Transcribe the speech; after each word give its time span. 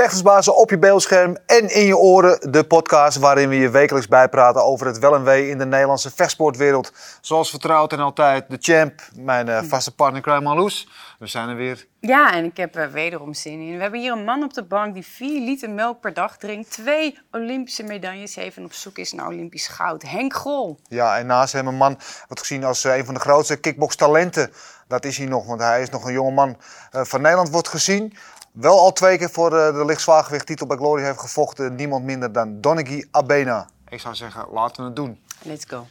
Vechtersbazen 0.00 0.56
op 0.56 0.70
je 0.70 0.78
beeldscherm 0.78 1.36
en 1.46 1.74
in 1.74 1.84
je 1.84 1.96
oren. 1.96 2.52
De 2.52 2.64
podcast 2.64 3.16
waarin 3.16 3.48
we 3.48 3.56
je 3.56 3.70
wekelijks 3.70 4.08
bijpraten 4.08 4.64
over 4.64 4.86
het 4.86 4.98
wel 4.98 5.14
en 5.14 5.24
wee 5.24 5.48
in 5.48 5.58
de 5.58 5.66
Nederlandse 5.66 6.10
vechtsportwereld. 6.10 6.92
Zoals 7.20 7.50
vertrouwd 7.50 7.92
en 7.92 7.98
altijd 7.98 8.50
de 8.50 8.56
champ, 8.60 9.00
mijn 9.14 9.46
uh, 9.46 9.62
vaste 9.62 9.94
partner 9.94 10.22
Krijn 10.22 10.42
Marloes. 10.42 10.88
We 11.18 11.26
zijn 11.26 11.48
er 11.48 11.56
weer. 11.56 11.86
Ja, 11.98 12.32
en 12.32 12.44
ik 12.44 12.56
heb 12.56 12.76
er 12.76 12.92
wederom 12.92 13.34
zin 13.34 13.60
in. 13.60 13.76
We 13.76 13.82
hebben 13.82 14.00
hier 14.00 14.12
een 14.12 14.24
man 14.24 14.42
op 14.42 14.54
de 14.54 14.64
bank 14.64 14.94
die 14.94 15.06
4 15.06 15.40
liter 15.40 15.70
melk 15.70 16.00
per 16.00 16.14
dag 16.14 16.36
drinkt. 16.36 16.70
Twee 16.70 17.18
Olympische 17.30 17.82
medailles 17.82 18.34
heeft 18.34 18.56
en 18.56 18.64
op 18.64 18.72
zoek 18.72 18.98
is 18.98 19.12
naar 19.12 19.26
Olympisch 19.26 19.68
goud. 19.68 20.02
Henk 20.02 20.34
Grol. 20.34 20.78
Ja, 20.88 21.18
en 21.18 21.26
naast 21.26 21.52
hem 21.52 21.66
een 21.66 21.76
man 21.76 21.98
wordt 22.26 22.40
gezien 22.40 22.64
als 22.64 22.84
uh, 22.84 22.96
een 22.96 23.04
van 23.04 23.14
de 23.14 23.20
grootste 23.20 23.56
kickbox-talenten. 23.56 24.52
Dat 24.88 25.04
is 25.04 25.18
hij 25.18 25.26
nog, 25.26 25.46
want 25.46 25.60
hij 25.60 25.82
is 25.82 25.90
nog 25.90 26.04
een 26.04 26.12
jonge 26.12 26.32
man 26.32 26.56
uh, 26.92 27.02
van 27.04 27.20
Nederland 27.20 27.50
wordt 27.50 27.68
gezien. 27.68 28.14
Wel 28.52 28.78
al 28.78 28.92
twee 28.92 29.18
keer 29.18 29.30
voor 29.30 29.50
de, 29.50 29.70
de 29.74 29.84
lichtzwaargewicht 29.84 30.46
titel 30.46 30.66
bij 30.66 30.76
Glory 30.76 31.02
heeft 31.02 31.20
gevochten. 31.20 31.74
Niemand 31.74 32.04
minder 32.04 32.32
dan 32.32 32.60
Donnegy 32.60 33.04
Abena. 33.10 33.68
Ik 33.88 34.00
zou 34.00 34.14
zeggen, 34.14 34.46
laten 34.52 34.82
we 34.82 34.86
het 34.86 34.96
doen. 34.96 35.18
Let's 35.42 35.64
go. 35.68 35.86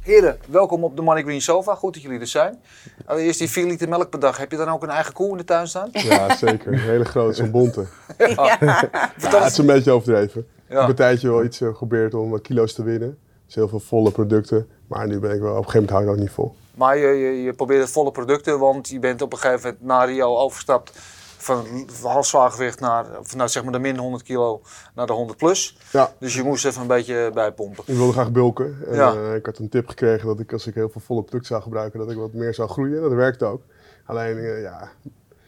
Heren, 0.00 0.38
welkom 0.48 0.84
op 0.84 0.96
de 0.96 1.02
Money 1.02 1.22
Green 1.22 1.40
Sofa. 1.40 1.74
Goed 1.74 1.94
dat 1.94 2.02
jullie 2.02 2.20
er 2.20 2.26
zijn. 2.26 2.58
Allereerst 3.06 3.38
die 3.38 3.50
4 3.50 3.66
liter 3.66 3.88
melk 3.88 4.10
per 4.10 4.20
dag. 4.20 4.36
Heb 4.36 4.50
je 4.50 4.56
dan 4.56 4.68
ook 4.68 4.82
een 4.82 4.90
eigen 4.90 5.12
koe 5.12 5.30
in 5.30 5.36
de 5.36 5.44
tuin 5.44 5.68
staan? 5.68 5.88
Ja, 5.92 6.36
zeker. 6.36 6.72
Een 6.72 6.78
hele 6.78 7.04
grote, 7.04 7.34
zo'n 7.34 7.50
bonte. 7.50 7.86
Ja. 8.18 8.56
Ja, 8.60 8.90
het 9.16 9.50
is 9.50 9.58
een 9.58 9.66
beetje 9.66 9.90
overdreven. 9.90 10.40
Ik 10.68 10.76
heb 10.76 10.88
een 10.88 10.94
tijdje 10.94 11.28
wel 11.28 11.44
iets 11.44 11.60
uh, 11.60 11.68
geprobeerd 11.68 12.14
om 12.14 12.30
wat 12.30 12.40
kilo's 12.40 12.72
te 12.72 12.82
winnen. 12.82 13.18
Dus 13.46 13.54
heel 13.54 13.68
veel 13.68 13.80
volle 13.80 14.10
producten. 14.10 14.68
Maar 14.86 15.06
nu 15.06 15.18
ben 15.18 15.34
ik 15.34 15.40
wel, 15.40 15.50
op 15.50 15.56
een 15.56 15.64
gegeven 15.64 15.80
moment 15.80 15.90
hou 15.90 16.02
ik 16.02 16.10
dat 16.10 16.18
niet 16.18 16.30
vol. 16.30 16.54
Maar 16.78 16.96
je, 16.98 17.06
je, 17.06 17.42
je 17.42 17.52
probeert 17.52 17.80
het 17.82 17.90
volle 17.90 18.10
producten, 18.10 18.58
want 18.58 18.88
je 18.88 18.98
bent 18.98 19.22
op 19.22 19.32
een 19.32 19.38
gegeven 19.38 19.62
moment 19.70 19.86
naar 19.88 20.06
Rio 20.08 20.36
overgestapt 20.36 20.92
van 21.40 21.66
half 22.02 22.26
zwaargewicht 22.26 22.80
naar, 22.80 23.06
naar 23.36 23.48
zeg 23.48 23.62
maar 23.62 23.72
de 23.72 23.78
min 23.78 23.96
100 23.98 24.22
kilo 24.22 24.60
naar 24.94 25.06
de 25.06 25.12
100 25.12 25.38
plus. 25.38 25.78
Ja. 25.92 26.12
Dus 26.18 26.34
je 26.34 26.42
moest 26.42 26.64
even 26.64 26.80
een 26.80 26.86
beetje 26.86 27.30
bijpompen. 27.34 27.84
Ik 27.86 27.96
wilde 27.96 28.12
graag 28.12 28.30
bulken. 28.32 28.78
En, 28.86 28.94
Ja. 28.94 29.14
eh, 29.14 29.34
ik 29.34 29.46
had 29.46 29.58
een 29.58 29.68
tip 29.68 29.88
gekregen 29.88 30.26
dat 30.26 30.40
ik 30.40 30.52
als 30.52 30.66
ik 30.66 30.74
heel 30.74 30.88
veel 30.88 31.00
volle 31.00 31.22
producten 31.22 31.48
zou 31.48 31.62
gebruiken, 31.62 31.98
dat 31.98 32.10
ik 32.10 32.16
wat 32.16 32.32
meer 32.32 32.54
zou 32.54 32.68
groeien. 32.68 33.00
Dat 33.02 33.12
werkt 33.12 33.42
ook. 33.42 33.62
Alleen, 34.06 34.38
eh, 34.38 34.62
ja, 34.62 34.88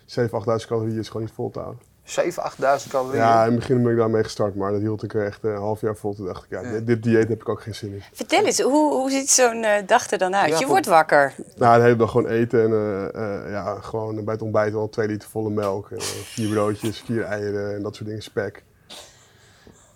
7.000, 0.06 0.30
8.000 0.33 0.68
calorieën 0.70 0.98
is 0.98 1.06
gewoon 1.06 1.22
niet 1.22 1.34
vol 1.34 1.50
te 1.50 1.58
houden. 1.58 1.83
7, 2.11 2.42
8000 2.42 2.92
calorieën. 2.92 3.22
Ja, 3.22 3.44
in 3.44 3.50
het 3.50 3.58
begin 3.58 3.83
ben 3.83 3.92
ik 3.92 3.98
daarmee 3.98 4.22
gestart, 4.22 4.55
maar 4.55 4.72
dat 4.72 4.80
hield 4.80 5.03
ik 5.03 5.14
er 5.14 5.25
echt 5.25 5.44
eh, 5.44 5.50
een 5.50 5.56
half 5.56 5.80
jaar 5.80 5.97
vol. 5.97 6.14
Toen 6.14 6.27
dacht 6.27 6.44
ik, 6.44 6.50
ja, 6.50 6.61
Ja. 6.61 6.70
Dit, 6.72 6.86
dit 6.86 7.02
dieet 7.02 7.28
heb 7.28 7.41
ik 7.41 7.48
ook 7.48 7.62
geen 7.62 7.75
zin 7.75 7.92
in. 7.92 8.02
Vertel 8.12 8.44
eens, 8.44 8.61
hoe, 8.61 8.92
hoe 8.92 9.11
ziet 9.11 9.30
zo'n 9.30 9.64
eh, 9.64 9.86
dag 9.86 10.11
er 10.11 10.19
dan 10.19 10.34
uit? 10.34 10.50
Ja, 10.52 10.58
je 10.58 10.67
wordt 10.67 10.86
wakker. 10.86 11.34
Nou, 11.56 11.77
de 11.77 11.83
hele 11.83 11.97
dag 11.97 12.11
gewoon 12.11 12.27
eten 12.30 12.62
en 12.64 12.72
eh, 12.72 13.44
eh, 13.44 13.50
ja, 13.50 13.75
gewoon 13.80 14.25
bij 14.25 14.34
het 14.34 14.42
ontbijt 14.42 14.72
wel 14.72 14.89
twee 14.89 15.06
liter 15.08 15.28
volle 15.28 15.50
melk. 15.50 15.91
eh, 15.91 15.98
vier 16.00 16.50
broodjes, 16.50 17.00
vier 17.06 17.22
eieren 17.22 17.75
en 17.75 17.83
dat 17.83 17.94
soort 17.94 18.08
dingen, 18.08 18.22
spek. 18.22 18.62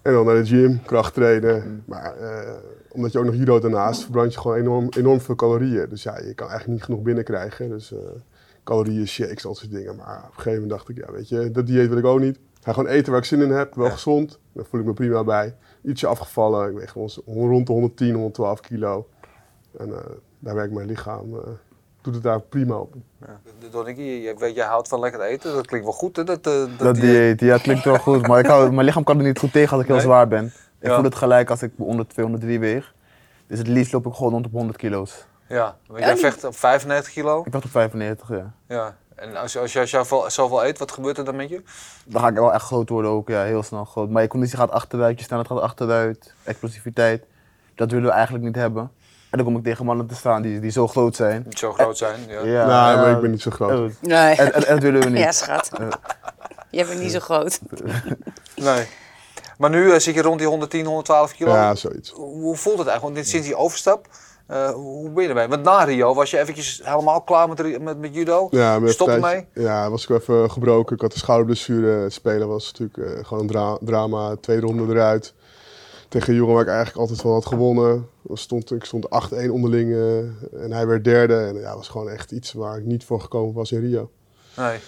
En 0.03 0.13
dan 0.13 0.25
naar 0.27 0.35
de 0.35 0.45
gym, 0.47 0.83
kracht 0.87 1.15
trainen. 1.15 1.83
Maar 1.87 2.17
eh, 2.17 2.53
omdat 2.91 3.13
je 3.13 3.19
ook 3.19 3.25
nog 3.25 3.35
judo 3.35 3.59
daarnaast, 3.59 4.03
verbrand 4.03 4.35
je 4.35 4.41
gewoon 4.41 4.57
enorm, 4.57 4.89
enorm 4.97 5.21
veel 5.21 5.35
calorieën. 5.35 5.87
Dus 5.89 6.03
ja, 6.03 6.19
je 6.19 6.35
kan 6.35 6.49
eigenlijk 6.49 6.67
niet 6.79 6.83
genoeg 6.85 7.01
binnenkrijgen. 7.03 7.69
Dus 7.69 7.93
eh, 7.93 7.99
calorieën, 8.65 9.07
shakes, 9.07 9.43
dat 9.43 9.57
soort 9.57 9.71
dingen. 9.71 9.97
Maar 9.97 10.17
op 10.17 10.23
een 10.29 10.35
gegeven 10.43 10.53
moment 10.53 10.71
dacht 10.71 10.89
ik, 10.89 10.97
ja 10.97 11.13
weet 11.13 11.29
je, 11.29 11.51
dat 11.51 11.67
dieet 11.67 11.89
wil 11.89 11.99
ik 11.99 12.05
ook 12.05 12.21
niet. 12.21 12.39
Ga 12.61 12.73
gewoon 12.73 12.89
eten 12.89 13.11
waar 13.13 13.21
ik 13.21 13.27
zin 13.27 13.41
in 13.43 13.51
heb, 13.51 13.75
wel 13.75 13.87
Ja. 13.87 13.91
gezond. 13.93 14.39
Daar 14.53 14.65
voel 14.65 14.81
ik 14.81 14.87
me 14.87 14.93
prima 14.93 15.25
bij. 15.25 15.55
Ietsje 15.83 16.07
afgevallen, 16.07 16.71
ik 16.71 16.77
weeg 16.77 16.91
gewoon 16.91 17.11
rond 17.27 17.67
de 17.67 17.73
110, 17.73 18.15
112 18.15 18.61
kilo. 18.61 19.09
En 19.79 19.89
eh, 19.93 19.99
daar 20.39 20.55
werkt 20.55 20.73
mijn 20.73 20.87
lichaam, 20.87 21.35
eh, 21.35 21.41
doet 22.01 22.15
het 22.15 22.23
daar 22.23 22.41
prima 22.41 22.77
op. 22.77 22.95
Ja. 23.21 23.41
Je 23.95 24.35
weet, 24.39 24.55
jij 24.55 24.67
houdt 24.67 24.89
van 24.89 25.01
lekker 25.01 25.21
eten. 25.21 25.53
Dat 25.55 25.67
klinkt 25.67 25.87
wel 25.87 25.95
goed, 25.97 26.17
hè? 26.17 26.25
Dat, 26.25 26.47
eh, 26.47 26.53
dat, 26.53 26.79
Dat 26.79 26.95
dieet, 26.95 27.41
ja, 27.41 27.53
het 27.53 27.63
klinkt 27.63 27.85
wel 27.85 27.99
goed. 27.99 28.27
Maar 28.27 28.39
ik 28.39 28.47
hou, 28.47 28.73
mijn 28.73 28.87
lichaam 28.87 29.05
kan 29.05 29.19
er 29.19 29.25
niet 29.25 29.39
goed 29.39 29.53
tegen 29.53 29.73
als 29.73 29.81
ik 29.81 29.87
heel 29.87 29.97
Nee? 29.97 30.05
zwaar 30.05 30.29
ben. 30.29 30.45
Ik 30.45 30.89
Ja. 30.89 30.95
voel 30.95 31.05
het 31.05 31.15
gelijk 31.15 31.51
als 31.51 31.63
ik 31.63 31.73
onder 31.77 32.07
203 32.07 32.59
weeg. 32.61 32.95
Dus 33.47 33.59
het 33.59 33.69
liefst 33.69 33.93
loop 33.93 34.07
ik 34.07 34.13
gewoon 34.15 34.33
rond 34.33 34.47
op 34.47 34.53
100 34.53 34.77
kilo's. 34.79 35.27
Ja, 35.49 35.77
want 35.87 35.99
jij 36.01 36.13
die- 36.13 36.21
vecht 36.23 36.45
op 36.45 36.57
95 36.57 37.13
kilo. 37.13 37.43
Ik 37.47 37.53
wacht 37.53 37.65
op 37.65 37.71
95, 37.71 38.29
ja. 38.29 38.53
Ja. 38.69 38.97
En 39.15 39.37
als 39.37 39.53
je, 39.53 39.59
als 39.59 39.73
je 39.73 39.87
zoveel, 39.87 40.31
zoveel 40.31 40.65
eet, 40.65 40.79
wat 40.79 40.93
gebeurt 40.93 41.19
er 41.19 41.25
dan 41.25 41.37
met 41.37 41.49
je? 41.49 41.63
Dan 42.07 42.21
ga 42.23 42.29
ik 42.29 42.35
wel 42.35 42.53
echt 42.53 42.65
groot 42.65 42.89
worden 42.89 43.11
ook, 43.11 43.29
ja, 43.29 43.43
heel 43.43 43.63
snel 43.63 43.85
groot. 43.85 44.11
Maar 44.11 44.23
je 44.23 44.29
conditie 44.29 44.57
gaat 44.59 44.71
achteruit, 44.71 45.19
je 45.19 45.25
snelheid 45.25 45.49
gaat 45.49 45.61
achteruit, 45.61 46.35
explosiviteit. 46.43 47.25
Dat 47.75 47.91
willen 47.91 48.07
we 48.07 48.13
eigenlijk 48.13 48.45
niet 48.45 48.55
hebben. 48.57 48.83
En 49.31 49.41
dan 49.41 49.45
kom 49.47 49.57
ik 49.57 49.65
tegen 49.65 49.85
mannen 49.85 50.07
te 50.07 50.15
staan 50.15 50.43
die, 50.43 50.61
die 50.61 50.71
zo 50.71 50.89
groot 50.89 51.17
zijn. 51.17 51.43
Niet 51.47 51.59
zo 51.59 51.73
groot 51.73 51.99
zijn. 51.99 52.21
Ja. 52.29 52.41
Ja, 52.45 52.67
nou, 52.67 52.97
maar 52.99 53.11
ik 53.11 53.21
ben 53.21 53.31
niet 53.31 53.43
zo 53.43 53.51
groot. 53.51 53.93
Nee. 54.01 54.35
En, 54.37 54.53
en, 54.55 54.67
en 54.67 54.75
dat 54.75 54.83
willen 54.83 55.01
we 55.01 55.09
niet. 55.11 55.19
Ja, 55.23 55.33
schat. 55.33 55.71
Je 56.71 56.85
bent 56.85 57.01
niet 57.01 57.13
zo 57.13 57.21
groot. 57.21 57.61
Nee. 58.57 58.87
Maar 59.59 59.71
nu 59.71 59.93
eh, 59.93 59.99
zit 59.99 60.15
je 60.15 60.23
rond 60.23 60.39
die 60.39 60.49
110, 60.49 60.85
112 60.85 61.33
kilo. 61.33 61.53
Ja, 61.53 61.75
zoiets. 61.75 62.11
Hoe 62.11 62.57
voelt 62.57 62.79
het 62.79 62.87
eigenlijk? 62.87 63.01
Want 63.03 63.15
dit- 63.15 63.29
sinds 63.29 63.47
die 63.47 63.57
overstap, 63.57 64.07
eh, 64.47 64.71
hoe 64.71 65.11
ben 65.11 65.23
je 65.23 65.29
erbij? 65.29 65.49
Want 65.49 65.63
na 65.63 65.85
Rio 65.85 66.15
was 66.15 66.31
je 66.31 66.39
eventjes 66.39 66.81
helemaal 66.85 67.23
klaar 67.23 67.49
met, 67.49 67.83
met, 67.83 67.99
met 67.99 68.15
judo. 68.15 68.49
Ja, 68.51 68.79
met 68.79 68.91
Stop 68.91 69.09
ermee? 69.09 69.47
Ja, 69.55 69.91
was 69.91 70.09
ik 70.09 70.11
even 70.21 70.51
gebroken. 70.51 70.95
Ik 70.97 71.03
had 71.03 71.13
een 71.13 71.19
schouderblessure. 71.19 71.87
Het 72.03 72.13
spelen 72.13 72.49
was 72.49 72.73
natuurlijk 72.73 72.99
eh, 73.19 73.25
gewoon 73.25 73.43
een 73.43 73.49
dra- 73.49 73.79
drama. 73.81 74.37
Tweede 74.41 74.67
ronde 74.67 74.95
eruit. 74.95 75.35
Tegen 76.09 76.29
een 76.33 76.39
jongen 76.39 76.55
waar 76.55 76.63
ik 76.63 76.69
eigenlijk 76.69 76.99
altijd 76.99 77.23
wel 77.23 77.33
had 77.33 77.47
gewonnen. 77.47 78.09
Stond, 78.33 78.71
ik 78.73 78.85
stond 78.85 79.07
8-1 79.07 79.51
onderling 79.51 79.93
eh, 79.93 80.19
en 80.63 80.73
hij 80.73 80.87
werd 80.87 81.05
derde. 81.05 81.37
En 81.37 81.55
ja, 81.55 81.69
dat 81.69 81.77
was 81.77 81.89
gewoon 81.89 82.09
echt 82.09 82.31
iets 82.33 82.53
waar 82.53 82.79
ik 82.79 82.85
niet 82.85 83.05
voor 83.05 83.21
gekomen 83.21 83.55
was 83.55 83.73
in 83.73 83.81
Rio. 83.81 84.11
Nee. 84.57 84.79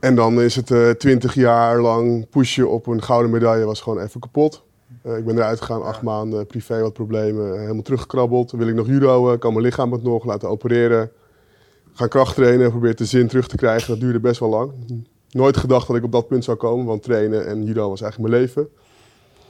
En 0.00 0.14
dan 0.14 0.40
is 0.40 0.56
het 0.56 0.98
20 0.98 1.34
jaar 1.34 1.80
lang 1.80 2.28
pushen 2.30 2.70
op 2.70 2.86
een 2.86 3.02
gouden 3.02 3.30
medaille 3.30 3.64
was 3.64 3.80
gewoon 3.80 4.00
even 4.02 4.20
kapot. 4.20 4.62
Eh, 5.08 5.16
ik 5.16 5.24
ben 5.24 5.36
eruit 5.36 5.60
gegaan, 5.60 5.82
acht 5.82 6.02
maanden, 6.02 6.46
privé 6.46 6.80
wat 6.80 6.92
problemen, 6.92 7.52
eh, 7.54 7.60
helemaal 7.60 7.82
teruggekrabbeld. 7.82 8.50
Wil 8.50 8.68
ik 8.68 8.74
nog 8.74 8.86
judo, 8.86 9.36
kan 9.38 9.52
mijn 9.52 9.64
lichaam 9.64 9.92
het 9.92 10.02
nog 10.02 10.24
laten 10.24 10.48
opereren. 10.48 11.10
Gaan 11.92 12.08
kracht 12.08 12.34
trainen, 12.34 12.70
probeer 12.70 12.94
de 12.94 13.04
zin 13.04 13.28
terug 13.28 13.48
te 13.48 13.56
krijgen. 13.56 13.88
Dat 13.88 14.00
duurde 14.00 14.20
best 14.20 14.40
wel 14.40 14.48
lang. 14.48 14.72
Nooit 15.30 15.56
gedacht 15.56 15.86
dat 15.86 15.96
ik 15.96 16.04
op 16.04 16.12
dat 16.12 16.28
punt 16.28 16.44
zou 16.44 16.56
komen, 16.56 16.86
want 16.86 17.02
trainen 17.02 17.46
en 17.46 17.64
judo 17.64 17.88
was 17.88 18.00
eigenlijk 18.00 18.30
mijn 18.30 18.42
leven. 18.42 18.68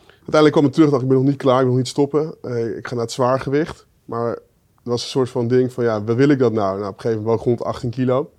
Uiteindelijk 0.08 0.52
kwam 0.52 0.64
ik 0.64 0.72
terug, 0.72 0.91
dacht 0.91 1.02
ik 1.02 1.08
ben 1.08 1.16
nog 1.16 1.26
niet 1.26 1.36
klaar, 1.36 1.56
ik 1.56 1.62
wil 1.62 1.69
nog 1.69 1.78
niet 1.78 1.88
stoppen. 1.88 2.34
Eh, 2.42 2.76
ik 2.76 2.86
ga 2.86 2.94
naar 2.94 3.04
het 3.04 3.12
zwaargewicht. 3.12 3.86
Maar 4.04 4.28
het 4.30 4.40
was 4.82 5.02
een 5.02 5.08
soort 5.08 5.28
van 5.28 5.48
ding 5.48 5.72
van, 5.72 5.84
ja, 5.84 6.04
waar 6.04 6.16
wil 6.16 6.28
ik 6.28 6.38
dat 6.38 6.52
nou? 6.52 6.78
nou 6.78 6.88
op 6.90 6.94
een 6.94 7.00
gegeven 7.00 7.22
moment 7.22 7.42
rond 7.42 7.64
18 7.64 7.90
kilo. 7.90 8.30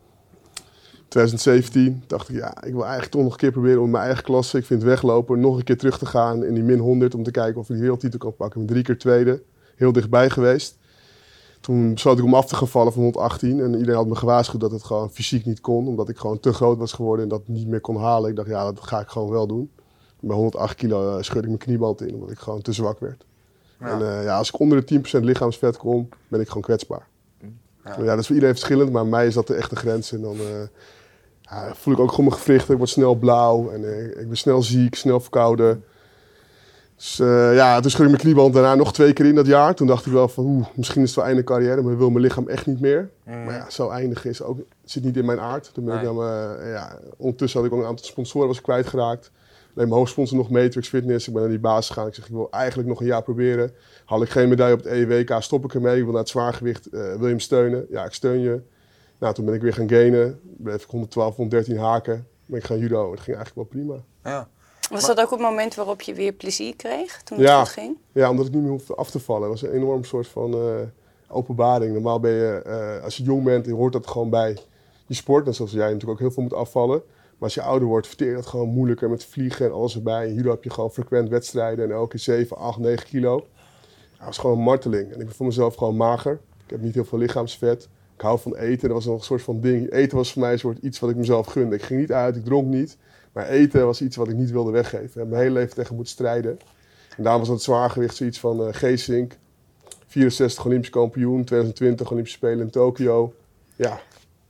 2017 1.10 2.04
dacht 2.08 2.30
ik, 2.30 2.36
ja, 2.36 2.64
ik 2.64 2.74
wil 2.74 2.82
eigenlijk 2.82 3.12
toch 3.12 3.22
nog 3.24 3.32
een 3.32 3.38
keer 3.38 3.52
proberen 3.52 3.82
om 3.82 3.90
mijn 3.90 4.04
eigen 4.04 4.24
klasse, 4.24 4.58
ik 4.58 4.66
vind 4.66 4.84
weglopen, 4.84 5.40
nog 5.40 5.58
een 5.58 5.64
keer 5.64 5.78
terug 5.78 5.98
te 5.98 6.06
gaan 6.06 6.44
in 6.44 6.54
die 6.54 6.64
min 6.64 6.80
100 6.80 7.16
om 7.16 7.24
te 7.24 7.32
kijken 7.32 7.60
of 7.60 7.68
ik 7.68 7.74
die 7.74 7.82
wereldtitel 7.82 8.20
kan 8.20 8.36
pakken. 8.36 8.62
Ik 8.62 8.68
ben 8.68 8.76
drie 8.76 8.86
keer 8.86 8.98
tweede, 8.98 9.44
heel 9.76 9.92
dichtbij 9.92 10.30
geweest. 10.30 10.78
Toen 11.60 11.94
besloot 11.94 12.18
ik 12.18 12.24
om 12.24 12.34
af 12.34 12.46
te 12.46 12.56
gaan 12.56 12.68
vallen 12.68 12.94
van 12.94 13.02
118 13.02 13.60
en 13.60 13.74
iedereen 13.74 13.96
had 13.96 14.08
me 14.08 14.16
gewaarschuwd 14.16 14.62
dat 14.62 14.72
het 14.72 14.84
gewoon 14.84 15.12
fysiek 15.12 15.46
niet 15.46 15.62
kon, 15.62 15.88
omdat 15.88 16.10
ik 16.10 16.18
gewoon 16.18 16.40
te 16.40 16.54
groot 16.54 16.78
was 16.78 16.94
geworden 16.94 17.24
en 17.24 17.30
dat 17.30 17.48
niet 17.48 17.68
meer 17.68 17.82
kon 17.82 17.98
halen. 17.98 18.30
Ik 18.30 18.36
dacht, 18.36 18.48
ja, 18.48 18.64
dat 18.64 18.84
ga 18.84 19.00
ik 19.00 19.08
gewoon 19.08 19.30
wel 19.30 19.48
doen. 19.48 19.72
Bij 20.20 20.36
108 20.36 20.76
kilo 20.76 21.18
eh, 21.18 21.24
scheurde 21.24 21.42
ik 21.42 21.48
mijn 21.48 21.58
knieband 21.58 22.02
in, 22.02 22.14
omdat 22.14 22.32
ik 22.32 22.40
gewoon 22.40 22.62
te 22.62 22.74
zwak 22.74 23.00
werd. 23.00 23.26
Ja. 23.80 23.88
En 23.88 24.02
eh, 24.02 24.24
ja, 24.24 24.38
als 24.38 24.50
ik 24.50 24.60
onder 24.60 24.86
de 24.86 25.02
10% 25.20 25.24
lichaamsvet 25.24 25.78
kom, 25.78 26.10
ben 26.28 26.40
ik 26.40 26.48
gewoon 26.48 26.64
kwetsbaar. 26.64 27.08
Ja. 27.84 27.96
Ja. 27.98 28.04
dat 28.04 28.20
is 28.20 28.26
voor 28.26 28.36
iedereen 28.36 28.56
verschillend, 28.56 28.92
maar 28.92 29.02
bij 29.02 29.12
mij 29.12 29.28
is 29.28 29.34
dat 29.34 29.48
de 29.48 29.56
echte 29.56 29.76
grens. 29.76 30.12
En 30.12 30.22
dan 30.22 30.36
eh, 30.36 30.68
ja, 31.50 31.76
voel 31.76 31.94
ik 31.94 32.00
ook 32.00 32.10
gewoon 32.10 32.26
mijn 32.26 32.42
gewrichten. 32.42 32.72
Ik 32.72 32.78
word 32.78 32.90
snel 32.90 33.16
blauw 33.16 33.70
en 33.70 33.94
eh, 33.94 34.22
ik 34.22 34.28
ben 34.28 34.38
snel 34.38 34.62
ziek, 34.62 34.96
snel 34.96 35.20
verkouden. 35.20 35.84
Dus 37.00 37.20
eh, 37.20 37.56
ja, 37.56 37.80
toen 37.80 37.92
schudde 37.92 38.14
ik 38.14 38.24
mijn 38.24 38.34
knieband 38.34 38.54
daarna 38.54 38.76
nog 38.76 38.94
twee 38.94 39.14
keer 39.14 39.26
in 39.26 39.36
dat 39.36 39.46
jaar. 39.46 39.76
Toen 39.76 39.88
dacht 39.88 40.06
ik 40.06 40.12
wel 40.12 40.28
van, 40.28 40.46
oeh, 40.46 40.66
misschien 40.76 41.02
is 41.02 41.08
het 41.08 41.18
wel 41.18 41.26
einde 41.26 41.44
carrière, 41.44 41.82
maar 41.82 41.98
wil 41.98 42.10
mijn 42.10 42.24
lichaam 42.24 42.48
echt 42.48 42.66
niet 42.66 42.80
meer. 42.80 43.10
Maar 43.26 43.54
ja, 43.54 43.70
zo 43.70 43.90
eindigen 43.90 44.30
is 44.30 44.42
ook, 44.42 44.58
zit 44.84 45.04
niet 45.04 45.18
in 45.18 45.26
mijn 45.26 45.40
aard. 45.40 45.74
Toen 45.74 45.86
ben 45.86 45.98
ik 45.98 46.04
dan, 46.04 46.24
eh, 46.24 46.72
ja, 46.72 47.00
ondertussen 47.18 47.60
had 47.60 47.70
ik 47.70 47.76
ook 47.76 47.82
een 47.82 47.88
aantal 47.88 48.06
sponsoren 48.06 48.48
was 48.48 48.58
ik 48.58 48.64
kwijtgeraakt. 48.64 49.32
Alleen 49.76 49.88
mijn 49.88 50.00
hoofdsponsor 50.00 50.38
nog 50.38 50.50
Matrix 50.50 50.88
Fitness. 50.88 51.28
Ik 51.28 51.34
ben 51.34 51.42
naar 51.42 51.52
die 51.52 51.60
baas 51.60 51.88
gegaan. 51.88 52.08
Ik 52.08 52.14
zeg, 52.14 52.26
ik 52.26 52.32
wil 52.32 52.48
eigenlijk 52.52 52.90
nog 52.90 53.00
een 53.00 53.06
jaar 53.06 53.24
proberen. 53.24 53.72
Haal 54.06 54.22
ik 54.22 54.30
geen 54.30 54.50
medaille 54.50 54.74
op 54.74 54.84
het 54.84 54.92
EWK, 54.92 55.36
stop 55.40 55.64
ik 55.64 55.74
ermee. 55.74 55.98
Ik 55.98 56.04
wil 56.04 56.12
naar 56.12 56.22
het 56.22 56.30
zwaargewicht. 56.30 56.88
Wil 56.92 57.28
je 57.28 57.34
me 57.34 57.40
steunen? 57.40 57.86
Ja, 57.90 58.06
ik 58.06 58.14
steun 58.14 58.40
je. 58.40 58.62
Nou, 59.20 59.34
toen 59.34 59.46
ben 59.46 59.54
ik 59.54 59.62
weer 59.62 59.74
gaan 59.74 59.90
gainen. 59.90 60.40
Bleef 60.58 60.84
ik 60.84 60.90
112, 60.90 61.36
113 61.36 61.78
haken. 61.78 62.28
Ben 62.46 62.60
ik 62.60 62.66
gaan 62.66 62.78
judo. 62.78 63.12
Het 63.12 63.20
ging 63.20 63.38
eigenlijk 63.38 63.56
wel 63.72 63.82
prima. 63.82 64.04
Ja. 64.24 64.48
Was 64.92 65.06
dat 65.08 65.20
ook 65.20 65.30
het 65.30 65.40
moment 65.40 65.76
waarop 65.76 66.02
je 66.02 66.14
weer 66.14 66.32
plezier 66.34 66.76
kreeg? 66.76 67.22
Toen 67.24 67.40
Ja. 67.40 67.60
het 67.60 67.68
goed 67.70 67.78
ging? 67.84 67.98
Ja, 68.12 68.30
omdat 68.30 68.46
ik 68.46 68.52
niet 68.54 68.62
meer 68.62 68.72
hoefde 68.72 68.96
af 68.96 69.12
te 69.12 69.20
vallen. 69.20 69.50
Het 69.52 69.62
was 69.62 69.70
een 69.70 69.76
enorm 69.78 70.04
soort 70.04 70.28
van 70.28 70.54
eh, 70.54 70.76
openbaring. 71.28 71.94
Normaal 71.94 72.20
ben 72.20 72.32
je, 72.32 72.62
eh, 72.66 73.04
als 73.04 73.18
je 73.18 73.24
jong 73.24 73.44
bent, 73.44 73.66
je 73.66 73.74
hoort 73.74 73.94
dat 73.94 74.08
gewoon 74.08 74.30
bij 74.30 74.58
je 75.06 75.14
sport. 75.14 75.46
Net 75.46 75.56
zoals 75.56 75.72
jij 75.72 75.86
natuurlijk 75.86 76.12
ook 76.12 76.20
heel 76.20 76.32
veel 76.32 76.44
moet 76.44 76.54
afvallen. 76.54 77.02
Maar 77.08 77.48
als 77.48 77.54
je 77.54 77.62
ouder 77.62 77.88
wordt, 77.88 78.08
verteer 78.08 78.30
je 78.30 78.36
dat 78.36 78.46
gewoon 78.46 78.70
moeilijker 78.70 79.10
met 79.10 79.26
vliegen 79.26 79.66
en 79.66 79.72
alles 79.72 79.96
erbij. 79.96 80.28
En 80.28 80.34
judo 80.34 80.50
heb 80.50 80.64
je 80.64 80.70
gewoon 80.70 80.92
frequent 80.92 81.30
wedstrijden 81.30 81.86
en 81.86 81.92
elke 81.92 82.10
keer 82.10 82.20
7, 82.20 82.58
8, 82.58 82.78
9 82.80 83.06
kilo. 83.06 83.36
Dat 84.18 84.26
was 84.26 84.38
gewoon 84.38 84.58
een 84.58 84.64
marteling. 84.64 85.06
En 85.14 85.20
ik 85.20 85.26
ben 85.26 85.36
voor 85.36 85.46
mezelf 85.46 85.76
gewoon 85.76 85.96
mager. 85.96 86.40
Ik 86.64 86.70
heb 86.70 86.82
niet 86.82 86.94
heel 86.94 87.06
veel 87.06 87.18
lichaamsvet. 87.18 87.88
Ik 88.20 88.26
hou 88.26 88.40
van 88.40 88.56
eten, 88.56 88.88
dat 88.88 88.98
was 88.98 89.06
nog 89.06 89.18
een 89.18 89.24
soort 89.24 89.42
van 89.42 89.62
ding. 89.62 89.92
Eten 89.92 90.18
was 90.18 90.32
voor 90.34 90.42
mij 90.42 90.52
een 90.52 90.60
soort 90.60 90.78
iets 90.78 91.00
wat 91.00 91.10
ik 91.10 91.16
mezelf 91.16 91.48
gunde. 91.48 91.76
Ik 91.76 91.82
ging 91.82 92.00
niet 92.00 92.12
uit, 92.12 92.36
ik 92.36 92.44
dronk 92.44 92.68
niet. 92.68 92.98
Maar 93.32 93.48
eten 93.48 93.86
was 93.86 94.02
iets 94.02 94.16
wat 94.16 94.28
ik 94.28 94.36
niet 94.36 94.52
wilde 94.52 94.72
weggeven. 94.72 95.06
Ik 95.06 95.14
heb 95.14 95.28
mijn 95.28 95.42
hele 95.42 95.54
leven 95.54 95.76
tegen 95.76 95.96
moeten 95.96 96.14
strijden. 96.14 96.60
En 97.18 97.24
daarom 97.24 97.42
was 97.42 97.50
het 97.50 97.62
zwaargewicht 97.62 98.16
zoiets 98.16 98.40
van 98.40 98.74
Geesink. 98.74 99.38
64 100.08 100.66
Olympisch 100.66 100.90
kampioen, 100.90 101.44
2020 101.44 102.12
Olympische 102.12 102.38
Spelen 102.38 102.60
in 102.60 102.70
Tokio. 102.70 103.34
Ja, 103.76 104.00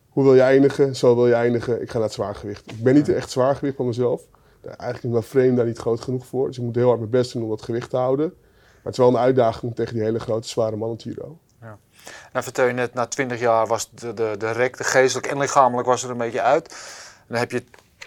hoe 0.10 0.24
wil 0.24 0.36
je 0.36 0.42
eindigen? 0.42 0.96
Zo 0.96 1.16
wil 1.16 1.28
je 1.28 1.34
eindigen. 1.34 1.82
Ik 1.82 1.90
ga 1.90 1.94
naar 1.94 2.04
het 2.04 2.14
zwaargewicht. 2.14 2.72
Ik 2.72 2.84
ben 2.84 2.94
niet 2.94 3.10
echt 3.10 3.32
zwaargewicht 3.32 3.76
van 3.76 3.86
mezelf. 3.86 4.24
Eigenlijk 4.62 5.04
is 5.04 5.10
mijn 5.10 5.24
frame 5.24 5.54
daar 5.54 5.66
niet 5.66 5.78
groot 5.78 6.02
genoeg 6.02 6.26
voor. 6.26 6.48
Dus 6.48 6.58
ik 6.58 6.64
moet 6.64 6.76
heel 6.76 6.88
hard 6.88 7.00
mijn 7.00 7.12
best 7.12 7.34
doen 7.34 7.44
om 7.44 7.50
dat 7.50 7.62
gewicht 7.62 7.90
te 7.90 7.98
houden. 7.98 8.26
Maar 8.26 8.84
het 8.84 8.94
is 8.94 8.98
wel 8.98 9.08
een 9.08 9.18
uitdaging 9.18 9.76
tegen 9.76 9.94
die 9.94 10.04
hele 10.04 10.20
grote, 10.20 10.48
zware 10.48 10.76
mannen 10.76 11.00
Giro. 11.00 11.38
Nou 12.32 12.44
vertel 12.44 12.66
je 12.66 12.74
net, 12.74 12.94
na 12.94 13.06
20 13.06 13.40
jaar 13.40 13.68
was 13.68 13.90
de, 13.92 14.14
de, 14.14 14.36
de 14.38 14.52
rek, 14.52 14.78
de 14.78 14.84
geestelijk 14.84 15.28
en 15.28 15.38
lichamelijk 15.38 15.88
was 15.88 16.04
er 16.04 16.10
een 16.10 16.18
beetje 16.18 16.42
uit. 16.42 16.68
En 17.18 17.26
dan 17.28 17.38
heb 17.38 17.52
je 17.52 17.64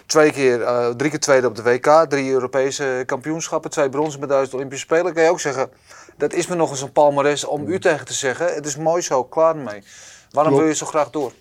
twee 0.06 0.33
keer, 0.33 0.62
eh, 0.62 0.89
drie 0.89 1.11
keer 1.11 1.21
tweede 1.21 1.47
op 1.47 1.56
de 1.56 1.62
WK, 1.62 2.06
drie 2.09 2.31
Europese 2.31 3.03
kampioenschappen, 3.06 3.71
twee 3.71 3.89
bronzen 3.89 4.21
medailles 4.21 4.50
de 4.50 4.56
Olympische 4.56 4.85
Spelen. 4.85 5.15
Kan 5.15 5.23
je 5.23 5.31
ook 5.31 5.41
zeggen, 5.41 5.71
dat 6.17 6.33
is 6.33 6.47
me 6.47 6.55
nog 6.55 6.71
eens 6.71 6.83
een 6.83 6.93
palmares 6.93 7.44
om 7.44 7.67
u 7.67 7.81
tegen 7.81 8.06
te 8.06 8.12
zeggen. 8.12 8.55
Het 8.55 8.67
is 8.67 8.77
mooi 8.77 9.03
zo, 9.03 9.25
klaar 9.25 9.56
mee. 9.56 9.83
Waarom 10.31 10.55
wil 10.55 10.67
je 10.67 10.75
zo 10.75 10.87
graag 10.87 11.11
door? 11.11 11.33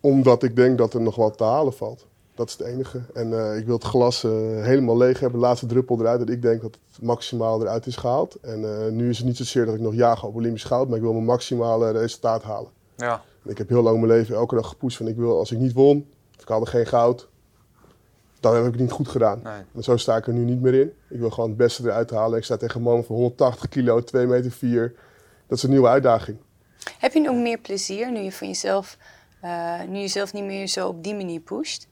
Omdat 0.00 0.42
ik 0.42 0.56
denk 0.56 0.78
dat 0.78 0.94
er 0.94 1.00
nog 1.00 1.16
wat 1.16 1.36
te 1.36 1.44
halen 1.44 1.72
valt. 1.72 2.06
Dat 2.42 2.50
is 2.50 2.66
het 2.66 2.74
enige. 2.74 3.00
En 3.14 3.38
eh, 3.38 3.56
ik 3.56 3.66
wil 3.66 3.74
het 3.74 3.84
glas 3.84 4.24
eh, 4.24 4.30
helemaal 4.64 4.96
leeg 4.96 5.20
hebben, 5.20 5.40
de 5.40 5.46
laatste 5.46 5.66
druppel 5.66 6.00
eruit. 6.00 6.18
Dat 6.18 6.30
ik 6.30 6.42
denk 6.42 6.62
dat 6.62 6.78
het 6.92 7.02
maximaal 7.02 7.62
eruit 7.62 7.86
is 7.86 7.96
gehaald. 7.96 8.34
En 8.34 8.84
eh, 8.84 8.90
nu 8.90 9.08
is 9.08 9.16
het 9.16 9.26
niet 9.26 9.36
zozeer 9.36 9.64
dat 9.66 9.74
ik 9.74 9.80
nog 9.80 9.94
jaag 9.94 10.24
op 10.24 10.34
Olympisch 10.34 10.64
goud, 10.64 10.88
maar 10.88 10.96
ik 10.96 11.02
wil 11.02 11.12
mijn 11.12 11.24
maximale 11.24 11.90
resultaat 11.90 12.42
halen. 12.42 12.70
Ja, 12.96 13.22
En 13.44 13.50
ik 13.50 13.58
heb 13.58 13.68
heel 13.68 13.82
lang 13.82 13.96
mijn 13.96 14.12
leven 14.12 14.34
elke 14.34 14.54
dag 14.54 14.68
gepusht 14.68 14.96
van 14.96 15.08
ik 15.08 15.16
wil, 15.16 15.38
als 15.38 15.50
ik 15.50 15.58
niet 15.58 15.72
won, 15.72 16.06
of 16.36 16.42
ik 16.42 16.48
haalde 16.48 16.66
geen 16.66 16.86
goud, 16.86 17.28
dan 18.40 18.54
heb 18.54 18.64
ik 18.64 18.70
het 18.70 18.80
niet 18.80 18.90
goed 18.90 19.08
gedaan. 19.08 19.40
nee. 19.42 19.62
En 19.74 19.82
zo 19.82 19.96
sta 19.96 20.16
ik 20.16 20.26
er 20.26 20.32
nu 20.32 20.44
niet 20.44 20.60
meer 20.60 20.74
in. 20.74 20.92
Ik 21.08 21.18
wil 21.18 21.30
gewoon 21.30 21.48
het 21.48 21.58
beste 21.58 21.82
eruit 21.82 22.10
halen. 22.10 22.38
Ik 22.38 22.44
sta 22.44 22.56
tegen 22.56 22.76
een 22.76 22.82
man 22.82 23.04
van 23.04 23.16
180 23.16 23.68
kilo, 23.68 24.00
2 24.00 24.26
meter 24.26 24.50
4. 24.50 24.94
Dat 25.46 25.58
is 25.58 25.64
een 25.64 25.70
nieuwe 25.70 25.88
uitdaging. 25.88 26.38
Heb 26.98 27.12
je 27.12 27.20
nu 27.20 27.28
ook 27.28 27.36
meer 27.36 27.58
plezier 27.58 28.12
nu 28.12 28.20
je 28.20 28.32
van 28.32 28.46
jezelf, 28.46 28.98
eh, 29.40 29.80
nu 29.88 29.98
je 29.98 30.08
zelf 30.08 30.32
niet 30.32 30.44
meer 30.44 30.66
zo 30.66 30.88
op 30.88 31.04
die 31.04 31.14
manier 31.14 31.40
pusht? 31.40 31.90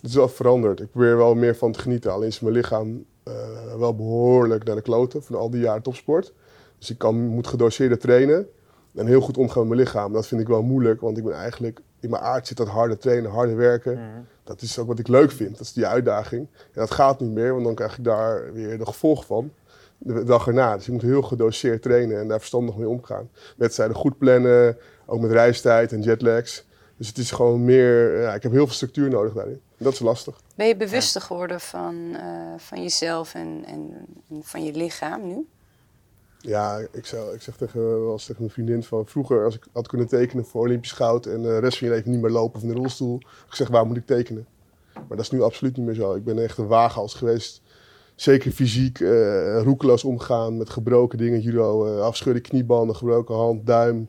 Het 0.00 0.10
is 0.10 0.16
wel 0.16 0.28
veranderd. 0.28 0.80
Ik 0.80 0.90
probeer 0.90 1.16
wel 1.16 1.34
meer 1.34 1.56
van 1.56 1.72
te 1.72 1.78
genieten. 1.78 2.12
Alleen 2.12 2.28
is 2.28 2.40
mijn 2.40 2.54
lichaam 2.54 3.04
eh, 3.22 3.34
wel 3.78 3.94
behoorlijk 3.94 4.64
naar 4.64 4.76
de 4.76 4.82
kloten 4.82 5.22
van 5.22 5.36
al 5.36 5.50
die 5.50 5.60
jaren 5.60 5.82
topsport. 5.82 6.32
Dus 6.78 6.90
ik 6.90 6.98
kan, 6.98 7.16
moet 7.16 7.46
gedoseerder 7.46 7.98
trainen 7.98 8.48
en 8.94 9.06
heel 9.06 9.20
goed 9.20 9.36
omgaan 9.36 9.68
met 9.68 9.76
mijn 9.76 9.80
lichaam. 9.80 10.12
Dat 10.12 10.26
vind 10.26 10.40
ik 10.40 10.48
wel 10.48 10.62
moeilijk, 10.62 11.00
want 11.00 11.18
ik 11.18 11.24
ben 11.24 11.34
eigenlijk 11.34 11.80
in 12.00 12.10
mijn 12.10 12.22
aard 12.22 12.46
zit 12.46 12.56
dat 12.56 12.68
harde 12.68 12.96
trainen, 12.96 13.30
harde 13.30 13.54
werken. 13.54 13.92
Mhm. 13.92 14.20
Dat 14.44 14.62
is 14.62 14.78
ook 14.78 14.86
wat 14.86 14.98
ik 14.98 15.08
leuk 15.08 15.30
vind. 15.30 15.50
Dat 15.50 15.60
is 15.60 15.72
die 15.72 15.86
uitdaging. 15.86 16.46
En 16.52 16.80
dat 16.80 16.90
gaat 16.90 17.20
niet 17.20 17.30
meer, 17.30 17.52
want 17.52 17.64
dan 17.64 17.74
krijg 17.74 17.98
ik 17.98 18.04
daar 18.04 18.52
weer 18.52 18.78
de 18.78 18.86
gevolgen 18.86 19.26
van. 19.26 19.52
De 19.98 20.24
dag 20.24 20.46
erna. 20.46 20.76
Dus 20.76 20.86
je 20.86 20.92
moet 20.92 21.02
heel 21.02 21.22
gedoseerd 21.22 21.82
trainen 21.82 22.20
en 22.20 22.28
daar 22.28 22.38
verstandig 22.38 22.76
mee 22.76 22.88
omgaan. 22.88 23.30
Wedstrijden 23.56 23.96
goed 23.96 24.18
plannen, 24.18 24.76
ook 25.06 25.20
met 25.20 25.30
reistijd 25.30 25.92
en 25.92 26.02
jetlags. 26.02 26.66
Dus 26.96 27.08
het 27.08 27.18
is 27.18 27.30
gewoon 27.30 27.64
meer, 27.64 28.20
ja, 28.20 28.34
ik 28.34 28.42
heb 28.42 28.52
heel 28.52 28.66
veel 28.66 28.74
structuur 28.74 29.10
nodig 29.10 29.32
daarin. 29.32 29.60
Dat 29.80 29.92
is 29.92 29.98
lastig. 29.98 30.40
Ben 30.54 30.66
je 30.66 30.76
bewuster 30.76 31.20
geworden 31.20 31.60
van, 31.60 32.14
eh, 32.14 32.54
van 32.56 32.82
jezelf 32.82 33.34
en, 33.34 33.64
en, 33.66 34.06
en 34.30 34.42
van 34.42 34.64
je 34.64 34.72
lichaam 34.72 35.26
nu? 35.26 35.48
Ja, 36.38 36.86
ik, 36.92 37.06
zou, 37.06 37.34
ik 37.34 37.42
zeg 37.42 37.56
tegen, 37.56 38.04
wel 38.04 38.12
eens 38.12 38.24
tegen 38.24 38.42
mijn 38.42 38.54
vriendin 38.54 38.82
van 38.82 39.06
vroeger, 39.06 39.44
als 39.44 39.54
ik 39.54 39.66
had 39.72 39.88
kunnen 39.88 40.06
tekenen 40.06 40.44
voor 40.44 40.60
Olympisch 40.60 40.92
goud 40.92 41.26
en 41.26 41.42
de 41.42 41.58
rest 41.58 41.78
van 41.78 41.88
je 41.88 41.94
leven 41.94 42.10
niet 42.10 42.20
meer 42.20 42.30
lopen 42.30 42.56
of 42.56 42.62
in 42.62 42.68
de 42.68 42.74
rolstoel, 42.74 43.16
ik 43.48 43.54
zeg 43.54 43.68
waar 43.68 43.86
moet 43.86 43.96
ik 43.96 44.06
tekenen? 44.06 44.46
Maar 44.94 45.16
dat 45.16 45.20
is 45.20 45.30
nu 45.30 45.42
absoluut 45.42 45.76
niet 45.76 45.86
meer 45.86 45.94
zo. 45.94 46.14
Ik 46.14 46.24
ben 46.24 46.42
echt 46.42 46.58
een 46.58 46.66
waaghals 46.66 47.14
geweest. 47.14 47.62
Zeker 48.14 48.50
fysiek, 48.50 49.00
eh 49.00 49.62
roekeloos 49.62 50.04
omgaan 50.04 50.56
met 50.56 50.70
gebroken 50.70 51.18
dingen, 51.18 51.40
judo, 51.40 51.96
eh 51.98 52.40
kniebanden, 52.40 52.96
gebroken 52.96 53.34
hand, 53.34 53.66
duim, 53.66 54.08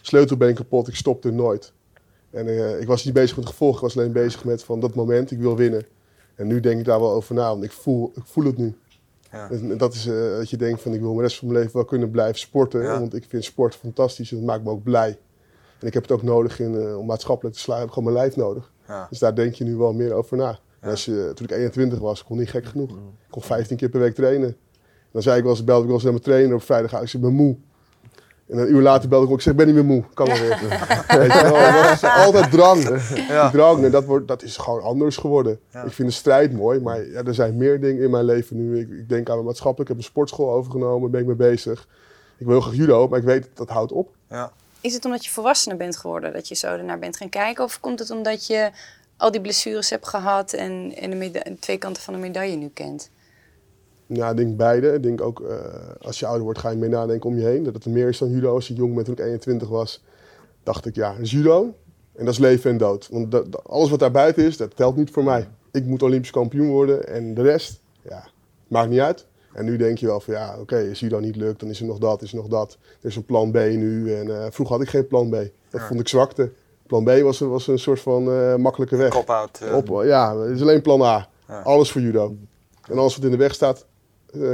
sleutelbeen 0.00 0.54
kapot. 0.54 0.88
Ik 0.88 0.94
stopte 0.94 1.30
nooit. 1.30 1.72
En 2.30 2.48
eh, 2.48 2.80
ik 2.80 2.86
was 2.86 3.04
niet 3.04 3.14
bezig 3.14 3.36
met 3.36 3.44
het 3.44 3.54
gevolg, 3.54 3.74
ik 3.74 3.80
was 3.80 3.98
alleen 3.98 4.12
bezig 4.12 4.44
met 4.44 4.64
van 4.64 4.80
dat 4.80 4.94
moment, 4.94 5.30
ik 5.30 5.38
wil 5.38 5.56
winnen. 5.56 5.86
En 6.34 6.46
nu 6.46 6.60
denk 6.60 6.78
ik 6.78 6.84
daar 6.84 7.00
wel 7.00 7.12
over 7.12 7.34
na, 7.34 7.48
want 7.48 7.64
ik 7.64 7.72
voel, 7.72 8.12
ik 8.14 8.22
voel 8.24 8.44
het 8.44 8.56
nu. 8.56 8.74
Ja. 9.32 9.50
En 9.50 9.76
dat 9.76 9.94
is 9.94 10.06
eh, 10.06 10.36
dat 10.36 10.50
je 10.50 10.56
denkt 10.56 10.82
van 10.82 10.94
ik 10.94 11.00
wil 11.00 11.10
mijn 11.10 11.22
rest 11.22 11.38
van 11.38 11.48
mijn 11.48 11.60
leven 11.60 11.76
wel 11.76 11.84
kunnen 11.84 12.10
blijven 12.10 12.38
sporten. 12.38 12.82
Ja. 12.82 12.98
Want 12.98 13.14
ik 13.14 13.24
vind 13.28 13.44
sport 13.44 13.74
fantastisch 13.74 14.30
en 14.30 14.36
dat 14.36 14.46
maakt 14.46 14.64
me 14.64 14.70
ook 14.70 14.82
blij. 14.82 15.18
En 15.78 15.86
ik 15.86 15.94
heb 15.94 16.02
het 16.02 16.12
ook 16.12 16.22
nodig 16.22 16.60
in, 16.60 16.80
eh, 16.80 16.98
om 16.98 17.06
maatschappelijk 17.06 17.54
te 17.54 17.60
sluiten. 17.60 17.88
Ik 17.88 17.94
heb 17.94 18.04
gewoon 18.04 18.18
mijn 18.18 18.32
lijf 18.32 18.46
nodig. 18.46 18.72
Ja. 18.88 19.06
Dus 19.10 19.18
daar 19.18 19.34
denk 19.34 19.54
je 19.54 19.64
nu 19.64 19.76
wel 19.76 19.92
meer 19.92 20.12
over 20.12 20.36
na. 20.36 20.58
En 20.80 20.90
als 20.90 21.04
je, 21.04 21.32
toen 21.34 21.46
ik 21.46 21.52
21 21.52 21.98
was, 21.98 22.24
kon 22.24 22.36
ik 22.36 22.40
niet 22.40 22.50
gek 22.50 22.64
genoeg. 22.64 22.90
Ik 22.90 23.30
kon 23.30 23.42
15 23.42 23.76
keer 23.76 23.88
per 23.88 24.00
week 24.00 24.14
trainen. 24.14 24.48
En 24.48 24.56
dan 25.12 25.22
zei 25.22 25.36
ik 25.36 25.42
wel 25.42 25.52
eens, 25.52 25.64
belde 25.64 25.80
ik 25.80 25.86
wel 25.86 25.94
eens 25.94 26.04
naar 26.04 26.12
mijn 26.12 26.24
trainer 26.24 26.54
op 26.54 26.62
vrijdag. 26.62 26.92
Ik 26.92 26.98
zeg, 26.98 27.14
ik 27.14 27.20
ben 27.20 27.32
moe. 27.32 27.56
En 28.50 28.58
een 28.58 28.70
uur 28.70 28.82
later 28.82 29.08
belde 29.08 29.24
ik 29.24 29.30
ook, 29.30 29.36
ik 29.36 29.42
zeg, 29.42 29.54
ben 29.54 29.66
niet 29.66 29.74
meer 29.74 29.84
moe. 29.84 30.04
Kan 30.14 30.26
wel 30.26 30.38
weer. 30.38 30.58
Weet 31.18 31.32
je 31.32 31.42
wel, 31.42 31.82
dat 31.82 31.92
is 31.92 32.04
altijd 32.04 32.50
drang. 32.50 32.82
Ja. 33.28 33.42
Die 33.42 33.50
drang, 33.58 33.84
en 33.84 33.90
dat, 33.90 34.04
wordt, 34.04 34.28
dat 34.28 34.42
is 34.42 34.56
gewoon 34.56 34.82
anders 34.82 35.16
geworden. 35.16 35.60
Ja. 35.72 35.82
Ik 35.82 35.92
vind 35.92 36.08
de 36.08 36.14
strijd 36.14 36.52
mooi, 36.52 36.80
maar 36.80 37.06
ja, 37.06 37.22
er 37.22 37.34
zijn 37.34 37.56
meer 37.56 37.80
dingen 37.80 38.02
in 38.02 38.10
mijn 38.10 38.24
leven 38.24 38.56
nu. 38.56 38.80
Ik, 38.80 38.88
ik 38.90 39.08
denk 39.08 39.28
aan 39.28 39.34
mijn 39.34 39.46
maatschappelijk, 39.46 39.90
ik 39.90 39.96
heb 39.96 40.04
een 40.04 40.10
sportschool 40.10 40.52
overgenomen, 40.52 41.10
ben 41.10 41.20
ik 41.20 41.26
mee 41.26 41.36
bezig. 41.36 41.86
Ik 42.38 42.46
wil 42.46 42.54
heel 42.54 42.60
graag 42.60 42.74
judo, 42.74 43.08
maar 43.08 43.18
ik 43.18 43.24
weet 43.24 43.42
dat 43.42 43.56
dat 43.56 43.68
houdt 43.68 43.92
op. 43.92 44.14
Ja. 44.28 44.52
Is 44.80 44.94
het 44.94 45.04
omdat 45.04 45.24
je 45.24 45.30
volwassener 45.30 45.76
bent 45.76 45.96
geworden 45.96 46.32
dat 46.32 46.48
je 46.48 46.54
zo 46.54 46.66
ernaar 46.66 46.98
bent 46.98 47.16
gaan 47.16 47.28
kijken? 47.28 47.64
Of 47.64 47.80
komt 47.80 47.98
het 47.98 48.10
omdat 48.10 48.46
je 48.46 48.70
al 49.16 49.30
die 49.30 49.40
blessures 49.40 49.90
hebt 49.90 50.08
gehad 50.08 50.52
en, 50.52 50.94
en 50.96 51.18
de 51.18 51.38
en 51.38 51.58
twee 51.58 51.78
kanten 51.78 52.02
van 52.02 52.14
de 52.14 52.20
medaille 52.20 52.56
nu 52.56 52.68
kent? 52.68 53.10
Ja, 54.12 54.30
ik 54.30 54.36
denk 54.36 54.56
beide. 54.56 54.92
Ik 54.92 55.02
denk 55.02 55.20
ook, 55.20 55.40
eh, 55.40 55.56
als 56.00 56.18
je 56.18 56.26
ouder 56.26 56.44
wordt, 56.44 56.58
ga 56.58 56.70
je 56.70 56.76
meer 56.76 56.88
nadenken 56.88 57.30
om 57.30 57.36
je 57.36 57.44
heen. 57.44 57.62
Dat 57.62 57.74
het 57.74 57.84
er 57.84 57.90
meer 57.90 58.08
is 58.08 58.18
dan 58.18 58.30
judo. 58.30 58.54
Als 58.54 58.68
je 58.68 58.74
jong 58.74 58.94
bent, 58.94 59.06
toen 59.06 59.14
ik 59.14 59.20
21 59.24 59.68
was, 59.68 60.04
dacht 60.62 60.86
ik, 60.86 60.94
ja, 60.94 61.14
judo. 61.22 61.74
En 62.14 62.24
dat 62.24 62.34
is 62.34 62.40
leven 62.40 62.70
en 62.70 62.76
dood. 62.78 63.08
Want 63.10 63.30
dat, 63.30 63.52
dat- 63.52 63.64
alles 63.68 63.90
wat 63.90 63.98
daar 63.98 64.10
buiten 64.10 64.44
is, 64.44 64.56
dat 64.56 64.76
telt 64.76 64.96
niet 64.96 65.10
voor 65.10 65.24
mij. 65.24 65.48
Ik 65.72 65.84
moet 65.84 66.02
Olympisch 66.02 66.30
kampioen 66.30 66.68
worden 66.68 67.08
en 67.08 67.34
de 67.34 67.42
rest, 67.42 67.80
ja, 68.02 68.24
maakt 68.68 68.90
niet 68.90 69.00
uit. 69.00 69.26
En 69.52 69.64
nu 69.64 69.76
denk 69.76 69.98
je 69.98 70.06
wel 70.06 70.20
van, 70.20 70.34
ja, 70.34 70.56
oké, 70.60 70.86
als 70.88 71.00
judo 71.00 71.18
niet 71.18 71.36
lukt, 71.36 71.60
dan 71.60 71.68
is 71.68 71.80
er 71.80 71.86
nog 71.86 71.98
dat, 71.98 72.22
is 72.22 72.30
er 72.30 72.36
nog 72.36 72.46
dat. 72.48 72.78
Er 73.00 73.08
is 73.08 73.16
een 73.16 73.24
plan 73.24 73.50
B 73.50 73.54
nu. 73.54 74.14
En 74.14 74.36
eh, 74.42 74.46
vroeger 74.50 74.76
had 74.76 74.84
ik 74.84 74.90
geen 74.90 75.06
plan 75.06 75.28
B. 75.28 75.32
Dat 75.32 75.50
Ja. 75.70 75.86
vond 75.86 76.00
ik 76.00 76.08
zwakte. 76.08 76.50
Plan 76.86 77.04
B 77.04 77.08
was, 77.22 77.38
was 77.38 77.66
een 77.66 77.78
soort 77.78 78.00
van 78.00 78.30
eh, 78.32 78.54
makkelijke 78.56 78.96
weg. 78.96 79.16
Op, 79.74 80.02
ja, 80.04 80.36
het 80.38 80.50
is 80.56 80.60
alleen 80.62 80.82
plan 80.82 81.02
A. 81.02 81.28
Ja. 81.48 81.60
Alles 81.60 81.92
voor 81.92 82.00
judo. 82.00 82.36
En 82.88 82.98
alles 82.98 83.14
wat 83.16 83.24
in 83.24 83.30
de 83.30 83.36
weg 83.36 83.54
staat, 83.54 83.86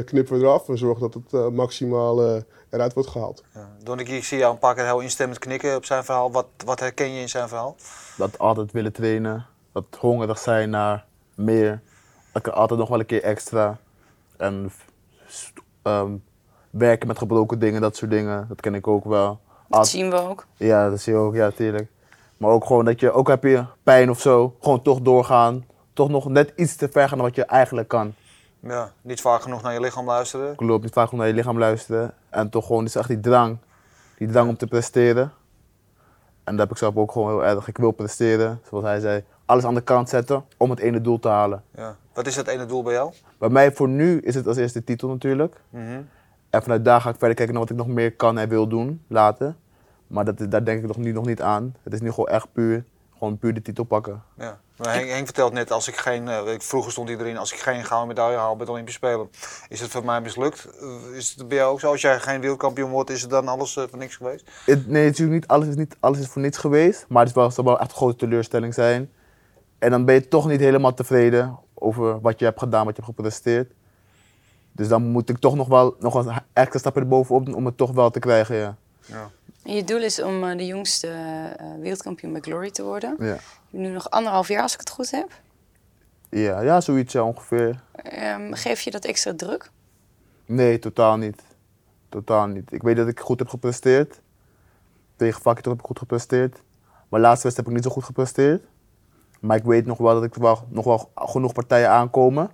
knippen 0.04 0.38
we 0.38 0.45
eraf 0.45 0.68
en 0.68 0.78
zorgen 0.78 1.00
dat 1.00 1.14
het 1.14 1.33
eh, 1.33 1.49
maximaal 1.49 2.23
eh, 2.23 2.42
eruit 2.71 2.92
wordt 2.92 3.09
gehaald. 3.09 3.45
Ja. 3.54 3.68
Donnie, 3.83 4.06
ik 4.06 4.25
zie 4.25 4.38
jou 4.38 4.52
een 4.52 4.59
paar 4.59 4.75
keer 4.75 4.85
heel 4.85 5.00
instemmend 5.00 5.38
knikken 5.38 5.76
op 5.76 5.85
zijn 5.85 6.04
verhaal. 6.04 6.33
Wat, 6.33 6.47
wat 6.64 6.80
herken 6.80 7.11
je 7.14 7.21
in 7.21 7.28
zijn 7.28 7.49
verhaal? 7.49 7.76
Dat 8.16 8.38
altijd 8.38 8.73
willen 8.73 8.92
trainen, 8.92 9.47
dat 9.73 9.85
hongerig 9.99 10.38
zijn 10.38 10.71
naar 10.71 11.04
meer. 11.35 11.80
Dat 12.33 12.52
altijd 12.52 12.80
nog 12.80 12.88
wel 12.88 12.99
een 13.00 13.06
keer 13.06 13.23
extra. 13.23 13.78
En 14.37 14.73
ehm, 15.83 16.11
werken 16.71 17.06
met 17.09 17.18
gebroken 17.18 17.59
dingen, 17.59 17.80
dat 17.80 17.97
soort 17.97 18.11
dingen, 18.11 18.47
dat 18.49 18.61
ken 18.61 18.75
ik 18.75 18.87
ook 18.87 19.04
wel. 19.04 19.28
Dat 19.28 19.78
Altijd- 19.78 19.88
zien 19.88 20.11
we 20.11 20.16
ook. 20.16 20.47
Ja, 20.56 20.90
dat 20.90 21.00
zie 21.00 21.12
je 21.12 21.18
ook, 21.18 21.35
ja, 21.35 21.50
tuurlijk. 21.50 21.88
Maar 22.37 22.50
ook 22.50 22.64
gewoon 22.66 22.85
dat 22.85 23.00
je, 23.00 23.12
ook 23.12 23.28
heb 23.28 23.42
je 23.42 23.64
pijn 23.83 24.11
of 24.11 24.21
zo, 24.21 24.56
gewoon 24.61 24.83
toch 24.83 25.00
doorgaan. 25.00 25.64
Toch 25.92 26.09
nog 26.09 26.28
net 26.28 26.52
iets 26.56 26.76
te 26.76 26.88
ver 26.88 27.09
gaan 27.09 27.18
dan 27.18 27.26
wat 27.26 27.37
je 27.37 27.45
eigenlijk 27.45 27.88
kan. 27.88 28.14
Ja, 28.68 28.92
niet 29.02 29.20
vaak 29.20 29.42
genoeg 29.42 29.62
naar 29.62 29.73
je 29.73 29.80
lichaam 29.80 30.06
luisteren. 30.06 30.52
Ik 30.52 30.61
loop 30.61 30.82
niet 30.82 30.92
vaak 30.92 31.04
gewoon 31.04 31.20
naar 31.20 31.28
je 31.28 31.35
lichaam 31.35 31.58
luisteren. 31.58 32.14
En 32.28 32.50
toch 32.50 32.66
gewoon, 32.66 32.85
is 32.85 32.94
echt 32.94 33.08
die 33.08 33.20
drang. 33.20 33.58
Die 34.18 34.28
drang 34.28 34.49
om 34.49 34.56
te 34.56 34.66
presteren. 34.66 35.32
En 36.44 36.56
dat 36.56 36.58
heb 36.58 36.70
ik 36.70 36.76
zelf 36.76 36.96
ook 36.96 37.12
gewoon 37.12 37.28
heel 37.28 37.44
erg. 37.44 37.68
Ik 37.68 37.76
wil 37.78 37.90
presteren, 37.90 38.61
zoals 38.68 38.85
hij 38.85 39.00
zei. 39.00 39.25
Alles 39.44 39.64
aan 39.64 39.75
de 39.75 39.80
kant 39.80 40.08
zetten 40.08 40.44
om 40.56 40.70
het 40.70 40.78
ene 40.78 41.00
doel 41.00 41.18
te 41.18 41.28
halen. 41.28 41.62
Ja. 41.75 41.96
Wat 42.12 42.26
is 42.26 42.35
dat 42.35 42.46
ene 42.46 42.66
doel 42.66 42.82
bij 42.82 42.92
jou? 42.92 43.12
Bij 43.38 43.49
mij 43.49 43.73
voor 43.73 43.88
nu 43.88 44.20
is 44.20 44.35
het 44.35 44.46
als 44.46 44.56
eerste 44.56 44.85
titel 44.85 45.08
natuurlijk. 45.08 45.61
Mhm. 45.70 46.00
En 46.50 46.62
vanuit 46.62 46.85
daar 46.85 47.00
ga 47.00 47.08
ik 47.08 47.16
verder 47.18 47.37
kijken 47.37 47.54
naar 47.54 47.62
wat 47.62 47.73
ik 47.73 47.76
nog 47.76 47.87
meer 47.87 48.12
kan 48.14 48.38
en 48.38 48.49
wil 48.49 48.68
doen 48.68 49.04
later. 49.06 49.54
Maar 50.06 50.25
dat, 50.25 50.50
daar 50.50 50.64
denk 50.64 50.80
ik 50.80 50.87
nog 50.87 50.96
niet, 50.96 51.14
nog 51.14 51.26
niet 51.26 51.42
aan. 51.42 51.75
Het 51.82 51.92
is 51.92 52.00
nu 52.00 52.11
gewoon 52.11 52.28
echt 52.28 52.52
puur, 52.52 52.85
gewoon 53.18 53.38
puur 53.38 53.54
de 53.54 53.62
titel 53.62 53.85
pakken. 53.85 54.23
Ja. 54.37 54.58
Maar 54.76 54.95
Henk, 54.95 55.09
Henk 55.09 55.25
vertelt 55.25 55.52
net, 55.52 55.71
als 55.71 55.88
ik 55.88 55.97
geen, 55.97 56.28
eh, 56.28 56.42
vroeger 56.59 56.92
stond 56.92 57.09
erin, 57.09 57.37
als 57.37 57.52
ik 57.52 57.59
geen 57.59 57.85
gouden 57.85 58.09
medaille 58.09 58.37
haal 58.37 58.56
bij 58.56 58.66
de 58.66 58.73
Olympische 58.73 58.99
Spelen, 58.99 59.30
is 59.68 59.80
het 59.80 59.90
voor 59.90 60.04
mij 60.04 60.21
mislukt. 60.21 60.68
Eh, 60.80 61.16
is 61.16 61.35
het 61.37 61.49
bij 61.49 61.56
jou 61.56 61.73
ook 61.73 61.80
zo? 61.80 61.90
Als 61.90 62.00
jij 62.00 62.21
geen 62.21 62.40
wereldkampioen 62.40 62.90
wordt, 62.90 63.11
is 63.11 63.21
het 63.21 63.30
dan 63.30 63.49
alles 63.49 63.76
eh, 63.76 63.85
voor 63.88 63.99
niks 63.99 64.16
geweest? 64.16 64.50
Nee, 64.66 65.04
natuurlijk 65.04 65.33
niet 65.33 65.47
alles, 65.47 65.68
is 65.68 65.75
niet. 65.75 65.97
alles 66.00 66.18
is 66.18 66.26
voor 66.26 66.42
niets 66.42 66.59
geweest. 66.59 67.04
Maar 67.09 67.21
het 67.21 67.28
is 67.28 67.35
wel, 67.35 67.50
zal 67.50 67.64
wel 67.64 67.80
echt 67.80 67.90
een 67.90 67.97
grote 67.97 68.16
teleurstelling 68.16 68.75
zijn. 68.75 69.11
En 69.78 69.90
dan 69.90 70.04
ben 70.04 70.14
je 70.14 70.28
toch 70.28 70.49
niet 70.49 70.61
helemaal 70.61 70.95
tevreden 70.95 71.59
over 71.75 72.21
wat 72.21 72.38
je 72.38 72.45
hebt 72.45 72.59
gedaan, 72.59 72.85
wat 72.85 72.97
je 72.97 73.02
hebt 73.02 73.16
gepresteerd. 73.16 73.73
Dus 74.73 74.88
dan 74.88 75.02
moet 75.02 75.28
ik 75.28 75.38
toch 75.38 75.54
nog 75.54 75.68
wel 75.68 75.97
nog 75.99 76.14
een 76.14 76.33
extra 76.52 76.78
stapje 76.78 77.00
erbovenop 77.00 77.47
doen 77.47 77.54
om 77.54 77.66
het 77.66 77.76
toch 77.76 77.92
wel 77.92 78.11
te 78.11 78.18
krijgen, 78.18 78.56
ja. 78.56 78.76
En 79.66 79.75
je 79.75 79.85
doel 79.85 80.02
is 80.02 80.23
om 80.23 80.44
eh, 80.44 80.56
de 80.56 80.66
jongste 80.66 81.08
eh, 81.08 81.66
wereldkampioen 81.80 82.32
bij 82.32 82.40
Glory 82.40 82.70
te 82.70 82.82
worden. 82.82 83.16
Ja, 83.18 83.37
nu 83.70 83.88
nog 83.88 84.11
anderhalf 84.11 84.49
jaar 84.49 84.62
als 84.62 84.73
ik 84.73 84.80
het 84.80 84.90
goed 84.90 85.11
heb. 85.11 85.30
ja, 86.28 86.61
ja 86.61 86.80
zoiets 86.80 87.12
ja, 87.12 87.23
ongeveer. 87.23 87.82
Ehm, 87.92 88.52
geef 88.52 88.80
je 88.80 88.90
dat 88.90 89.04
extra 89.04 89.35
druk? 89.35 89.70
Nee, 90.44 90.78
totaal 90.78 91.16
niet. 91.16 91.42
Totaal 92.08 92.46
niet. 92.46 92.73
Ik 92.73 92.82
weet 92.82 92.96
dat 92.96 93.08
ik 93.08 93.20
goed 93.20 93.38
heb 93.38 93.49
gepresteerd. 93.49 94.20
Tegen 95.16 95.42
Vakito 95.42 95.70
heb 95.70 95.78
ik 95.78 95.87
goed 95.87 95.99
gepresteerd. 95.99 96.62
Maar 97.08 97.20
laatste 97.20 97.42
wedstrijd 97.42 97.56
heb 97.56 97.66
ik 97.66 97.73
niet 97.73 97.85
zo 97.85 97.90
goed 97.90 98.04
gepresteerd. 98.04 98.64
Maar 99.40 99.56
ik 99.56 99.64
weet 99.64 99.87
nog 99.87 99.99
wel 99.99 100.14
dat 100.14 100.25
ik 100.25 100.35
wel, 100.35 100.66
nog 100.68 100.85
wel 100.85 101.11
genoeg 101.14 101.52
partijen 101.52 101.90
aankomen. 101.90 102.50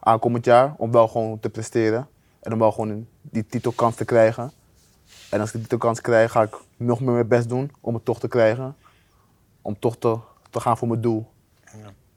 Aankomend 0.00 0.44
jaar. 0.44 0.74
Om 0.76 0.92
wel 0.92 1.08
gewoon 1.08 1.40
te 1.40 1.50
presteren. 1.50 2.08
En 2.40 2.52
om 2.52 2.58
wel 2.58 2.72
gewoon 2.72 3.06
die 3.20 3.46
titelkans 3.46 3.94
te 3.94 4.04
krijgen. 4.04 4.52
En 5.30 5.40
als 5.40 5.48
ik 5.48 5.52
die 5.54 5.62
titelkans 5.62 6.00
krijg, 6.00 6.30
ga 6.32 6.42
ik 6.42 6.56
nog 6.76 7.00
meer 7.00 7.12
mijn 7.12 7.28
best 7.28 7.48
doen 7.48 7.72
om 7.80 7.94
het 7.94 8.04
toch 8.04 8.20
te 8.20 8.28
krijgen. 8.28 8.76
Om 9.62 9.78
toch 9.78 9.96
te, 9.98 10.18
te 10.50 10.60
gaan 10.60 10.78
voor 10.78 10.88
mijn 10.88 11.00
doel. 11.00 11.32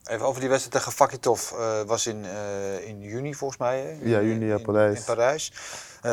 Even 0.03 0.25
over 0.25 0.39
die 0.39 0.49
wedstrijd 0.49 0.77
tegen 0.77 0.91
Fakitov. 0.97 1.51
eh 1.51 1.81
was 1.81 2.07
in, 2.07 2.25
eh, 2.25 2.87
in 2.87 3.01
juni 3.01 3.33
volgens 3.35 3.59
mij. 3.59 3.79
hè? 3.79 4.09
Ja, 4.09 4.21
juni, 4.21 4.51
in- 4.51 4.61
Parijs. 4.61 4.99
In 4.99 5.05
Parijs. 5.05 5.51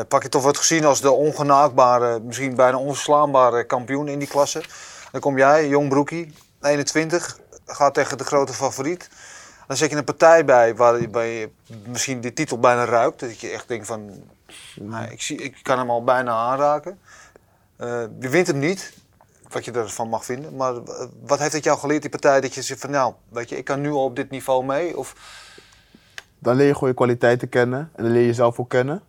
Fakitov 0.09 0.43
wordt 0.43 0.57
gezien 0.57 0.85
als 0.85 1.01
de 1.01 1.11
ongenaakbare, 1.11 2.19
misschien 2.19 2.55
bijna 2.55 2.77
onverslaanbare 2.77 3.65
kampioen 3.65 4.07
in 4.07 4.19
die 4.19 4.27
klasse. 4.27 4.63
Dan 5.11 5.21
kom 5.21 5.37
jij, 5.37 5.67
jong 5.67 5.89
broekie, 5.89 6.33
21, 6.61 7.39
gaat 7.65 7.93
tegen 7.93 8.17
de 8.17 8.23
grote 8.23 8.53
favoriet. 8.53 9.09
Dan 9.67 9.77
zet 9.77 9.89
je 9.89 9.95
een 9.95 10.03
partij 10.03 10.45
bij 10.45 10.75
waar 10.75 10.99
je 10.99 11.49
misschien 11.85 12.21
de 12.21 12.33
titel 12.33 12.59
bijna 12.59 12.85
ruikt. 12.85 13.19
Dat 13.19 13.39
je 13.39 13.49
echt 13.49 13.67
denkt 13.67 13.87
van, 13.87 14.09
ik, 15.11 15.21
zie, 15.21 15.37
ik 15.37 15.59
kan 15.61 15.77
hem 15.77 15.89
al 15.89 16.03
bijna 16.03 16.31
aanraken. 16.31 16.99
Eh, 17.75 18.03
je 18.19 18.29
wint 18.29 18.47
hem 18.47 18.59
niet, 18.59 18.93
wat 19.49 19.65
je 19.65 19.71
ervan 19.71 20.09
mag 20.09 20.25
vinden. 20.25 20.55
Maar 20.55 20.75
eh, 20.75 21.05
wat 21.21 21.39
heeft 21.39 21.53
het 21.53 21.63
jou 21.63 21.79
geleerd, 21.79 22.01
die 22.01 22.09
partij, 22.09 22.41
dat 22.41 22.53
je 22.53 22.61
zegt 22.61 22.79
van 22.79 22.89
nou, 22.89 23.13
weet 23.29 23.49
je, 23.49 23.57
ik 23.57 23.65
kan 23.65 23.81
nu 23.81 23.91
al 23.91 24.03
op 24.03 24.15
dit 24.15 24.29
niveau 24.29 24.65
mee? 24.65 24.97
Of, 24.97 25.15
dan 26.39 26.55
leer 26.55 26.67
je 26.67 26.73
gewoon 26.73 26.89
je 26.89 26.95
kwaliteiten 26.95 27.49
kennen 27.49 27.89
en 27.95 28.03
dan 28.03 28.11
leer 28.11 28.21
je 28.21 28.27
jezelf 28.27 28.59
ook 28.59 28.69
kennen. 28.69 29.01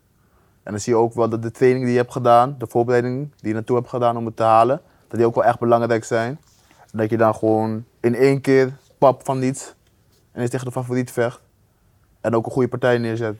En 0.62 0.72
dan 0.72 0.80
zie 0.80 0.92
je 0.92 0.98
ook 0.98 1.14
wel 1.14 1.28
dat 1.28 1.42
de 1.42 1.50
training 1.50 1.84
die 1.84 1.92
je 1.92 2.00
hebt 2.00 2.12
gedaan, 2.12 2.54
de 2.58 2.66
voorbereiding 2.66 3.30
die 3.36 3.48
je 3.48 3.54
naartoe 3.54 3.76
hebt 3.76 3.88
gedaan 3.88 4.16
om 4.16 4.26
het 4.26 4.36
te 4.36 4.42
halen, 4.42 4.80
dat 5.08 5.18
die 5.18 5.26
ook 5.26 5.34
wel 5.34 5.44
echt 5.44 5.58
belangrijk 5.58 6.04
zijn. 6.04 6.40
Dat 6.92 7.10
je 7.10 7.16
dan 7.16 7.34
gewoon 7.34 7.84
in 8.00 8.14
één 8.14 8.40
keer 8.40 8.76
pap 8.98 9.24
van 9.24 9.38
niets 9.38 9.74
en 10.32 10.40
eens 10.40 10.50
tegen 10.50 10.66
de 10.66 10.72
favoriet 10.72 11.10
vecht. 11.10 11.40
En 12.20 12.34
ook 12.34 12.46
een 12.46 12.52
goede 12.52 12.68
partij 12.68 12.98
neerzet 12.98 13.36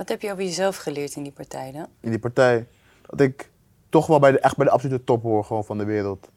Wat 0.00 0.08
heb 0.08 0.22
je 0.22 0.32
over 0.32 0.44
jezelf 0.44 0.76
geleerd 0.76 1.16
in 1.16 1.22
die 1.22 1.32
partij 1.32 1.72
dan? 1.72 1.86
in 2.00 2.10
die 2.10 2.18
partij. 2.18 2.66
Dat 3.06 3.20
ik 3.20 3.50
toch 3.88 4.06
wel 4.06 4.18
bij 4.18 4.32
de, 4.32 4.38
echt 4.38 4.56
bij 4.56 4.66
de 4.66 4.72
absolute 4.72 5.04
top 5.04 5.22
hoor 5.22 5.44
gewoon 5.44 5.64
van 5.64 5.78
de 5.78 5.84
wereld. 5.84 6.28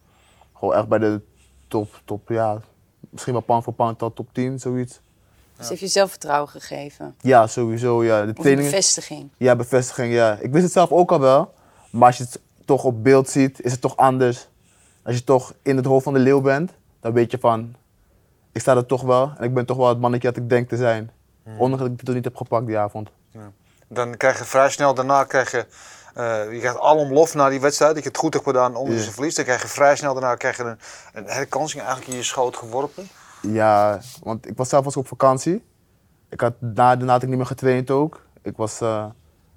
Gewoon 0.53 0.73
echt 0.73 0.87
bij 0.87 0.99
de 0.99 1.21
top, 1.67 2.01
top 2.05 2.29
ja, 2.29 2.61
misschien 3.09 3.33
wel 3.33 3.41
pound 3.41 3.63
voor 3.63 3.73
pound 3.73 3.97
tot 3.97 4.15
top 4.15 4.27
10, 4.31 4.59
zoiets. 4.59 5.01
Dus 5.57 5.69
heeft 5.69 5.81
je 5.81 5.87
zelfvertrouwen 5.87 6.49
gegeven? 6.49 7.15
Ja, 7.21 7.47
sowieso, 7.47 8.03
ja. 8.03 8.15
De 8.17 8.21
Of 8.21 8.27
een 8.27 8.33
trainingen... 8.33 8.71
bevestiging? 8.71 9.29
Ja, 9.37 9.55
bevestiging, 9.55 10.13
ja. 10.13 10.37
Ik 10.39 10.51
wist 10.51 10.63
het 10.63 10.73
zelf 10.73 10.91
ook 10.91 11.11
al 11.11 11.19
wel. 11.19 11.53
Maar 11.89 12.07
als 12.07 12.17
je 12.17 12.23
het 12.23 12.41
toch 12.65 12.83
op 12.83 13.03
beeld 13.03 13.29
ziet, 13.29 13.61
is 13.61 13.71
het 13.71 13.81
toch 13.81 13.97
anders. 13.97 14.47
Als 15.03 15.15
je 15.15 15.23
toch 15.23 15.53
in 15.61 15.75
het 15.75 15.85
hoofd 15.85 16.03
van 16.03 16.13
de 16.13 16.19
leeuw 16.19 16.41
bent, 16.41 16.71
dan 16.99 17.13
weet 17.13 17.31
je 17.31 17.37
van... 17.39 17.75
Ik 18.51 18.61
sta 18.61 18.75
er 18.75 18.85
toch 18.85 19.01
wel 19.01 19.33
en 19.37 19.43
ik 19.43 19.53
ben 19.53 19.65
toch 19.65 19.77
wel 19.77 19.89
het 19.89 19.99
mannetje 19.99 20.27
dat 20.27 20.37
ik 20.37 20.49
denk 20.49 20.69
te 20.69 20.77
zijn. 20.77 21.11
Ondanks 21.57 21.83
dat 21.83 21.93
ik 21.93 21.99
het 21.99 22.07
er 22.07 22.15
niet 22.15 22.23
heb 22.23 22.35
gepakt 22.35 22.65
die 22.67 22.77
avond. 22.77 23.09
Dan 23.87 24.17
krijg 24.17 24.37
je 24.37 24.43
vrij 24.43 24.69
snel 24.69 24.93
daarna, 24.93 25.23
krijg 25.23 25.51
je, 25.51 25.65
eh, 26.13 26.51
je 26.51 26.59
krijgt 26.59 26.79
alom 26.79 27.13
lof 27.13 27.33
na 27.33 27.49
die 27.49 27.61
wedstrijd, 27.61 27.93
dat 27.93 28.03
je 28.03 28.09
het 28.09 28.17
goed 28.17 28.33
hebt 28.33 28.45
gedaan 28.45 28.75
onder 28.75 28.95
Ja. 28.95 29.01
ze 29.01 29.11
verlies. 29.11 29.35
Dan 29.35 29.45
krijg 29.45 29.61
je 29.61 29.67
vrij 29.67 29.95
snel 29.95 30.13
daarna 30.13 30.35
krijg 30.35 30.57
je 30.57 30.63
een, 30.63 30.77
een 31.13 31.25
herkansing 31.25 31.81
eigenlijk 31.81 32.11
in 32.11 32.17
je 32.17 32.23
schoot 32.23 32.57
geworpen. 32.57 33.07
Ja, 33.41 33.99
want 34.23 34.47
ik 34.47 34.57
was 34.57 34.69
zelf 34.69 34.83
was 34.85 34.97
op 34.97 35.07
vakantie. 35.07 35.63
Ik 36.29 36.41
had, 36.41 36.53
na, 36.59 36.95
daarna 36.95 37.11
had 37.11 37.21
ik 37.23 37.27
niet 37.27 37.37
meer 37.37 37.45
getraind 37.45 37.91
ook. 37.91 38.21
Ik 38.41 38.57
was 38.57 38.81
eh, 38.81 39.05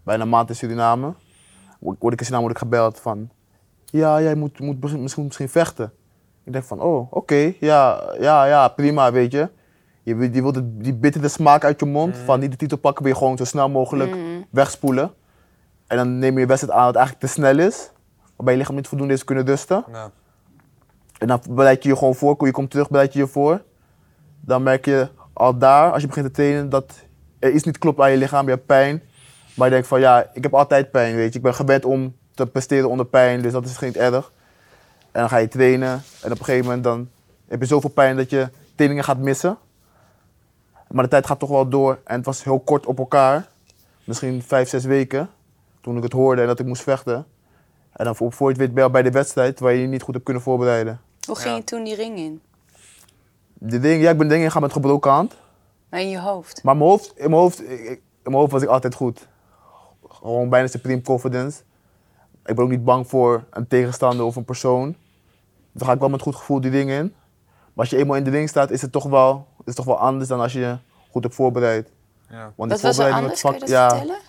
bijna 0.05 0.23
een 0.23 0.29
maand 0.29 0.49
in 0.49 0.57
Suriname. 0.57 1.15
Word 1.79 2.13
ik 2.13 2.19
in 2.19 2.25
Suriname 2.25 2.41
word 2.41 2.53
ik 2.53 2.59
gebeld 2.59 3.01
van... 3.01 3.31
Ja, 3.85 4.21
jij 4.23 4.35
moet, 4.35 4.61
moet 4.61 4.81
misschien, 4.81 5.23
misschien 5.23 5.49
vechten. 5.49 5.93
Ik 6.45 6.53
denk 6.53 6.65
van, 6.65 6.81
oh, 6.81 7.13
oké, 7.13 7.55
ja, 7.61 8.15
ja, 8.19 8.45
ja, 8.45 8.69
prima, 8.69 9.13
weet 9.13 9.33
je. 9.33 9.49
Je, 10.07 10.15
wil- 10.15 10.31
je 10.33 10.43
wilt 10.43 10.55
het- 10.55 10.85
die 10.85 10.95
bittere 10.95 11.29
smaak 11.29 11.65
uit 11.65 11.81
je 11.81 11.87
mond. 11.87 12.17
Van 12.25 12.41
niet 12.41 12.51
de 12.51 12.57
titel 12.57 12.77
pakken, 12.79 13.03
wil 13.05 13.13
je 13.13 13.19
gewoon 13.19 13.37
zo 13.37 13.45
snel 13.45 13.69
mogelijk 13.69 14.11
wegspoelen. 14.51 15.13
En 15.87 15.97
dan 15.97 16.19
neem 16.19 16.35
je 16.35 16.41
je 16.41 16.47
wedstrijd 16.47 16.79
aan 16.79 16.85
dat 16.85 16.95
het 16.95 16.97
eigenlijk 16.97 17.27
te 17.27 17.33
snel 17.41 17.59
is. 17.59 17.91
Waarbij 18.37 18.53
je 18.55 18.61
lichaam 18.61 18.77
niet 18.77 18.89
voldoende 18.89 19.15
is 19.15 19.25
kunnen 19.25 19.47
rusten. 19.47 19.85
Ja. 19.93 20.11
En 21.19 21.27
dan 21.27 21.41
bereid 21.51 21.83
je 21.83 21.89
je 21.89 21.97
gewoon 21.97 22.15
voor, 22.15 22.47
je 22.47 22.51
komt 22.53 22.71
terug, 22.71 22.89
bereid 22.91 23.13
je 23.13 23.19
je 23.19 23.27
voor. 23.27 23.63
Dan 24.41 24.63
merk 24.63 24.85
je 24.85 25.09
al 25.33 25.59
daar, 25.59 25.93
als 25.93 26.01
je 26.03 26.09
begint 26.09 26.27
te 26.27 26.33
trainen, 26.33 26.69
dat 26.69 26.93
er 27.39 27.51
iets 27.51 27.65
niet 27.65 27.79
klopt 27.79 28.01
aan 28.01 28.11
je 28.11 28.17
lichaam, 28.17 28.45
je 28.45 28.51
hebt 28.51 28.67
pijn. 28.67 29.03
Maar 29.55 29.67
je 29.67 29.73
denkt 29.73 29.89
van 29.89 30.01
ja, 30.01 30.31
ik 30.33 30.43
heb 30.43 30.55
altijd 30.55 30.91
pijn, 30.91 31.15
weet 31.17 31.33
je. 31.33 31.39
Ik 31.39 31.45
ben 31.45 31.55
gewend 31.55 31.85
om 31.85 32.17
te 32.35 32.47
presteren 32.47 32.89
onder 32.91 33.07
pijn, 33.07 33.43
dus 33.43 33.53
dat 33.53 33.65
is 33.65 33.77
geen 33.77 33.95
erg. 33.95 34.33
En 35.13 35.21
dan 35.21 35.29
ga 35.29 35.37
je 35.37 35.49
trainen 35.49 36.03
en 36.23 36.33
op 36.33 36.39
een 36.39 36.45
gegeven 36.45 36.65
moment 36.65 36.85
dan 36.85 37.09
heb 37.49 37.61
je 37.61 37.67
zoveel 37.67 37.91
pijn 37.91 38.17
dat 38.17 38.31
je 38.31 38.49
trainingen 38.75 39.05
gaat 39.05 39.19
missen. 39.19 39.59
Maar 40.89 41.05
de 41.05 41.11
tijd 41.11 41.27
gaat 41.27 41.39
toch 41.39 41.51
wel 41.51 41.69
door 41.69 41.99
en 42.05 42.17
het 42.17 42.25
was 42.25 42.45
heel 42.45 42.61
kort 42.61 42.87
op 42.87 42.99
elkaar. 42.99 43.49
Misschien 44.05 44.43
vijf, 44.43 44.69
zes 44.69 44.85
weken 44.85 45.31
toen 45.81 45.97
ik 45.97 46.03
het 46.03 46.13
hoorde 46.13 46.41
en 46.41 46.47
dat 46.47 46.61
ik 46.61 46.67
moest 46.67 46.83
vechten. 46.83 47.27
En 47.93 48.05
dan 48.05 48.17
voor, 48.17 48.33
voor 48.33 48.53
je 48.53 48.63
het 48.63 48.73
weet 48.73 48.93
bij 48.93 49.03
de 49.03 49.11
wedstrijd 49.11 49.61
waar 49.61 49.73
je 49.73 49.81
je 49.81 49.87
niet 49.87 50.03
goed 50.03 50.13
hebt 50.13 50.25
kunnen 50.25 50.43
voorbereiden. 50.43 51.01
Hoe 51.27 51.37
ging 51.37 51.57
je 51.57 51.65
toen 51.65 51.85
die 51.85 51.95
ring 51.95 52.19
in? 52.19 52.41
De 53.55 53.79
ding, 53.79 54.03
ja, 54.03 54.11
ik 54.11 54.19
ben 54.19 54.29
dingen 54.29 54.43
ingegaan 54.43 54.63
met 54.63 54.73
gebroken 54.73 55.11
hand. 55.11 55.37
Maar 55.89 56.01
in 56.01 56.09
je 56.09 56.21
hoofd? 56.21 56.63
Maar 56.63 56.77
mijn 56.77 56.89
hoofd, 56.89 57.13
in, 57.17 57.31
mijn 57.31 57.41
hoofd, 57.43 57.63
in 57.63 58.01
mijn 58.23 58.37
hoofd 58.37 58.53
was 58.53 58.63
ik 58.63 58.69
altijd 58.69 58.95
goed. 58.95 59.29
Gewoon 60.09 60.49
bijna 60.49 60.67
supreme 60.67 61.03
confidence. 61.03 61.63
Ik 62.45 62.55
ben 62.55 62.65
ook 62.65 62.71
niet 62.71 62.85
bang 62.85 63.09
voor 63.09 63.45
een 63.51 63.67
tegenstander 63.67 64.27
of 64.27 64.37
een 64.37 64.45
persoon. 64.45 64.97
Dan 65.73 65.87
ga 65.87 65.93
ik 65.93 66.01
wel 66.01 66.09
met 66.09 66.23
goed 66.23 66.35
gevoel 66.35 66.61
die 66.61 66.71
dingen 66.71 66.99
in. 66.99 67.15
Maar 67.49 67.85
als 67.85 67.91
je 67.91 67.97
eenmaal 67.97 68.17
in 68.17 68.25
de 68.25 68.31
ring 68.31 68.49
staat, 68.49 68.71
is 68.71 68.83
het 68.83 68.93
toch 68.93 69.05
wel, 69.05 69.47
is 69.67 69.75
toch 69.75 69.85
wel 69.85 69.99
anders 69.99 70.29
dan 70.29 70.41
als 70.41 70.53
je 70.53 70.59
je 70.59 70.77
goed 71.11 71.23
hebt 71.23 71.35
voorbereid. 71.35 71.91
Ja. 72.29 72.53
Want 72.57 72.71
Wat 72.71 72.81
die 72.81 72.89
was 72.89 72.99
er 72.99 73.05
voorbereiding 73.05 73.23
anders? 73.23 73.43
met 73.43 73.53
Kun 73.53 73.61
je 73.69 73.75
dat 73.75 73.79
vak- 73.81 73.91
vertellen? 73.91 74.21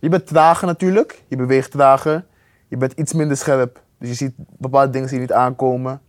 Je 0.00 0.08
bent 0.08 0.26
trager 0.26 0.66
natuurlijk, 0.66 1.22
je 1.28 1.36
beweegt 1.36 1.70
trager, 1.70 2.24
je 2.68 2.76
bent 2.76 2.92
iets 2.92 3.12
minder 3.12 3.36
scherp. 3.36 3.80
Dus 3.98 4.08
je 4.08 4.14
ziet 4.14 4.32
bepaalde 4.36 4.90
dingen 4.92 5.10
je 5.10 5.18
niet 5.18 5.32
aankomen. 5.32 6.00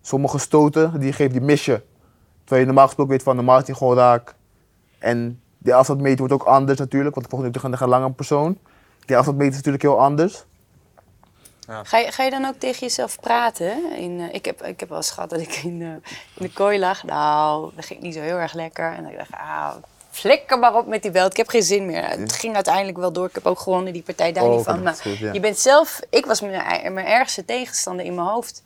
Sommige 0.00 0.38
stoten 0.38 0.92
die 0.98 1.06
je 1.06 1.12
geeft, 1.12 1.32
die 1.32 1.40
mis 1.40 1.64
je. 1.64 1.82
Terwijl 2.40 2.60
je 2.60 2.66
normaal 2.66 2.86
gesproken 2.86 3.12
weet 3.12 3.22
van 3.22 3.36
normaal 3.36 3.58
is 3.58 3.64
die 3.64 3.74
gewoon 3.74 3.96
raak. 3.96 4.34
En 4.98 5.40
die 5.58 5.74
afstandmeter 5.74 6.18
wordt 6.18 6.32
ook 6.32 6.42
anders 6.42 6.78
natuurlijk, 6.78 7.14
want 7.14 7.26
volgende 7.28 7.52
keer 7.52 7.62
tegen 7.70 7.82
een 7.82 7.88
lange 7.88 8.12
persoon. 8.12 8.58
Die 9.04 9.16
afstandmeter 9.16 9.50
is 9.52 9.56
natuurlijk 9.56 9.82
heel 9.84 10.00
anders. 10.00 10.44
Ga 11.82 11.98
je, 11.98 12.12
ga 12.12 12.22
je 12.22 12.30
dan 12.30 12.44
ook 12.44 12.54
tegen 12.58 12.80
jezelf 12.80 13.20
praten? 13.20 13.96
In, 13.96 14.20
eh, 14.20 14.34
ik, 14.34 14.44
heb, 14.44 14.62
ik 14.62 14.80
heb 14.80 14.88
wel 14.88 14.98
eens 14.98 15.10
gehad 15.10 15.30
dat 15.30 15.40
ik 15.40 15.54
in, 15.54 15.82
eh, 15.82 15.88
in 15.88 16.46
de 16.46 16.52
kooi 16.52 16.78
lag. 16.78 17.04
Nou, 17.04 17.70
dat 17.74 17.84
ging 17.86 18.00
niet 18.00 18.14
zo 18.14 18.20
heel 18.20 18.36
erg 18.36 18.52
lekker. 18.52 18.92
En 18.92 19.06
ik 19.06 19.16
dacht, 19.16 19.32
ah, 19.32 19.74
flikker 20.10 20.58
maar 20.58 20.74
op 20.74 20.86
met 20.86 21.02
die 21.02 21.10
belt. 21.10 21.30
Ik 21.30 21.36
heb 21.36 21.48
geen 21.48 21.62
zin 21.62 21.86
meer. 21.86 22.08
Het 22.08 22.32
ging 22.32 22.54
uiteindelijk 22.54 22.98
wel 22.98 23.12
door. 23.12 23.26
Ik 23.26 23.34
heb 23.34 23.46
ook 23.46 23.60
gewonnen 23.60 23.92
die 23.92 24.02
partij 24.02 24.32
daar 24.32 24.44
Oh, 24.44 24.56
niet 24.56 24.64
van. 24.64 24.82
Maar 24.82 24.94
goed, 24.94 25.18
ja. 25.18 25.32
je 25.32 25.40
bent 25.40 25.58
zelf... 25.58 26.00
Ik 26.10 26.26
was 26.26 26.40
mijn, 26.40 26.92
mijn 26.92 27.06
ergste 27.06 27.44
tegenstander 27.44 28.04
in 28.04 28.14
mijn 28.14 28.26
hoofd. 28.26 28.62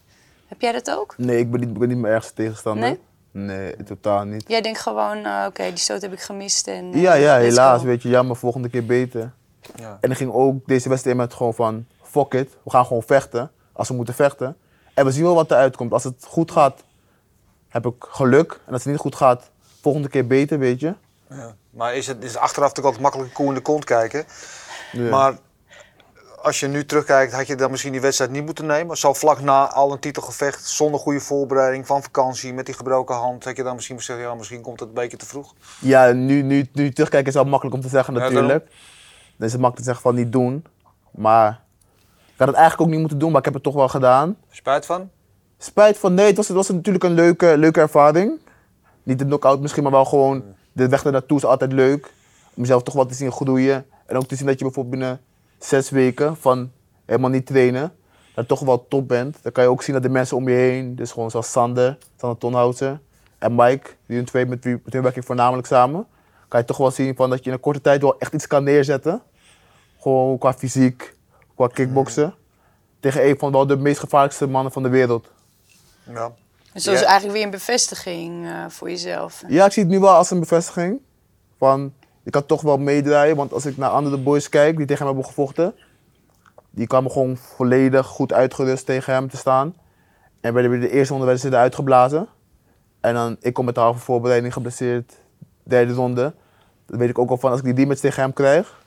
Heb 0.46 0.60
jij 0.60 0.72
dat 0.72 0.90
ook? 0.90 1.14
Nee, 1.16 1.38
ik 1.38 1.50
ben 1.50 1.60
niet, 1.60 1.68
ik 1.68 1.78
ben 1.78 1.88
niet 1.88 1.98
mijn 1.98 2.14
ergste 2.14 2.34
tegenstander. 2.34 2.88
Nee? 2.88 3.00
Nee, 3.30 3.84
totaal 3.84 4.24
niet. 4.24 4.44
Jij 4.46 4.60
denkt 4.60 4.80
gewoon, 4.80 5.24
eh, 5.24 5.44
oké, 5.48 5.62
die 5.62 5.76
stoot 5.76 6.02
heb 6.02 6.12
ik 6.12 6.20
gemist. 6.20 6.68
En, 6.68 6.92
eh, 6.92 7.02
Ja, 7.02 7.14
ja, 7.14 7.36
helaas, 7.36 7.82
weet 7.82 8.02
je, 8.02 8.08
jammer, 8.08 8.36
volgende 8.36 8.68
keer 8.68 8.86
beter. 8.86 9.32
Ja. 9.74 9.98
En 10.00 10.10
ik 10.10 10.16
ging 10.16 10.32
ook 10.32 10.66
deze 10.66 10.88
wedstrijd 10.88 11.16
met 11.16 11.34
gewoon 11.34 11.54
van, 11.54 11.86
fuck 12.16 12.34
it, 12.34 12.56
we 12.62 12.70
gaan 12.70 12.86
gewoon 12.86 13.02
vechten, 13.02 13.50
als 13.72 13.88
we 13.88 13.94
moeten 13.94 14.14
vechten. 14.14 14.56
En 14.94 15.04
we 15.04 15.10
zien 15.10 15.24
wel 15.24 15.34
wat 15.34 15.50
eruit 15.50 15.76
komt. 15.76 15.92
Als 15.92 16.04
het 16.04 16.24
goed 16.28 16.50
gaat, 16.50 16.84
heb 17.68 17.86
ik 17.86 17.94
geluk. 17.98 18.60
En 18.66 18.72
als 18.72 18.82
het 18.82 18.92
niet 18.92 19.00
goed 19.00 19.14
gaat, 19.14 19.50
volgende 19.80 20.08
keer 20.08 20.26
beter, 20.26 20.58
weet 20.58 20.80
je. 20.80 20.94
Ja. 21.30 21.54
Maar 21.70 21.94
is 21.94 22.06
het 22.06 22.24
is 22.24 22.36
achteraf 22.36 22.68
natuurlijk 22.68 22.86
altijd 22.86 23.02
makkelijk 23.02 23.34
koe 23.34 23.48
in 23.48 23.54
de 23.54 23.60
kont 23.60 23.84
kijken. 23.84 24.24
Ja. 24.92 25.10
Maar 25.10 25.34
als 26.42 26.60
je 26.60 26.66
nu 26.66 26.86
terugkijkt, 26.86 27.32
had 27.32 27.46
je 27.46 27.54
dan 27.54 27.70
misschien 27.70 27.92
die 27.92 28.00
wedstrijd 28.00 28.30
niet 28.30 28.44
moeten 28.44 28.66
nemen? 28.66 28.96
Zo 28.96 29.12
vlak 29.12 29.40
na 29.40 29.72
al 29.72 29.92
een 29.92 29.98
titelgevecht, 29.98 30.68
zonder 30.68 31.00
goede 31.00 31.20
voorbereiding, 31.20 31.86
van 31.86 32.02
vakantie, 32.02 32.54
met 32.54 32.66
die 32.66 32.74
gebroken 32.74 33.14
hand, 33.14 33.44
had 33.44 33.56
je 33.56 33.62
dan 33.62 33.74
misschien 33.74 33.96
gezegd, 33.96 34.20
ja, 34.20 34.34
misschien 34.34 34.60
komt 34.60 34.80
het 34.80 34.88
een 34.88 34.94
beetje 34.94 35.16
te 35.16 35.26
vroeg. 35.26 35.54
Ja, 35.80 36.12
nu, 36.12 36.42
nu, 36.42 36.68
nu 36.72 36.92
terugkijken 36.92 37.28
is 37.28 37.34
wel 37.34 37.44
makkelijk 37.44 37.76
om 37.76 37.82
te 37.82 37.88
zeggen 37.88 38.14
Ja, 38.14 38.20
natuurlijk. 38.20 38.64
Dan 39.36 39.46
is 39.46 39.52
het 39.52 39.60
makkelijk 39.60 39.76
te 39.76 39.82
zeggen 39.82 40.02
van 40.02 40.14
niet 40.14 40.32
doen. 40.32 40.64
Maar 41.10 41.60
ik 42.36 42.42
had 42.42 42.48
het 42.48 42.56
eigenlijk 42.56 42.80
ook 42.80 42.94
niet 42.94 43.00
moeten 43.00 43.18
doen, 43.18 43.30
maar 43.30 43.38
ik 43.38 43.44
heb 43.44 43.54
het 43.54 43.62
toch 43.62 43.74
wel 43.74 43.88
gedaan. 43.88 44.36
Spijt 44.50 44.86
van? 44.86 45.10
Spijt 45.58 45.98
van, 45.98 46.14
nee, 46.14 46.26
het 46.26 46.36
was, 46.36 46.48
het 46.48 46.56
was 46.56 46.68
natuurlijk 46.68 47.04
een 47.04 47.14
leuke, 47.14 47.58
leuke 47.58 47.80
ervaring. 47.80 48.38
Niet 49.02 49.18
de 49.18 49.24
knockout 49.24 49.60
misschien, 49.60 49.82
maar 49.82 49.92
wel 49.92 50.04
gewoon 50.04 50.42
de 50.72 50.88
weg 50.88 51.04
naartoe 51.04 51.36
is 51.36 51.44
altijd 51.44 51.72
leuk. 51.72 52.12
Om 52.54 52.60
mezelf 52.60 52.82
toch 52.82 52.94
wat 52.94 53.08
te 53.08 53.14
zien 53.14 53.32
groeien. 53.32 53.86
En 54.06 54.16
ook 54.16 54.26
te 54.26 54.36
zien 54.36 54.46
dat 54.46 54.58
je 54.58 54.64
bijvoorbeeld 54.64 54.98
binnen 54.98 55.20
zes 55.58 55.90
weken 55.90 56.36
van 56.36 56.70
helemaal 57.04 57.30
niet 57.30 57.46
trainen, 57.46 57.92
dat 58.34 58.48
toch 58.48 58.60
wel 58.60 58.88
top 58.88 59.08
bent. 59.08 59.38
Dan 59.42 59.52
kan 59.52 59.64
je 59.64 59.70
ook 59.70 59.82
zien 59.82 59.94
dat 59.94 60.02
de 60.02 60.08
mensen 60.08 60.36
om 60.36 60.48
je 60.48 60.54
heen, 60.54 60.96
dus 60.96 61.12
gewoon 61.12 61.30
zoals 61.30 61.50
Sander, 61.50 61.98
Sander 62.16 62.38
Tonhouser 62.38 63.00
en 63.38 63.54
Mike, 63.54 63.90
die 64.06 64.16
hun 64.16 64.26
twee 64.26 64.46
met 64.46 64.64
wie 64.64 64.80
met 64.84 64.92
wie 64.92 65.02
werk 65.02 65.16
ik 65.16 65.24
voornamelijk 65.24 65.66
samen, 65.66 66.06
kan 66.48 66.60
je 66.60 66.66
toch 66.66 66.76
wel 66.76 66.90
zien 66.90 67.16
van 67.16 67.30
dat 67.30 67.38
je 67.38 67.44
in 67.44 67.52
een 67.52 67.60
korte 67.60 67.80
tijd 67.80 68.00
wel 68.02 68.18
echt 68.18 68.34
iets 68.34 68.46
kan 68.46 68.64
neerzetten. 68.64 69.22
Gewoon 70.00 70.38
qua 70.38 70.52
fysiek, 70.52 71.15
qua 71.56 71.66
kickboksen. 71.66 72.34
Tegen 73.00 73.28
een 73.28 73.38
van 73.38 73.52
wel 73.52 73.66
de 73.66 73.76
meest 73.76 73.98
gevaarlijkste 73.98 74.46
mannen 74.46 74.72
van 74.72 74.82
de 74.82 74.88
wereld. 74.88 75.30
Ja. 76.02 76.32
Dus 76.72 76.84
dat 76.84 76.94
is 76.94 77.00
Ja. 77.00 77.06
eigenlijk 77.06 77.36
weer 77.36 77.44
een 77.44 77.50
bevestiging 77.50 78.46
eh, 78.46 78.64
voor 78.68 78.90
jezelf. 78.90 79.42
Ja, 79.48 79.64
ik 79.64 79.72
zie 79.72 79.82
het 79.82 79.92
nu 79.92 80.00
wel 80.00 80.14
als 80.14 80.30
een 80.30 80.40
bevestiging. 80.40 81.00
Van, 81.58 81.92
ik 82.24 82.32
kan 82.32 82.46
toch 82.46 82.62
wel 82.62 82.78
meedraaien, 82.78 83.36
want 83.36 83.52
als 83.52 83.66
ik 83.66 83.76
naar 83.76 83.90
andere 83.90 84.18
boys 84.18 84.48
kijk 84.48 84.76
die 84.76 84.86
tegen 84.86 85.06
hem 85.06 85.14
hebben 85.14 85.30
gevochten, 85.34 85.74
die 86.70 86.86
kwamen 86.86 87.10
gewoon 87.10 87.36
volledig 87.36 88.06
goed 88.06 88.32
uitgerust 88.32 88.86
tegen 88.86 89.12
hem 89.12 89.30
te 89.30 89.36
staan. 89.36 89.74
En 90.40 90.52
werden 90.52 90.70
weer 90.70 90.80
de 90.80 90.90
eerste 90.90 91.08
ronde 91.12 91.26
werden 91.26 91.42
ze 91.44 91.48
eruit 91.56 91.74
geblazen. 91.74 92.28
En 93.00 93.14
dan, 93.14 93.36
ik 93.40 93.52
kom 93.54 93.64
met 93.64 93.74
de 93.74 93.80
halve 93.80 94.00
voorbereiding 94.00 94.52
geblesseerd, 94.52 95.12
derde 95.62 95.92
ronde. 95.92 96.34
Dan 96.86 96.98
weet 96.98 97.08
ik 97.08 97.18
ook 97.18 97.30
al 97.30 97.36
van, 97.36 97.50
als 97.50 97.58
ik 97.60 97.64
die 97.64 97.74
rematch 97.74 98.00
tegen 98.00 98.22
hem 98.22 98.32
krijg, 98.32 98.80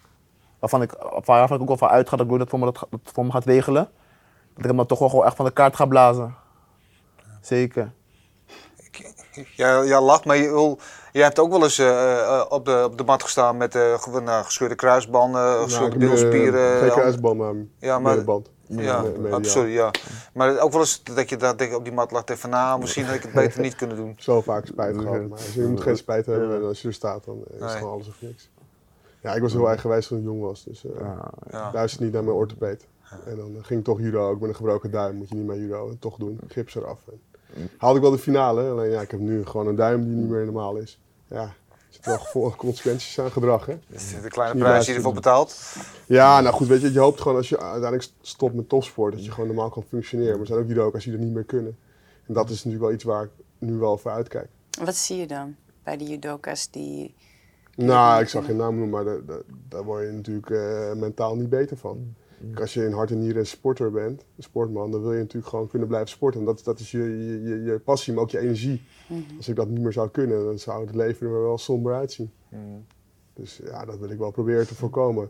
waarvan 0.60 0.82
ik, 0.82 0.92
waarvan 1.26 1.56
ik 1.56 1.62
ook 1.62 1.70
al 1.70 1.78
van 1.78 1.90
uitga 1.90 2.16
dat 2.16 2.26
Glory 2.26 2.40
dat 2.40 2.50
voor 2.50 2.60
me, 2.60 2.66
dat, 2.66 2.88
dat 2.90 3.00
voor 3.04 3.26
me 3.26 3.32
gaat 3.32 3.46
regelen, 3.46 3.84
dat 4.54 4.58
ik 4.58 4.66
hem 4.66 4.76
dan 4.76 4.86
toch 4.86 5.00
wel 5.00 5.10
gewoon 5.10 5.26
echt 5.26 5.36
van 5.36 5.46
de 5.46 5.52
kaart 5.52 5.76
ga 5.76 5.86
blazen. 5.86 6.36
Zeker. 7.42 7.92
Ja, 9.56 9.82
ja, 9.82 10.02
lacht, 10.02 10.26
maar 10.26 10.38
je, 10.38 10.78
je 11.12 11.22
hebt 11.22 11.40
ook 11.40 11.52
wel 11.52 11.64
eens 11.64 11.80
eh, 11.80 12.20
eh, 12.20 12.46
op, 12.50 12.66
de, 12.66 12.84
op 12.86 12.98
de 12.98 13.04
mat 13.04 13.24
gestaan 13.24 13.58
met 13.58 13.76
eh, 13.76 14.06
nou, 14.24 14.46
gescheurde 14.46 14.76
kruisbanden, 14.76 15.64
gescheurde 15.64 15.98
bilspieren. 15.98 16.80
Geen 16.80 16.90
kruisband, 16.90 17.38
maar 17.38 17.54
Ja, 17.80 18.00
maar-. 18.00 18.24
Ja, 18.68 19.04
sorry, 19.42 19.72
ja. 19.72 19.92
Maar 20.34 20.60
ook 20.60 20.72
wel 20.72 20.82
eens 20.82 21.04
dat 21.04 21.30
je 21.30 21.38
daar 21.38 21.58
denk 21.58 21.76
op 21.76 21.84
die 21.84 21.94
mat 21.94 22.12
lag 22.12 22.24
tegen 22.24 22.42
van, 22.42 22.50
nou, 22.50 22.80
misschien 22.80 23.06
had 23.06 23.16
ik 23.16 23.22
het 23.22 23.32
beter 23.32 23.62
niet 23.62 23.76
kunnen 23.76 23.96
doen. 23.96 24.16
Zo 24.18 24.42
vaak 24.42 24.66
spijt 24.66 24.98
gehad. 24.98 25.22
Maar 25.22 25.38
als 25.38 25.54
je, 25.54 25.62
moet 25.62 25.82
geen 25.82 25.98
spijt 25.98 26.26
hebben 26.26 26.56
en 26.56 26.64
als 26.64 26.82
je 26.82 26.88
er 26.88 26.94
staat, 26.94 27.26
dan 27.26 27.36
is 27.38 27.44
het 27.52 27.60
Nee. 27.60 27.70
gewoon 27.70 27.94
alles 27.94 28.08
of 28.08 28.16
niks. 28.20 28.50
Ja, 29.22 29.34
ik 29.36 29.42
was 29.42 29.54
heel 29.54 29.68
eigenwijs 29.68 30.08
toen 30.08 30.18
ik 30.18 30.24
jong 30.24 30.42
was. 30.42 30.64
Dus 30.64 30.86
eh 30.86 30.92
Ja. 31.52 31.70
luister 31.74 32.04
niet 32.04 32.14
naar 32.14 32.24
mijn 32.24 32.36
orthopeed. 32.36 32.88
En 33.26 33.38
dan 33.38 33.56
eh, 33.58 33.64
ging 33.64 33.80
ik 33.80 33.86
toch 33.86 34.00
judo. 34.00 34.34
Ik 34.34 34.40
ben 34.40 34.50
een 34.50 34.56
gebroken 34.56 34.92
duim, 34.92 35.16
moet 35.16 35.30
je 35.30 35.36
niet 35.36 35.46
meer 35.46 35.58
judo. 35.60 35.90
En 35.90 36.00
toch 36.00 36.18
doen, 36.18 36.40
gips 36.48 36.76
eraf. 36.76 37.00
En 37.56 37.70
haalde 37.78 37.96
ik 37.96 38.02
wel 38.02 38.12
de 38.12 38.18
finale, 38.18 38.70
alleen 38.70 38.90
ja, 38.90 39.02
ik 39.02 39.12
heb 39.12 39.20
nu 39.20 39.46
gewoon 39.46 39.68
een 39.68 39.76
duim 39.76 40.04
die 40.04 40.14
niet 40.16 40.30
meer 40.30 40.46
normaal 40.46 40.76
is. 40.76 41.00
Ja, 41.28 41.42
er 41.42 41.54
zitten 41.90 42.12
wel 42.12 42.20
gevolgen, 42.20 42.58
consequenties 42.58 43.20
aan 43.20 43.32
gedrag, 43.32 43.66
hè. 43.66 43.80
Is 43.88 44.22
de 44.22 44.30
kleine 44.30 44.60
prijs 44.60 44.84
die 44.84 44.92
je 44.92 44.98
ervoor 44.98 45.14
betaalt. 45.14 45.76
Ja, 46.06 46.42
nou 46.42 46.56
goed, 46.56 46.68
weet 46.68 46.82
je, 46.82 46.92
je 46.94 47.00
hoopt 47.00 47.22
gewoon 47.22 47.38
als 47.38 47.50
je 47.50 47.60
uiteindelijk 47.60 48.10
stopt 48.22 48.54
met 48.56 48.70
topsport, 48.70 49.14
dat 49.14 49.26
je 49.26 49.32
gewoon 49.32 49.48
normaal 49.48 49.70
kan 49.70 49.84
functioneren. 49.84 50.32
Maar 50.32 50.40
er 50.42 50.48
zijn 50.48 50.60
ook 50.60 50.68
judoka's 50.68 51.04
die 51.04 51.12
dat 51.14 51.22
niet 51.22 51.34
meer 51.34 51.44
kunnen. 51.44 51.78
En 52.28 52.34
dat 52.34 52.50
is 52.50 52.56
natuurlijk 52.56 52.84
wel 52.84 52.92
iets 52.94 53.04
waar 53.04 53.24
ik 53.24 53.30
nu 53.58 53.74
wel 53.78 53.98
voor 53.98 54.12
uitkijk. 54.12 54.48
Wat 54.84 54.96
zie 54.96 55.18
je 55.18 55.28
dan 55.28 55.56
bij 55.84 55.98
de 55.98 56.06
judoka's 56.06 56.70
die... 56.72 57.16
Nou, 57.86 58.22
ik 58.22 58.28
zag 58.28 58.46
geen 58.46 58.56
naam 58.56 58.78
noemen, 58.78 58.90
maar 58.90 59.04
daar, 59.04 59.26
daar, 59.26 59.42
daar 59.70 59.84
word 59.84 60.06
je 60.06 60.12
natuurlijk 60.12 60.50
eh, 60.50 60.94
mentaal 60.94 61.36
niet 61.36 61.50
beter 61.50 61.78
van. 61.78 62.14
Kijk, 62.48 62.60
Als 62.60 62.74
je 62.74 62.86
in 62.86 62.92
hart 62.92 63.12
en 63.12 63.20
nieren 63.20 63.40
een 63.40 63.46
sporter 63.46 63.92
bent, 63.92 64.26
een 64.38 64.44
sportman, 64.44 64.92
dan 64.92 65.02
wil 65.02 65.14
je 65.14 65.20
natuurlijk 65.20 65.48
gewoon 65.48 65.68
kunnen 65.68 65.88
blijven 65.88 66.10
sporten. 66.10 66.40
En 66.40 66.46
dat, 66.46 66.64
dat 66.64 66.80
is 66.80 66.92
je, 66.92 67.04
je, 67.04 67.42
je, 67.42 67.64
je 67.64 67.80
passie, 67.80 68.14
maar 68.14 68.24
ook 68.24 68.30
je 68.30 68.40
energie. 68.40 68.82
Als 69.38 69.48
ik 69.48 69.56
dat 69.56 69.68
niet 69.70 69.82
meer 69.82 69.94
zou 69.94 70.10
kunnen, 70.10 70.44
dan 70.46 70.60
zou 70.60 70.86
het 70.86 70.96
leven 70.96 71.28
er 71.28 71.42
wel 71.42 71.58
somber 71.58 71.94
uitzien. 71.94 72.32
Dus 73.34 73.60
ja, 73.64 73.86
dat 73.86 73.98
wil 74.00 74.10
ik 74.10 74.18
wel 74.18 74.32
proberen 74.32 74.68
te 74.68 74.76
voorkomen. 74.76 75.30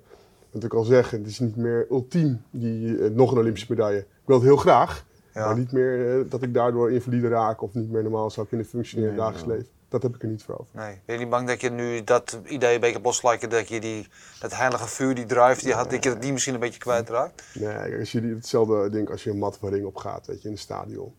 Wat 0.52 0.64
ik 0.64 0.74
al 0.74 0.84
zeg, 0.84 1.12
het 1.12 1.28
is 1.28 1.40
niet 1.40 1.56
meer 1.56 1.86
ultiem, 1.90 2.42
die, 2.52 2.98
eh, 3.04 3.12
nog 3.12 3.32
een 3.32 3.38
Olympische 3.38 3.68
medaille. 3.70 4.00
Ik 4.00 4.06
wil 4.26 4.36
het 4.36 4.46
heel 4.46 4.58
graag, 4.58 5.06
Ja. 5.34 5.46
maar 5.46 5.58
niet 5.58 5.72
meer 5.72 6.20
eh, 6.20 6.30
dat 6.30 6.42
ik 6.42 6.54
daardoor 6.54 6.92
invalide 6.92 7.28
raak 7.28 7.62
of 7.62 7.74
niet 7.74 7.92
meer 7.92 8.04
normaal 8.04 8.30
zou 8.30 8.48
kunnen 8.48 8.66
functioneren 8.66 9.14
in 9.14 9.20
het 9.20 9.26
dagelijks 9.32 9.58
leven. 9.58 9.78
Dat 9.90 10.04
heb 10.04 10.16
ik 10.16 10.22
er 10.22 10.28
niet 10.28 10.44
voor 10.44 10.58
over. 10.58 10.76
Nee. 10.76 11.02
Ben 11.06 11.16
je 11.16 11.22
niet 11.22 11.30
bang 11.30 11.48
dat 11.48 11.62
je 11.62 11.70
nu 11.70 12.04
dat 12.04 12.40
idee 12.46 12.74
een 12.74 12.80
beetje 12.80 12.98
op 12.98 13.06
loslijken, 13.06 13.50
dat 13.50 13.68
je 13.68 13.80
die, 13.80 14.08
dat 14.40 14.56
heilige 14.56 14.88
vuur, 14.88 15.16
die 15.16 15.26
drive 15.26 15.64
die 15.64 15.74
had, 15.74 15.92
dat 15.92 16.04
je 16.04 16.18
die 16.18 16.32
misschien 16.32 16.54
een 16.54 16.60
beetje 16.60 16.80
kwijtraakt? 16.80 17.44
Nee, 17.54 18.00
als 18.00 18.12
je 18.12 18.22
die, 18.22 18.36
hetzelfde 18.36 18.90
ding 18.90 19.10
als 19.10 19.24
je 19.24 19.30
een 19.30 19.38
mat 19.38 19.58
van 19.58 19.70
ring 19.70 19.86
op 19.86 19.96
gaat, 19.96 20.28
weet 20.28 20.42
je, 20.42 20.48
in 20.48 20.54
een 20.54 20.60
stadion. 20.60 21.14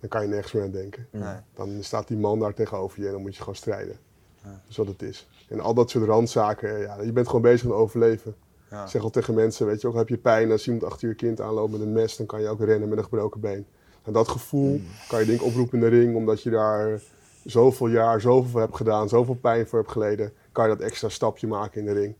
Dan 0.00 0.08
kan 0.08 0.22
je 0.22 0.28
nergens 0.28 0.52
meer 0.52 0.62
aan 0.62 0.70
denken. 0.70 1.08
Nee. 1.10 1.36
Dan 1.54 1.82
staat 1.82 2.08
die 2.08 2.16
man 2.16 2.38
daar 2.38 2.54
tegenover 2.54 3.00
je 3.00 3.06
en 3.06 3.12
dan 3.12 3.20
moet 3.20 3.34
je 3.34 3.40
gewoon 3.40 3.56
strijden. 3.56 3.98
Dat 4.42 4.52
is 4.68 4.76
wat 4.76 4.86
het 4.86 5.02
is. 5.02 5.28
En 5.48 5.60
al 5.60 5.74
dat 5.74 5.90
soort 5.90 6.04
randzaken, 6.04 6.80
ja, 6.80 7.02
je 7.02 7.12
bent 7.12 7.26
gewoon 7.26 7.42
bezig 7.42 7.66
met 7.66 7.76
overleven. 7.76 8.34
Ja. 8.70 8.82
Ik 8.82 8.90
zeg 8.90 9.02
al 9.02 9.10
tegen 9.10 9.34
mensen, 9.34 9.66
weet 9.66 9.80
je, 9.80 9.88
ook 9.88 9.94
heb 9.94 10.08
je 10.08 10.18
pijn, 10.18 10.50
als 10.50 10.66
iemand 10.66 10.84
achter 10.84 11.08
je 11.08 11.14
kind 11.14 11.40
aanloopt 11.40 11.72
met 11.72 11.80
een 11.80 11.92
mes, 11.92 12.16
dan 12.16 12.26
kan 12.26 12.40
je 12.40 12.48
ook 12.48 12.60
rennen 12.60 12.88
met 12.88 12.98
een 12.98 13.04
gebroken 13.04 13.40
been. 13.40 13.66
En 14.02 14.12
dat 14.12 14.28
gevoel 14.28 14.80
kan 15.08 15.20
je 15.20 15.26
denk 15.26 15.40
ik 15.40 15.46
oproepen 15.46 15.78
in 15.78 15.90
de 15.90 15.96
ring, 15.96 16.16
omdat 16.16 16.42
je 16.42 16.50
daar 16.50 17.00
zoveel 17.46 17.88
jaar, 17.88 18.20
zoveel 18.20 18.50
voor 18.50 18.60
hebt 18.60 18.76
gedaan, 18.76 19.08
zoveel 19.08 19.34
pijn 19.34 19.66
voor 19.66 19.78
hebt 19.78 19.90
geleden, 19.90 20.32
kan 20.52 20.68
je 20.68 20.76
dat 20.76 20.86
extra 20.86 21.08
stapje 21.08 21.46
maken 21.46 21.80
in 21.80 21.86
de 21.86 21.92
ring. 21.92 22.14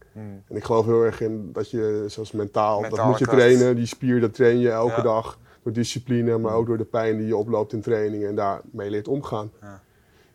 En 0.49 0.57
ik 0.57 0.65
geloof 0.65 0.85
heel 0.87 1.03
erg 1.03 1.21
in 1.21 1.51
dat 1.53 1.71
je, 1.71 2.05
zoals 2.07 2.33
mentaal, 2.33 2.81
dat 2.83 3.05
moet 3.05 3.19
je 3.19 3.25
kracht. 3.25 3.39
trainen, 3.41 3.77
die 3.77 3.87
spier, 3.87 4.21
dat 4.21 4.35
train 4.35 4.59
je 4.59 4.71
elke 4.71 4.97
Ja. 4.97 5.03
dag. 5.03 5.39
Door 5.63 5.73
discipline, 5.75 6.39
maar 6.39 6.55
ook 6.55 6.67
door 6.67 6.79
de 6.79 6.85
pijn 6.85 7.17
die 7.19 7.27
je 7.27 7.37
oploopt 7.37 7.73
in 7.73 7.81
trainingen 7.81 8.29
en 8.29 8.35
daarmee 8.35 8.91
leert 8.91 9.09
omgaan. 9.09 9.51
Ja. 9.61 9.81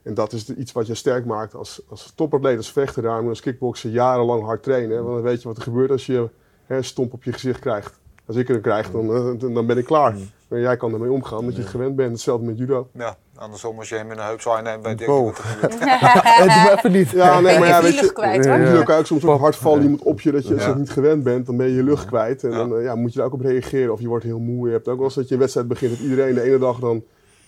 En 0.04 0.14
dat 0.14 0.34
is 0.34 0.50
iets 0.50 0.72
wat 0.72 0.88
je 0.88 0.94
sterk 0.96 1.26
maakt 1.26 1.56
als, 1.56 1.82
als 1.90 2.12
topatleet, 2.16 2.58
als 2.58 2.72
vechter. 2.72 3.04
Daarom 3.04 3.28
als 3.28 3.40
kickbokser 3.42 3.90
jarenlang 3.90 4.44
hard 4.44 4.64
trainen. 4.64 5.04
Want 5.04 5.16
dan 5.16 5.24
weet 5.24 5.42
je 5.42 5.48
wat 5.48 5.58
er 5.58 5.64
gebeurt 5.64 5.92
als 5.92 6.06
je 6.06 6.30
hè, 6.66 6.76
een 6.78 6.84
stomp 6.84 7.14
op 7.14 7.24
je 7.24 7.34
gezicht 7.34 7.60
krijgt. 7.60 8.00
Als 8.26 8.36
ik 8.36 8.50
er 8.50 8.60
krijg, 8.60 8.92
dan, 8.92 9.14
eh, 9.16 9.54
dan 9.54 9.66
ben 9.66 9.78
ik 9.78 9.86
klaar. 9.86 10.16
Maar 10.48 10.60
jij 10.60 10.78
kan 10.78 10.94
ermee 10.94 11.12
omgaan, 11.12 11.40
omdat 11.40 11.56
je 11.56 11.62
het 11.62 11.70
gewend 11.70 11.96
bent. 11.96 12.12
Hetzelfde 12.12 12.46
met 12.46 12.58
judo. 12.58 12.88
Ja, 12.94 13.18
andersom 13.42 13.78
als 13.80 13.90
je 13.90 13.96
hem 13.96 14.12
in 14.12 14.18
een 14.18 14.24
heupzwaai 14.26 14.62
neemt, 14.64 14.86
weet 14.86 15.00
je 15.00 15.06
Wow. 15.06 15.28
ook 15.28 15.44
niet 15.44 15.62
wat 15.62 15.72
er 15.74 15.78
gebeurt. 15.80 16.38
Doe 16.38 16.48
maar 16.48 16.74
even 16.78 16.92
niet. 16.92 17.10
Ja, 17.10 17.40
nee, 17.40 17.60
maar 17.60 17.68
ja, 17.68 17.80
Ben 17.82 17.82
je 17.82 17.82
weet 17.82 17.94
je, 17.96 18.02
lucht 18.02 18.14
kwijt, 18.14 18.46
hoor. 18.46 18.58
je 18.60 18.98
ook 18.98 19.06
soms 19.06 19.26
ook 19.26 19.40
hard 19.40 19.56
vallen 19.56 19.82
iemand 19.84 20.02
op 20.04 20.22
je 20.22 20.32
dat 20.32 20.48
je 20.48 20.54
als 20.54 20.62
je 20.64 20.68
Ja. 20.68 20.74
het 20.74 20.80
niet 20.84 20.92
gewend 20.92 21.24
bent, 21.24 21.46
dan 21.46 21.58
ben 21.58 21.68
je 21.68 21.76
je 21.76 21.84
lucht 21.84 22.06
kwijt. 22.06 22.44
En 22.44 22.50
Ja. 22.52 22.58
dan 22.58 22.76
eh, 22.78 22.84
ja, 22.84 22.96
moet 22.96 23.12
je 23.14 23.18
daar 23.18 23.28
ook 23.28 23.34
op 23.34 23.42
reageren. 23.42 23.94
Of 23.94 24.00
je 24.00 24.08
wordt 24.08 24.24
heel 24.26 24.40
moe. 24.40 24.68
Je 24.68 24.74
hebt 24.74 24.88
ook 24.88 24.96
wel 24.96 25.06
eens 25.06 25.16
dat 25.16 25.28
je 25.28 25.34
een 25.34 25.40
wedstrijd 25.40 25.68
begint. 25.68 25.92
Dat 25.92 26.00
iedereen 26.00 26.34
de 26.34 26.42
ene 26.42 26.58
dag 26.58 26.80
dan 26.80 27.04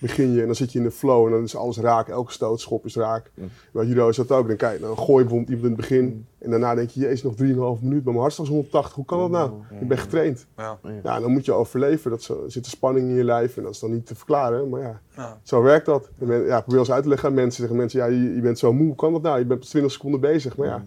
begin 0.06 0.32
je 0.32 0.40
en 0.40 0.46
dan 0.46 0.54
zit 0.54 0.72
je 0.72 0.78
in 0.78 0.84
de 0.84 0.90
flow 0.90 1.26
en 1.26 1.32
dan 1.32 1.42
is 1.42 1.56
alles 1.56 1.78
raak. 1.78 2.08
Elke 2.08 2.32
stoot, 2.32 2.60
schop 2.60 2.84
is 2.84 2.96
raak. 2.96 3.30
Bij 3.72 3.84
judo 3.84 4.08
is 4.08 4.16
dat 4.16 4.30
ook. 4.30 4.46
Dan, 4.48 4.56
kijk, 4.56 4.80
dan 4.80 4.96
gooi 4.98 5.22
je 5.24 5.28
bijvoorbeeld 5.28 5.48
iemand 5.48 5.64
in 5.64 5.70
het 5.70 5.76
begin 5.80 6.26
en 6.38 6.50
daarna 6.50 6.74
denk 6.74 6.90
je, 6.90 7.00
jezus, 7.00 7.22
nog 7.22 7.34
3,5 7.34 7.82
minuut, 7.82 8.04
maar 8.04 8.12
mijn 8.12 8.18
hartslag 8.18 8.46
is 8.46 8.52
180. 8.52 8.94
Hoe 8.94 9.04
kan 9.04 9.18
dat 9.18 9.30
nou? 9.30 9.50
Ik 9.80 9.88
ben 9.88 9.98
getraind. 9.98 10.46
Ja. 10.56 10.78
Ja, 11.02 11.20
dan 11.20 11.30
moet 11.32 11.44
je 11.44 11.52
overleven. 11.52 12.10
Dat 12.10 12.22
zo, 12.22 12.42
er 12.44 12.50
zit 12.52 12.64
een 12.64 12.70
spanning 12.70 13.08
in 13.08 13.14
je 13.14 13.24
lijf 13.24 13.56
en 13.56 13.62
dat 13.62 13.72
is 13.72 13.78
dan 13.78 13.92
niet 13.92 14.06
te 14.06 14.14
verklaren. 14.14 14.68
Maar 14.68 14.80
ja, 14.80 15.00
Ja. 15.16 15.38
zo 15.42 15.62
werkt 15.62 15.86
dat. 15.86 16.08
En 16.18 16.26
men- 16.26 16.44
ja, 16.46 16.60
probeer 16.60 16.78
eens 16.78 16.90
uit 16.90 17.02
te 17.02 17.08
leggen 17.08 17.28
aan 17.28 17.34
mensen. 17.34 17.60
Zeggen 17.60 17.76
mensen, 17.76 18.00
ja, 18.00 18.06
je, 18.06 18.34
je 18.34 18.40
bent 18.40 18.58
zo 18.58 18.72
moe. 18.72 18.86
Hoe 18.86 18.96
kan 18.96 19.12
dat 19.12 19.22
nou? 19.22 19.38
Je 19.38 19.44
bent 19.44 19.60
pas 19.60 19.68
20 19.68 19.92
seconden 19.92 20.20
bezig. 20.20 20.56
Maar 20.56 20.66
ja, 20.66 20.84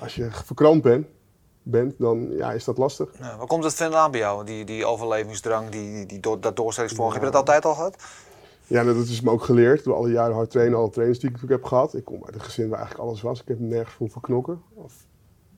als 0.00 0.14
je 0.14 0.28
verkrampt 0.30 0.82
bent, 0.82 1.06
bent 1.62 1.94
dan 1.98 2.28
ja, 2.30 2.52
is 2.52 2.64
dat 2.64 2.78
lastig. 2.78 3.08
Ja, 3.18 3.36
waar 3.36 3.46
komt 3.46 3.64
het 3.64 3.74
vandaan 3.74 4.10
bij 4.10 4.20
jou, 4.20 4.44
die, 4.44 4.64
die 4.64 4.86
overlevingsdrang, 4.86 5.68
die, 5.68 6.06
die, 6.06 6.20
dat 6.20 6.56
doorzettingsvermogen? 6.56 7.14
Heb 7.14 7.24
je 7.24 7.30
dat 7.30 7.38
altijd 7.40 7.64
al 7.64 7.74
gehad? 7.74 7.96
Ja, 8.68 8.84
dat 8.84 8.96
is 8.96 9.20
me 9.20 9.30
ook 9.30 9.42
geleerd 9.42 9.84
door 9.84 9.94
alle 9.94 10.10
jaren 10.10 10.34
hard 10.34 10.50
trainen, 10.50 10.78
alle 10.78 10.90
trainers 10.90 11.18
die 11.18 11.28
ik 11.28 11.34
natuurlijk 11.34 11.60
heb 11.62 11.70
gehad. 11.70 11.94
Ik 11.94 12.04
kom 12.04 12.24
uit 12.24 12.34
een 12.34 12.40
gezin 12.40 12.68
waar 12.68 12.78
eigenlijk 12.78 13.08
alles 13.08 13.22
was. 13.22 13.40
Ik 13.40 13.48
heb 13.48 13.60
nergens 13.60 13.94
voor 13.94 14.10
verknokken. 14.10 14.62
Of, 14.74 14.94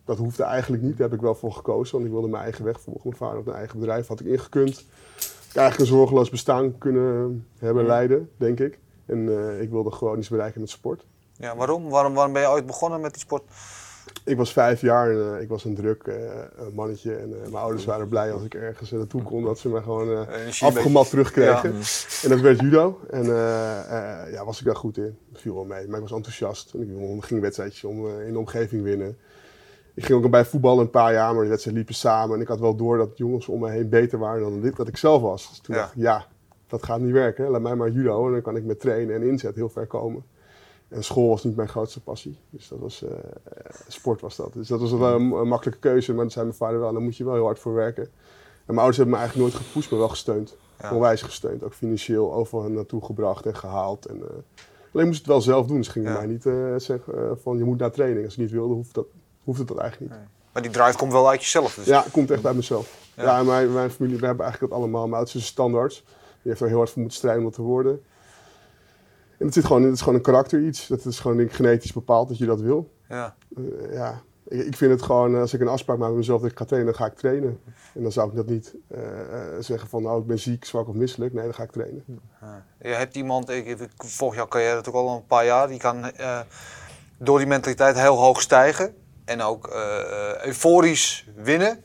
dat 0.04 0.18
hoefde 0.18 0.42
eigenlijk 0.42 0.82
niet. 0.82 0.96
Daar 0.98 1.08
heb 1.08 1.16
ik 1.16 1.24
wel 1.24 1.34
voor 1.34 1.52
gekozen, 1.52 1.92
want 1.92 2.04
ik 2.04 2.12
wilde 2.12 2.28
mijn 2.28 2.42
eigen 2.42 2.64
weg 2.64 2.80
volgen. 2.80 3.02
Mijn 3.04 3.16
vader 3.16 3.36
had 3.36 3.46
een 3.46 3.52
eigen 3.52 3.78
bedrijf, 3.78 4.06
had 4.06 4.20
ik 4.20 4.26
ingekund. 4.26 4.78
Ik 5.48 5.56
eigenlijk 5.56 5.78
een 5.78 5.96
zorgeloos 5.96 6.30
bestaan 6.30 6.78
kunnen 6.78 7.46
hebben, 7.58 7.86
leiden, 7.86 8.30
denk 8.36 8.60
ik. 8.60 8.78
En 9.06 9.28
eh, 9.28 9.60
ik 9.60 9.70
wilde 9.70 9.90
gewoon 9.90 10.18
iets 10.18 10.28
bereiken 10.28 10.60
met 10.60 10.70
sport. 10.70 11.06
Ja, 11.36 11.56
waarom? 11.56 11.88
waarom? 11.88 12.14
Waarom 12.14 12.32
ben 12.32 12.42
je 12.42 12.48
ooit 12.48 12.66
begonnen 12.66 13.00
met 13.00 13.12
die 13.12 13.22
sport? 13.22 13.42
Ik 14.24 14.36
was 14.36 14.52
vijf 14.52 14.80
jaar 14.80 15.10
en 15.10 15.34
eh, 15.34 15.40
ik 15.42 15.48
was 15.48 15.64
een 15.64 15.74
druk 15.74 16.02
eh, 16.02 16.16
mannetje. 16.74 17.14
En 17.14 17.32
eh, 17.32 17.40
mijn 17.40 17.54
ouders 17.54 17.84
waren 17.84 18.08
blij 18.08 18.32
als 18.32 18.44
ik 18.44 18.54
ergens 18.54 18.90
naartoe 18.90 19.22
kon, 19.22 19.44
dat 19.44 19.58
ze 19.58 19.68
me 19.68 19.82
gewoon 19.82 20.26
afgemat 20.60 21.08
terugkregen. 21.10 21.74
En 22.22 22.28
dat 22.28 22.40
werd 22.40 22.60
judo. 22.60 23.00
En 23.10 23.24
ja, 24.32 24.44
was 24.44 24.58
ik 24.58 24.64
daar 24.66 24.76
goed 24.76 24.96
in. 24.96 25.16
Dat 25.32 25.40
viel 25.40 25.54
wel 25.54 25.64
mee. 25.64 25.86
Maar 25.86 25.96
ik 25.96 26.02
was 26.02 26.12
enthousiast. 26.12 26.74
En 26.74 27.16
ik 27.16 27.24
ging 27.24 27.40
wedstrijdjes 27.40 27.84
om, 27.84 28.08
in 28.08 28.32
de 28.32 28.38
omgeving 28.38 28.82
winnen. 28.82 29.16
Ik 29.94 30.04
ging 30.04 30.24
ook 30.24 30.30
bij 30.30 30.44
voetbal 30.44 30.80
een 30.80 30.90
paar 30.90 31.12
jaar, 31.12 31.34
maar 31.34 31.42
de 31.42 31.48
wedstrijden 31.48 31.82
liepen 31.82 32.00
samen. 32.00 32.34
En 32.34 32.40
ik 32.42 32.48
had 32.48 32.60
wel 32.60 32.76
door 32.76 32.96
dat 32.96 33.18
jongens 33.18 33.48
om 33.48 33.60
me 33.60 33.70
heen 33.70 33.88
beter 33.88 34.18
waren 34.18 34.40
dan 34.40 34.60
dit, 34.60 34.76
dat 34.76 34.88
ik 34.88 34.96
zelf 34.96 35.22
was. 35.22 35.48
Dus 35.48 35.58
toen 35.58 35.74
Ja. 35.74 35.80
dacht 35.80 35.94
ik, 35.94 36.02
ja, 36.02 36.26
dat 36.66 36.82
gaat 36.82 37.00
niet 37.00 37.12
werken. 37.12 37.50
Laat 37.50 37.60
mij 37.60 37.74
maar 37.74 37.90
judo. 37.90 38.26
En 38.26 38.32
dan 38.32 38.42
kan 38.42 38.56
ik 38.56 38.64
met 38.64 38.80
trainen 38.80 39.14
en 39.14 39.22
inzet 39.22 39.54
heel 39.54 39.68
ver 39.68 39.86
komen. 39.86 40.24
En 40.88 41.04
school 41.04 41.28
was 41.28 41.44
niet 41.44 41.56
mijn 41.56 41.68
grootste 41.68 42.00
passie. 42.00 42.38
Dus 42.50 42.68
dat 42.68 42.78
was, 42.78 43.02
eh, 43.02 43.10
sport 43.88 44.20
was 44.20 44.36
dat. 44.36 44.52
Dus 44.52 44.68
dat 44.68 44.80
was 44.80 44.92
wel 44.92 45.14
een, 45.14 45.32
een 45.32 45.48
makkelijke 45.48 45.80
keuze. 45.80 46.10
Maar 46.12 46.20
dan 46.22 46.30
zei 46.30 46.44
mijn 46.44 46.56
vader 46.56 46.80
wel, 46.80 46.92
dan 46.92 47.02
moet 47.02 47.16
je 47.16 47.24
wel 47.24 47.34
heel 47.34 47.44
hard 47.44 47.58
voor 47.58 47.74
werken. 47.74 48.02
En 48.02 48.10
mijn 48.74 48.78
ouders 48.78 48.96
hebben 48.96 49.14
me 49.14 49.20
eigenlijk 49.20 49.50
nooit 49.50 49.64
gepusht, 49.64 49.90
maar 49.90 49.98
wel 50.00 50.08
gesteund. 50.08 50.56
Ja. 50.80 50.94
Onwijs 50.94 51.22
gesteund. 51.22 51.62
Ook 51.64 51.74
financieel 51.74 52.32
overal 52.32 52.68
naartoe 52.68 53.04
gebracht 53.04 53.46
en 53.46 53.56
gehaald. 53.56 54.06
En, 54.06 54.16
eh, 54.22 54.28
alleen 54.94 55.06
moest 55.06 55.18
het 55.18 55.26
wel 55.26 55.40
zelf 55.40 55.66
doen. 55.66 55.84
Ze 55.84 55.90
gingen 55.90 56.12
Ja. 56.12 56.18
mij 56.18 56.26
niet 56.26 56.46
eh, 56.46 56.74
zeggen 56.76 57.38
van 57.42 57.58
je 57.58 57.64
moet 57.64 57.78
naar 57.78 57.90
training. 57.90 58.24
Als 58.24 58.34
ik 58.34 58.40
niet 58.40 58.50
wilde, 58.50 58.74
hoeft, 58.74 58.94
dat, 58.94 59.06
hoefde 59.44 59.64
dat 59.64 59.78
eigenlijk 59.78 60.10
niet. 60.10 60.20
Maar 60.20 60.30
Maar 60.52 60.62
die 60.62 60.70
drive 60.72 60.96
komt 60.98 61.12
wel 61.12 61.28
uit 61.28 61.40
jezelf. 61.40 61.74
Dus. 61.74 61.86
Ja, 61.86 62.04
komt 62.12 62.30
echt 62.30 62.46
uit 62.46 62.56
mezelf. 62.56 63.06
Ja, 63.16 63.42
mijn, 63.42 63.72
mijn 63.72 63.90
familie, 63.90 64.18
we 64.18 64.26
hebben 64.26 64.44
eigenlijk 64.44 64.72
dat 64.72 64.82
allemaal. 64.82 65.04
Mijn 65.06 65.18
oudste 65.18 65.38
is 65.38 65.46
standaards. 65.46 66.02
Die 66.42 66.50
heeft 66.52 66.60
er 66.60 66.66
heel 66.68 66.76
hard 66.76 66.90
voor 66.90 67.00
moeten 67.00 67.18
strijden 67.18 67.42
om 67.42 67.48
dat 67.48 67.58
te 67.58 67.62
worden. 67.66 68.02
En 69.38 69.52
zit 69.52 69.64
gewoon, 69.64 69.86
is 69.86 70.00
gewoon 70.00 70.14
een 70.14 70.22
karakter 70.22 70.60
iets. 70.62 70.86
Dat 70.86 71.04
is 71.04 71.20
gewoon 71.20 71.36
denk 71.36 71.48
ik, 71.48 71.54
genetisch 71.54 71.92
bepaald 71.92 72.28
dat 72.28 72.38
je 72.38 72.46
dat 72.46 72.60
wil. 72.60 72.92
Ja. 73.08 73.36
Eh, 73.56 73.92
ja. 73.92 74.22
Ik, 74.48 74.66
ik 74.66 74.76
vind 74.76 74.90
het 74.90 75.02
gewoon, 75.02 75.34
als 75.34 75.54
ik 75.54 75.60
een 75.60 75.68
afspraak 75.68 75.98
maak 75.98 76.08
met 76.08 76.16
mezelf 76.18 76.40
dat 76.40 76.50
ik 76.50 76.58
ga 76.58 76.64
trainen, 76.64 76.92
dan 76.92 77.00
ga 77.00 77.12
ik 77.12 77.18
trainen. 77.18 77.60
En 77.94 78.02
dan 78.02 78.12
zou 78.12 78.28
ik 78.30 78.36
dat 78.36 78.46
niet 78.46 78.74
eh, 78.88 79.20
eh, 79.20 79.42
zeggen 79.58 79.88
van, 79.88 80.02
nou, 80.02 80.20
ik 80.20 80.26
ben 80.26 80.38
ziek, 80.38 80.64
zwak 80.64 80.88
of 80.88 80.94
misselijk. 80.94 81.32
Nee, 81.32 81.44
dan 81.44 81.54
ga 81.54 81.62
ik 81.62 81.70
trainen. 81.70 82.04
Ja. 82.40 82.64
Je 82.80 82.88
hebt 82.88 83.16
iemand, 83.16 83.48
ik, 83.48 83.66
ik 83.66 83.90
volg 83.96 84.34
jouw 84.34 84.48
carrière 84.48 84.74
natuurlijk 84.74 85.04
al 85.04 85.16
een 85.16 85.26
paar 85.26 85.44
jaar, 85.44 85.68
die 85.68 85.78
kan 85.78 86.12
eh, 86.12 86.40
door 87.18 87.38
die 87.38 87.46
mentaliteit 87.46 87.98
heel 87.98 88.16
hoog 88.16 88.40
stijgen. 88.40 88.94
En 89.24 89.42
ook 89.42 89.66
eh, 89.66 90.44
euforisch 90.44 91.28
winnen. 91.36 91.84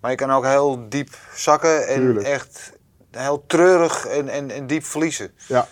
Maar 0.00 0.10
je 0.10 0.16
kan 0.16 0.30
ook 0.30 0.44
heel 0.44 0.88
diep 0.88 1.16
zakken 1.34 1.88
en 1.88 2.00
Tuurlijk. 2.00 2.26
echt 2.26 2.72
heel 3.10 3.44
treurig 3.46 4.06
en, 4.06 4.28
en, 4.28 4.50
en 4.50 4.66
diep 4.66 4.84
verliezen. 4.84 5.30
Ja. 5.48 5.68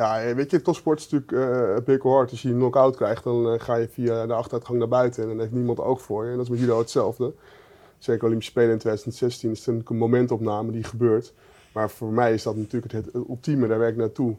Ja, 0.00 0.22
eh, 0.22 0.34
weet 0.34 0.50
je, 0.50 0.62
topsport 0.62 0.98
is 0.98 1.08
natuurlijk 1.08 1.50
eh 1.50 1.84
pikkelhard. 1.84 2.30
Als 2.30 2.42
je 2.42 2.48
een 2.48 2.54
knock-out 2.54 2.96
krijgt, 2.96 3.24
dan 3.24 3.52
eh, 3.52 3.60
ga 3.60 3.74
je 3.74 3.88
via 3.88 4.26
de 4.26 4.32
achteruitgang 4.32 4.78
naar 4.78 4.88
buiten. 4.88 5.22
En 5.22 5.28
dan 5.28 5.38
heeft 5.38 5.52
niemand 5.52 5.80
oog 5.80 6.02
voor 6.02 6.24
je. 6.24 6.30
En 6.30 6.36
dat 6.36 6.44
is 6.44 6.50
met 6.50 6.60
judo 6.60 6.78
hetzelfde. 6.78 7.34
Zeker 7.98 8.24
Olympische 8.24 8.50
Spelen 8.50 8.70
in 8.70 8.78
2016 8.78 9.50
is 9.50 9.58
natuurlijk 9.58 9.90
een 9.90 9.96
momentopname 9.96 10.72
die 10.72 10.84
gebeurt. 10.84 11.34
Maar 11.72 11.90
voor 11.90 12.12
mij 12.12 12.32
is 12.32 12.42
dat 12.42 12.56
natuurlijk 12.56 12.92
het, 12.92 13.04
het 13.04 13.14
ultieme, 13.14 13.68
daar 13.68 13.78
werk 13.78 13.92
ik 13.92 13.98
naartoe. 13.98 14.36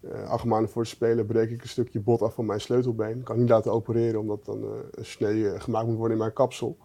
Eh, 0.00 0.30
acht 0.30 0.44
maanden 0.44 0.70
voor 0.70 0.82
de 0.82 0.88
Spelen 0.88 1.26
breek 1.26 1.50
ik 1.50 1.62
een 1.62 1.68
stukje 1.68 2.00
bot 2.00 2.22
af 2.22 2.34
van 2.34 2.46
mijn 2.46 2.60
sleutelbeen. 2.60 3.22
Kan 3.22 3.38
niet 3.38 3.48
laten 3.48 3.72
opereren, 3.72 4.20
omdat 4.20 4.44
dan 4.44 4.64
een 4.90 5.04
snee 5.04 5.60
gemaakt 5.60 5.86
moet 5.86 5.96
worden 5.96 6.16
in 6.16 6.22
mijn 6.22 6.32
kapsel. 6.32 6.76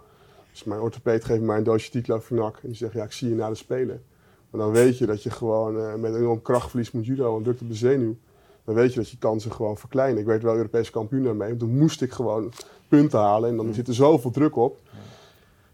Dus 0.52 0.64
mijn 0.64 0.82
orthopeed 0.82 1.26
geeft 1.26 1.42
mij 1.42 1.58
een 1.58 1.64
doosje 1.64 1.92
diclofenac 1.92 2.56
en 2.56 2.68
die 2.68 2.76
zegt, 2.76 2.94
ja, 2.94 3.04
ik 3.04 3.12
zie 3.12 3.30
je 3.30 3.36
na 3.36 3.50
de 3.50 3.56
Spelen. 3.56 4.04
Maar 4.56 4.66
dan 4.66 4.74
weet 4.74 4.98
je 4.98 5.06
dat 5.06 5.24
je 5.24 5.30
gewoon 5.30 5.80
eh, 5.80 5.96
met 5.96 6.14
een 6.14 6.20
enorm 6.20 6.42
krachtverlies 6.42 6.92
moet 6.92 7.06
judo 7.06 7.38
en 7.38 7.44
drukt 7.44 7.62
op 7.62 7.68
de 7.68 7.76
zenuw. 7.76 8.16
Dan 8.64 8.76
weet 8.76 8.94
je 8.94 9.00
dat 9.00 9.10
je 9.10 9.18
kansen 9.18 9.52
gewoon 9.52 9.78
verkleinen. 9.78 10.20
Ik 10.20 10.26
werd 10.26 10.44
wel 10.44 10.56
Europese 10.56 10.92
kampioen 10.92 11.24
daarmee. 11.24 11.58
Toen 11.58 11.78
moest 11.78 12.02
ik 12.02 12.12
gewoon 12.12 12.52
punten 12.88 13.20
halen 13.20 13.50
en 13.50 13.58
dan 13.58 13.74
zit 13.74 13.88
er 13.88 13.94
zoveel 13.94 14.32
druk 14.32 14.56
op. 14.56 14.80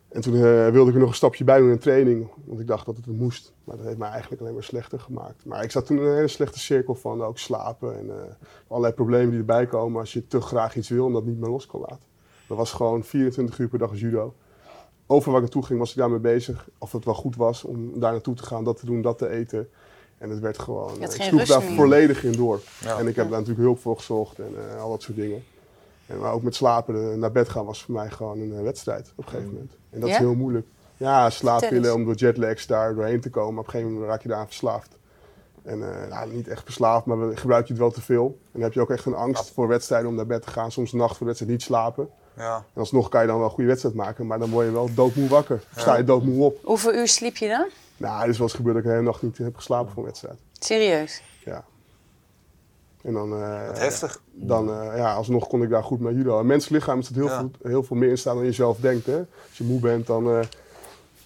En 0.09 0.21
toen 0.21 0.33
eh, 0.33 0.67
wilde 0.69 0.89
ik 0.89 0.93
er 0.93 0.99
nog 0.99 1.09
een 1.09 1.15
stapje 1.15 1.43
bij 1.43 1.59
doen 1.59 1.69
in 1.69 1.79
training, 1.79 2.27
want 2.45 2.59
ik 2.59 2.67
dacht 2.67 2.85
dat 2.85 2.95
het 2.95 3.07
moest. 3.07 3.53
Maar 3.63 3.77
dat 3.77 3.85
heeft 3.85 3.97
mij 3.97 4.09
eigenlijk 4.09 4.41
alleen 4.41 4.53
maar 4.53 4.63
slechter 4.63 4.99
gemaakt. 4.99 5.45
Maar 5.45 5.63
ik 5.63 5.71
zat 5.71 5.85
toen 5.85 5.97
in 5.97 6.03
een 6.03 6.15
hele 6.15 6.27
slechte 6.27 6.59
cirkel 6.59 6.95
van 6.95 7.23
ook 7.23 7.37
slapen 7.37 7.97
en 7.97 8.09
eh, 8.09 8.33
allerlei 8.67 8.93
problemen 8.93 9.29
die 9.29 9.39
erbij 9.39 9.65
komen 9.65 9.99
als 9.99 10.13
je 10.13 10.27
te 10.27 10.41
graag 10.41 10.75
iets 10.75 10.89
wil 10.89 11.07
en 11.07 11.13
dat 11.13 11.25
niet 11.25 11.39
meer 11.39 11.49
los 11.49 11.65
kan 11.65 11.79
laten. 11.79 12.07
Dat 12.47 12.57
was 12.57 12.71
gewoon 12.71 13.03
24 13.03 13.59
uur 13.59 13.67
per 13.67 13.79
dag 13.79 13.99
judo. 13.99 14.33
Over 15.11 15.31
waar 15.31 15.41
ik 15.41 15.45
naartoe 15.45 15.65
ging 15.65 15.79
was 15.79 15.89
ik 15.91 15.97
daarmee 15.97 16.19
bezig. 16.19 16.67
Of 16.77 16.91
het 16.91 17.05
wel 17.05 17.13
goed 17.13 17.35
was 17.35 17.63
om 17.63 17.99
daar 17.99 18.11
naartoe 18.11 18.35
te 18.35 18.43
gaan, 18.43 18.63
dat 18.63 18.79
te 18.79 18.85
doen, 18.85 19.01
dat 19.01 19.17
te 19.17 19.29
eten. 19.29 19.69
En 20.17 20.29
het 20.29 20.39
werd 20.39 20.59
gewoon, 20.59 20.89
had 20.89 21.13
eh, 21.13 21.15
ik 21.15 21.21
sloeg 21.21 21.45
daar 21.45 21.63
meer. 21.63 21.75
volledig 21.75 22.23
in 22.23 22.31
door. 22.31 22.59
Ja. 22.79 22.97
En 22.99 23.07
ik 23.07 23.15
heb 23.15 23.29
daar 23.29 23.39
natuurlijk 23.39 23.65
hulp 23.65 23.79
voor 23.79 23.95
gezocht 23.95 24.39
en 24.39 24.53
eh, 24.69 24.81
al 24.81 24.89
dat 24.89 25.01
soort 25.01 25.17
dingen. 25.17 25.43
En, 26.07 26.19
maar 26.19 26.33
ook 26.33 26.43
met 26.43 26.55
slapen, 26.55 27.11
eh, 27.11 27.17
naar 27.17 27.31
bed 27.31 27.49
gaan 27.49 27.65
was 27.65 27.83
voor 27.83 27.93
mij 27.93 28.09
gewoon 28.09 28.39
een 28.39 28.63
wedstrijd 28.63 29.11
op 29.15 29.23
een 29.23 29.29
gegeven 29.29 29.51
moment. 29.53 29.71
En 29.89 29.99
dat 29.99 30.09
Ja? 30.09 30.15
is 30.15 30.21
heel 30.21 30.35
moeilijk. 30.35 30.67
Ja, 30.97 31.29
slaappillen 31.29 31.93
om 31.93 32.05
door 32.05 32.15
jetlags 32.15 32.67
daar 32.67 32.95
doorheen 32.95 33.21
te 33.21 33.29
komen. 33.29 33.59
Op 33.59 33.65
een 33.65 33.71
gegeven 33.71 33.93
moment 33.93 34.11
raak 34.11 34.21
je 34.21 34.27
daaraan 34.27 34.47
verslaafd. 34.47 34.97
En 35.63 36.01
eh, 36.03 36.09
nou, 36.09 36.33
niet 36.33 36.47
echt 36.47 36.63
verslaafd, 36.63 37.05
maar 37.05 37.37
gebruik 37.37 37.65
je 37.67 37.73
het 37.73 37.81
wel 37.81 37.91
te 37.91 38.01
veel. 38.01 38.25
En 38.25 38.49
dan 38.51 38.61
heb 38.61 38.73
je 38.73 38.81
ook 38.81 38.89
echt 38.89 39.05
een 39.05 39.13
angst 39.15 39.51
voor 39.51 39.67
wedstrijden 39.67 40.09
om 40.09 40.15
naar 40.15 40.25
bed 40.25 40.41
te 40.41 40.49
gaan. 40.49 40.71
Soms 40.71 40.91
nacht 40.91 41.17
voor 41.17 41.25
wedstrijd 41.25 41.51
niet 41.53 41.61
slapen. 41.61 42.09
Ja. 42.37 42.55
En 42.55 42.79
alsnog 42.79 43.09
kan 43.09 43.21
je 43.21 43.27
dan 43.27 43.35
wel 43.35 43.45
een 43.45 43.51
goede 43.51 43.67
wedstrijd 43.69 43.95
maken, 43.95 44.27
maar 44.27 44.39
dan 44.39 44.49
word 44.49 44.65
je 44.65 44.71
wel 44.71 44.89
doodmoe 44.93 45.29
wakker. 45.29 45.63
Sta 45.75 45.97
je 45.97 46.03
doodmoe 46.03 46.43
op. 46.45 46.57
Hoeveel 46.63 46.93
uur 46.93 47.07
sliep 47.07 47.37
je 47.37 47.47
dan? 47.47 47.67
Nou, 47.97 48.19
het 48.21 48.29
is 48.29 48.37
wel 48.37 48.47
eens 48.47 48.55
gebeurd 48.55 48.75
dat 48.75 48.83
ik 48.83 48.89
de 48.89 48.95
hele 48.95 49.09
nacht 49.09 49.21
niet 49.21 49.37
heb 49.37 49.55
geslapen 49.55 49.91
voor 49.91 50.03
een 50.03 50.07
wedstrijd. 50.09 50.37
Serieus? 50.59 51.21
Ja. 51.45 51.63
En 53.03 53.13
dan, 53.13 53.33
eh, 53.33 53.67
Wat 53.67 53.79
heftig. 53.79 54.21
dan 54.31 54.69
eh, 54.69 54.97
ja, 54.97 55.13
alsnog 55.13 55.47
kon 55.47 55.63
ik 55.63 55.69
daar 55.69 55.83
goed 55.83 55.99
mee 55.99 56.13
judo. 56.15 56.39
Een 56.39 56.45
menselijk 56.45 56.83
lichaam 56.83 56.99
is 56.99 57.07
het 57.07 57.15
heel, 57.15 57.25
Ja. 57.25 57.37
veel, 57.39 57.51
heel 57.63 57.83
veel 57.83 57.95
meer 57.97 58.09
in 58.09 58.17
staan 58.17 58.35
dan 58.35 58.45
je 58.45 58.51
zelf 58.51 58.77
denkt. 58.77 59.05
Hè? 59.05 59.17
Als 59.17 59.57
je 59.57 59.63
moe 59.63 59.79
bent, 59.79 60.07
dan... 60.07 60.29
eh 60.29 60.39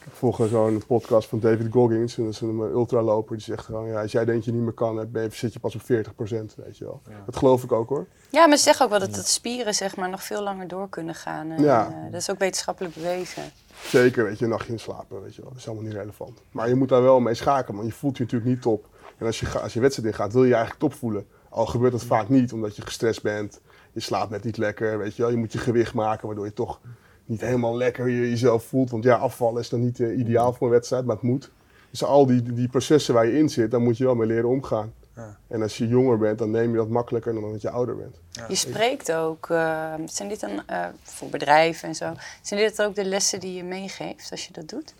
ik 0.05 0.11
volg 0.13 0.39
zo'n 0.49 0.81
podcast 0.87 1.29
van 1.29 1.39
David 1.39 1.71
Goggins, 1.71 2.17
en 2.17 2.23
dat 2.23 2.33
is 2.33 2.41
een 2.41 2.59
ultraloper, 2.59 3.35
die 3.35 3.45
zegt 3.45 3.65
gewoon, 3.65 3.87
ja, 3.87 4.01
als 4.01 4.11
jij 4.11 4.25
denkt 4.25 4.45
je 4.45 4.51
niet 4.51 4.61
meer 4.61 4.73
kan, 4.73 4.95
dan 4.95 5.11
ben 5.11 5.23
je- 5.23 5.29
zit 5.31 5.53
je 5.53 5.59
pas 5.59 5.75
op 5.75 5.81
40%, 5.81 6.55
weet 6.55 6.77
je 6.77 6.85
wel. 6.85 7.01
Dat 7.25 7.35
geloof 7.35 7.63
ik 7.63 7.71
ook 7.71 7.89
hoor. 7.89 8.05
Ja, 8.29 8.47
maar 8.47 8.57
ze 8.57 8.63
zeggen 8.63 8.85
ook 8.85 8.91
wel 8.91 8.99
dat 8.99 9.13
de 9.13 9.21
spieren 9.23 9.73
zeg 9.73 9.95
maar, 9.95 10.09
nog 10.09 10.23
veel 10.23 10.43
langer 10.43 10.67
door 10.67 10.89
kunnen 10.89 11.15
gaan. 11.15 11.51
En, 11.51 11.63
Ja. 11.63 11.87
eh, 11.87 12.11
dat 12.11 12.21
is 12.21 12.29
ook 12.29 12.39
wetenschappelijk 12.39 12.93
bewezen. 12.95 13.43
Zeker, 13.83 14.23
weet 14.23 14.37
je, 14.39 14.43
een 14.43 14.51
nachtje 14.51 14.71
in 14.71 14.79
slapen, 14.79 15.21
weet 15.21 15.35
je 15.35 15.41
wel. 15.41 15.49
Dat 15.49 15.59
is 15.59 15.65
allemaal 15.67 15.85
niet 15.85 15.93
relevant. 15.93 16.41
Maar 16.51 16.69
je 16.69 16.75
moet 16.75 16.89
daar 16.89 17.01
wel 17.01 17.19
mee 17.19 17.33
schakelen, 17.33 17.75
want 17.77 17.87
je 17.91 17.97
voelt 17.97 18.17
je 18.17 18.23
natuurlijk 18.23 18.51
niet 18.51 18.61
top. 18.61 18.87
En 19.17 19.25
als 19.25 19.39
je, 19.39 19.59
als 19.59 19.73
je 19.73 19.79
wedstrijd 19.79 20.09
ingaat, 20.09 20.33
wil 20.33 20.41
je 20.43 20.47
je 20.49 20.53
eigenlijk 20.55 20.83
top 20.83 20.93
voelen. 20.99 21.25
Al 21.49 21.65
gebeurt 21.65 21.91
dat 21.91 22.03
vaak 22.03 22.29
niet, 22.29 22.53
omdat 22.53 22.75
je 22.75 22.81
gestrest 22.81 23.21
bent. 23.23 23.61
Je 23.91 23.99
slaapt 23.99 24.29
net 24.31 24.43
niet 24.43 24.57
lekker, 24.57 24.97
weet 24.97 25.15
je 25.15 25.21
wel. 25.21 25.31
Je 25.31 25.37
moet 25.37 25.51
je 25.51 25.57
gewicht 25.57 25.93
maken, 25.93 26.27
waardoor 26.27 26.45
je 26.45 26.53
toch 26.53 26.79
niet 27.25 27.41
helemaal 27.41 27.77
lekker 27.77 28.09
je, 28.09 28.29
jezelf 28.29 28.63
voelt. 28.63 28.89
Want 28.91 29.03
ja, 29.03 29.15
afvallen 29.15 29.61
is 29.61 29.69
dan 29.69 29.79
niet 29.79 29.99
eh, 29.99 30.17
ideaal 30.17 30.53
voor 30.53 30.67
een 30.67 30.73
wedstrijd, 30.73 31.05
maar 31.05 31.15
het 31.15 31.23
moet. 31.23 31.51
Dus 31.89 32.03
al 32.03 32.25
die, 32.25 32.53
die 32.53 32.67
processen 32.67 33.13
waar 33.13 33.25
je 33.25 33.37
in 33.37 33.49
zit, 33.49 33.71
daar 33.71 33.81
moet 33.81 33.97
je 33.97 34.03
wel 34.03 34.15
mee 34.15 34.27
leren 34.27 34.49
omgaan. 34.49 34.93
Ja. 35.15 35.37
En 35.47 35.61
als 35.61 35.77
je 35.77 35.87
jonger 35.87 36.17
bent, 36.17 36.37
dan 36.39 36.51
neem 36.51 36.71
je 36.71 36.77
dat 36.77 36.89
makkelijker 36.89 37.33
dan 37.33 37.51
dat 37.51 37.61
je 37.61 37.69
ouder 37.69 37.95
bent. 37.95 38.15
Je 38.49 38.55
spreekt 38.55 39.11
ook, 39.11 39.49
eh, 39.49 39.93
zijn 40.05 40.29
dit 40.29 40.39
dan 40.39 40.61
eh, 40.67 40.85
voor 41.03 41.29
bedrijven 41.29 41.87
en 41.87 41.95
zo, 41.95 42.13
zijn 42.41 42.59
dit 42.59 42.81
ook 42.81 42.95
de 42.95 43.05
lessen 43.05 43.39
die 43.39 43.53
je 43.53 43.63
meegeeft 43.63 44.31
als 44.31 44.45
je 44.47 44.53
dat 44.53 44.69
doet? 44.69 44.93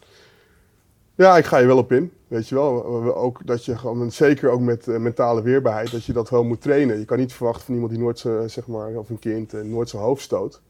Ja, 1.16 1.38
ik 1.38 1.46
ga 1.46 1.58
je 1.58 1.66
wel 1.66 1.78
op 1.78 1.92
in. 1.92 2.12
Weet 2.28 2.48
je 2.50 2.56
wel, 2.56 2.86
ook 3.16 3.42
dat 3.48 3.66
je 3.66 3.78
gewoon, 3.78 4.12
zeker 4.12 4.50
ook 4.50 4.60
met 4.60 4.86
mentale 4.86 5.42
weerbaarheid, 5.42 5.92
dat 5.92 6.06
je 6.06 6.14
dat 6.14 6.30
wel 6.30 6.44
moet 6.44 6.62
trainen. 6.62 7.00
Je 7.00 7.06
kan 7.06 7.18
niet 7.18 7.34
verwachten 7.34 7.66
van 7.66 7.74
iemand 7.74 7.92
die 7.94 8.02
nooit, 8.02 8.20
zo- 8.20 8.48
zeg 8.48 8.68
maar, 8.68 8.96
of 8.96 9.10
een 9.10 9.20
kind, 9.20 9.54
nooit 9.64 9.90
zijn 9.90 10.02
hoofd 10.02 10.22
stoot. 10.24 10.62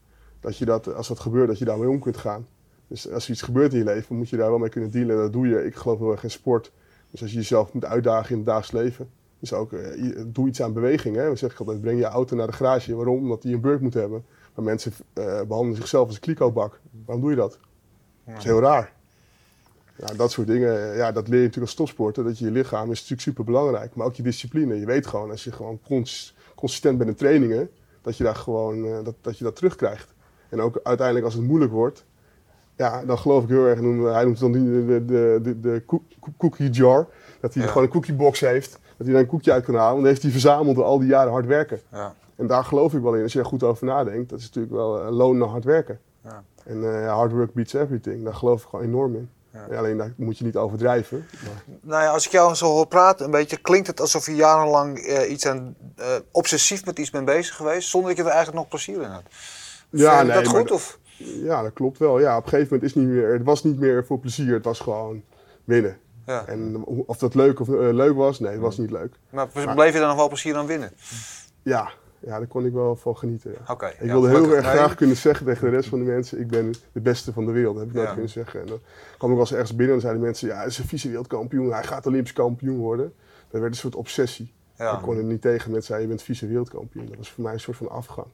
Dat 0.46 0.58
je 0.58 0.66
dat, 0.66 0.94
als 0.94 1.08
dat 1.08 1.20
gebeurt, 1.20 1.48
dat 1.48 1.58
je 1.58 1.66
daarmee 1.66 1.90
om 1.90 2.00
kunt 2.00 2.18
gaan. 2.18 2.48
Dus 2.88 3.12
als 3.12 3.26
er 3.26 3.32
iets 3.32 3.42
gebeurt 3.42 3.74
in 3.74 3.78
je 3.78 3.86
leven, 3.86 4.16
moet 4.16 4.30
je 4.30 4.38
daar 4.38 4.50
wel 4.50 4.58
mee 4.58 4.70
kunnen 4.70 4.92
dealen. 4.92 5.16
En 5.16 5.22
dat 5.22 5.34
doe 5.34 5.48
je. 5.48 5.66
Ik 5.66 5.76
geloof 5.76 6.00
heel 6.00 6.12
erg 6.12 6.24
in 6.24 6.32
sport. 6.32 6.72
Dus 7.12 7.22
als 7.22 7.32
je 7.32 7.38
jezelf 7.38 7.74
moet 7.74 7.86
uitdagen 7.86 8.30
in 8.30 8.38
het 8.38 8.46
dagelijks 8.46 8.72
leven. 8.72 9.10
Dus 9.40 9.54
ook, 9.54 9.74
eh, 9.74 10.22
doe 10.26 10.48
iets 10.48 10.62
aan 10.62 10.74
beweging. 10.74 11.16
Hè. 11.16 11.26
Dan 11.26 11.38
zeg 11.38 11.52
ik 11.52 11.60
altijd, 11.60 11.82
breng 11.82 12.00
je 12.00 12.06
auto 12.06 12.36
naar 12.36 12.48
de 12.48 12.54
garage. 12.54 12.96
Waarom? 12.96 13.18
Omdat 13.18 13.42
die 13.42 13.54
een 13.54 13.62
beurt 13.62 13.82
moet 13.82 13.94
hebben. 13.94 14.26
Maar 14.56 14.66
mensen 14.66 14.92
eh, 15.14 15.24
behandelen 15.24 15.76
zichzelf 15.76 16.06
als 16.06 16.16
een 16.16 16.22
kliko-bak. 16.22 16.80
Waarom 17.06 17.24
doe 17.24 17.32
je 17.32 17.38
dat? 17.38 17.58
Dat 18.26 18.38
is 18.38 18.44
heel 18.44 18.60
raar. 18.60 18.94
Ja, 19.98 20.14
dat 20.14 20.32
soort 20.32 20.48
dingen, 20.48 20.92
eh, 20.92 20.98
ja, 20.98 21.12
dat 21.12 21.28
leer 21.28 21.40
je 21.40 21.46
natuurlijk 21.46 21.72
als 21.72 21.76
topsporter. 21.76 22.24
Dat 22.24 22.40
je 22.40 22.46
je 22.46 22.52
lichaam 22.52 22.92
is 22.92 23.00
natuurlijk 23.00 23.22
super 23.22 23.44
belangrijk. 23.44 23.96
Maar 23.96 24.06
ook 24.06 24.16
je 24.16 24.24
discipline. 24.24 24.80
Je 24.80 24.86
weet 24.86 25.08
gewoon, 25.08 25.32
als 25.32 25.44
je 25.44 25.52
gewoon 25.52 25.80
cons- 25.88 26.36
consistent 26.56 26.98
bent 26.98 27.10
in 27.10 27.16
trainingen, 27.16 27.70
dat 28.02 28.18
je, 28.18 28.24
daar 28.24 28.36
gewoon, 28.36 29.04
dat, 29.04 29.16
dat 29.22 29.38
je 29.38 29.44
dat 29.44 29.56
terugkrijgt. 29.56 30.14
En 30.56 30.62
ook 30.62 30.80
uiteindelijk 30.84 31.26
als 31.26 31.36
het 31.36 31.44
moeilijk 31.44 31.72
wordt, 31.72 32.06
ja, 32.76 33.06
dan 33.06 33.18
geloof 33.18 33.44
ik 33.44 33.50
heel 33.50 33.66
erg, 33.66 33.80
hij 34.14 34.24
noemt 34.24 34.40
het 34.40 34.52
dan 34.52 34.52
de, 34.52 35.06
de, 35.06 35.40
de, 35.42 35.60
de, 35.60 35.84
cookie 36.38 36.70
jar. 36.70 37.08
Dat 37.40 37.54
hij 37.54 37.64
Ja. 37.64 37.70
gewoon 37.70 37.84
een 37.84 37.90
cookiebox 37.90 38.40
heeft, 38.40 38.72
dat 38.72 39.06
hij 39.06 39.12
daar 39.12 39.22
een 39.22 39.28
koekje 39.28 39.52
uit 39.52 39.66
kan 39.66 39.76
halen. 39.76 39.92
Want 39.92 40.02
dat 40.02 40.10
heeft 40.12 40.22
hij 40.22 40.32
verzameld 40.32 40.76
door 40.76 40.86
al 40.86 41.00
die 41.00 41.08
jaren 41.08 41.32
hard 41.32 41.46
werken. 41.46 41.82
Ja. 41.92 42.14
En 42.36 42.48
daar 42.48 42.64
geloof 42.64 42.94
ik 42.94 43.02
wel 43.02 43.16
in, 43.16 43.24
als 43.24 43.34
je 43.34 43.40
er 43.40 43.46
goed 43.46 43.64
over 43.64 43.86
nadenkt. 43.86 44.30
Dat 44.30 44.40
is 44.40 44.46
natuurlijk 44.46 44.74
wel 44.74 45.02
een 45.02 45.14
loon 45.14 45.38
naar 45.38 45.48
hard 45.48 45.64
werken. 45.64 46.00
Ja. 46.24 46.44
En 46.66 46.84
eh, 46.94 47.02
ja, 47.02 47.16
hard 47.16 47.32
work 47.32 47.54
beats 47.54 47.74
everything. 47.74 48.24
Daar 48.24 48.34
geloof 48.34 48.64
ik 48.64 48.70
gewoon 48.70 48.86
enorm 48.86 49.16
in. 49.16 49.30
Ja. 49.70 49.78
Alleen 49.78 49.98
daar 49.98 50.14
moet 50.18 50.38
je 50.38 50.44
niet 50.46 50.56
overdrijven. 50.58 51.28
Maar, 51.44 51.78
Nou 51.82 52.04
ja, 52.04 52.10
als 52.10 52.26
ik 52.26 52.32
jou 52.32 52.56
zo 52.56 52.66
hoor 52.66 52.88
praten, 52.88 53.26
een 53.26 53.32
beetje 53.32 53.58
klinkt 53.58 53.88
het 53.88 54.00
alsof 54.02 54.26
je 54.26 54.36
jarenlang 54.36 54.98
eh, 54.98 55.32
iets 55.32 55.46
aan, 55.48 55.76
eh, 55.96 56.08
obsessief 56.32 56.86
met 56.86 57.00
iets 57.00 57.10
bent 57.10 57.26
bezig 57.26 57.56
geweest, 57.56 57.90
zonder 57.90 58.10
dat 58.10 58.18
je 58.18 58.24
er 58.24 58.30
eigenlijk 58.36 58.60
nog 58.60 58.68
plezier 58.68 59.02
in 59.02 59.10
had. 59.10 59.24
Ja, 59.90 60.20
je 60.20 60.26
nee, 60.26 60.36
dat 60.36 60.48
goed? 60.48 60.72
Of? 60.72 61.00
ja, 61.44 61.62
dat 61.62 61.74
klopt 61.74 61.98
wel. 61.98 62.20
Ja, 62.20 62.38
op 62.38 62.44
een 62.44 62.50
gegeven 62.50 62.74
moment 62.74 62.90
is 62.90 62.96
niet 63.04 63.08
meer, 63.08 63.34
het 63.34 63.44
was 63.44 63.64
niet 63.64 63.80
meer 63.80 64.06
voor 64.06 64.20
plezier. 64.20 64.54
Het 64.54 64.66
was 64.66 64.80
gewoon 64.80 65.24
winnen. 65.64 65.98
Ja. 66.26 66.46
En 66.46 66.84
of 66.86 67.18
dat 67.18 67.36
leuk 67.36 67.60
of 67.60 67.70
eh, 67.70 67.76
leuk 67.94 68.16
was, 68.16 68.40
nee, 68.40 68.52
het 68.52 68.62
was 68.62 68.78
niet 68.78 68.92
leuk. 68.92 69.14
Maar 69.30 69.48
bleef 69.76 69.94
je 69.94 70.00
dan 70.00 70.08
nog 70.08 70.18
wel 70.18 70.28
plezier 70.28 70.56
aan 70.56 70.66
winnen? 70.66 70.92
Ja, 71.62 71.90
ja 72.20 72.38
daar 72.38 72.48
kon 72.48 72.66
ik 72.66 72.74
wel 72.74 72.96
van 72.96 73.18
genieten. 73.18 73.52
Ja. 73.68 73.74
Ik 73.90 73.96
ja, 74.00 74.06
wilde 74.06 74.30
heel 74.30 74.54
erg 74.54 74.66
Nee. 74.66 74.76
graag 74.76 74.96
kunnen 74.96 75.16
zeggen 75.16 75.46
tegen 75.46 75.70
de 75.70 75.76
rest 75.76 75.90
van 75.90 76.00
de 76.00 76.06
mensen, 76.06 76.40
ik 76.40 76.48
ben 76.48 76.74
de 76.92 77.02
beste 77.02 77.34
van 77.34 77.46
de 77.46 77.52
wereld. 77.52 77.74
Dat 77.76 77.82
heb 77.84 77.90
ik 77.90 77.96
nooit 77.96 78.08
Ja. 78.08 78.14
kunnen 78.14 78.32
zeggen. 78.32 78.62
En 78.62 78.68
dan 78.68 78.80
kwam 79.18 79.30
ik 79.30 79.36
wel 79.36 79.46
eens 79.46 79.54
ergens 79.54 79.76
binnen 79.76 79.96
en 79.96 80.02
zeiden 80.02 80.22
mensen, 80.22 80.48
ja, 80.48 80.56
hij 80.56 80.66
is 80.66 80.78
een 80.78 80.88
vice-wereldkampioen, 80.88 81.72
hij 81.72 81.84
gaat 81.84 82.06
Olympisch 82.06 82.34
kampioen 82.34 82.78
worden. 82.78 83.14
Dat 83.50 83.62
werd 83.62 83.74
een 83.74 83.80
soort 83.80 83.96
obsessie. 83.96 84.54
Ja. 84.78 84.94
Ik 84.96 85.02
kon 85.02 85.18
er 85.18 85.24
niet 85.24 85.42
tegen 85.42 85.72
met 85.72 85.86
zei, 85.86 86.02
je 86.02 86.08
bent 86.08 86.22
vice-wereldkampioen. 86.22 87.06
Dat 87.06 87.18
was 87.18 87.32
voor 87.32 87.44
mij 87.44 87.54
een 87.54 87.60
soort 87.60 87.78
van 87.78 87.90
afgang. 87.90 88.28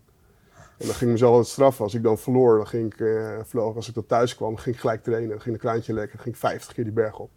En 0.81 0.87
dan 0.87 0.95
ging 0.95 1.01
ik 1.01 1.11
mezelf 1.11 1.31
altijd 1.31 1.51
straffen. 1.51 1.83
Als 1.83 1.93
ik 1.93 2.03
dan 2.03 2.17
verloor, 2.17 2.57
dan 2.57 2.67
ging 2.67 2.93
ik, 2.93 2.99
eh, 2.99 3.37
vloog, 3.43 3.75
als 3.75 3.87
ik 3.87 3.93
dan 3.93 4.05
thuis 4.05 4.35
kwam, 4.35 4.55
ging 4.57 4.75
ik 4.75 4.81
gelijk 4.81 5.03
trainen. 5.03 5.29
Dan 5.29 5.41
ging 5.41 5.55
een 5.55 5.61
kraantje 5.61 5.93
lekker, 5.93 6.11
dan 6.11 6.21
ging 6.21 6.35
ik 6.35 6.41
50 6.41 6.73
keer 6.73 6.83
die 6.83 6.93
berg 6.93 7.19
op. 7.19 7.29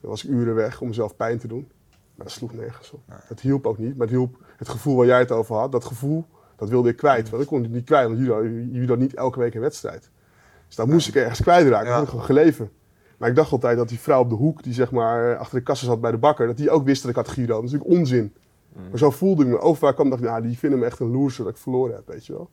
Dan 0.00 0.10
was 0.10 0.24
ik 0.24 0.30
uren 0.30 0.54
weg 0.54 0.80
om 0.80 0.88
mezelf 0.88 1.16
pijn 1.16 1.38
te 1.38 1.48
doen. 1.48 1.68
Maar 2.14 2.26
dat 2.26 2.34
sloeg 2.34 2.54
nergens 2.54 2.90
op. 2.90 3.00
Dat 3.28 3.40
hielp 3.40 3.66
ook 3.66 3.78
niet. 3.78 3.96
Maar 3.96 4.06
het 4.06 4.16
hielp 4.16 4.36
het 4.56 4.68
gevoel 4.68 4.96
waar 4.96 5.06
jij 5.06 5.18
het 5.18 5.30
over 5.30 5.56
had. 5.56 5.72
Dat 5.72 5.84
gevoel, 5.84 6.24
dat 6.56 6.68
wilde 6.68 6.88
ik 6.88 6.96
kwijt. 6.96 7.30
Want 7.30 7.42
ik 7.42 7.48
kon 7.48 7.62
het 7.62 7.72
niet 7.72 7.84
kwijt, 7.84 8.06
want 8.06 8.18
judo 8.72 8.96
niet 8.96 9.14
elke 9.14 9.38
week 9.38 9.54
een 9.54 9.60
wedstrijd. 9.60 10.10
Dus 10.66 10.76
daar 10.76 10.88
moest 10.88 11.08
ik 11.08 11.14
ergens 11.14 11.40
kwijtraken. 11.40 11.90
Dat 11.90 12.02
ik 12.02 12.08
gewoon 12.08 12.24
geleven. 12.24 12.70
Maar 13.16 13.28
ik 13.28 13.34
dacht 13.34 13.52
altijd 13.52 13.76
dat 13.76 13.88
die 13.88 13.98
vrouw 13.98 14.20
op 14.20 14.28
de 14.28 14.34
hoek, 14.34 14.62
die 14.62 14.72
zeg 14.72 14.90
maar 14.90 15.36
achter 15.36 15.58
de 15.58 15.64
kassen 15.64 15.86
zat 15.86 16.00
bij 16.00 16.10
de 16.10 16.18
bakker, 16.18 16.46
dat 16.46 16.56
die 16.56 16.70
ook 16.70 16.84
wist 16.84 17.02
dat 17.02 17.10
ik 17.10 17.16
had 17.16 17.28
Giro. 17.28 17.54
Dat 17.54 17.64
is 17.64 17.70
natuurlijk 17.70 17.98
onzin. 18.00 18.34
Maar 18.90 18.98
zo 18.98 19.10
voelde 19.10 19.42
ik 19.42 19.48
me. 19.48 19.58
Overal 19.58 19.94
kwam 19.94 20.10
dacht 20.10 20.22
ik, 20.22 20.28
nou, 20.28 20.42
die 20.42 20.58
vinden 20.58 20.78
me 20.78 20.84
echt 20.84 21.00
een 21.00 21.10
loser 21.10 21.44
dat 21.44 21.52
ik 21.52 21.58
verloren 21.58 21.94
heb, 21.94 22.06
weet 22.06 22.26
je 22.26 22.32
wel. 22.32 22.50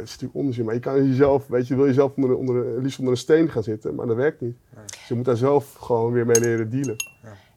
Dat 0.00 0.08
is 0.08 0.14
natuurlijk 0.20 0.46
onzin, 0.46 0.64
maar 0.64 0.74
je 0.74 0.80
kan 0.80 1.06
jezelf, 1.08 1.46
weet 1.46 1.68
je, 1.68 1.76
wil 1.76 1.86
jezelf 1.86 2.12
onder, 2.16 2.36
onder, 2.36 2.82
liefst 2.82 2.98
onder 2.98 3.14
een 3.14 3.20
steen 3.20 3.50
gaan 3.50 3.62
zitten, 3.62 3.94
maar 3.94 4.06
dat 4.06 4.16
werkt 4.16 4.40
niet. 4.40 4.56
Dus 4.86 5.08
je 5.08 5.14
moet 5.14 5.24
daar 5.24 5.36
zelf 5.36 5.74
gewoon 5.74 6.12
weer 6.12 6.26
mee 6.26 6.40
leren 6.40 6.70
dealen. 6.70 6.96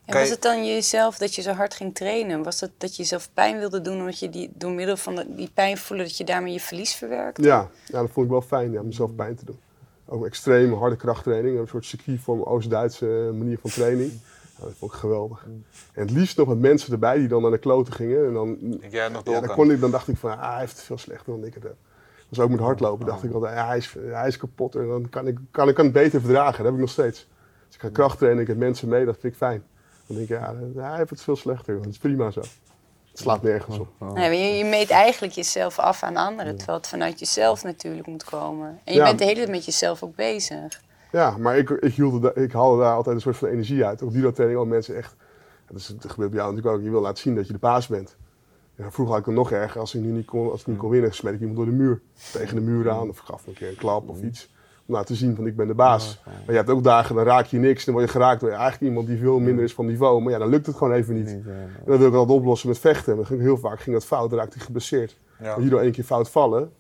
En 0.05 0.19
was 0.19 0.29
het 0.29 0.41
dan 0.41 0.65
jezelf 0.65 1.17
dat 1.17 1.35
je 1.35 1.41
zo 1.41 1.51
hard 1.51 1.73
ging 1.73 1.95
trainen? 1.95 2.43
Was 2.43 2.59
het 2.59 2.71
dat 2.77 2.95
je 2.95 3.01
jezelf 3.01 3.29
pijn 3.33 3.59
wilde 3.59 3.81
doen 3.81 3.97
omdat 3.99 4.19
je 4.19 4.29
die, 4.29 4.51
door 4.55 4.71
middel 4.71 4.97
van 4.97 5.15
de- 5.15 5.35
die 5.35 5.49
pijn 5.53 5.77
voelde 5.77 6.03
dat 6.03 6.17
je 6.17 6.23
daarmee 6.23 6.53
je 6.53 6.59
verlies 6.59 6.93
verwerkt? 6.95 7.43
Ja, 7.43 7.69
ja, 7.85 8.01
dat 8.01 8.09
vond 8.11 8.25
ik 8.25 8.31
wel 8.31 8.41
fijn, 8.41 8.71
ja, 8.71 8.81
mezelf 8.81 9.15
pijn 9.15 9.35
te 9.35 9.45
doen. 9.45 9.59
Ook 10.05 10.25
extreme 10.25 10.75
harde 10.75 10.95
krachttraining, 10.95 11.59
een 11.59 11.67
soort 11.67 11.85
circuitvorm, 11.85 12.41
Oost-Duitse 12.41 13.31
manier 13.37 13.57
van 13.61 13.69
training. 13.69 14.11
Ja, 14.57 14.63
dat 14.65 14.73
vond 14.77 14.91
ik 14.93 14.97
geweldig. 14.97 15.45
En 15.93 16.01
het 16.01 16.11
liefst 16.11 16.37
nog 16.37 16.47
met 16.47 16.59
mensen 16.59 16.93
erbij 16.93 17.17
die 17.17 17.27
dan 17.27 17.41
naar 17.41 17.51
de 17.51 17.57
kloten 17.57 17.93
gingen. 17.93 18.25
En 18.25 18.33
dan, 18.33 18.57
jij 18.89 19.07
nog 19.09 19.21
ja, 19.25 19.39
dan, 19.39 19.55
kon 19.55 19.71
ik, 19.71 19.79
dan 19.79 19.91
dacht 19.91 20.07
ik 20.07 20.17
van, 20.17 20.31
ah, 20.31 20.49
hij 20.51 20.59
heeft 20.59 20.75
het 20.75 20.81
veel 20.85 20.97
slechter 20.97 21.33
dan 21.33 21.45
ik 21.45 21.53
het 21.53 21.63
heb. 21.63 21.75
Dus 22.35 22.43
ook 22.43 22.49
met 22.49 22.59
hardlopen 22.59 23.05
dacht 23.05 23.23
ik 23.23 23.33
altijd, 23.33 23.55
ja, 23.55 23.67
hij, 23.67 23.77
is, 23.77 23.95
hij 24.11 24.27
is 24.27 24.37
kapot 24.37 24.75
en 24.75 24.87
dan 24.87 25.09
kan 25.09 25.27
ik, 25.27 25.37
kan, 25.51 25.67
ik 25.69 25.75
kan 25.75 25.83
het 25.85 25.93
beter 25.93 26.21
verdragen. 26.21 26.55
Dat 26.57 26.65
heb 26.65 26.73
ik 26.73 26.79
nog 26.79 26.89
steeds. 26.89 27.27
Als 27.65 27.75
ik 27.75 27.81
ga 27.81 27.89
krachttrainen 27.89 28.37
en 28.37 28.43
ik 28.43 28.49
heb 28.49 28.57
mensen 28.57 28.87
mee, 28.87 29.05
dat 29.05 29.17
vind 29.19 29.33
ik 29.33 29.39
fijn. 29.39 29.63
Dan 30.07 30.17
denk 30.17 30.29
ik, 30.29 30.37
ja, 30.37 30.55
hij 30.75 30.97
heeft 30.97 31.09
het 31.09 31.21
veel 31.21 31.35
slechter. 31.35 31.77
Dat 31.77 31.85
is 31.85 31.97
prima 31.97 32.31
zo. 32.31 32.39
Het 32.39 33.21
slaat 33.21 33.41
nergens 33.41 33.79
op. 33.79 33.87
Nee, 33.99 34.09
maar 34.13 34.33
je, 34.33 34.57
je 34.57 34.65
meet 34.65 34.89
eigenlijk 34.89 35.33
jezelf 35.33 35.79
af 35.79 36.03
aan 36.03 36.15
anderen, 36.17 36.55
terwijl 36.57 36.77
het 36.77 36.87
vanuit 36.87 37.19
jezelf 37.19 37.63
natuurlijk 37.63 38.07
moet 38.07 38.23
komen. 38.23 38.67
En 38.83 38.93
je 38.93 38.99
Ja. 38.99 39.05
bent 39.05 39.19
de 39.19 39.25
hele 39.25 39.37
tijd 39.37 39.49
met 39.49 39.65
jezelf 39.65 40.03
ook 40.03 40.15
bezig. 40.15 40.81
Ja, 41.11 41.37
maar 41.37 41.57
ik, 41.57 41.69
ik, 41.69 41.93
hield 41.93 42.37
ik 42.37 42.51
haalde 42.51 42.81
daar 42.81 42.95
altijd 42.95 43.15
een 43.15 43.21
soort 43.21 43.37
van 43.37 43.47
energie 43.47 43.85
uit. 43.85 44.01
Ook 44.01 44.13
judo-training, 44.13 44.59
al 44.59 44.65
mensen 44.65 44.95
echt... 44.95 45.15
Dat, 45.67 45.77
is, 45.77 45.87
dat 45.87 46.11
gebeurt 46.11 46.29
bij 46.31 46.39
jou 46.39 46.51
natuurlijk 46.53 46.77
ook. 46.79 46.85
Je 46.85 46.91
wil 46.91 47.01
laten 47.01 47.23
zien 47.23 47.35
dat 47.35 47.47
je 47.47 47.53
de 47.53 47.59
baas 47.59 47.87
bent. 47.87 48.15
Ja, 48.75 48.91
vroeger 48.91 49.13
had 49.13 49.19
ik 49.19 49.25
het 49.25 49.35
nog 49.35 49.51
erger. 49.51 49.79
Als 49.79 49.95
ik, 49.95 50.01
nu 50.01 50.11
niet 50.11 50.25
kon, 50.25 50.51
als 50.51 50.61
ik 50.61 50.67
niet 50.67 50.77
kon 50.77 50.89
winnen, 50.89 51.13
smeet 51.13 51.33
ik 51.33 51.39
iemand 51.39 51.57
door 51.57 51.65
de 51.65 51.71
muur. 51.71 52.01
Tegen 52.31 52.55
de 52.55 52.61
muur 52.61 52.89
aan 52.89 53.09
of 53.09 53.17
gaf 53.17 53.47
een 53.47 53.53
keer 53.53 53.69
een 53.69 53.75
klap 53.75 54.09
of 54.09 54.21
iets. 54.21 54.51
Om 54.85 54.93
laten 54.93 55.15
zien 55.15 55.35
van 55.35 55.47
ik 55.47 55.55
ben 55.55 55.67
de 55.67 55.73
baas. 55.73 56.21
Maar 56.25 56.35
je 56.47 56.53
hebt 56.53 56.69
ook 56.69 56.83
dagen, 56.83 57.15
dan 57.15 57.23
raak 57.23 57.45
je 57.45 57.57
niks. 57.57 57.85
Dan 57.85 57.93
word 57.93 58.05
je 58.05 58.11
geraakt 58.11 58.41
door 58.41 58.49
eigenlijk 58.49 58.81
iemand 58.81 59.07
die 59.07 59.17
veel 59.17 59.39
minder 59.39 59.63
is 59.63 59.73
van 59.73 59.85
niveau. 59.85 60.21
Maar 60.21 60.31
ja, 60.31 60.37
dan 60.39 60.49
lukt 60.49 60.65
het 60.65 60.75
gewoon 60.75 60.93
even 60.93 61.15
niet. 61.15 61.27
En 61.27 61.45
dan 61.85 61.97
wil 61.97 62.07
ik 62.07 62.13
dat 62.13 62.29
oplossen 62.29 62.69
met 62.69 62.79
vechten. 62.79 63.25
Ging, 63.25 63.41
heel 63.41 63.57
vaak 63.57 63.79
ging 63.79 63.95
dat 63.95 64.05
fout, 64.05 64.29
dan 64.29 64.39
raakte 64.39 64.57
ik 64.57 64.63
geblesseerd. 64.63 65.17
Ja. 65.39 65.55
En 65.55 65.63
judo 65.63 65.77
één 65.77 65.91
keer 65.91 66.03
fout 66.03 66.29
vallen, 66.29 66.71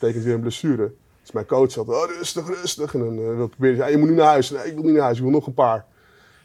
betekent 0.00 0.24
weer 0.24 0.34
een 0.34 0.40
blessure. 0.40 0.92
Dus 1.20 1.32
mijn 1.32 1.46
coach 1.46 1.70
zat, 1.70 1.88
oh, 1.88 2.04
rustig, 2.18 2.46
rustig. 2.46 2.94
En 2.94 3.00
dan 3.00 3.18
uh, 3.18 3.34
wil 3.34 3.44
ik 3.44 3.50
proberen, 3.50 3.76
ja, 3.76 3.86
je 3.86 3.96
moet 3.96 4.08
nu 4.08 4.14
naar 4.14 4.26
huis. 4.26 4.50
Nee, 4.50 4.66
ik 4.66 4.74
wil 4.74 4.82
niet 4.82 4.92
naar 4.92 5.02
huis, 5.02 5.16
ik 5.16 5.22
wil 5.22 5.32
nog 5.32 5.46
een 5.46 5.54
paar. 5.54 5.86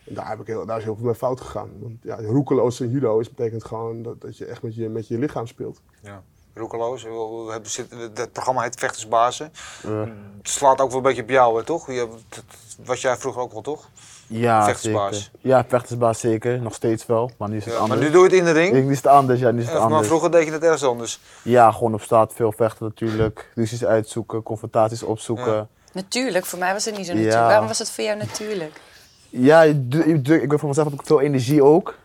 En 0.07 0.13
daar, 0.13 0.27
heb 0.29 0.39
ik 0.39 0.47
heel, 0.47 0.65
daar 0.65 0.77
is 0.77 0.83
heel 0.83 0.95
veel 0.95 1.05
mee 1.05 1.15
fout 1.15 1.41
gegaan. 1.41 1.69
Want 1.79 1.95
ja, 2.01 2.15
roekeloos 2.21 2.79
in 2.81 2.89
judo 2.89 3.19
is, 3.19 3.29
betekent 3.29 3.65
gewoon 3.65 4.01
dat, 4.03 4.21
dat 4.21 4.37
je 4.37 4.45
echt 4.45 4.61
met 4.61 4.75
je, 4.75 4.89
met 4.89 5.07
je 5.07 5.17
lichaam 5.17 5.47
speelt. 5.47 5.81
Ja. 6.01 6.21
Roekeloos. 6.53 7.03
We- 7.03 7.09
we 7.45 7.51
hebben 7.51 7.69
zitten- 7.69 7.99
Het 8.13 8.31
programma 8.31 8.61
heet 8.61 8.75
Vechtersbazen. 8.79 9.51
Het 9.87 10.49
slaat 10.49 10.81
ook 10.81 10.87
wel 10.89 10.97
een 10.97 11.03
beetje 11.03 11.21
op 11.21 11.29
jou, 11.29 11.57
hè, 11.57 11.63
toch? 11.63 11.87
Je, 11.87 12.07
dat 12.29 12.43
was 12.85 13.01
jij 13.01 13.17
vroeger 13.17 13.41
ook 13.41 13.51
wel, 13.51 13.61
toch? 13.61 13.89
Ja, 14.27 14.65
Vechtersbaas. 14.65 15.15
zeker. 15.15 15.49
Ja, 15.49 15.65
vechtersbaas 15.67 16.19
zeker. 16.19 16.61
Nog 16.61 16.73
steeds 16.73 17.05
wel, 17.05 17.31
maar 17.37 17.49
nu 17.49 17.57
is 17.57 17.65
het 17.65 17.73
Ja, 17.73 17.79
anders. 17.79 17.99
maar 17.99 18.09
nu 18.09 18.13
doe 18.15 18.23
je 18.23 18.29
het 18.29 18.39
in 18.39 18.45
de 18.45 18.51
ring. 18.59 18.73
Nu 18.73 18.91
is 18.91 18.97
het 18.97 19.07
anders, 19.07 19.39
ja, 19.39 19.51
nu 19.51 19.59
is 19.59 19.63
het 19.65 19.73
Ja, 19.73 19.79
maar 19.79 19.87
anders. 19.89 20.07
vroeger 20.07 20.31
deed 20.31 20.45
je 20.45 20.51
het 20.51 20.63
ergens 20.63 20.83
anders. 20.83 21.19
Ja, 21.43 21.71
gewoon 21.71 21.93
op 21.93 22.01
straat 22.01 22.33
veel 22.33 22.51
vechten 22.51 22.85
natuurlijk. 22.85 23.51
Ruzies 23.55 23.85
uitzoeken, 23.85 24.43
confrontaties 24.43 25.03
opzoeken. 25.03 25.53
Ja. 25.53 25.67
Natuurlijk, 25.93 26.45
voor 26.45 26.59
mij 26.59 26.73
was 26.73 26.85
het 26.85 26.97
niet 26.97 27.05
zo 27.05 27.11
Ja. 27.11 27.17
natuurlijk. 27.17 27.47
Waarom 27.49 27.67
was 27.67 27.79
het 27.79 27.91
voor 27.91 28.03
jou 28.03 28.17
natuurlijk? 28.17 28.81
Doe- 29.29 30.41
ik 30.41 30.49
weet 30.49 30.59
van 30.59 30.69
mezelf 30.69 30.89
heb 30.89 30.99
ik 30.99 31.05
veel 31.05 31.21
energie 31.21 31.63
ook. 31.63 31.97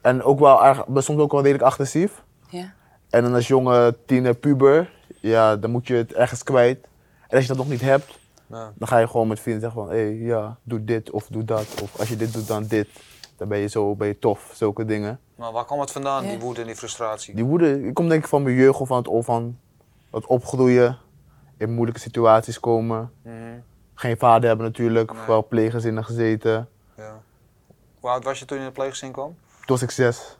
En 0.00 0.22
ook 0.22 0.38
wel, 0.38 0.64
erg- 0.64 0.86
ben 0.86 1.02
soms 1.02 1.20
ook 1.20 1.32
wel 1.32 1.42
redelijk 1.42 1.64
agressief. 1.64 2.22
Ja. 2.48 2.72
En 3.10 3.22
dan 3.22 3.34
als 3.34 3.46
jonge 3.48 3.96
tiener, 4.06 4.34
puber, 4.34 4.90
ja, 5.20 5.56
dan 5.56 5.70
moet 5.70 5.86
je 5.86 5.94
het 5.94 6.12
ergens 6.12 6.42
kwijt. 6.42 6.86
En 7.28 7.36
als 7.36 7.40
je 7.42 7.48
dat 7.48 7.56
nog 7.56 7.68
niet 7.68 7.80
hebt, 7.80 8.18
Ja. 8.46 8.72
dan 8.74 8.88
ga 8.88 8.98
je 8.98 9.06
gewoon 9.08 9.28
met 9.28 9.40
vrienden 9.40 9.62
zeggen 9.62 9.80
van, 9.80 9.90
hé, 9.90 10.02
hey, 10.02 10.14
ja, 10.14 10.56
doe 10.62 10.84
dit 10.84 11.10
of 11.10 11.26
doe 11.26 11.44
dat. 11.44 11.66
Of 11.82 11.98
als 11.98 12.08
je 12.08 12.16
dit 12.16 12.32
doet, 12.32 12.46
dan 12.48 12.66
dit. 12.66 12.88
Dan 13.36 13.48
ben 13.48 13.58
je 13.58 13.66
zo, 13.68 13.94
ben 13.96 14.06
je 14.08 14.18
tof, 14.18 14.50
zulke 14.54 14.84
dingen. 14.84 15.20
Maar 15.36 15.52
waar 15.52 15.64
kwam 15.64 15.80
het 15.80 15.90
vandaan, 15.90 16.24
Ja. 16.24 16.30
die 16.30 16.38
woede 16.38 16.60
en 16.60 16.66
die 16.66 16.76
frustratie? 16.76 17.34
Die 17.34 17.44
woede 17.44 17.80
die 17.82 17.92
komt 17.92 18.08
denk 18.08 18.22
ik 18.22 18.28
van 18.28 18.42
mijn 18.42 18.54
jeugd 18.56 18.80
of 18.80 18.88
van 18.88 18.96
het, 18.96 19.08
of 19.08 19.24
van 19.24 19.58
het 20.10 20.26
opgroeien. 20.26 20.98
In 21.56 21.72
moeilijke 21.74 22.00
situaties 22.00 22.60
komen. 22.60 23.10
Mhm. 23.22 23.34
Geen 23.94 24.16
vader 24.18 24.48
hebben 24.48 24.66
natuurlijk, 24.66 25.12
Nee. 25.12 25.26
wel 25.26 25.46
pleeggezinnen 25.46 26.04
gezeten. 26.04 26.68
Ja. 26.96 27.20
Hoe 28.00 28.10
oud 28.10 28.24
was 28.24 28.38
je 28.38 28.44
toen 28.44 28.56
je 28.56 28.62
in 28.62 28.68
de 28.68 28.74
pleeggezin 28.74 29.12
kwam? 29.12 29.26
Toen 29.48 29.66
was 29.66 29.82
ik 29.82 29.90
zes. 29.90 30.38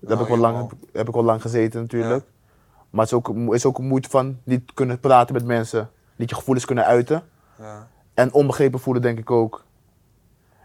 Daar 0.00 0.10
heb, 0.10 0.18
Oh, 0.18 0.22
ik 0.22 0.28
wel 0.28 0.38
jong 0.38 0.40
lang, 0.40 0.56
al. 0.56 0.68
heb, 0.68 0.94
heb 0.96 1.08
ik 1.08 1.14
wel 1.14 1.24
lang 1.24 1.40
gezeten 1.42 1.80
natuurlijk. 1.80 2.24
Maar 2.90 3.00
het 3.06 3.12
is 3.12 3.18
ook, 3.18 3.52
is 3.54 3.66
ook 3.66 3.78
een 3.78 3.86
moeite 3.86 4.08
van 4.08 4.38
niet 4.44 4.74
kunnen 4.74 5.00
praten 5.00 5.34
met 5.34 5.44
mensen. 5.44 5.90
Niet 6.16 6.28
je 6.30 6.34
gevoelens 6.36 6.64
kunnen 6.66 6.84
uiten. 6.84 7.22
Ja. 7.58 7.88
En 8.14 8.32
onbegrepen 8.32 8.80
voelen 8.80 9.02
denk 9.02 9.18
ik 9.18 9.30
ook. 9.30 9.64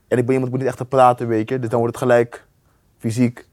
En 0.07 0.17
ik 0.17 0.25
ben 0.25 0.33
iemand, 0.33 0.51
moet 0.51 0.59
niet 0.59 0.69
echt 0.69 0.77
te 0.77 0.85
praten, 0.85 1.27
weet 1.27 1.49
je. 1.49 1.59
Dus 1.59 1.69
dan 1.69 1.79
wordt 1.79 1.95
het 1.95 2.03
gelijk 2.03 2.47
fysiek. 2.97 3.47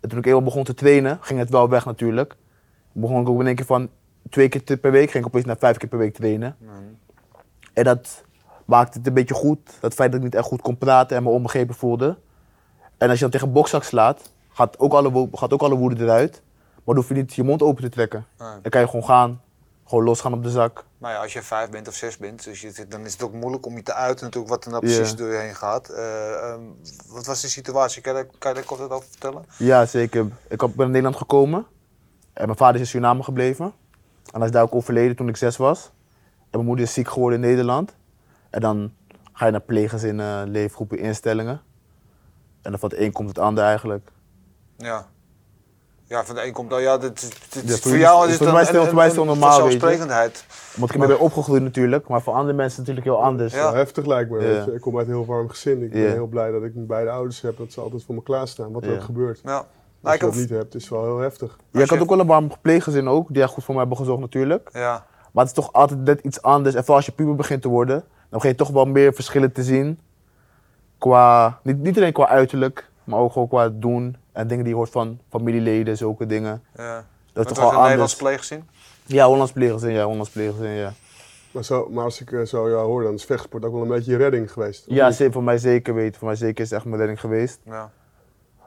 En 0.00 0.08
toen 0.08 0.18
ik 0.18 0.26
eenmaal 0.26 0.42
begon 0.42 0.64
te 0.64 0.74
trainen, 0.74 1.18
ging 1.20 1.38
het 1.38 1.50
wel 1.50 1.68
weg 1.68 1.84
natuurlijk. 1.84 2.36
Begon 2.92 3.20
ik 3.20 3.28
ook 3.28 3.40
in 3.40 3.46
één 3.46 3.54
keer 3.56 3.66
van 3.66 3.88
twee 4.30 4.48
keer 4.48 4.76
per 4.76 4.90
week, 4.90 5.10
ging 5.10 5.24
ik 5.24 5.30
opeens 5.30 5.44
naar 5.44 5.56
vijf 5.58 5.76
keer 5.76 5.88
per 5.88 5.98
week 5.98 6.14
trainen. 6.14 6.56
Mhm. 6.58 6.72
En 7.72 7.84
dat 7.84 8.24
maakte 8.64 8.98
het 8.98 9.06
een 9.06 9.14
beetje 9.14 9.34
goed. 9.34 9.58
Dat 9.80 9.94
feit 9.94 10.10
dat 10.10 10.18
ik 10.20 10.24
niet 10.26 10.34
echt 10.34 10.46
goed 10.46 10.62
kon 10.62 10.78
praten 10.78 11.16
en 11.16 11.22
me 11.22 11.28
onbegrepen 11.28 11.74
voelde. 11.74 12.16
En 12.98 13.08
als 13.08 13.14
je 13.16 13.22
dan 13.22 13.30
tegen 13.30 13.46
een 13.46 13.52
bokzak 13.52 13.82
slaat, 13.84 14.30
gaat 14.52 14.78
ook 14.78 14.92
alle, 14.92 15.28
gaat 15.32 15.52
ook 15.52 15.62
alle 15.62 15.74
woede 15.76 16.02
eruit. 16.04 16.42
Maar 16.74 16.94
dan 16.94 16.96
hoef 16.96 17.08
je 17.08 17.14
niet 17.14 17.34
je 17.34 17.42
mond 17.42 17.62
open 17.62 17.82
te 17.82 17.88
trekken. 17.88 18.26
Nee. 18.38 18.48
Dan 18.62 18.70
kan 18.70 18.80
je 18.80 18.86
gewoon 18.86 19.04
gaan. 19.04 19.40
Gewoon 19.84 20.04
losgaan 20.04 20.32
op 20.32 20.42
de 20.42 20.50
zak. 20.50 20.84
Maar 20.98 21.12
ja, 21.12 21.22
als 21.22 21.32
je 21.32 21.42
vijf 21.42 21.70
bent 21.70 21.88
of 21.88 21.94
zes 21.94 22.16
bent, 22.16 22.44
dus 22.44 22.60
je, 22.60 22.86
dan 22.88 23.00
is 23.04 23.12
het 23.12 23.22
ook 23.22 23.32
moeilijk 23.32 23.66
om 23.66 23.76
je 23.76 23.82
te 23.82 23.92
uiten 23.94 24.24
natuurlijk 24.24 24.52
wat 24.52 24.64
er 24.64 24.70
nou 24.70 24.82
precies 24.82 25.14
door 25.16 25.28
je 25.32 25.38
heen 25.38 25.54
gaat. 25.54 25.88
Eh, 25.88 26.32
ehm, 26.32 26.60
wat 27.08 27.26
was 27.26 27.40
de 27.40 27.48
situatie? 27.48 28.02
Kan 28.02 28.14
je, 28.16 28.22
daar- 28.22 28.32
kan 28.38 28.50
je 28.50 28.56
daar 28.56 28.66
kort 28.66 28.80
wat 28.80 28.90
over 28.90 29.08
vertellen? 29.10 29.44
Ja, 29.56 29.86
zeker. 29.86 30.26
Ik 30.48 30.58
ben 30.58 30.70
in 30.76 30.86
Nederland 30.86 31.16
gekomen. 31.16 31.66
En 32.32 32.44
mijn 32.46 32.58
vader 32.58 32.74
is 32.74 32.80
in 32.80 32.86
Suriname 32.86 33.22
gebleven. 33.22 33.64
En 34.32 34.38
hij 34.38 34.44
is 34.46 34.50
daar 34.52 34.62
ook 34.62 34.74
overleden 34.74 35.16
toen 35.16 35.28
ik 35.28 35.36
zes 35.36 35.56
was. 35.56 35.90
En 36.50 36.56
mijn 36.58 36.64
moeder 36.66 36.84
is 36.84 36.92
ziek 36.92 37.08
geworden 37.08 37.42
in 37.42 37.48
Nederland. 37.48 37.96
En 38.50 38.60
dan 38.60 38.92
ga 39.32 39.44
je 39.46 39.50
naar 39.52 39.60
pleeggezinnen, 39.60 40.48
leefgroepen, 40.48 40.98
instellingen. 40.98 41.60
En 42.62 42.70
dan 42.70 42.80
van 42.80 42.88
het 42.90 42.98
een 42.98 43.12
komt 43.12 43.28
het 43.28 43.38
ander 43.38 43.64
eigenlijk. 43.64 44.10
Ja. 44.76 45.06
Ja, 46.04 46.24
van 46.24 46.34
de 46.34 46.46
een 46.46 46.52
komt, 46.52 46.68
nou 46.68 46.80
ja, 46.82 46.98
dit, 46.98 47.20
dit, 47.20 47.52
dit- 47.52 47.62
Ja, 47.68 47.76
voor 47.76 47.90
voor 47.90 47.98
jou 48.00 48.24
is 48.26 48.32
het 48.32 48.42
voor 48.42 48.52
mij 48.52 48.62
is 48.62 48.68
een, 48.68 48.74
het- 48.74 48.82
een, 48.82 48.88
voor 48.90 48.96
mij 48.98 49.24
normaal, 49.24 49.62
weet 49.62 49.72
je. 49.72 49.78
Want 50.76 50.92
ik 50.92 50.98
ben 50.98 51.08
weer 51.08 51.18
opgegroeid 51.18 51.62
natuurlijk, 51.62 52.08
maar 52.08 52.22
voor 52.22 52.32
andere 52.34 52.52
mensen 52.52 52.78
natuurlijk 52.78 53.06
heel 53.06 53.22
anders. 53.22 53.54
Ja. 53.54 53.72
Heftig 53.72 54.06
lijkt 54.06 54.30
me. 54.30 54.40
Ja. 54.40 54.46
weet 54.46 54.64
je. 54.64 54.74
Ik 54.74 54.80
kom 54.80 54.98
uit 54.98 55.06
een 55.06 55.12
heel 55.12 55.26
warm 55.26 55.48
gezin. 55.48 55.82
Ik 55.82 55.90
ben 55.90 56.12
heel 56.12 56.26
blij 56.26 56.50
dat 56.50 56.62
ik 56.62 56.74
mijn 56.74 56.86
beide 56.86 57.10
ouders 57.10 57.40
heb. 57.40 57.56
Dat 57.58 57.72
ze 57.72 57.80
altijd 57.80 58.04
voor 58.04 58.14
me 58.14 58.22
klaarstaan, 58.22 58.72
wat 58.72 58.84
er 58.84 58.92
ook 58.94 59.02
gebeurt. 59.02 59.40
Ja. 59.44 59.56
Als 59.56 59.64
Nou, 60.00 60.14
ik 60.14 60.20
je 60.20 60.26
dat 60.26 60.34
heb, 60.34 60.48
niet 60.48 60.58
hebt, 60.58 60.74
is 60.74 60.82
het 60.82 60.90
wel 60.90 61.04
heel 61.04 61.18
heftig. 61.18 61.58
Ja, 61.70 61.80
ik 61.82 61.90
had 61.90 61.98
ook 62.00 62.08
wel 62.08 62.20
een 62.20 62.26
warm 62.26 62.50
pleeggezin 62.62 63.08
ook, 63.08 63.26
die 63.30 63.42
echt 63.42 63.52
goed 63.52 63.64
voor 63.64 63.74
mij 63.74 63.82
hebben 63.82 64.00
gezorgd 64.00 64.20
natuurlijk. 64.22 64.68
ja. 64.72 65.06
Maar 65.32 65.44
het 65.44 65.56
is 65.56 65.64
toch 65.64 65.72
altijd 65.72 66.00
net 66.00 66.20
iets 66.20 66.42
anders. 66.42 66.74
En 66.74 66.80
vooral 66.80 66.96
als 66.96 67.06
je 67.06 67.12
puber 67.12 67.34
begint 67.34 67.62
te 67.62 67.68
worden, 67.68 67.98
dan 67.98 68.28
begin 68.30 68.50
je 68.50 68.56
toch 68.56 68.70
wel 68.70 68.84
meer 68.84 69.14
verschillen 69.14 69.52
te 69.52 69.62
zien. 69.62 69.98
Qua, 70.98 71.58
niet, 71.62 71.78
niet 71.78 71.96
alleen 71.96 72.12
qua 72.12 72.28
uiterlijk, 72.28 72.90
maar 73.04 73.18
ook 73.18 73.32
gewoon 73.32 73.48
qua 73.48 73.68
doen. 73.68 74.16
En 74.32 74.46
dingen 74.46 74.64
die 74.64 74.72
je 74.72 74.78
hoort 74.78 74.90
van 74.90 75.18
familieleden, 75.28 75.96
zulke 75.96 76.26
dingen. 76.26 76.62
ja. 76.76 77.04
Dat 77.32 77.50
is 77.50 77.56
toch 77.56 77.64
een 77.64 77.70
wel 77.70 77.82
Nederlands 77.82 78.20
anders. 78.20 78.30
pleeggezin? 78.48 78.68
Ja, 79.06 79.26
Hollands 79.26 79.52
pleeggezin, 79.52 79.90
ja, 79.92 80.04
Hollands 80.04 80.30
pleeggezin, 80.30 80.70
ja. 80.70 80.92
Maar, 81.50 81.64
zo, 81.64 81.88
maar 81.90 82.04
als 82.04 82.20
ik 82.20 82.32
eh, 82.32 82.42
zo 82.42 82.70
jou 82.70 82.86
hoor, 82.86 83.02
dan 83.02 83.14
is 83.14 83.24
vechtsport 83.24 83.64
ook 83.64 83.72
wel 83.72 83.82
een 83.82 83.88
beetje 83.88 84.10
je 84.10 84.16
redding 84.16 84.52
geweest. 84.52 84.84
Ja, 84.88 85.12
voor 85.12 85.42
mij 85.42 85.58
zeker 85.58 85.94
weten. 85.94 86.18
Voor 86.18 86.28
mij 86.28 86.36
zeker 86.36 86.64
is 86.64 86.70
het 86.70 86.78
echt 86.78 86.84
mijn 86.84 86.96
redding 86.96 87.20
geweest. 87.20 87.58
Ja. 87.64 87.90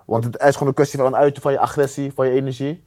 Want 0.06 0.24
het 0.24 0.42
is 0.42 0.54
gewoon 0.54 0.68
een 0.68 0.74
kwestie 0.74 1.00
van 1.00 1.16
uiten 1.16 1.42
van 1.42 1.52
je 1.52 1.60
agressie, 1.60 2.14
van 2.14 2.28
je 2.28 2.34
energie. 2.34 2.84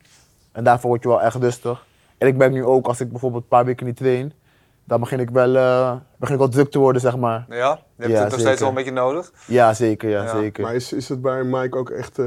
En 0.52 0.64
daarvoor 0.64 0.88
word 0.88 1.02
je 1.02 1.08
wel 1.08 1.22
echt 1.22 1.36
rustig. 1.36 1.86
En 2.18 2.26
ik 2.28 2.36
merk 2.36 2.52
nu 2.52 2.64
ook, 2.64 2.86
als 2.86 3.00
ik 3.00 3.10
bijvoorbeeld 3.10 3.42
een 3.42 3.48
paar 3.48 3.64
weken 3.64 3.86
niet 3.86 3.96
train, 3.96 4.32
dan 4.84 5.00
begin 5.00 5.20
ik 5.20 5.30
wel, 5.30 5.56
eh, 5.56 5.92
begin 6.16 6.34
ik 6.34 6.40
wel 6.40 6.48
druk 6.50 6.70
te 6.70 6.78
worden, 6.78 7.00
zeg 7.00 7.16
maar. 7.16 7.46
Ja? 7.48 7.56
Je 7.56 8.02
hebt 8.02 8.12
Ja, 8.12 8.22
het 8.22 8.30
nog 8.30 8.40
steeds 8.40 8.60
wel 8.60 8.68
een 8.68 8.74
beetje 8.74 8.90
nodig? 8.90 9.32
Ja, 9.46 9.74
zeker, 9.74 10.08
ja, 10.08 10.22
Ja, 10.22 10.40
zeker. 10.40 10.62
Maar 10.64 10.74
is, 10.74 10.92
is 10.92 11.08
het 11.08 11.22
bij 11.22 11.42
Mike 11.44 11.78
ook 11.78 11.90
echt... 11.90 12.18
eh, 12.18 12.26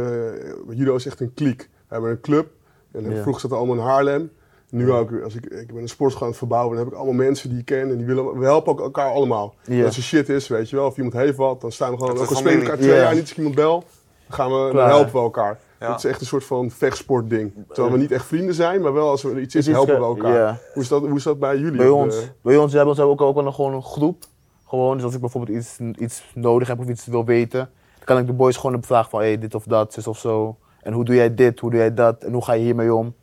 judo 0.70 0.96
is 0.96 1.06
echt 1.06 1.20
een 1.20 1.34
kliek. 1.34 1.62
We 1.62 1.94
hebben 1.94 2.10
een 2.12 2.22
club. 2.22 2.48
En 2.92 3.10
Ja. 3.12 3.22
vroeger 3.22 3.42
zat 3.42 3.52
er 3.52 3.58
allemaal 3.58 3.76
in 3.76 3.82
Haarlem. 3.82 4.32
Nu 4.70 4.92
ook, 4.92 5.12
als 5.24 5.36
ik, 5.36 5.46
ik 5.46 5.68
ben 5.74 5.82
een 5.82 5.90
sportschool 5.90 6.24
aan 6.24 6.30
het 6.30 6.38
verbouwen, 6.38 6.76
dan 6.76 6.84
heb 6.84 6.94
ik 6.94 7.00
allemaal 7.00 7.26
mensen 7.26 7.50
die 7.50 7.60
ik 7.60 7.66
ken 7.66 7.90
en 7.90 7.98
die 7.98 8.06
willen, 8.06 8.38
we 8.40 8.46
helpen 8.46 8.72
ook 8.72 8.80
elkaar 8.82 9.10
allemaal. 9.12 9.56
Ja. 9.64 9.86
Als 9.86 9.98
er 9.98 10.04
shit 10.04 10.30
is, 10.30 10.48
weet 10.48 10.70
je 10.70 10.76
wel, 10.76 10.86
of 10.86 10.96
iemand 10.98 11.14
heeft 11.16 11.38
wat, 11.38 11.62
dan 11.62 11.72
staan 11.72 11.92
we 11.92 11.98
gewoon, 11.98 12.18
ook 12.18 12.30
al 12.30 12.36
spelen 12.36 12.62
elkaar 12.62 12.78
twee 12.78 12.90
Ja. 12.90 12.96
jaar 13.02 13.12
niet 13.14 13.22
als 13.22 13.32
ik 13.32 13.38
iemand 13.38 13.56
bel, 13.56 13.84
dan, 14.28 14.36
gaan 14.36 14.50
we, 14.52 14.74
dan 14.74 14.88
helpen 14.88 15.14
we 15.14 15.20
elkaar. 15.20 15.60
Ja. 15.80 15.88
Het 15.92 15.98
is 16.04 16.10
echt 16.10 16.22
een 16.22 16.28
soort 16.28 16.44
van 16.44 16.72
vechtsportding. 16.72 17.54
Terwijl 17.68 17.94
we 17.94 18.00
niet 18.00 18.12
echt 18.12 18.26
vrienden 18.26 18.56
zijn, 18.56 18.82
maar 18.82 18.94
wel 18.94 19.10
als 19.10 19.24
er 19.24 19.40
iets 19.40 19.56
is, 19.56 19.68
helpen 19.68 19.96
we 19.96 20.02
eh, 20.02 20.08
elkaar. 20.08 20.60
Hoe, 20.74 20.84
is 20.84 20.90
dat, 20.90 21.02
hoe 21.02 21.16
is 21.18 21.24
dat 21.24 21.40
bij 21.40 21.58
jullie? 21.58 21.78
Bij 21.78 21.90
ons, 21.90 22.16
de- 22.20 22.28
bij 22.42 22.58
ons 22.58 22.74
hebben 22.74 22.96
we 22.96 23.02
ook, 23.02 23.22
ook 23.22 23.36
wel 23.36 23.52
gewoon 23.52 23.74
een 23.74 23.84
groep. 23.84 24.24
Gewoon, 24.68 24.96
dus 24.96 25.06
als 25.06 25.14
ik 25.14 25.20
bijvoorbeeld 25.20 25.58
iets, 25.58 25.80
iets 25.98 26.32
nodig 26.36 26.68
heb 26.68 26.80
of 26.80 26.88
iets 26.88 27.06
wil 27.06 27.26
weten, 27.26 27.60
dan 27.96 28.06
kan 28.06 28.18
ik 28.18 28.26
de 28.28 28.34
boys 28.34 28.58
gewoon 28.58 28.84
vragen 28.84 29.10
van 29.10 29.20
hey, 29.20 29.38
dit 29.40 29.56
of 29.56 29.64
dat, 29.64 29.94
zus 29.94 30.08
of 30.08 30.18
zo. 30.18 30.58
En 30.82 30.94
hoe 30.94 31.06
doe 31.06 31.16
jij 31.16 31.34
dit, 31.36 31.60
hoe 31.60 31.70
doe 31.70 31.80
jij 31.80 31.94
dat 31.94 32.24
en 32.24 32.34
hoe 32.34 32.44
ga 32.44 32.54
je 32.54 32.64
hiermee 32.64 32.94
om? 32.94 33.14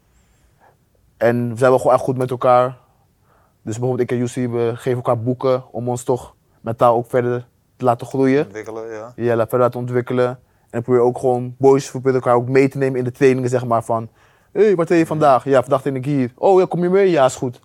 En 1.16 1.48
we 1.50 1.56
zijn 1.58 1.70
wel 1.70 1.78
gewoon 1.78 1.92
echt 1.94 2.02
goed 2.04 2.16
met 2.16 2.30
elkaar. 2.30 2.78
Dus 3.62 3.78
bijvoorbeeld 3.78 4.00
ik 4.00 4.10
en 4.10 4.16
Jussi, 4.16 4.48
we 4.48 4.70
geven 4.74 4.96
elkaar 4.96 5.22
boeken 5.22 5.64
om 5.70 5.88
ons 5.88 6.02
toch 6.02 6.34
mentaal 6.60 6.96
ook 6.96 7.06
verder 7.08 7.46
te 7.76 7.84
laten 7.84 8.06
groeien. 8.06 8.44
Ontwikkelen, 8.44 8.92
ja. 8.92 9.12
Ja, 9.16 9.36
laat 9.36 9.48
verder 9.48 9.66
laten 9.66 9.80
ontwikkelen. 9.80 10.38
En 10.70 10.82
dan 10.82 10.82
probeer 10.82 11.02
ook 11.02 11.18
gewoon, 11.18 11.54
boys 11.58 11.90
proberen 11.90 12.14
elkaar 12.14 12.34
ook 12.34 12.48
mee 12.48 12.68
te 12.68 12.78
nemen 12.78 12.98
in 12.98 13.04
de 13.04 13.12
trainingen, 13.12 13.50
zeg 13.50 13.64
maar, 13.64 13.84
van... 13.84 14.08
Hé, 14.52 14.64
hey, 14.64 14.74
waar 14.76 14.86
train 14.86 15.00
je 15.00 15.06
vandaag? 15.06 15.44
Ja, 15.44 15.60
vandaag 15.60 15.80
train 15.80 15.96
ik 15.96 16.04
hier. 16.04 16.32
Oh, 16.34 16.60
ja, 16.60 16.66
kom 16.66 16.82
je 16.82 16.88
mee? 16.88 17.10
Ja, 17.10 17.24
is 17.24 17.34
goed. 17.34 17.60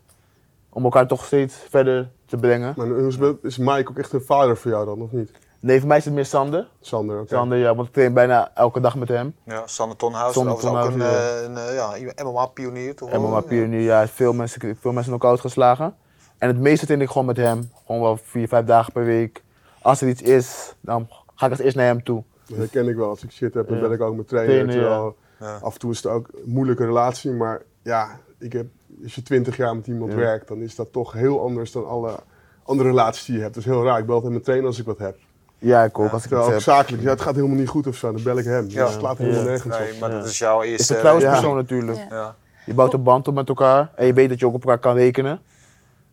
Om 0.69 0.83
elkaar 0.83 1.07
toch 1.07 1.25
steeds 1.25 1.55
verder 1.69 2.11
te 2.25 2.37
brengen. 2.37 2.73
Maar 2.77 2.87
hoe 2.87 3.07
is, 3.07 3.17
is 3.41 3.57
Mike 3.57 3.89
ook 3.89 3.97
echt 3.97 4.13
een 4.13 4.21
vader 4.21 4.57
voor 4.57 4.71
jou 4.71 4.85
dan, 4.85 5.01
of 5.01 5.11
niet? 5.11 5.31
Nee, 5.61 5.79
voor 5.79 5.87
mij 5.87 5.97
is 5.97 6.05
het 6.05 6.13
meer 6.13 6.25
Sander. 6.25 6.67
Sander, 6.79 7.19
oké. 7.19 7.27
Sander, 7.27 7.57
ja, 7.57 7.75
want 7.75 7.87
ik 7.87 7.93
train 7.93 8.13
bijna 8.13 8.51
elke 8.53 8.79
dag 8.79 8.95
met 8.95 9.07
hem. 9.07 9.35
ja. 9.45 9.67
Sander 9.67 9.97
Tonhuis, 9.97 10.33
Sander 10.33 10.53
ook 10.53 10.61
een, 10.61 10.67
Tonhuis, 10.67 10.93
eh, 10.93 11.43
een, 11.43 11.57
eh, 11.57 11.75
ja, 11.75 12.23
MMA-pionier 12.23 12.95
toch? 12.95 13.11
wel? 13.11 13.21
MMA 13.21 13.41
pionier, 13.41 13.81
ja, 13.81 14.07
veel 14.07 14.33
mensen, 14.33 14.77
veel 14.79 14.91
mensen 14.91 15.11
knock-out 15.11 15.39
geslagen. 15.39 15.95
En 16.37 16.47
het 16.47 16.59
meeste 16.59 16.85
train 16.85 17.01
ik 17.01 17.07
gewoon 17.07 17.25
met 17.25 17.37
hem. 17.37 17.71
Gewoon 17.85 18.01
wel 18.01 18.17
vier, 18.23 18.47
vijf 18.47 18.65
dagen 18.65 18.93
per 18.93 19.05
week. 19.05 19.43
Als 19.81 20.01
er 20.01 20.07
iets 20.07 20.21
is, 20.21 20.75
dan 20.79 21.07
ga 21.35 21.45
ik 21.45 21.51
als 21.51 21.61
eerst 21.61 21.75
naar 21.75 21.85
hem 21.85 22.03
toe. 22.03 22.23
Dat 22.57 22.71
herken 22.71 22.87
ik 22.87 22.95
wel. 22.95 23.09
Als 23.09 23.23
ik 23.23 23.31
shit 23.31 23.53
heb, 23.53 23.67
dan 23.67 23.77
Ja. 23.77 23.83
ben 23.83 23.91
ik 23.91 24.01
ook 24.01 24.15
met 24.15 24.27
trainer. 24.27 24.67
Terwijl. 24.73 25.15
Af 25.61 25.73
en 25.73 25.79
toe 25.79 25.91
is 25.91 25.97
het 25.97 26.05
ook 26.11 26.27
een 26.33 26.51
moeilijke 26.51 26.85
relatie, 26.85 27.31
maar 27.31 27.61
ja, 27.81 28.19
ik 28.39 28.53
heb, 28.53 28.65
als 29.03 29.15
je 29.15 29.23
twintig 29.23 29.57
jaar 29.57 29.75
met 29.75 29.87
iemand 29.87 30.11
Ja. 30.11 30.17
werkt, 30.17 30.47
dan 30.47 30.57
is 30.61 30.75
dat 30.75 30.91
toch 30.91 31.13
heel 31.13 31.41
anders 31.41 31.71
dan 31.71 31.87
alle 31.87 32.15
andere 32.63 32.89
relaties 32.89 33.25
die 33.25 33.35
je 33.35 33.41
hebt. 33.41 33.53
Dat 33.53 33.63
is 33.63 33.69
heel 33.69 33.83
raar. 33.83 33.99
Ik 33.99 34.05
bel 34.05 34.13
altijd 34.13 34.31
mijn 34.31 34.43
trainer 34.43 34.67
als 34.67 34.79
ik 34.79 34.85
wat 34.85 34.97
heb. 34.97 35.17
Ja, 35.57 35.83
ik 35.83 35.99
ook, 35.99 36.11
als 36.11 36.25
ik 36.25 36.31
ook 36.33 36.59
zakelijk, 36.61 37.03
ja, 37.03 37.09
het 37.09 37.21
gaat 37.21 37.35
helemaal 37.35 37.57
niet 37.57 37.67
goed 37.67 37.87
of 37.87 37.95
zo, 37.95 38.11
dan 38.11 38.23
bel 38.23 38.37
ik 38.37 38.45
hem. 38.45 38.65
Ja. 38.69 38.83
Dat 38.83 38.91
slaat 38.91 39.17
helemaal 39.17 39.39
Ja. 39.39 39.45
nergens 39.47 39.77
Nee, 39.77 39.93
op. 39.93 39.99
maar 39.99 40.09
Ja. 40.11 40.17
dat 40.17 40.25
is 40.27 40.37
jouw 40.37 40.61
Is 40.61 40.69
eerste... 40.69 40.81
een 40.93 40.99
vertrouwenspersoon 40.99 41.55
ja. 41.55 41.61
natuurlijk. 41.61 41.97
Ja. 41.97 42.05
Ja. 42.09 42.35
Je 42.65 42.73
bouwt 42.73 42.93
een 42.93 43.03
band 43.03 43.27
op 43.27 43.33
met 43.33 43.49
elkaar 43.49 43.91
en 43.95 44.05
je 44.05 44.13
weet 44.13 44.29
dat 44.29 44.39
je 44.39 44.45
ook 44.45 44.53
op 44.53 44.61
elkaar 44.61 44.79
kan 44.79 44.95
rekenen. 44.95 45.39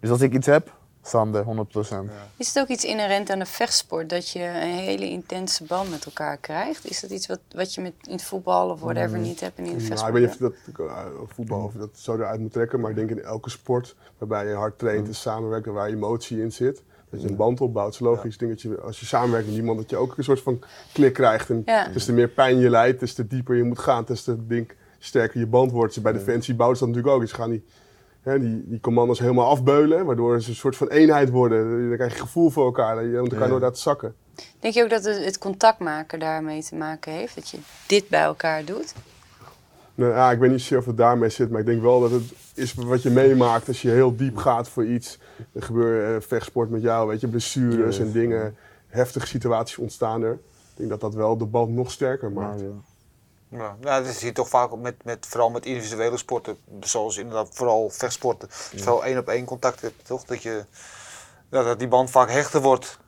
Dus 0.00 0.10
als 0.10 0.20
ik 0.20 0.32
iets 0.34 0.46
heb, 0.46 0.72
Sander, 1.08 1.44
100%. 1.44 1.48
Is 2.36 2.48
het 2.48 2.58
ook 2.58 2.68
iets 2.68 2.84
inherent 2.84 3.30
aan 3.30 3.38
de 3.38 3.46
vechtsport 3.46 4.08
dat 4.10 4.28
je 4.30 4.42
een 4.42 4.60
hele 4.78 5.08
intense 5.10 5.64
band 5.64 5.90
met 5.90 6.04
elkaar 6.04 6.36
krijgt? 6.36 6.90
Is 6.90 7.00
dat 7.00 7.10
iets 7.10 7.26
wat, 7.26 7.40
wat 7.54 7.74
je 7.74 7.80
met, 7.80 7.92
in 8.02 8.12
het 8.12 8.22
voetbal 8.22 8.70
of 8.70 8.80
whatever 8.80 9.18
niet 9.18 9.40
hebt 9.40 9.58
en 9.58 9.64
in 9.64 9.70
de 9.70 9.76
Nou, 9.76 9.86
vechtsport? 9.86 10.14
ik 10.16 10.20
weet 10.20 10.40
niet 10.40 10.50
of 10.50 10.56
je 10.68 10.74
dat 10.76 10.86
uh, 10.86 10.96
voetbal 11.34 11.62
of 11.64 11.72
dat 11.72 11.90
zo 11.92 12.14
eruit 12.14 12.40
moet 12.40 12.52
trekken, 12.52 12.80
maar 12.80 12.90
ik 12.90 12.96
denk 12.96 13.10
in 13.10 13.22
elke 13.22 13.50
sport 13.50 13.96
waarbij 14.18 14.46
je 14.46 14.54
hard 14.54 14.78
traint 14.78 15.06
en 15.06 15.14
samenwerkt 15.14 15.66
en 15.66 15.72
waar 15.72 15.88
emotie 15.88 16.40
in 16.40 16.52
zit, 16.52 16.82
dat 17.10 17.22
je 17.22 17.28
een 17.28 17.36
band 17.36 17.60
opbouwt. 17.60 17.86
Het 17.86 17.94
is 17.94 18.00
logisch. 18.00 18.38
Denk 18.38 18.50
dat 18.50 18.62
je, 18.62 18.80
als 18.80 19.00
je 19.00 19.06
samenwerkt 19.06 19.46
met 19.46 19.56
iemand, 19.56 19.78
dat 19.78 19.90
je 19.90 19.96
ook 19.96 20.16
een 20.16 20.24
soort 20.24 20.40
van 20.42 20.58
klik 20.92 21.12
krijgt. 21.12 21.50
En 21.50 21.62
Ja. 21.66 21.88
des 21.88 22.04
te 22.04 22.12
meer 22.12 22.28
pijn 22.28 22.58
je 22.58 22.70
lijdt, 22.70 23.00
des 23.00 23.14
te 23.14 23.26
dieper 23.26 23.56
je 23.56 23.62
moet 23.62 23.78
gaan, 23.78 24.04
des 24.04 24.22
te 24.22 24.46
denk, 24.46 24.76
sterker 24.98 25.40
je 25.40 25.46
band 25.46 25.70
wordt. 25.70 25.94
Dus 25.94 26.02
bij 26.02 26.12
Defensie 26.12 26.54
bouwt 26.54 26.78
ze 26.78 26.84
dat 26.84 26.88
natuurlijk 26.88 27.14
ook. 27.14 27.20
Dus 27.22 27.30
ze 27.30 27.36
gaan 27.36 27.50
die, 27.50 27.64
hè, 28.28 28.38
die, 28.40 28.64
die 28.66 28.80
commando's 28.80 29.18
helemaal 29.18 29.48
afbeulen, 29.50 30.04
waardoor 30.04 30.40
ze 30.42 30.48
een 30.48 30.54
soort 30.56 30.76
van 30.76 30.88
eenheid 30.88 31.30
worden. 31.30 31.88
Dan 31.88 31.96
krijg 31.96 32.12
je 32.14 32.20
gevoel 32.20 32.50
voor 32.50 32.64
elkaar, 32.64 32.94
dat 32.94 33.04
je 33.04 33.10
moet 33.10 33.32
elkaar 33.32 33.40
Ja. 33.40 33.46
nooit 33.48 33.62
laten 33.62 33.82
zakken. 33.82 34.14
Denk 34.60 34.74
je 34.74 34.82
ook 34.82 34.90
dat 34.90 35.04
het, 35.04 35.24
het 35.24 35.38
contact 35.38 35.78
maken 35.78 36.18
daarmee 36.18 36.62
te 36.62 36.74
maken 36.74 37.12
heeft? 37.12 37.34
Dat 37.34 37.48
je 37.48 37.58
dit 37.86 38.08
bij 38.08 38.22
elkaar 38.22 38.64
doet? 38.64 38.94
Nou, 39.94 40.12
ja, 40.12 40.30
ik 40.30 40.38
weet 40.38 40.50
niet 40.50 40.60
zozeer 40.60 40.78
of 40.78 40.84
het 40.86 40.96
daarmee 40.96 41.28
zit, 41.28 41.50
maar 41.50 41.60
ik 41.60 41.66
denk 41.66 41.82
wel 41.82 42.00
dat 42.00 42.10
het 42.10 42.22
is 42.54 42.74
wat 42.74 43.02
je 43.02 43.10
meemaakt 43.10 43.68
als 43.68 43.82
je 43.82 43.90
heel 43.90 44.16
diep 44.16 44.36
gaat 44.36 44.68
voor 44.68 44.84
iets. 44.86 45.18
Er 45.52 45.62
gebeurt 45.62 46.22
eh, 46.22 46.28
vechtsport 46.28 46.70
met 46.70 46.82
jou, 46.82 47.08
weet 47.08 47.20
je, 47.20 47.28
blessures 47.28 47.98
en 47.98 48.12
dingen, 48.12 48.56
heftige 48.86 49.26
situaties 49.26 49.78
ontstaan 49.78 50.22
er. 50.22 50.32
Ik 50.32 50.76
denk 50.76 50.90
dat 50.90 51.00
dat 51.00 51.14
wel 51.14 51.36
de 51.36 51.44
band 51.44 51.70
nog 51.70 51.90
sterker 51.90 52.32
maakt. 52.32 52.60
Ja, 52.60 52.66
Ja, 52.66 52.72
nou, 53.48 53.74
dat 53.80 54.06
zie 54.06 54.26
je 54.26 54.32
toch 54.32 54.48
vaak 54.48 54.76
met, 54.76 55.04
met, 55.04 55.26
vooral 55.28 55.50
met 55.50 55.66
individuele 55.66 56.16
sporten, 56.16 56.56
zoals 56.80 57.16
inderdaad 57.16 57.48
vooral 57.52 57.90
vechtsporten. 57.90 58.48
Je 58.72 58.84
wel 58.84 59.04
één 59.04 59.18
op 59.18 59.28
één 59.28 59.44
contact 59.44 59.80
hebt, 59.80 60.06
toch? 60.06 60.24
Dat, 60.24 60.42
je, 60.42 60.64
ja, 61.50 61.62
dat 61.62 61.78
die 61.78 61.88
band 61.88 62.10
vaak 62.10 62.30
hechter 62.30 62.60
wordt. 62.60 62.98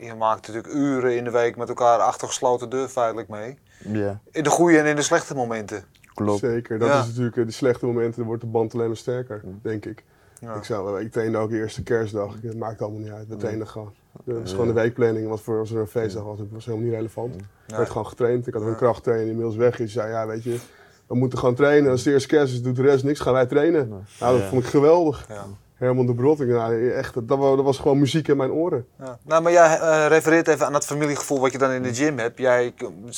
Je 0.00 0.14
maakt 0.14 0.46
natuurlijk 0.46 0.74
uren 0.74 1.16
in 1.16 1.24
de 1.24 1.30
week 1.30 1.56
met 1.56 1.68
elkaar 1.68 1.98
achter 1.98 2.28
gesloten 2.28 2.68
deur 2.70 2.88
feitelijk 2.88 3.28
mee. 3.28 3.58
ja, 3.78 4.20
In 4.30 4.42
de 4.42 4.50
goede 4.50 4.78
en 4.78 4.86
in 4.86 4.96
de 4.96 5.02
slechte 5.02 5.34
momenten. 5.34 5.84
klopt. 6.14 6.40
Zeker, 6.40 6.78
dat 6.78 6.88
Ja. 6.88 7.00
is 7.00 7.06
natuurlijk 7.06 7.36
eh, 7.36 7.44
de 7.46 7.50
slechte 7.52 7.86
momenten, 7.86 8.16
dan 8.16 8.26
wordt 8.26 8.42
de 8.42 8.48
band 8.48 8.74
alleen 8.74 8.86
maar 8.86 8.96
sterker, 8.96 9.42
denk 9.62 9.84
ik. 9.84 10.04
Ja. 10.40 10.54
Ik, 10.54 10.64
zou, 10.64 11.00
ik 11.04 11.12
trainde 11.12 11.38
ook 11.38 11.50
de 11.50 11.56
eerste 11.56 11.82
kerstdag, 11.82 12.34
het 12.42 12.58
maakt 12.58 12.82
allemaal 12.82 13.00
niet 13.00 13.10
uit, 13.12 13.28
we 13.28 13.36
trainen 13.36 13.68
gewoon. 13.68 13.92
Dat 14.24 14.44
is 14.44 14.50
gewoon 14.50 14.66
de 14.66 14.72
weekplanning, 14.72 15.28
wat 15.28 15.40
voor 15.40 15.58
als 15.58 15.70
er 15.70 15.80
een 15.80 15.86
feestdag 15.86 16.22
was, 16.24 16.38
het 16.38 16.52
was 16.52 16.64
helemaal 16.64 16.86
niet 16.86 16.94
relevant. 16.96 17.34
Er 17.66 17.76
werd 17.76 17.88
gewoon 17.90 18.06
getraind, 18.06 18.46
ik 18.46 18.54
had 18.54 18.62
een 18.62 18.76
krachttrainer 18.76 19.24
die 19.24 19.34
inmiddels 19.34 19.58
weg 19.60 19.78
is, 19.80 19.92
zei 19.92 20.10
ja 20.10 20.26
weet 20.26 20.42
je, 20.42 20.58
we 21.06 21.14
moeten 21.14 21.38
gewoon 21.38 21.54
trainen. 21.54 21.90
Als 21.90 22.02
de 22.02 22.12
eerste 22.12 22.28
kerst 22.28 22.52
is, 22.52 22.62
doet 22.62 22.76
de 22.76 22.82
rest 22.82 23.04
niks, 23.04 23.20
gaan 23.20 23.32
wij 23.32 23.46
trainen. 23.46 23.88
Nou, 23.88 24.32
dat 24.34 24.42
Ja. 24.42 24.48
vond 24.48 24.62
ik 24.62 24.68
geweldig. 24.68 25.26
Ja. 25.28 25.44
Herman 25.74 26.06
de 26.06 26.14
Brot, 26.14 26.40
ik, 26.40 26.48
nou, 26.48 26.90
echt, 26.90 27.14
dat, 27.14 27.28
dat 27.28 27.62
was 27.62 27.78
gewoon 27.78 27.98
muziek 27.98 28.28
in 28.28 28.36
mijn 28.36 28.50
oren. 28.50 28.86
Ja. 28.98 29.18
Nou, 29.22 29.42
maar 29.42 29.52
jij 29.52 29.78
eh, 29.78 30.06
refereert 30.08 30.48
even 30.48 30.66
aan 30.66 30.72
dat 30.72 30.84
familiegevoel 30.86 31.40
wat 31.40 31.52
je 31.52 31.58
dan 31.58 31.70
in 31.70 31.82
de 31.82 31.94
gym 31.94 32.18
hebt. 32.18 32.38
Jij 32.38 32.74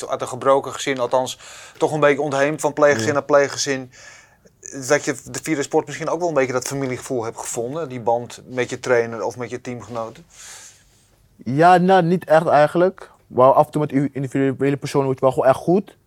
uit 0.07 0.21
een 0.21 0.27
gebroken 0.27 0.71
gezin, 0.73 0.99
althans 0.99 1.39
toch 1.77 1.91
een 1.93 1.99
beetje 1.99 2.21
ontheemd 2.21 2.61
van 2.61 2.73
pleeggezin 2.73 3.13
naar 3.13 3.23
pleeggezin. 3.23 3.91
Dat 4.87 5.05
je 5.05 5.15
de 5.31 5.39
vierde 5.41 5.63
sport 5.63 5.85
misschien 5.85 6.09
ook 6.09 6.19
wel 6.19 6.27
een 6.27 6.33
beetje 6.33 6.53
dat 6.53 6.67
familiegevoel 6.67 7.23
hebt 7.23 7.37
gevonden. 7.37 7.89
Die 7.89 8.01
band 8.01 8.41
met 8.47 8.69
je 8.69 8.79
trainer 8.79 9.23
of 9.23 9.37
met 9.37 9.49
je 9.49 9.61
teamgenoten. 9.61 10.25
Ja, 11.43 11.77
nou, 11.77 12.03
niet 12.03 12.25
echt 12.25 12.45
eigenlijk. 12.47 13.11
Wel 13.27 13.53
af 13.53 13.65
en 13.65 13.71
toe 13.71 13.81
met 13.81 13.91
u- 13.91 14.09
individuele 14.13 14.77
personen 14.77 15.05
wordt 15.05 15.21
het 15.21 15.29
wel 15.29 15.31
gewoon 15.31 15.55
echt 15.55 15.63
goed. 15.63 15.97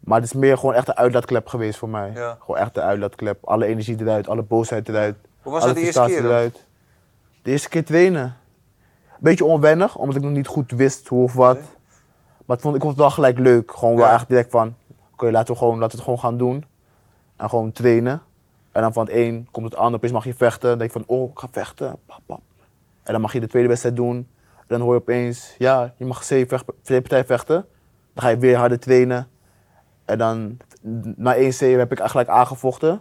Maar 0.00 0.20
het 0.20 0.24
is 0.24 0.32
meer 0.32 0.58
gewoon 0.58 0.74
echt 0.74 0.88
een 0.88 0.96
uitlaatklep 0.96 1.46
geweest 1.46 1.78
voor 1.78 1.88
mij. 1.88 2.10
Ja. 2.14 2.36
Gewoon 2.40 2.56
echt 2.60 2.76
een 2.76 2.82
uitlaatklep. 2.82 3.44
Alle 3.44 3.66
energie 3.66 4.00
eruit, 4.00 4.28
alle 4.28 4.42
boosheid 4.42 4.88
eruit. 4.88 5.16
Hoe 5.42 5.52
was 5.52 5.64
dat 5.64 5.74
de 5.74 5.80
eerste 5.80 6.00
keer 6.00 6.24
eruit. 6.24 6.64
De 7.42 7.50
eerste 7.50 7.68
keer 7.68 7.84
trainen. 7.84 8.36
Beetje 9.18 9.44
onwennig, 9.44 9.96
omdat 9.96 10.16
ik 10.16 10.22
nog 10.22 10.30
niet 10.30 10.46
goed 10.46 10.70
wist 10.70 11.08
hoe 11.08 11.22
of 11.22 11.32
wat. 11.34 11.54
Nee. 11.54 11.64
Maar 12.46 12.56
het 12.56 12.60
vond, 12.60 12.74
ik 12.74 12.80
vond 12.80 12.92
het 12.92 13.00
wel 13.02 13.10
gelijk 13.10 13.38
leuk. 13.38 13.72
Gewoon 13.74 13.96
wel 13.96 14.04
echt 14.14 14.28
direct 14.28 14.50
van, 14.50 14.74
oké, 15.12 15.30
laten, 15.30 15.52
we 15.52 15.58
gewoon, 15.58 15.78
laten 15.78 15.90
we 15.90 15.94
het 15.96 16.04
gewoon 16.04 16.18
gaan 16.18 16.36
doen. 16.38 16.64
En 17.36 17.48
gewoon 17.48 17.72
trainen. 17.72 18.22
En 18.72 18.82
dan 18.82 18.92
van 18.92 19.04
het 19.06 19.14
een 19.14 19.48
komt 19.50 19.64
het 19.64 19.76
ander, 19.76 19.94
opeens 19.94 20.12
mag 20.12 20.24
je 20.24 20.34
vechten. 20.34 20.68
Dan 20.68 20.78
denk 20.78 20.92
je 20.92 20.98
van, 21.04 21.16
oh, 21.16 21.30
ik 21.30 21.38
ga 21.38 21.48
vechten. 21.50 21.96
Pap, 22.06 22.20
pap. 22.26 22.40
En 23.02 23.12
dan 23.12 23.20
mag 23.20 23.32
je 23.32 23.40
de 23.40 23.46
tweede 23.46 23.68
wedstrijd 23.68 23.96
doen. 23.96 24.28
Dan 24.66 24.80
hoor 24.80 24.94
je 24.94 25.00
opeens, 25.00 25.54
ja, 25.58 25.94
je 25.96 26.04
mag 26.04 26.24
zeven 26.24 26.48
vecht- 26.48 26.64
twee 26.82 27.00
partijen 27.00 27.26
vechten. 27.26 27.66
Dan 28.14 28.22
ga 28.24 28.28
je 28.28 28.36
weer 28.36 28.56
harder 28.56 28.78
trainen. 28.78 29.28
En 30.04 30.18
dan, 30.18 30.56
na 31.16 31.34
één 31.34 31.54
zeven 31.54 31.78
heb 31.78 31.92
ik 31.92 31.98
eigenlijk 31.98 32.28
aangevochten. 32.28 32.88
Dan 32.88 33.00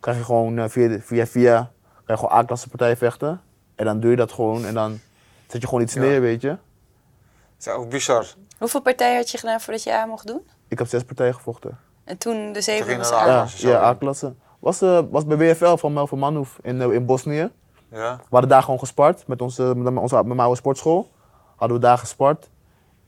krijg 0.00 0.16
je 0.18 0.24
gewoon 0.24 0.58
eh, 0.58 0.68
via, 0.68 1.00
via, 1.00 1.26
via, 1.26 1.70
krijg 2.04 2.20
je 2.20 2.26
gewoon 2.26 2.42
A-klasse 2.44 2.68
partijen 2.68 2.96
vechten. 2.96 3.40
En 3.74 3.84
dan 3.84 4.00
doe 4.00 4.10
je 4.10 4.16
dat 4.16 4.32
gewoon 4.32 4.64
en 4.64 4.74
dan 4.74 4.98
zet 5.46 5.60
je 5.60 5.66
gewoon 5.68 5.82
iets 5.82 5.94
Ja. 5.94 6.00
neer, 6.00 6.20
weet 6.20 6.40
je. 6.40 6.48
Dat 6.48 7.66
is 7.66 7.68
ook 7.68 7.88
bizar. 7.90 8.26
Hoeveel 8.58 8.82
partijen 8.82 9.16
had 9.16 9.30
je 9.30 9.38
gedaan 9.38 9.60
voordat 9.60 9.82
je 9.82 9.94
aan 9.98 10.08
mocht 10.08 10.26
doen? 10.26 10.40
Ik 10.68 10.78
heb 10.78 10.86
zes 10.88 11.04
partijen 11.04 11.34
gevochten. 11.34 11.78
En 12.04 12.18
toen 12.18 12.52
de 12.52 12.60
zeven 12.60 12.98
was 12.98 13.08
Ja, 13.10 13.16
A-klasse, 13.16 13.68
ja. 13.68 13.82
A-klasse. 13.84 14.34
Was, 14.58 14.82
eh, 14.82 15.00
was 15.10 15.26
bij 15.26 15.36
WFL 15.36 15.76
van 15.76 15.92
Melvin 15.92 16.18
Manhoef 16.18 16.58
in, 16.62 16.80
eh, 16.80 16.92
in 16.92 17.06
Bosnië. 17.06 17.50
Ja. 17.90 18.16
We 18.16 18.22
hadden 18.30 18.50
daar 18.50 18.62
gewoon 18.62 18.78
gespart 18.78 19.26
met 19.26 19.42
onze, 19.42 19.62
met 19.76 19.96
onze, 19.96 20.14
met 20.16 20.26
mijn 20.26 20.40
oude 20.40 20.56
sportschool. 20.56 21.10
Hadden 21.56 21.76
we 21.76 21.82
daar 21.82 21.98
gespart. 21.98 22.48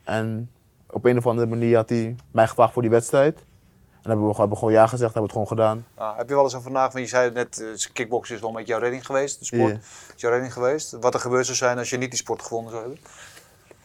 En 0.04 0.50
op 0.90 1.04
een 1.04 1.16
of 1.18 1.26
andere 1.26 1.46
manier 1.46 1.76
had 1.76 1.88
hij 1.88 2.16
mij 2.30 2.46
gevraagd 2.48 2.72
voor 2.72 2.82
die 2.82 2.90
wedstrijd. 2.90 3.36
En 3.38 4.08
hebben 4.10 4.26
we, 4.26 4.34
gewoon- 4.34 4.36
hebben 4.36 4.50
we 4.50 4.56
gewoon 4.56 4.72
ja 4.72 4.86
gezegd, 4.86 5.14
hebben 5.14 5.32
we 5.32 5.38
het 5.38 5.48
gewoon 5.48 5.68
gedaan. 5.72 5.86
Ah, 5.94 6.16
heb 6.16 6.28
je 6.28 6.34
wel 6.34 6.44
eens 6.44 6.54
over 6.54 6.70
nagedacht? 6.70 6.92
Want 6.94 7.04
je 7.04 7.10
zei 7.16 7.30
net, 7.30 7.60
uh, 7.60 7.92
kickboksen 7.92 8.34
is 8.34 8.40
wel 8.40 8.50
met 8.52 8.66
jouw 8.66 8.78
redding 8.78 9.06
geweest, 9.06 9.38
de 9.38 9.44
sport. 9.44 9.76
Is 10.14 10.20
jouw 10.20 10.30
redding 10.30 10.52
geweest? 10.52 10.96
Wat 11.00 11.14
er 11.14 11.20
gebeurd 11.20 11.44
zou 11.44 11.56
zijn 11.56 11.78
als 11.78 11.90
je 11.90 11.96
niet 11.96 12.10
die 12.10 12.18
sport 12.18 12.42
gewonnen 12.42 12.70
zou 12.70 12.82
hebben? 12.82 13.00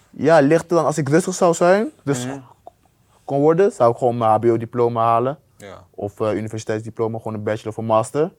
Ja, 0.09 0.39
ligt 0.39 0.69
er 0.71 0.75
dan 0.75 0.85
als 0.85 0.97
ik 0.97 1.09
rustig 1.09 1.33
zou 1.33 1.53
zijn, 1.53 1.91
dus 2.03 2.27
kon 3.23 3.39
worden, 3.39 3.71
zou 3.71 3.91
ik 3.91 3.97
gewoon 3.97 4.17
mijn 4.17 4.31
HBO-diploma 4.31 5.03
halen. 5.03 5.37
Ja. 5.57 5.83
Of 5.89 6.19
eh, 6.19 6.33
universiteitsdiploma, 6.33 7.17
gewoon 7.17 7.33
een 7.33 7.43
bachelor 7.43 7.69
of 7.69 7.77
een 7.77 7.85
master. 7.85 8.31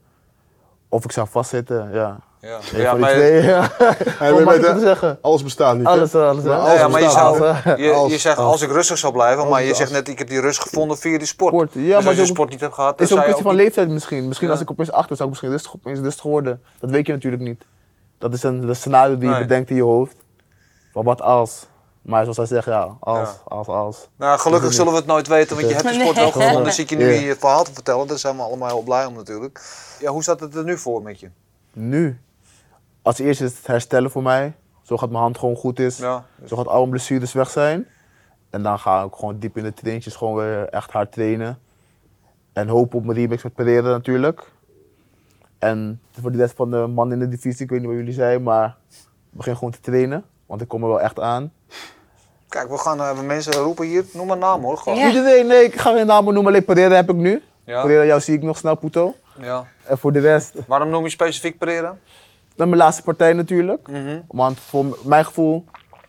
Of 0.88 1.04
ik 1.04 1.12
zou 1.12 1.28
vastzitten, 1.28 1.92
ja. 1.92 2.20
Ja, 2.46 2.58
Eén 2.72 2.80
ja 2.80 2.88
van 2.90 2.96
die 2.96 3.04
maar, 3.04 3.14
twee, 3.14 3.42
ja. 3.42 3.60
Hey, 3.78 4.32
Wat 4.32 4.44
maar 4.44 4.44
mag 4.44 4.66
je 4.66 4.72
weet, 4.72 4.80
zeggen? 4.82 5.18
alles 5.20 5.42
bestaat 5.42 5.76
niet. 5.76 5.86
Alles, 5.86 6.14
alles, 6.14 6.44
Maar 6.44 6.58
alles 6.58 6.78
ja, 6.80 6.88
maar 6.88 7.02
je, 7.02 7.10
zou, 7.10 8.18
zegt 8.18 8.38
als, 8.38 8.62
ik 8.62 8.70
rustig 8.70 8.98
zou 8.98 9.12
blijven, 9.12 9.48
maar 9.48 9.62
je 9.62 9.74
zegt 9.74 9.90
net 9.90 10.08
ik 10.08 10.18
heb 10.18 10.28
die 10.28 10.40
rust 10.40 10.60
gevonden 10.60 10.98
via 10.98 11.18
die 11.18 11.26
sport. 11.26 11.52
Sport, 11.52 11.72
ja, 11.72 11.80
dus 11.80 11.88
maar 11.96 12.06
als 12.06 12.14
je 12.14 12.20
ook- 12.20 12.26
sport 12.26 12.50
niet 12.50 12.60
hebt 12.60 12.74
gehad, 12.74 13.00
is 13.00 13.12
ook 13.12 13.16
een 13.18 13.22
kwestie 13.22 13.44
van 13.44 13.54
niet... 13.54 13.62
leeftijd 13.62 13.88
misschien. 13.88 14.26
Misschien 14.26 14.46
Ja. 14.46 14.52
als 14.54 14.62
ik 14.62 14.70
opeens 14.70 14.92
achter 14.92 15.16
zou 15.16 15.22
ik 15.22 15.28
misschien 15.28 15.50
rustig, 15.50 15.74
opeens 15.74 15.98
rustig 15.98 16.22
worden. 16.24 16.62
Dat 16.80 16.90
weet 16.90 17.06
je 17.06 17.12
natuurlijk 17.12 17.42
niet. 17.42 17.64
Dat 18.18 18.32
is 18.34 18.42
een, 18.42 18.68
een 18.68 18.76
scenario 18.76 19.18
die 19.18 19.28
je 19.28 19.38
bedenkt 19.38 19.70
in 19.70 19.76
je 19.76 19.82
hoofd. 19.82 20.16
Van 20.92 21.04
wat 21.04 21.22
als. 21.22 21.66
Maar 22.02 22.22
zoals 22.22 22.36
hij 22.36 22.46
zegt, 22.46 22.66
ja, 22.66 22.96
als, 23.00 23.28
Ja. 23.28 23.34
als, 23.44 23.66
als. 23.66 24.08
Nou, 24.16 24.38
gelukkig 24.38 24.72
zullen 24.72 24.92
we 24.92 24.98
het 24.98 25.06
nooit 25.06 25.26
weten, 25.28 25.56
want 25.56 25.68
je 25.68 25.74
hebt 25.74 25.88
de 25.88 25.94
sport 26.00 26.16
wel 26.16 26.30
gevonden. 26.30 26.62
Dan 26.64 26.72
zie 26.72 26.84
ik 26.84 26.90
je 26.90 26.96
nu 26.96 27.12
je 27.12 27.36
verhaal 27.36 27.64
te 27.64 27.72
vertellen. 27.72 28.06
Daar 28.06 28.18
zijn 28.18 28.36
we 28.36 28.42
allemaal 28.42 28.68
heel 28.68 28.82
blij 28.82 29.04
om 29.04 29.14
natuurlijk. 29.14 29.60
Ja, 30.00 30.10
hoe 30.10 30.22
staat 30.22 30.40
het 30.40 30.54
er 30.54 30.64
nu 30.64 30.78
voor 30.78 31.02
met 31.02 31.20
je? 31.20 31.30
Nu, 31.72 32.20
als 33.06 33.18
eerste 33.18 33.44
is 33.44 33.56
het 33.56 33.66
herstellen 33.66 34.10
voor 34.10 34.22
mij. 34.22 34.54
Zodat 34.82 35.10
mijn 35.10 35.22
hand 35.22 35.38
gewoon 35.38 35.56
goed 35.56 35.78
is. 35.78 35.98
Ja, 35.98 36.24
Zodat 36.44 36.66
alle 36.66 36.88
blessures 36.88 37.32
weg 37.32 37.50
zijn. 37.50 37.86
En 38.50 38.62
dan 38.62 38.78
ga 38.78 39.02
ik 39.02 39.14
gewoon 39.14 39.38
diep 39.38 39.56
in 39.56 39.62
de 39.62 39.74
traintjes 39.74 40.16
gewoon 40.16 40.34
weer 40.34 40.68
echt 40.68 40.90
hard 40.90 41.12
trainen. 41.12 41.58
En 42.52 42.68
hopen 42.68 42.98
op 42.98 43.04
mijn 43.04 43.18
remix 43.18 43.42
met 43.42 43.54
Pereira 43.54 43.88
natuurlijk. 43.88 44.50
En 45.58 46.00
voor 46.20 46.32
de 46.32 46.38
rest 46.38 46.54
van 46.56 46.70
de 46.70 46.86
man 46.86 47.12
in 47.12 47.18
de 47.18 47.28
divisie, 47.28 47.64
ik 47.64 47.70
weet 47.70 47.78
niet 47.78 47.88
wat 47.88 47.98
jullie 47.98 48.12
zijn, 48.12 48.42
maar 48.42 48.76
begin 49.30 49.54
gewoon 49.54 49.70
te 49.70 49.80
trainen. 49.80 50.24
Want 50.46 50.60
ik 50.60 50.68
kom 50.68 50.82
er 50.82 50.88
wel 50.88 51.00
echt 51.00 51.20
aan. 51.20 51.52
Kijk, 52.48 52.68
we 52.68 52.78
gaan 52.78 52.98
uh, 52.98 53.20
mensen 53.20 53.52
roepen 53.52 53.86
hier. 53.86 54.04
Noem 54.12 54.26
maar 54.26 54.36
naam 54.36 54.62
hoor. 54.62 54.78
Gewoon. 54.78 54.98
Ja. 54.98 55.06
Iedereen, 55.06 55.46
nee, 55.46 55.64
ik 55.64 55.80
ga 55.80 55.92
geen 55.92 56.06
namen 56.06 56.34
noemen, 56.34 56.52
alleen 56.52 56.64
Pereira 56.64 56.94
heb 56.94 57.10
ik 57.10 57.16
nu. 57.16 57.42
Ja. 57.64 57.82
Pereira, 57.82 58.04
jou 58.04 58.20
zie 58.20 58.34
ik 58.34 58.42
nog 58.42 58.58
snel, 58.58 58.74
Puto. 58.74 59.14
Ja. 59.40 59.66
En 59.84 59.98
voor 59.98 60.12
de 60.12 60.20
rest, 60.20 60.54
Waarom 60.66 60.88
noem 60.88 61.04
je 61.04 61.10
specifiek 61.10 61.58
Pereira? 61.58 61.96
Dan 62.56 62.68
mijn 62.68 62.80
laatste 62.80 63.02
partij 63.02 63.32
natuurlijk. 63.32 63.88
Mhm. 63.88 64.20
Want 64.28 64.60
voor 64.60 64.84
m- 64.84 64.94
mijn 65.04 65.24
gevoel 65.24 65.64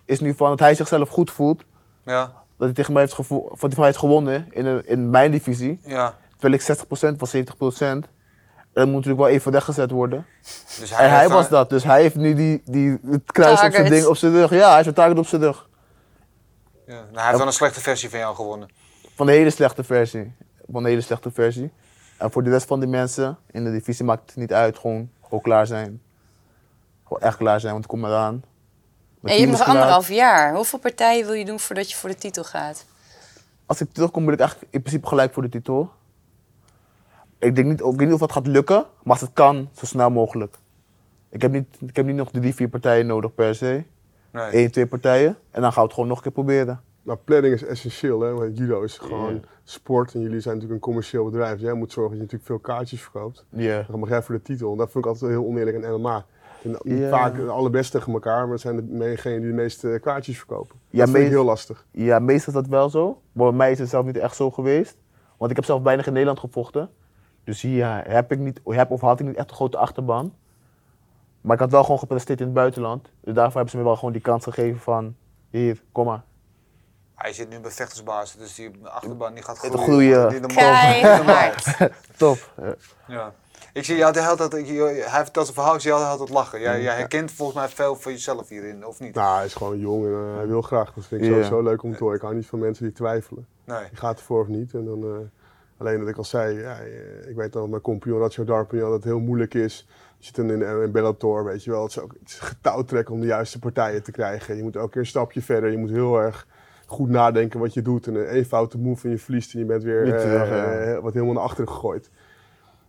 is 0.05 0.19
nu 0.19 0.33
van 0.33 0.49
dat 0.49 0.59
hij 0.59 0.75
zichzelf 0.75 1.09
goed 1.09 1.31
voelt. 1.31 1.63
Ja, 2.05 2.21
Dat 2.57 2.65
hij 2.67 2.73
tegen 2.73 2.93
mij 2.93 3.01
heeft, 3.01 3.13
gevoel, 3.13 3.41
dat 3.49 3.59
hij 3.61 3.69
van 3.69 3.69
mij 3.77 3.85
heeft 3.85 3.97
gewonnen 3.99 4.47
in, 4.49 4.65
een- 4.65 4.87
in 4.87 5.09
mijn 5.09 5.31
divisie. 5.31 5.79
ja. 5.83 6.15
Terwijl 6.37 6.53
ik 6.53 6.61
60% 6.61 7.19
was 7.19 7.29
70%. 7.29 8.05
En 8.73 8.83
dat 8.83 8.85
moet 8.85 8.95
natuurlijk 8.95 9.23
wel 9.23 9.27
even 9.33 9.51
weggezet 9.51 9.91
worden. 9.91 10.25
Dus 10.79 10.91
en 10.91 11.09
hij 11.09 11.29
was 11.29 11.49
dat, 11.49 11.69
dus 11.69 11.83
hij 11.83 12.01
heeft 12.01 12.15
nu 12.15 12.33
die, 12.33 12.61
die, 12.65 12.97
het 13.09 13.31
kruis 13.31 13.51
op 13.51 13.71
zijn 13.71 13.89
ding 13.91 14.05
op 14.05 14.15
zijn 14.17 14.31
rug. 14.31 14.49
Ja, 14.49 14.67
hij 14.67 14.75
heeft 14.75 14.87
een 14.87 14.93
target 14.93 15.17
op 15.17 15.25
zijn 15.27 15.41
rug. 15.41 15.69
Ja. 16.87 16.93
Nou, 16.93 17.07
hij 17.13 17.23
heeft 17.25 17.37
wel 17.37 17.47
een 17.47 17.53
slechte 17.53 17.79
versie 17.81 18.09
van 18.09 18.19
jou 18.19 18.35
gewonnen. 18.35 18.69
Van 19.15 19.25
de 19.25 19.31
hele 19.31 19.49
slechte 19.49 19.83
versie. 19.83 20.35
Van 20.71 20.83
de 20.83 20.89
hele 20.89 21.01
slechte 21.01 21.31
versie. 21.31 21.71
En 22.17 22.31
voor 22.31 22.43
de 22.43 22.49
rest 22.49 22.65
van 22.67 22.79
die 22.79 22.89
mensen 22.89 23.37
in 23.51 23.63
de 23.63 23.71
divisie 23.71 24.05
maakt 24.05 24.29
het 24.29 24.35
niet 24.35 24.53
uit. 24.53 24.77
Gewoon, 24.77 25.09
gewoon 25.23 25.41
klaar 25.41 25.67
zijn. 25.67 26.01
Gewoon 27.07 27.21
echt 27.21 27.37
klaar 27.37 27.59
zijn, 27.59 27.71
want 27.71 27.83
ik 27.83 27.89
kom 27.89 28.05
eraan. 28.05 28.43
Mijn 29.19 29.35
En 29.35 29.41
je 29.41 29.47
hebt 29.47 29.59
nog 29.59 29.67
anderhalf 29.67 30.09
jaar. 30.09 30.55
Hoeveel 30.55 30.79
partijen 30.79 31.25
wil 31.25 31.33
je 31.33 31.45
doen 31.45 31.59
voordat 31.59 31.89
je 31.89 31.95
voor 31.97 32.09
de 32.09 32.15
titel 32.15 32.43
gaat? 32.43 32.85
Als 33.65 33.81
ik 33.81 33.91
terugkom, 33.91 34.25
ben 34.25 34.33
ik 34.33 34.39
eigenlijk 34.39 34.73
in 34.73 34.81
principe 34.81 35.07
gelijk 35.07 35.33
voor 35.33 35.43
de 35.43 35.49
titel. 35.49 35.91
Ik, 37.39 37.55
denk 37.55 37.67
niet, 37.67 37.79
ik 37.79 37.85
weet 37.85 37.99
niet 37.99 38.13
of 38.13 38.19
dat 38.19 38.31
gaat 38.31 38.47
lukken, 38.47 38.85
maar 39.03 39.13
als 39.13 39.21
het 39.21 39.33
kan, 39.33 39.69
zo 39.75 39.85
snel 39.85 40.09
mogelijk. 40.09 40.55
Ik 41.29 41.41
heb 41.41 41.51
niet, 41.51 41.77
ik 41.79 41.95
heb 41.95 42.05
niet 42.05 42.15
nog 42.15 42.31
drie, 42.31 42.55
vier 42.55 42.69
partijen 42.69 43.07
nodig 43.07 43.33
per 43.33 43.55
se. 43.55 43.83
Nee. 44.31 44.63
Eén, 44.63 44.71
twee 44.71 44.87
partijen. 44.87 45.37
En 45.51 45.61
dan 45.61 45.71
gaan 45.71 45.81
we 45.81 45.87
het 45.87 45.93
gewoon 45.93 46.07
nog 46.09 46.17
een 46.17 46.23
keer 46.23 46.31
proberen. 46.31 46.81
Nou, 47.01 47.19
planning 47.23 47.53
is 47.53 47.63
essentieel, 47.63 48.21
hè? 48.21 48.31
want 48.33 48.57
judo 48.57 48.81
is 48.81 48.97
gewoon 48.97 49.43
sport 49.63 50.13
en 50.13 50.21
jullie 50.21 50.39
zijn 50.39 50.55
natuurlijk 50.55 50.81
een 50.83 50.89
commercieel 50.89 51.25
bedrijf. 51.25 51.59
Jij 51.59 51.73
moet 51.73 51.91
zorgen 51.91 52.17
dat 52.17 52.29
je 52.29 52.35
natuurlijk 52.37 52.63
veel 52.63 52.75
kaartjes 52.75 53.01
verkoopt. 53.01 53.45
Ja. 53.49 53.85
Dan 53.89 53.99
mag 53.99 54.09
jij 54.09 54.21
voor 54.21 54.35
de 54.35 54.41
titel. 54.41 54.71
En 54.71 54.77
dat 54.77 54.91
vind 54.91 55.03
ik 55.03 55.09
altijd 55.09 55.31
heel 55.31 55.45
oneerlijk 55.45 55.85
aan 55.85 55.99
MMA. 55.99 56.25
En 56.63 56.75
niet 56.81 56.97
Ja. 56.99 57.09
vaak 57.09 57.35
de 57.35 57.47
allerbeste 57.49 57.97
tegen 57.97 58.13
elkaar, 58.13 58.41
maar 58.43 58.51
het 58.51 58.61
zijn 58.61 58.97
degenen 58.97 59.39
die 59.39 59.49
de 59.49 59.55
meeste 59.55 59.99
kaartjes 60.01 60.37
verkopen. 60.37 60.75
Ja, 60.89 60.97
dat 60.97 61.05
vind 61.05 61.09
ik 61.15 61.21
meest- 61.23 61.29
heel 61.33 61.43
lastig. 61.43 61.85
Ja, 61.91 62.19
meestal 62.19 62.53
is 62.53 62.59
dat 62.59 62.67
wel 62.69 62.89
zo. 62.89 63.21
Maar 63.31 63.47
bij 63.47 63.57
mij 63.57 63.71
is 63.71 63.79
het 63.79 63.89
zelf 63.89 64.05
niet 64.05 64.17
echt 64.17 64.35
zo 64.35 64.51
geweest. 64.51 64.97
Want 65.37 65.49
ik 65.51 65.55
heb 65.57 65.65
zelf 65.65 65.81
weinig 65.81 66.05
in 66.05 66.11
Nederland 66.13 66.39
gevochten. 66.39 66.89
Dus 67.43 67.61
hier 67.61 68.01
heb 68.07 68.31
ik 68.31 68.39
niet, 68.39 68.59
heb 68.65 68.91
of 68.91 69.01
had 69.01 69.19
ik 69.19 69.25
niet 69.25 69.35
echt 69.35 69.49
een 69.49 69.55
grote 69.55 69.77
achterban. 69.77 70.33
Maar 71.41 71.53
ik 71.55 71.61
had 71.61 71.71
wel 71.71 71.83
gewoon 71.83 71.99
gepresteerd 71.99 72.39
in 72.39 72.45
het 72.45 72.55
buitenland. 72.55 73.11
Dus 73.21 73.33
daarvoor 73.33 73.53
hebben 73.53 73.69
ze 73.71 73.77
me 73.77 73.83
wel 73.83 73.95
gewoon 73.95 74.11
die 74.11 74.21
kans 74.21 74.43
gegeven 74.43 74.79
van... 74.79 75.15
Hier, 75.49 75.81
kom 75.91 76.05
maar. 76.05 76.23
Hij 77.15 77.33
zit 77.33 77.49
nu 77.49 77.59
bij 77.59 77.71
vechtersbasis, 77.71 78.35
dus 78.37 78.55
die 78.55 78.71
achterban 78.83 79.33
die 79.33 79.43
gaat 79.43 79.61
Het 79.61 79.73
groeien. 79.73 79.83
groeien. 80.29 80.41
Die 80.47 80.55
Keihard. 80.55 81.77
Top. 82.17 82.37
Ja. 83.07 83.33
Ik 83.73 83.83
zie 83.83 83.95
jou 83.95 84.13
de 84.13 84.21
hele 84.23 84.35
tijd, 84.35 84.53
ik- 84.53 84.67
hij 85.05 85.23
vertelt 85.23 85.45
zijn 85.45 85.57
verhaal, 85.57 85.75
ik 85.75 85.81
zie 85.81 85.89
jou 85.89 86.01
de 86.01 86.07
hele 86.07 86.17
tijd 86.17 86.29
lachen. 86.37 86.59
Jij, 86.59 86.81
jij 86.81 86.95
herkent 86.95 87.31
volgens 87.31 87.57
mij 87.57 87.67
veel 87.67 87.95
van 87.95 88.11
jezelf 88.11 88.49
hierin, 88.49 88.85
of 88.85 88.99
niet? 88.99 89.15
Nou, 89.15 89.35
hij 89.35 89.45
is 89.45 89.53
gewoon 89.53 89.79
jong 89.79 90.05
en 90.05 90.11
eh, 90.11 90.35
hij 90.35 90.47
wil 90.47 90.61
graag. 90.61 90.93
Dat 90.93 91.05
vind 91.05 91.21
ik 91.21 91.27
Ja. 91.27 91.33
sowieso 91.33 91.61
leuk 91.61 91.83
om 91.83 91.91
te 91.91 91.97
horen. 92.03 92.15
Ik 92.15 92.21
hou 92.21 92.35
niet 92.35 92.45
van 92.47 92.59
mensen 92.59 92.83
die 92.83 92.93
twijfelen. 92.93 93.47
Nee. 93.63 93.77
Je 93.91 93.97
gaat 93.97 94.17
ervoor 94.19 94.41
of 94.41 94.47
niet. 94.47 94.73
En 94.73 94.85
dan, 94.85 95.03
eh, 95.03 95.09
alleen 95.77 95.99
dat 95.99 96.07
ik 96.07 96.17
al 96.17 96.23
zei, 96.23 96.59
ja, 96.59 96.79
eh, 96.79 97.29
ik 97.29 97.35
weet 97.35 97.53
dan 97.53 97.69
mijn 97.69 97.81
compagnon 97.81 98.19
Ratio 98.19 98.43
Darpignan 98.43 98.89
dat 98.89 98.97
het 99.03 99.07
heel 99.11 99.19
moeilijk 99.19 99.53
is. 99.53 99.87
Je 100.17 100.25
zit 100.25 100.37
in, 100.37 100.61
in 100.61 100.91
Bellator, 100.91 101.43
weet 101.43 101.63
je 101.63 101.71
wel. 101.71 101.81
Het 101.81 101.89
is 101.91 101.99
ook 101.99 102.13
het 102.19 102.29
is 102.29 102.39
getouwtrekken 102.39 103.13
om 103.13 103.19
de 103.19 103.25
juiste 103.27 103.59
partijen 103.59 104.03
te 104.03 104.11
krijgen. 104.11 104.55
Je 104.55 104.63
moet 104.63 104.75
elke 104.75 104.89
keer 104.89 105.01
een 105.01 105.07
stapje 105.07 105.41
verder. 105.41 105.71
Je 105.71 105.77
moet 105.77 105.89
heel 105.89 106.17
erg 106.21 106.47
goed 106.85 107.09
nadenken 107.09 107.59
wat 107.59 107.73
je 107.73 107.81
doet. 107.81 108.07
En 108.07 108.15
een 108.15 108.25
één 108.25 108.45
foute 108.45 108.77
move 108.77 109.05
en 109.05 109.11
je 109.11 109.17
verliest 109.19 109.53
en 109.53 109.59
je 109.59 109.65
bent 109.65 109.83
weer 109.83 110.03
Niet 110.05 110.19
terug, 110.19 110.49
ja. 110.49 111.01
wat 111.01 111.13
helemaal 111.13 111.33
naar 111.33 111.43
achteren 111.43 111.67
gegooid. 111.69 112.09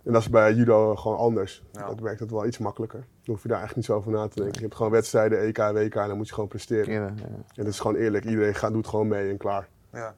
En 0.09 0.15
dat 0.15 0.23
is 0.23 0.31
bij 0.31 0.53
judo 0.53 0.97
gewoon 0.97 1.17
anders. 1.17 1.63
Ja. 1.73 1.87
Dat 1.87 2.01
werkt 2.01 2.21
het 2.21 2.31
wel 2.31 2.47
iets 2.47 2.59
makkelijker. 2.59 2.99
Dan 2.99 3.35
hoef 3.35 3.43
je 3.43 3.49
daar 3.49 3.59
eigenlijk 3.59 3.77
niet 3.77 3.85
zo 3.85 3.95
over 3.95 4.13
na 4.13 4.29
te 4.29 4.35
denken. 4.35 4.55
Je 4.55 4.61
hebt 4.61 4.75
gewoon 4.75 4.93
wedstrijden, 4.93 5.41
EK, 5.41 5.57
WK 5.59 5.95
en 5.95 6.09
dan 6.09 6.17
moet 6.17 6.29
je 6.29 6.35
gewoon 6.35 6.49
presteren. 6.49 6.93
Ja, 6.93 7.01
ja. 7.01 7.25
En 7.25 7.45
dat 7.55 7.67
is 7.67 7.81
gewoon 7.81 7.97
eerlijk. 7.97 8.25
Iedereen 8.25 8.55
gaat, 8.55 8.73
doet 8.73 8.87
gewoon 8.87 9.09
mee 9.09 9.31
en 9.31 9.37
klaar. 9.37 9.69
Ja. 9.93 10.15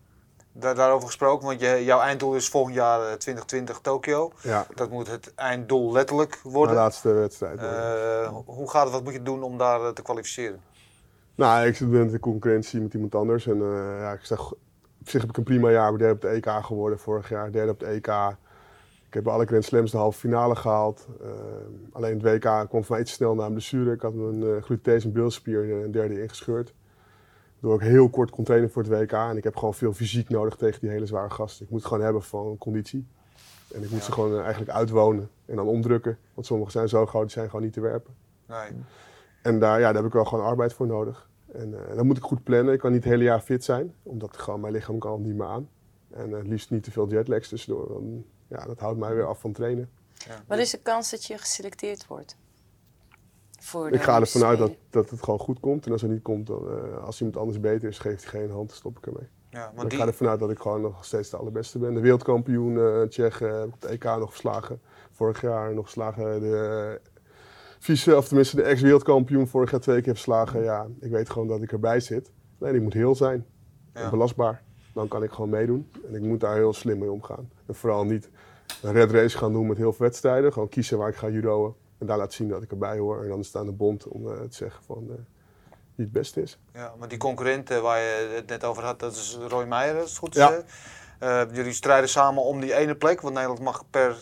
Daar, 0.52 0.74
daarover 0.74 1.06
gesproken, 1.06 1.46
want 1.46 1.60
je, 1.60 1.84
jouw 1.84 2.00
einddoel 2.00 2.34
is 2.34 2.48
volgend 2.48 2.74
jaar 2.74 3.00
eh, 3.00 3.06
2020 3.06 3.78
Tokio. 3.80 4.32
Ja, 4.42 4.66
Dat 4.74 4.90
moet 4.90 5.10
het 5.10 5.34
einddoel 5.34 5.92
letterlijk 5.92 6.40
de 6.42 6.50
worden. 6.50 6.74
laatste 6.74 7.12
wedstrijd. 7.12 7.58
Eh, 7.58 8.32
hoe 8.44 8.70
gaat 8.70 8.84
het, 8.84 8.92
wat 8.92 9.04
moet 9.04 9.12
je 9.12 9.22
doen 9.22 9.42
om 9.42 9.58
daar 9.58 9.80
eh, 9.80 9.88
te 9.88 10.02
kwalificeren? 10.02 10.60
Nou, 11.34 11.66
ik 11.66 11.76
zit 11.76 11.92
in 11.92 12.10
de 12.10 12.20
concurrentie 12.20 12.80
met 12.80 12.94
iemand 12.94 13.14
anders. 13.14 13.46
En 13.46 13.60
eh, 13.60 14.00
ja, 14.00 14.12
ik 14.12 14.24
zeg, 14.24 14.52
op 14.52 15.08
zich 15.08 15.20
heb 15.20 15.30
ik 15.30 15.36
een 15.36 15.44
prima 15.44 15.70
jaar. 15.70 15.92
Ik 15.92 15.98
ben 15.98 16.06
derde 16.06 16.14
op 16.14 16.20
de 16.20 16.28
EK 16.28 16.64
geworden 16.64 16.98
vorig 16.98 17.28
jaar. 17.28 17.52
Derde 17.52 17.72
op 17.72 17.80
de 17.80 17.86
EK. 17.86 18.36
Ik 19.10 19.16
heb 19.16 19.28
alle 19.28 19.46
Grand 19.46 19.64
Slams 19.64 19.90
de 19.90 19.96
halve 19.96 20.18
finale 20.18 20.56
gehaald. 20.56 21.08
Eh, 21.22 21.30
alleen 21.92 22.12
het 22.12 22.22
WK 22.22 22.68
kwam 22.68 22.84
voor 22.84 22.86
mij 22.88 23.00
iets 23.00 23.12
snel 23.12 23.34
na 23.34 23.46
een 23.46 23.52
blessure. 23.52 23.92
Ik 23.92 24.00
had 24.00 24.14
mijn 24.14 24.42
uh, 24.42 24.62
gluteus 24.62 25.04
en 25.04 25.12
bilspier 25.12 25.70
eh, 25.70 25.82
een 25.82 25.90
derde 25.90 26.22
ingescheurd. 26.22 26.74
Waardoor 27.60 27.82
ik 27.82 27.88
heel 27.88 28.08
kort 28.08 28.30
kon 28.30 28.44
trainen 28.44 28.70
voor 28.70 28.82
het 28.82 28.92
WK. 28.92 29.12
En 29.12 29.36
ik 29.36 29.44
heb 29.44 29.56
gewoon 29.56 29.74
veel 29.74 29.92
fysiek 29.92 30.28
nodig 30.28 30.56
tegen 30.56 30.80
die 30.80 30.90
hele 30.90 31.06
zware 31.06 31.30
gasten. 31.30 31.64
Ik 31.64 31.70
moet 31.70 31.80
het 31.80 31.88
gewoon 31.88 32.04
hebben 32.04 32.22
van 32.22 32.58
conditie. 32.58 33.06
En 33.74 33.82
ik 33.82 33.90
moet 33.90 34.02
ze 34.02 34.12
gewoon 34.12 34.32
eh, 34.32 34.40
eigenlijk 34.40 34.70
uitwonen 34.70 35.30
en 35.44 35.56
dan 35.56 35.66
omdrukken. 35.66 36.18
Want 36.34 36.46
sommigen 36.46 36.72
zijn 36.72 36.88
zo 36.88 37.06
groot, 37.06 37.22
die 37.22 37.30
zijn 37.30 37.46
gewoon 37.46 37.64
niet 37.64 37.72
te 37.72 37.80
werpen. 37.80 38.14
Nee. 38.46 38.70
En 39.42 39.58
daar, 39.58 39.80
ja, 39.80 39.84
daar 39.84 39.94
heb 39.94 40.04
ik 40.04 40.12
wel 40.12 40.24
gewoon 40.24 40.44
arbeid 40.44 40.72
voor 40.72 40.86
nodig. 40.86 41.28
En 41.52 41.68
uh, 41.70 41.96
dan 41.96 42.06
moet 42.06 42.16
ik 42.16 42.22
goed 42.22 42.42
plannen. 42.42 42.74
Ik 42.74 42.80
kan 42.80 42.92
niet 42.92 43.04
het 43.04 43.12
hele 43.12 43.24
jaar 43.24 43.40
fit 43.40 43.64
zijn, 43.64 43.94
omdat 44.02 44.36
gewoon 44.36 44.60
mijn 44.60 44.72
lichaam 44.72 44.98
kan 44.98 45.12
het 45.12 45.20
niet 45.20 45.34
meer 45.34 45.46
aan. 45.46 45.68
En 46.10 46.30
uh, 46.30 46.36
het 46.36 46.46
liefst 46.46 46.70
niet 46.70 46.82
te 46.82 46.90
veel 46.90 47.08
jetlags 47.08 47.48
tussendoor. 47.48 47.88
Dan, 47.88 48.24
ja, 48.50 48.64
dat 48.64 48.80
houdt 48.80 48.98
mij 48.98 49.14
weer 49.14 49.26
af 49.26 49.40
van 49.40 49.52
trainen. 49.52 49.90
Ja. 50.14 50.42
Wat 50.46 50.58
is 50.58 50.70
de 50.70 50.78
kans 50.78 51.10
dat 51.10 51.24
je 51.24 51.38
geselecteerd 51.38 52.06
wordt? 52.06 52.36
Voor 53.60 53.90
Ik 53.90 54.02
ga 54.02 54.20
ervan 54.20 54.44
uit 54.44 54.58
dat, 54.58 54.72
dat 54.90 55.10
het 55.10 55.22
gewoon 55.22 55.38
goed 55.38 55.60
komt. 55.60 55.86
En 55.86 55.92
als 55.92 56.02
het 56.02 56.10
niet 56.10 56.22
komt, 56.22 56.46
dan, 56.46 56.64
uh, 56.68 57.04
als 57.04 57.18
iemand 57.20 57.38
anders 57.38 57.60
beter 57.60 57.88
is, 57.88 57.98
geeft 57.98 58.30
hij 58.30 58.40
geen 58.40 58.50
hand, 58.50 58.68
dan 58.68 58.76
stop 58.76 58.98
ik 58.98 59.06
ermee. 59.06 59.28
Ja, 59.50 59.72
Ik 59.84 59.92
ga 59.92 60.06
ervan 60.06 60.28
uit 60.28 60.40
dat 60.40 60.50
ik 60.50 60.58
gewoon 60.58 60.80
nog 60.80 61.04
steeds 61.04 61.30
de 61.30 61.36
allerbeste 61.36 61.78
ben. 61.78 61.94
De 61.94 62.00
wereldkampioen 62.00 62.72
uh, 62.72 63.02
Tsjech 63.02 63.38
heb 63.38 63.66
ik 63.66 63.74
op 63.74 63.80
het 63.80 63.90
EK 63.90 64.04
nog 64.04 64.30
verslagen. 64.30 64.80
Vorig 65.10 65.40
jaar 65.40 65.74
nog 65.74 65.84
verslagen. 65.84 66.40
De 66.40 67.00
vice, 67.78 68.16
of 68.16 68.26
tenminste 68.26 68.56
de 68.56 68.62
ex-wereldkampioen 68.62 69.48
vorig 69.48 69.70
jaar 69.70 69.80
twee 69.80 70.00
keer 70.02 70.12
verslagen. 70.12 70.62
Ja, 70.62 70.86
ik 71.00 71.10
weet 71.10 71.30
gewoon 71.30 71.48
dat 71.48 71.62
ik 71.62 71.72
erbij 71.72 72.00
zit. 72.00 72.30
Nee, 72.58 72.74
ik 72.74 72.82
moet 72.82 72.92
heel 72.92 73.14
zijn. 73.14 73.46
Ja. 73.94 74.00
En 74.00 74.10
belastbaar. 74.10 74.62
Dan 75.00 75.08
kan 75.08 75.22
ik 75.22 75.30
gewoon 75.32 75.50
meedoen. 75.50 75.90
En 76.08 76.14
ik 76.14 76.20
moet 76.22 76.40
daar 76.40 76.54
heel 76.54 76.72
slim 76.72 76.98
mee 76.98 77.10
omgaan. 77.10 77.50
En 77.66 77.74
vooral 77.74 78.04
niet 78.04 78.28
een 78.82 78.92
red 78.92 79.10
race 79.10 79.38
gaan 79.38 79.52
doen 79.52 79.66
met 79.66 79.76
heel 79.76 79.92
veel 79.92 80.06
wedstrijden. 80.06 80.52
Gewoon 80.52 80.68
kiezen 80.68 80.98
waar 80.98 81.08
ik 81.08 81.14
ga 81.16 81.28
judoën. 81.28 81.74
En 81.98 82.06
daar 82.06 82.16
laten 82.16 82.32
zien 82.32 82.48
dat 82.48 82.62
ik 82.62 82.70
erbij 82.70 82.98
hoor. 82.98 83.22
En 83.22 83.28
dan 83.28 83.38
is 83.38 83.46
het 83.46 83.56
aan 83.56 83.66
de 83.66 83.72
bond 83.72 84.08
om 84.08 84.26
uh, 84.26 84.32
te 84.32 84.56
zeggen 84.56 84.84
van 84.84 85.02
uh, 85.08 85.14
wie 85.94 86.04
het 86.04 86.12
beste 86.12 86.42
is. 86.42 86.58
Ja, 86.74 86.92
maar 86.98 87.08
die 87.08 87.18
concurrent 87.18 87.70
uh, 87.70 87.78
waar 87.80 87.98
je 87.98 88.32
het 88.34 88.46
net 88.46 88.64
over 88.64 88.82
had, 88.82 88.98
dat 88.98 89.12
is 89.12 89.38
Roy 89.48 89.64
Meijer, 89.64 90.00
als 90.00 90.08
het 90.10 90.18
goed 90.18 90.36
is. 90.36 90.42
Ja. 90.42 90.62
Uh, 91.22 91.54
jullie 91.54 91.72
strijden 91.72 92.08
samen 92.08 92.42
om 92.42 92.60
die 92.60 92.74
ene 92.74 92.94
plek, 92.94 93.20
want 93.20 93.34
Nederland 93.34 93.60
mag 93.62 93.84
per 93.90 94.16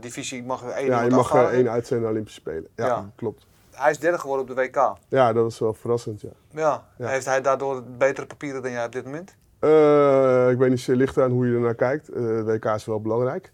divisie 0.00 0.42
mag 0.44 0.62
één 0.64 0.86
Ja, 0.86 1.02
je 1.02 1.10
mag 1.10 1.34
er 1.34 1.48
één 1.52 1.70
uitzenden 1.70 2.02
naar 2.02 2.12
Olympische 2.12 2.40
Spelen. 2.40 2.68
Ja, 2.74 2.86
Ja. 2.86 3.10
klopt. 3.14 3.46
Hij 3.70 3.90
is 3.90 3.98
derde 3.98 4.18
geworden 4.18 4.48
op 4.48 4.56
de 4.56 4.62
WK. 4.62 4.96
Ja, 5.08 5.32
dat 5.32 5.42
was 5.42 5.58
wel 5.58 5.74
verrassend, 5.74 6.20
ja. 6.20 6.28
Ja. 6.50 6.86
Ja. 6.98 7.08
Heeft 7.08 7.26
hij 7.26 7.40
daardoor 7.40 7.82
betere 7.82 8.26
papieren 8.26 8.62
dan 8.62 8.70
jij 8.70 8.84
op 8.84 8.92
dit 8.92 9.04
moment? 9.04 9.34
Uh, 9.60 10.50
ik 10.50 10.58
weet 10.58 10.70
niet, 10.70 10.86
ligt 10.86 11.18
aan 11.18 11.30
hoe 11.30 11.46
je 11.46 11.54
ernaar 11.54 11.74
kijkt. 11.74 12.06
Het 12.06 12.44
WK 12.44 12.64
is 12.64 12.84
wel 12.84 13.00
belangrijk. 13.00 13.52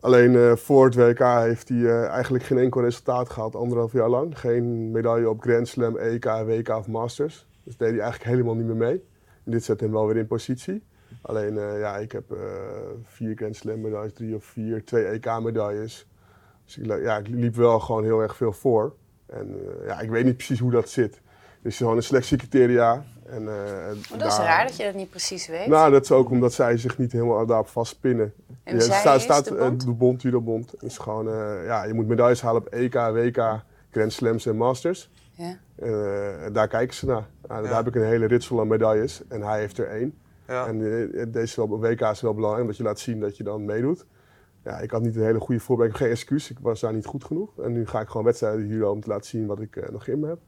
Alleen 0.00 0.32
uh, 0.32 0.56
voor 0.56 0.84
het 0.84 0.94
WK 0.94 1.18
heeft 1.18 1.68
hij 1.68 2.06
eigenlijk 2.08 2.44
geen 2.44 2.58
enkel 2.58 2.80
resultaat 2.80 3.30
gehad, 3.30 3.54
anderhalf 3.54 3.92
jaar 3.92 4.08
lang. 4.08 4.38
Geen 4.38 4.90
medaille 4.90 5.30
op 5.30 5.42
Grand 5.42 5.68
Slam, 5.68 5.96
EK, 5.96 6.24
WK 6.24 6.68
of 6.68 6.88
Masters. 6.88 7.48
Dus 7.64 7.76
deed 7.76 7.90
hij 7.90 8.00
eigenlijk 8.00 8.30
helemaal 8.30 8.54
niet 8.54 8.66
meer 8.66 8.76
mee. 8.76 9.04
En 9.44 9.50
dit 9.50 9.64
zet 9.64 9.80
hem 9.80 9.92
wel 9.92 10.06
weer 10.06 10.16
in 10.16 10.26
positie. 10.26 10.82
Alleen, 11.22 11.54
ja, 11.54 11.96
ik 11.96 12.12
heb 12.12 12.24
vier 13.04 13.36
Grand 13.36 13.56
Slam 13.56 13.80
medailles, 13.80 14.12
drie 14.12 14.34
of 14.34 14.44
vier, 14.44 14.84
twee 14.84 15.04
EK 15.04 15.40
medailles. 15.42 16.06
Dus 16.64 16.78
ik, 16.78 17.02
ja, 17.02 17.18
ik 17.18 17.28
liep 17.28 17.54
wel 17.54 17.80
gewoon 17.80 18.04
heel 18.04 18.20
erg 18.20 18.36
veel 18.36 18.52
voor. 18.52 18.94
En 19.26 19.56
ja, 19.84 20.00
ik 20.00 20.10
weet 20.10 20.24
niet 20.24 20.36
precies 20.36 20.58
hoe 20.58 20.70
dat 20.70 20.88
zit. 20.88 21.20
Is 21.62 21.76
gewoon 21.76 21.96
een 21.96 22.02
selectiecriteria 22.02 23.04
En, 23.30 23.42
uh, 23.42 23.48
maar 24.10 24.18
dat 24.18 24.32
is 24.32 24.38
raar 24.38 24.66
dat 24.66 24.76
je 24.76 24.84
dat 24.84 24.94
niet 24.94 25.10
precies 25.10 25.46
weet. 25.46 25.66
Nou, 25.66 25.90
dat 25.90 26.02
is 26.02 26.12
ook 26.12 26.30
omdat 26.30 26.52
zij 26.52 26.76
zich 26.76 26.98
niet 26.98 27.12
helemaal 27.12 27.46
daarop 27.46 27.68
vastpinnen. 27.68 28.32
En 28.64 28.74
ja, 28.74 28.80
zij 28.80 28.98
staat, 28.98 29.20
staat, 29.20 29.44
de 29.44 29.54
bond? 29.54 29.84
de 29.84 29.92
bond, 29.92 30.22
judobond. 30.22 30.74
is 30.82 30.98
gewoon, 30.98 31.28
uh, 31.28 31.64
ja, 31.64 31.84
je 31.84 31.94
moet 31.94 32.06
medailles 32.06 32.42
halen 32.42 32.60
op 32.60 32.68
EK, 32.68 32.94
WK, 32.94 33.62
Grand 33.90 34.12
Slams 34.12 34.46
en 34.46 34.56
Masters. 34.56 35.10
Ja. 35.32 35.56
Uh, 35.82 36.52
daar 36.52 36.68
kijken 36.68 36.96
ze 36.96 37.06
naar. 37.06 37.26
Nou, 37.48 37.62
daar 37.62 37.76
heb 37.76 37.86
ik 37.86 37.94
een 37.94 38.04
hele 38.04 38.26
ritsel 38.26 38.60
aan 38.60 38.66
medailles 38.66 39.22
en 39.28 39.42
hij 39.42 39.58
heeft 39.60 39.78
er 39.78 39.88
één. 39.88 40.14
Ja. 40.46 40.66
En 40.66 40.78
deze 41.30 41.66
WK 41.68 42.00
is 42.00 42.20
wel 42.20 42.34
belangrijk, 42.34 42.62
omdat 42.62 42.76
je 42.76 42.82
laat 42.82 42.98
zien 42.98 43.20
dat 43.20 43.36
je 43.36 43.44
dan 43.44 43.64
meedoet. 43.64 44.06
Ja, 44.64 44.78
ik 44.78 44.90
had 44.90 45.02
niet 45.02 45.16
een 45.16 45.22
hele 45.22 45.40
goede 45.40 45.60
voorbereiding, 45.60 46.04
geen 46.04 46.12
excuus. 46.12 46.50
Ik 46.50 46.58
was 46.60 46.80
daar 46.80 46.92
niet 46.92 47.06
goed 47.06 47.24
genoeg. 47.24 47.58
En 47.58 47.72
nu 47.72 47.86
ga 47.86 48.00
ik 48.00 48.08
gewoon 48.08 48.24
wedstrijden 48.24 48.64
hier 48.64 48.88
om 48.88 49.00
te 49.00 49.08
laten 49.08 49.26
zien 49.26 49.46
wat 49.46 49.60
ik 49.60 49.90
nog 49.90 50.06
in 50.06 50.20
me 50.20 50.26
heb. 50.26 50.38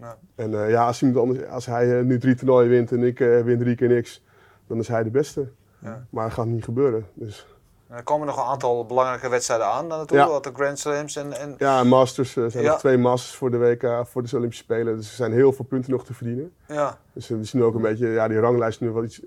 Ja. 0.00 0.16
En 0.34 0.50
uh, 0.50 0.70
ja, 0.70 0.86
als, 0.86 1.02
anders, 1.02 1.46
als 1.46 1.66
hij 1.66 1.98
uh, 1.98 2.04
nu 2.04 2.18
drie 2.18 2.34
toernooien 2.34 2.70
wint 2.70 2.92
en 2.92 3.02
ik 3.02 3.20
uh, 3.20 3.42
win 3.42 3.58
drie 3.58 3.74
keer 3.74 3.88
niks, 3.88 4.24
dan 4.66 4.78
is 4.78 4.88
hij 4.88 5.02
de 5.02 5.10
beste. 5.10 5.48
Ja. 5.78 6.06
Maar 6.10 6.24
dat 6.24 6.32
gaat 6.32 6.46
niet 6.46 6.64
gebeuren. 6.64 7.06
Dus. 7.14 7.46
Er 7.88 8.02
komen 8.02 8.26
nog 8.26 8.36
een 8.36 8.50
aantal 8.50 8.86
belangrijke 8.86 9.28
wedstrijden 9.28 9.66
aan 9.66 9.88
dan 9.88 9.98
natuurlijk, 9.98 10.30
ja. 10.30 10.40
de 10.40 10.50
Grand 10.54 10.78
Slams 10.78 11.16
en... 11.16 11.32
en... 11.32 11.54
Ja, 11.58 11.84
Masters. 11.84 12.36
Er 12.36 12.50
zijn 12.50 12.64
nog 12.64 12.78
twee 12.78 12.98
Masters 12.98 13.36
voor 13.36 13.50
de 13.50 13.58
WK, 13.58 14.06
voor 14.06 14.22
de 14.22 14.36
Olympische 14.36 14.64
Spelen. 14.64 14.96
Dus 14.96 15.08
er 15.08 15.14
zijn 15.14 15.32
heel 15.32 15.52
veel 15.52 15.64
punten 15.64 15.90
nog 15.90 16.04
te 16.04 16.14
verdienen. 16.14 16.52
Ja. 16.66 16.98
Dus 17.12 17.28
het 17.28 17.40
is 17.40 17.52
nu 17.52 17.64
ook 17.64 17.74
een 17.74 17.82
beetje, 17.82 18.08
ja, 18.08 18.28
die 18.28 18.38
ranglijst 18.38 18.80
nu 18.80 18.90
wel 18.90 19.04
iets, 19.04 19.20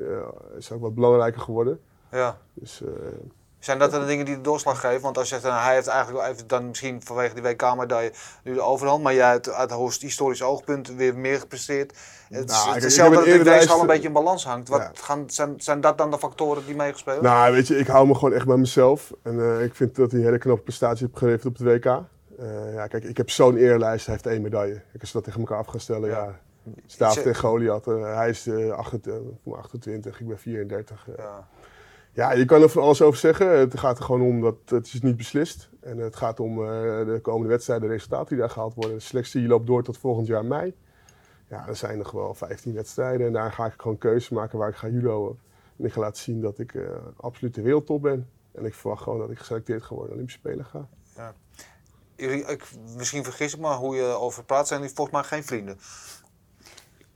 is 0.58 0.72
ook 0.72 0.82
wat 0.82 0.96
belangrijker 0.96 1.42
geworden. 1.42 1.80
Ja. 2.12 2.38
Dus, 2.54 2.82
zijn 3.62 3.80
dat 3.80 3.92
dan 3.92 4.00
de 4.00 4.06
dingen 4.06 4.26
die 4.26 4.36
de 4.36 4.42
doorslag 4.42 4.80
geven? 4.80 5.02
Want 5.02 5.18
als 5.18 5.30
je 5.30 5.34
zegt, 5.36 5.48
nou, 5.48 5.64
hij 5.64 5.74
heeft 5.74 5.88
eigenlijk 5.88 6.26
heeft 6.26 6.50
dan 6.50 6.68
misschien 6.68 7.02
vanwege 7.04 7.34
die 7.34 7.44
WK-medaille 7.44 8.12
nu 8.44 8.54
de 8.54 8.62
overhand, 8.62 9.04
maar 9.04 9.14
jij 9.14 9.26
uit, 9.26 9.50
uit 9.50 9.72
historisch 10.02 10.44
oogpunt 10.44 10.96
weer 10.96 11.16
meer 11.18 11.40
gepresteerd. 11.40 11.98
Het 12.30 12.50
is 12.50 12.56
Nou, 12.66 12.80
hetzelfde 12.80 13.16
dat 13.16 13.26
heb 13.26 13.34
de 13.34 13.40
een 13.40 13.44
weegschaal 13.46 13.62
eerder 13.62 13.80
een 13.82 13.88
beetje 13.88 14.08
in 14.08 14.14
balans 14.14 14.46
hangt. 14.46 14.70
Wat 14.70 14.80
Ja. 14.82 14.92
gaan, 14.94 15.24
zijn, 15.30 15.54
zijn 15.58 15.82
dat 15.82 15.98
dan 15.98 16.12
de 16.12 16.18
factoren 16.18 16.66
die 16.66 16.76
meegespeeld? 16.76 17.22
Nou, 17.22 17.54
weet 17.54 17.68
je, 17.68 17.78
ik 17.78 17.88
hou 17.88 18.08
me 18.08 18.14
gewoon 18.16 18.34
echt 18.34 18.46
bij 18.46 18.58
mezelf. 18.58 19.12
En 19.24 19.40
eh, 19.40 19.64
ik 19.64 19.76
vind 19.76 19.96
dat 19.96 20.12
hij 20.12 20.20
een 20.20 20.26
hele 20.26 20.38
knappe 20.38 20.62
prestatie 20.64 21.06
heeft 21.06 21.18
geleverd 21.18 21.46
op 21.46 21.58
het 21.58 21.68
WK. 21.68 21.86
Eh, 21.86 22.74
ja, 22.74 22.88
kijk, 22.88 23.04
ik 23.04 23.18
heb 23.18 23.30
zo'n 23.30 23.58
eerlijst, 23.58 24.06
hij 24.06 24.16
heeft 24.16 24.28
één 24.28 24.42
medaille. 24.42 24.82
Ik 24.94 25.02
als 25.02 25.12
we 25.12 25.18
dat 25.18 25.24
tegen 25.24 25.40
elkaar 25.40 25.58
af 25.58 25.66
gaan 25.68 25.80
stellen, 25.80 26.10
Ja. 26.10 26.16
ja. 26.24 26.40
Staaf 26.86 27.14
Ze- 27.14 27.22
tegen 27.22 27.42
Goliath. 27.42 27.88
eh, 27.88 28.16
hij 28.16 28.30
is 28.30 28.48
eh, 28.48 28.70
28, 28.72 29.22
voor 29.44 29.52
mij 29.54 29.62
28, 29.62 30.20
ik 30.20 30.28
ben 30.28 30.40
34. 30.40 31.06
eh. 31.10 31.14
Ja. 31.18 31.48
Ja, 32.14 32.32
je 32.32 32.46
kan 32.46 32.62
er 32.62 32.70
van 32.70 32.84
alles 32.84 33.02
over 33.02 33.20
zeggen. 33.20 33.60
Het 33.60 33.80
gaat 33.80 33.98
er 33.98 34.04
gewoon 34.04 34.22
om 34.22 34.42
dat 34.42 34.56
het 34.66 34.86
is 34.86 35.02
niet 35.02 35.18
beslist. 35.18 35.70
En 35.80 35.98
het 35.98 36.16
gaat 36.16 36.40
om 36.40 36.60
eh, 36.60 36.66
de 37.06 37.20
komende 37.22 37.48
wedstrijden, 37.48 37.88
de 37.88 37.94
resultaten 37.94 38.28
die 38.28 38.38
daar 38.38 38.50
gehaald 38.50 38.74
worden. 38.74 38.96
De 38.96 39.00
selectie 39.00 39.48
loopt 39.48 39.68
door 39.68 39.84
tot 39.84 39.98
volgend 39.98 40.28
jaar 40.28 40.46
mei. 40.46 40.74
Ja, 41.48 41.68
er 41.68 41.76
zijn 41.76 41.98
nog 41.98 42.12
wel 42.12 42.34
15 42.34 42.74
wedstrijden. 42.74 43.28
En 43.28 43.34
daar 43.34 43.52
ga 43.52 43.66
ik 43.66 43.74
gewoon 43.78 43.98
keuzes 43.98 44.30
maken 44.30 44.58
waar 44.58 44.70
ik 44.70 44.76
ga 44.76 44.88
judoën. 44.88 45.40
En 45.78 45.86
ik 45.86 45.94
ga 45.94 46.00
laten 46.00 46.22
zien 46.22 46.42
dat 46.42 46.60
ik 46.60 46.74
eh, 46.74 46.84
absoluut 47.16 47.56
de 47.56 47.62
wereldtop 47.62 48.02
ben. 48.02 48.30
En 48.52 48.66
ik 48.66 48.74
verwacht 48.74 49.04
gewoon 49.04 49.20
dat 49.20 49.30
ik 49.30 49.38
geselecteerd 49.38 49.84
ga 49.84 49.96
worden 49.96 50.14
Olympische 50.14 50.40
Spelen 50.40 50.66
ga. 50.66 50.88
Jullie, 52.16 52.46
ik, 52.46 52.68
misschien 52.98 53.24
vergis 53.24 53.54
ik 53.54 53.60
me 53.60 53.74
hoe 53.74 53.96
je 53.96 54.04
over 54.04 54.44
praat, 54.44 54.68
zijn 54.68 54.80
jullie 54.80 54.96
volgens 54.96 55.18
mij 55.18 55.26
geen 55.26 55.44
vrienden. 55.44 55.78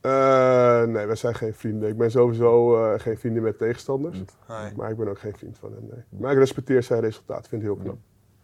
Eh, 0.06 0.82
nee, 0.82 1.06
wij 1.06 1.16
zijn 1.16 1.34
geen 1.34 1.54
vrienden. 1.54 1.88
Ik 1.88 1.96
ben 1.96 2.10
sowieso 2.10 2.84
eh, 2.84 3.00
geen 3.00 3.18
vrienden 3.18 3.42
met 3.42 3.58
tegenstanders. 3.58 4.18
Nee. 4.18 4.72
Maar 4.76 4.90
ik 4.90 4.96
ben 4.96 5.08
ook 5.08 5.18
geen 5.18 5.34
vriend 5.36 5.58
van 5.58 5.72
hem, 5.72 5.88
nee. 5.90 6.20
Maar 6.20 6.32
ik 6.32 6.38
respecteer 6.38 6.82
zijn 6.82 7.00
resultaat. 7.00 7.48
vind 7.48 7.62
het 7.62 7.70
heel 7.72 7.82
knap. 7.82 7.96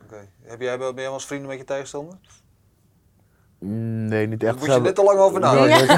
Oké. 0.05 0.29
Heb 0.43 0.61
jij, 0.61 0.79
ben 0.79 0.87
jij 0.87 0.95
wel 1.05 1.13
eens 1.13 1.27
vrienden 1.27 1.49
met 1.49 1.59
je 1.59 1.65
tegenstander? 1.65 2.15
Mm, 3.59 4.05
Nee, 4.05 4.27
niet 4.27 4.41
Daar 4.41 4.49
echt. 4.51 4.59
moet 4.59 4.75
je 4.75 4.81
net 4.81 4.95
te 4.95 5.03
lang 5.03 5.19
over 5.19 5.41
nadenken. 5.41 5.97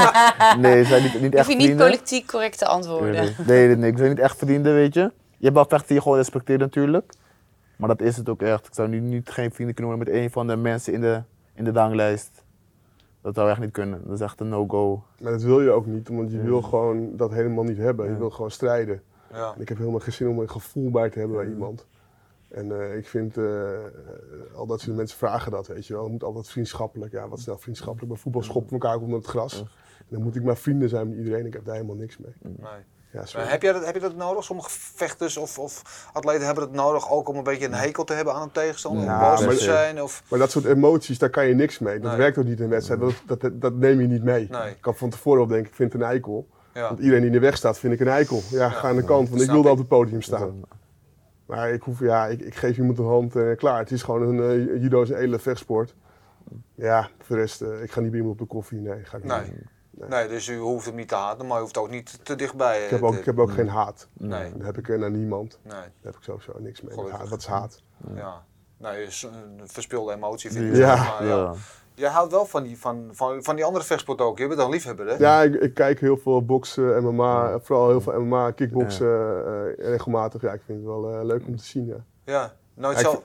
nee, 0.62 0.84
zijn 0.84 1.02
niet, 1.02 1.12
niet 1.12 1.22
Hoef 1.22 1.32
echt 1.34 1.48
je 1.48 1.54
niet 1.54 1.64
vrienden. 1.64 1.86
politiek 1.86 2.26
correcte 2.26 2.66
antwoorden. 2.66 3.34
Nee, 3.46 3.76
nee, 3.76 3.90
ik 3.90 3.96
zijn 3.98 4.08
niet 4.08 4.18
echt 4.18 4.36
vrienden, 4.38 4.74
weet 4.74 4.94
je. 4.94 5.00
Je 5.36 5.44
hebt 5.44 5.54
wel 5.54 5.64
vechten 5.68 5.86
die 5.86 5.96
je 5.96 6.02
gewoon 6.02 6.16
respecteert 6.18 6.60
natuurlijk. 6.60 7.12
Maar 7.76 7.88
dat 7.88 8.00
is 8.00 8.16
het 8.16 8.28
ook 8.28 8.42
echt. 8.42 8.66
Ik 8.66 8.74
zou 8.74 8.88
nu 8.88 9.00
niet 9.00 9.30
geen 9.30 9.52
vrienden 9.52 9.74
kunnen 9.74 9.94
worden 9.96 10.12
met 10.12 10.22
een 10.22 10.30
van 10.30 10.46
de 10.46 10.56
mensen 10.56 10.92
in 10.92 11.00
de, 11.00 11.22
in 11.54 11.64
de 11.64 11.72
ranglijst. 11.72 12.44
Dat 13.26 13.34
zou 13.34 13.50
echt 13.50 13.60
niet 13.60 13.70
kunnen. 13.70 14.02
Dat 14.04 14.12
is 14.12 14.20
echt 14.20 14.40
een 14.40 14.48
no-go. 14.48 15.02
Maar 15.20 15.32
dat 15.32 15.42
wil 15.42 15.60
je 15.60 15.70
ook 15.70 15.86
niet, 15.86 16.08
want 16.08 16.30
je 16.32 16.42
wil 16.42 16.62
gewoon 16.62 17.16
dat 17.16 17.30
helemaal 17.30 17.64
niet 17.64 17.76
hebben. 17.76 18.10
Je 18.10 18.16
wil 18.16 18.30
gewoon 18.30 18.50
strijden. 18.50 19.02
Ja. 19.32 19.52
En 19.54 19.60
ik 19.60 19.68
heb 19.68 19.78
helemaal 19.78 20.00
geen 20.00 20.12
zin 20.12 20.28
om 20.28 20.38
een 20.38 20.50
gevoel 20.50 20.90
bij 20.90 21.10
te 21.10 21.18
hebben 21.18 21.36
bij 21.36 21.48
iemand. 21.48 21.86
En 22.48 22.80
eh, 22.80 22.96
ik 22.96 23.08
vind, 23.08 23.36
eh, 23.36 23.70
al 24.54 24.66
dat 24.66 24.80
soort 24.80 24.96
mensen 24.96 25.18
vragen 25.18 25.50
dat, 25.50 25.66
weet 25.66 25.86
je 25.86 25.92
wel. 25.92 26.02
Het 26.02 26.12
moet 26.12 26.24
altijd 26.24 26.48
vriendschappelijk. 26.48 27.12
Ja, 27.12 27.28
wat 27.28 27.38
is 27.38 27.46
nou 27.46 27.58
vriendschappelijk? 27.58 28.12
Bij 28.12 28.20
voetbal 28.22 28.42
schoppen 28.42 28.78
we 28.78 28.84
elkaar 28.84 29.00
onder 29.00 29.18
het 29.18 29.26
gras. 29.26 29.60
En 29.98 30.06
dan 30.08 30.22
moet 30.22 30.36
ik 30.36 30.42
maar 30.42 30.56
vrienden 30.56 30.88
zijn 30.88 31.08
met 31.08 31.18
iedereen. 31.18 31.46
Ik 31.46 31.52
heb 31.52 31.64
daar 31.64 31.74
helemaal 31.74 31.96
niks 31.96 32.18
mee. 32.18 32.32
Nee. 32.42 32.82
Ja, 33.16 33.24
sorry. 33.26 33.46
heb, 33.46 33.62
jij 33.62 33.72
dat, 33.72 33.84
heb 33.84 33.94
je 33.94 34.00
dat 34.00 34.16
nodig? 34.16 34.44
Sommige 34.44 34.70
vechters 34.70 35.36
of, 35.36 35.58
of 35.58 35.82
atleten 36.12 36.46
hebben 36.46 36.64
het 36.64 36.72
nodig 36.72 37.10
ook 37.10 37.28
om 37.28 37.36
een 37.36 37.42
beetje 37.42 37.66
een 37.66 37.74
hekel 37.74 38.04
te 38.04 38.12
hebben 38.12 38.34
aan 38.34 38.42
een 38.42 38.50
tegenstander. 38.52 39.02
Om 39.02 39.08
Ja, 39.08 39.30
boos 39.30 39.40
maar- 39.46 39.54
te 39.54 39.62
zijn. 39.62 40.02
Of... 40.02 40.22
Maar 40.28 40.38
dat 40.38 40.50
soort 40.50 40.64
emoties, 40.64 41.18
daar 41.18 41.30
kan 41.30 41.46
je 41.46 41.54
niks 41.54 41.78
mee. 41.78 41.98
Dat 41.98 42.10
Nee. 42.10 42.20
werkt 42.20 42.38
ook 42.38 42.44
niet 42.44 42.58
in 42.58 42.64
een 42.64 42.70
wedstrijd. 42.70 43.00
Dat, 43.00 43.40
dat, 43.40 43.60
dat 43.60 43.74
neem 43.74 44.00
je 44.00 44.06
niet 44.06 44.22
mee. 44.22 44.48
Nee. 44.50 44.70
Ik 44.70 44.80
kan 44.80 44.94
van 44.96 45.10
tevoren 45.10 45.38
wel 45.38 45.46
denken, 45.48 45.68
ik 45.70 45.74
vind 45.76 45.92
het 45.92 46.02
een 46.02 46.08
eikel. 46.08 46.46
Ja. 46.74 46.82
Want 46.88 46.98
iedereen 46.98 47.18
die 47.20 47.26
in 47.30 47.32
de 47.36 47.40
weg 47.46 47.56
staat, 47.56 47.78
vind 47.78 47.92
ik 47.92 48.00
een 48.00 48.08
eikel. 48.08 48.42
Ja, 48.50 48.68
ga 48.68 48.88
aan 48.88 48.96
de 48.96 49.04
kant, 49.04 49.28
want 49.28 49.42
ik 49.42 49.50
wilde 49.50 49.68
op 49.68 49.78
het 49.78 49.88
podium 49.88 50.22
staan. 50.22 50.60
Maar 51.46 51.72
ik, 51.72 51.82
hoef, 51.82 52.00
ja, 52.00 52.26
ik, 52.26 52.40
ik 52.40 52.54
geef 52.54 52.76
iemand 52.78 52.98
een 52.98 53.04
hand 53.04 53.36
en 53.36 53.56
klaar. 53.56 53.78
Het 53.78 53.90
is 53.90 54.02
gewoon 54.02 54.22
een 54.38 54.68
eh, 54.70 54.82
judo 54.82 55.02
is 55.02 55.10
een 55.10 55.16
edele 55.16 55.38
vechtsport. 55.38 55.94
Ja, 56.74 57.08
voor 57.22 57.36
de 57.36 57.42
rest, 57.42 57.60
eh, 57.62 57.82
ik 57.82 57.90
ga 57.90 58.00
niet 58.00 58.10
bij 58.10 58.18
iemand 58.20 58.40
op 58.40 58.48
de 58.48 58.54
koffie. 58.54 58.78
Nee, 58.78 59.04
ga 59.04 59.16
ik 59.16 59.22
niet 59.22 59.32
Nee. 60.08 60.28
dus 60.28 60.48
u 60.48 60.58
hoeft 60.58 60.86
hem 60.86 60.94
niet 60.94 61.08
te 61.08 61.14
haten, 61.14 61.46
maar 61.46 61.58
u 61.58 61.60
hoeft 61.60 61.76
ook 61.78 61.90
niet 61.90 62.24
te 62.24 62.34
dichtbij. 62.34 62.84
Ik 62.84 62.90
heb 62.90 63.02
ook, 63.02 63.14
ik 63.14 63.24
heb 63.24 63.38
ook 63.38 63.52
geen 63.52 63.68
haat. 63.68 64.08
Nee. 64.12 64.52
Dat 64.52 64.66
heb 64.66 64.78
ik 64.78 64.88
eh, 64.88 64.98
naar 64.98 65.10
niemand. 65.10 65.58
Nee, 65.62 65.72
Daar 65.72 65.90
heb 66.02 66.16
ik 66.16 66.22
sowieso 66.22 66.52
niks 66.58 66.80
mee. 66.80 66.94
Gelukkig. 66.94 67.18
haat. 67.18 67.28
Wat 67.28 67.38
is 67.38 67.46
haat? 67.46 67.82
ja. 68.14 68.44
Nee, 68.78 69.04
is 69.04 69.22
een 69.22 69.60
verspilde 69.64 70.12
emotie 70.12 70.50
vind 70.50 70.64
ik. 70.64 70.76
Ja. 70.76 70.96
Maar, 70.96 71.26
ja. 71.26 71.36
Ja. 71.36 71.54
Jij 71.94 72.10
houdt 72.10 72.32
wel 72.32 72.46
van 72.46 72.62
die, 72.62 72.78
van, 72.78 73.08
van, 73.12 73.42
van 73.42 73.56
die 73.56 73.64
andere 73.64 73.84
vechtsport 73.84 74.20
ook. 74.20 74.38
Je 74.38 74.48
bent 74.48 74.60
een 74.60 74.70
liefhebber, 74.70 75.06
hè? 75.06 75.14
Ja, 75.14 75.42
ik, 75.42 75.54
ik 75.54 75.74
kijk 75.74 76.00
heel 76.00 76.16
veel 76.16 76.44
boksen, 76.44 77.04
MMA, 77.04 77.58
vooral 77.60 77.88
heel 77.88 78.00
veel 78.00 78.20
MMA, 78.20 78.50
kickboksen 78.50 79.06
eh, 79.08 79.86
regelmatig. 79.88 80.40
Ja, 80.42 80.52
ik 80.52 80.60
vind 80.66 80.78
het 80.78 80.86
wel 80.86 81.12
eh, 81.12 81.24
leuk 81.24 81.46
om 81.46 81.56
te 81.56 81.64
zien. 81.64 81.86
Ja. 81.86 82.04
Ja. 82.24 82.52
Nooit 82.74 83.00
Ja, 83.00 83.10
ik 83.10 83.18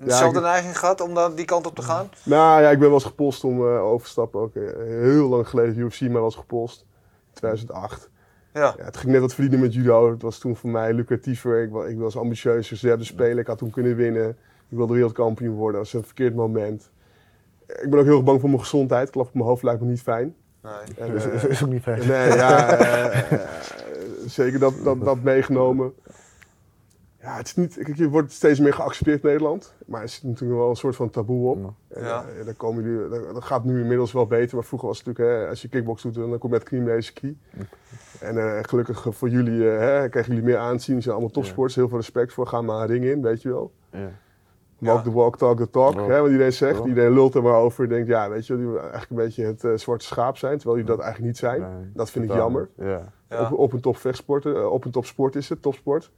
zo... 0.00 0.04
Dezelfde 0.06 0.38
ik- 0.38 0.44
neiging 0.44 0.78
gehad 0.78 1.00
om 1.00 1.14
dan 1.14 1.34
die 1.34 1.44
kant 1.44 1.66
op 1.66 1.74
te 1.74 1.82
gaan? 1.82 2.08
Nou 2.24 2.62
ja, 2.62 2.68
ik 2.70 2.78
ben 2.78 2.86
wel 2.86 2.96
eens 2.96 3.04
gepost 3.04 3.44
om 3.44 3.66
eh, 3.68 3.82
overstappen. 3.82 4.40
Ook 4.40 4.54
eh, 4.54 4.62
heel 4.86 5.28
lang 5.28 5.48
geleden, 5.48 5.78
UFC 5.78 6.00
mij 6.00 6.20
was 6.20 6.34
gepost. 6.34 6.84
2008. 7.32 8.08
Ja. 8.54 8.74
Ja, 8.78 8.84
het 8.84 8.96
ging 8.96 9.12
net 9.12 9.20
wat 9.20 9.34
verdienen 9.34 9.60
met 9.60 9.74
judo. 9.74 10.10
Het 10.10 10.22
was 10.22 10.38
toen 10.38 10.56
voor 10.56 10.70
mij 10.70 10.92
lucratiever. 10.92 11.62
Ik, 11.62 11.70
wa- 11.70 11.84
ik 11.84 11.98
was 11.98 12.16
ambitieuzer, 12.16 12.76
ze 12.76 12.88
hebben 12.88 13.06
spelen. 13.06 13.38
Ik 13.38 13.46
had 13.46 13.58
toen 13.58 13.70
kunnen 13.70 13.96
winnen. 13.96 14.28
Ik 14.68 14.76
wilde 14.76 14.92
wereldkampioen 14.94 15.54
worden. 15.54 15.80
Dat 15.80 15.90
was 15.92 16.00
een 16.00 16.06
verkeerd 16.06 16.34
moment. 16.34 16.90
Ik 17.66 17.90
ben 17.90 17.98
ook 17.98 18.04
heel 18.04 18.14
erg 18.14 18.24
bang 18.24 18.40
voor 18.40 18.48
mijn 18.48 18.60
gezondheid. 18.60 19.10
Klap 19.10 19.26
op 19.26 19.34
mijn 19.34 19.46
hoofd 19.46 19.62
lijkt 19.62 19.80
me 19.80 19.86
niet 19.86 20.02
fijn. 20.02 20.34
Nee. 20.62 20.72
En, 20.98 21.12
Dat 21.14 21.24
eh, 21.24 21.32
is, 21.34 21.44
is 21.44 21.62
ook 21.64 21.70
niet 21.70 21.82
fijn. 21.82 22.06
Nee, 22.08 22.28
ja, 22.36 22.78
zeker 24.26 24.58
dat, 24.58 24.72
dat, 24.84 25.04
dat 25.04 25.22
meegenomen. 25.22 25.92
Ja, 27.22 27.36
het 27.36 27.46
is 27.46 27.54
niet, 27.56 27.74
kijk, 27.74 27.96
je 27.96 28.08
wordt 28.08 28.32
steeds 28.32 28.60
meer 28.60 28.72
geaccepteerd 28.72 29.22
in 29.22 29.28
Nederland, 29.28 29.74
maar 29.86 30.02
er 30.02 30.08
zit 30.08 30.22
natuurlijk 30.22 30.60
wel 30.60 30.68
een 30.70 30.76
soort 30.76 30.96
van 30.96 31.10
taboe 31.10 31.50
op. 31.50 31.72
En, 31.88 32.02
Ja. 32.04 32.24
eh, 32.38 32.44
daar 32.44 32.54
komen 32.54 32.82
jullie, 32.84 33.08
dat, 33.08 33.34
dat 33.34 33.44
gaat 33.44 33.64
nu 33.64 33.80
inmiddels 33.80 34.12
wel 34.12 34.26
beter, 34.26 34.54
maar 34.56 34.64
vroeger 34.64 34.88
was 34.88 34.98
het 34.98 35.06
natuurlijk, 35.06 35.40
hè, 35.42 35.48
als 35.48 35.62
je 35.62 35.68
kickbox 35.68 36.02
doet, 36.02 36.14
dan 36.14 36.38
kom 36.38 36.50
je 36.50 36.56
met 36.56 36.62
knie 36.62 36.80
mee 36.80 37.00
ski. 37.00 37.38
En 38.20 38.38
eh, 38.38 38.58
gelukkig 38.62 39.06
voor 39.10 39.28
jullie, 39.28 39.70
eh, 39.70 39.78
hè, 39.78 40.08
krijgen 40.08 40.34
jullie 40.34 40.48
meer 40.48 40.58
aanzien, 40.58 40.94
ze 40.96 41.00
zijn 41.02 41.14
allemaal 41.14 41.32
topsporters, 41.32 41.74
heel 41.74 41.88
veel 41.88 41.96
respect 41.98 42.32
voor, 42.32 42.46
ga 42.46 42.60
maar 42.62 42.80
een 42.80 42.86
ring 42.86 43.04
in, 43.04 43.22
weet 43.22 43.42
je 43.42 43.48
wel. 43.48 43.72
Ja. 43.92 43.98
Walk 44.78 44.96
Ja. 44.96 45.02
the 45.02 45.12
walk, 45.12 45.36
talk 45.38 45.56
the 45.58 45.70
talk, 45.70 45.94
Ja. 45.94 46.06
hè, 46.06 46.20
wat 46.20 46.30
iedereen 46.30 46.52
zegt. 46.52 46.78
Ja. 46.78 46.84
Iedereen 46.84 47.12
lult 47.12 47.34
er 47.34 47.42
maar 47.42 47.54
over, 47.54 47.88
denkt, 47.88 48.08
ja, 48.08 48.28
weet 48.30 48.46
je 48.46 48.52
wel, 48.52 48.62
die 48.62 48.72
willen 48.72 48.90
eigenlijk 48.92 49.10
een 49.20 49.26
beetje 49.26 49.44
het 49.44 49.64
eh, 49.64 49.72
zwarte 49.74 50.04
schaap 50.04 50.36
zijn, 50.36 50.56
terwijl 50.58 50.76
die 50.78 50.86
dat 50.86 50.98
eigenlijk 50.98 51.26
niet 51.26 51.38
zijn. 51.38 51.60
Nee, 51.60 51.90
dat 51.94 52.10
vind 52.10 52.24
ik 52.24 52.32
jammer. 52.32 52.68
niet. 52.76 52.86
Ja. 52.86 53.12
Ja. 53.28 53.42
Op, 53.50 53.58
op 53.58 53.72
een 53.72 53.80
top 53.80 53.96
vechtsport, 53.96 54.46
eh, 54.46 54.72
op 54.72 54.84
een 54.84 54.90
top 54.90 55.04
sport 55.06 55.36
is 55.36 55.48
het, 55.48 55.62
topsport. 55.62 56.10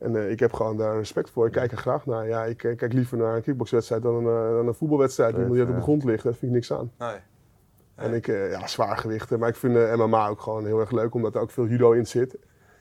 En 0.00 0.16
eh, 0.16 0.30
ik 0.30 0.40
heb 0.40 0.52
gewoon 0.52 0.76
daar 0.76 0.96
respect 0.96 1.30
voor. 1.30 1.46
Ik 1.46 1.52
kijk 1.52 1.72
er 1.72 1.78
graag 1.78 2.06
naar. 2.06 2.28
Ja, 2.28 2.44
ik 2.44 2.64
eh, 2.64 2.76
kijk 2.76 2.92
liever 2.92 3.18
naar 3.18 3.36
een 3.36 3.42
kickboxwedstrijd 3.42 4.02
dan 4.02 4.14
een, 4.14 4.48
eh, 4.48 4.54
dan 4.56 4.66
een 4.66 4.74
voetbalwedstrijd. 4.74 5.30
Die 5.34 5.38
iemand 5.40 5.54
die 5.58 5.66
op 5.66 5.70
de 5.72 5.76
Ja. 5.78 5.82
grond 5.82 6.04
ligt, 6.04 6.22
daar 6.24 6.32
vind 6.32 6.50
ik 6.50 6.50
niks 6.56 6.72
aan. 6.72 6.92
Nee. 6.98 7.16
En 7.94 8.14
ik, 8.14 8.28
eh, 8.28 8.50
ja, 8.50 8.66
zwaargewichten. 8.66 9.38
Maar 9.38 9.48
ik 9.48 9.56
vind 9.56 9.76
eh, 9.76 9.94
MMA 9.96 10.28
ook 10.28 10.40
gewoon 10.40 10.66
heel 10.66 10.80
erg 10.80 10.90
leuk, 10.90 11.14
omdat 11.14 11.34
er 11.34 11.40
ook 11.40 11.50
veel 11.50 11.66
judo 11.66 11.92
in 11.92 12.06
zit. 12.06 12.36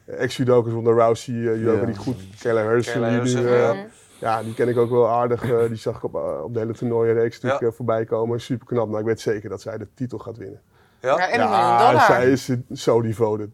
Ex-judokers 0.05 0.73
onder 0.75 0.95
Rousey, 0.95 1.33
uh, 1.33 1.55
judoka 1.55 1.79
Ja. 1.79 1.85
die 1.85 1.95
goed. 1.95 2.15
Harrison, 2.43 3.01
Kayla 3.01 3.23
die, 3.23 3.41
ja. 3.41 3.85
ja, 4.19 4.43
die 4.43 4.53
ken 4.53 4.67
ik 4.67 4.77
ook 4.77 4.89
wel 4.89 5.09
aardig. 5.09 5.41
die 5.67 5.75
zag 5.77 5.95
ik 5.97 6.03
op, 6.03 6.15
op 6.43 6.53
de 6.53 6.59
hele 6.59 6.73
toernooienreeks 6.73 7.35
natuurlijk 7.41 7.71
Ja. 7.71 7.77
voorbij 7.77 8.05
komen. 8.05 8.41
Super 8.41 8.67
knap, 8.67 8.89
maar 8.89 8.99
ik 8.99 9.05
weet 9.05 9.19
zeker 9.19 9.49
dat 9.49 9.61
zij 9.61 9.77
de 9.77 9.87
titel 9.93 10.17
gaat 10.17 10.37
winnen. 10.37 10.61
Ja? 11.01 11.09
Ja, 11.17 11.29
en 11.29 11.39
miljoen 11.39 11.77
dollar. 11.77 12.01
zij 12.01 12.31
is 12.31 12.49
zo 12.71 13.01
devoted. 13.01 13.49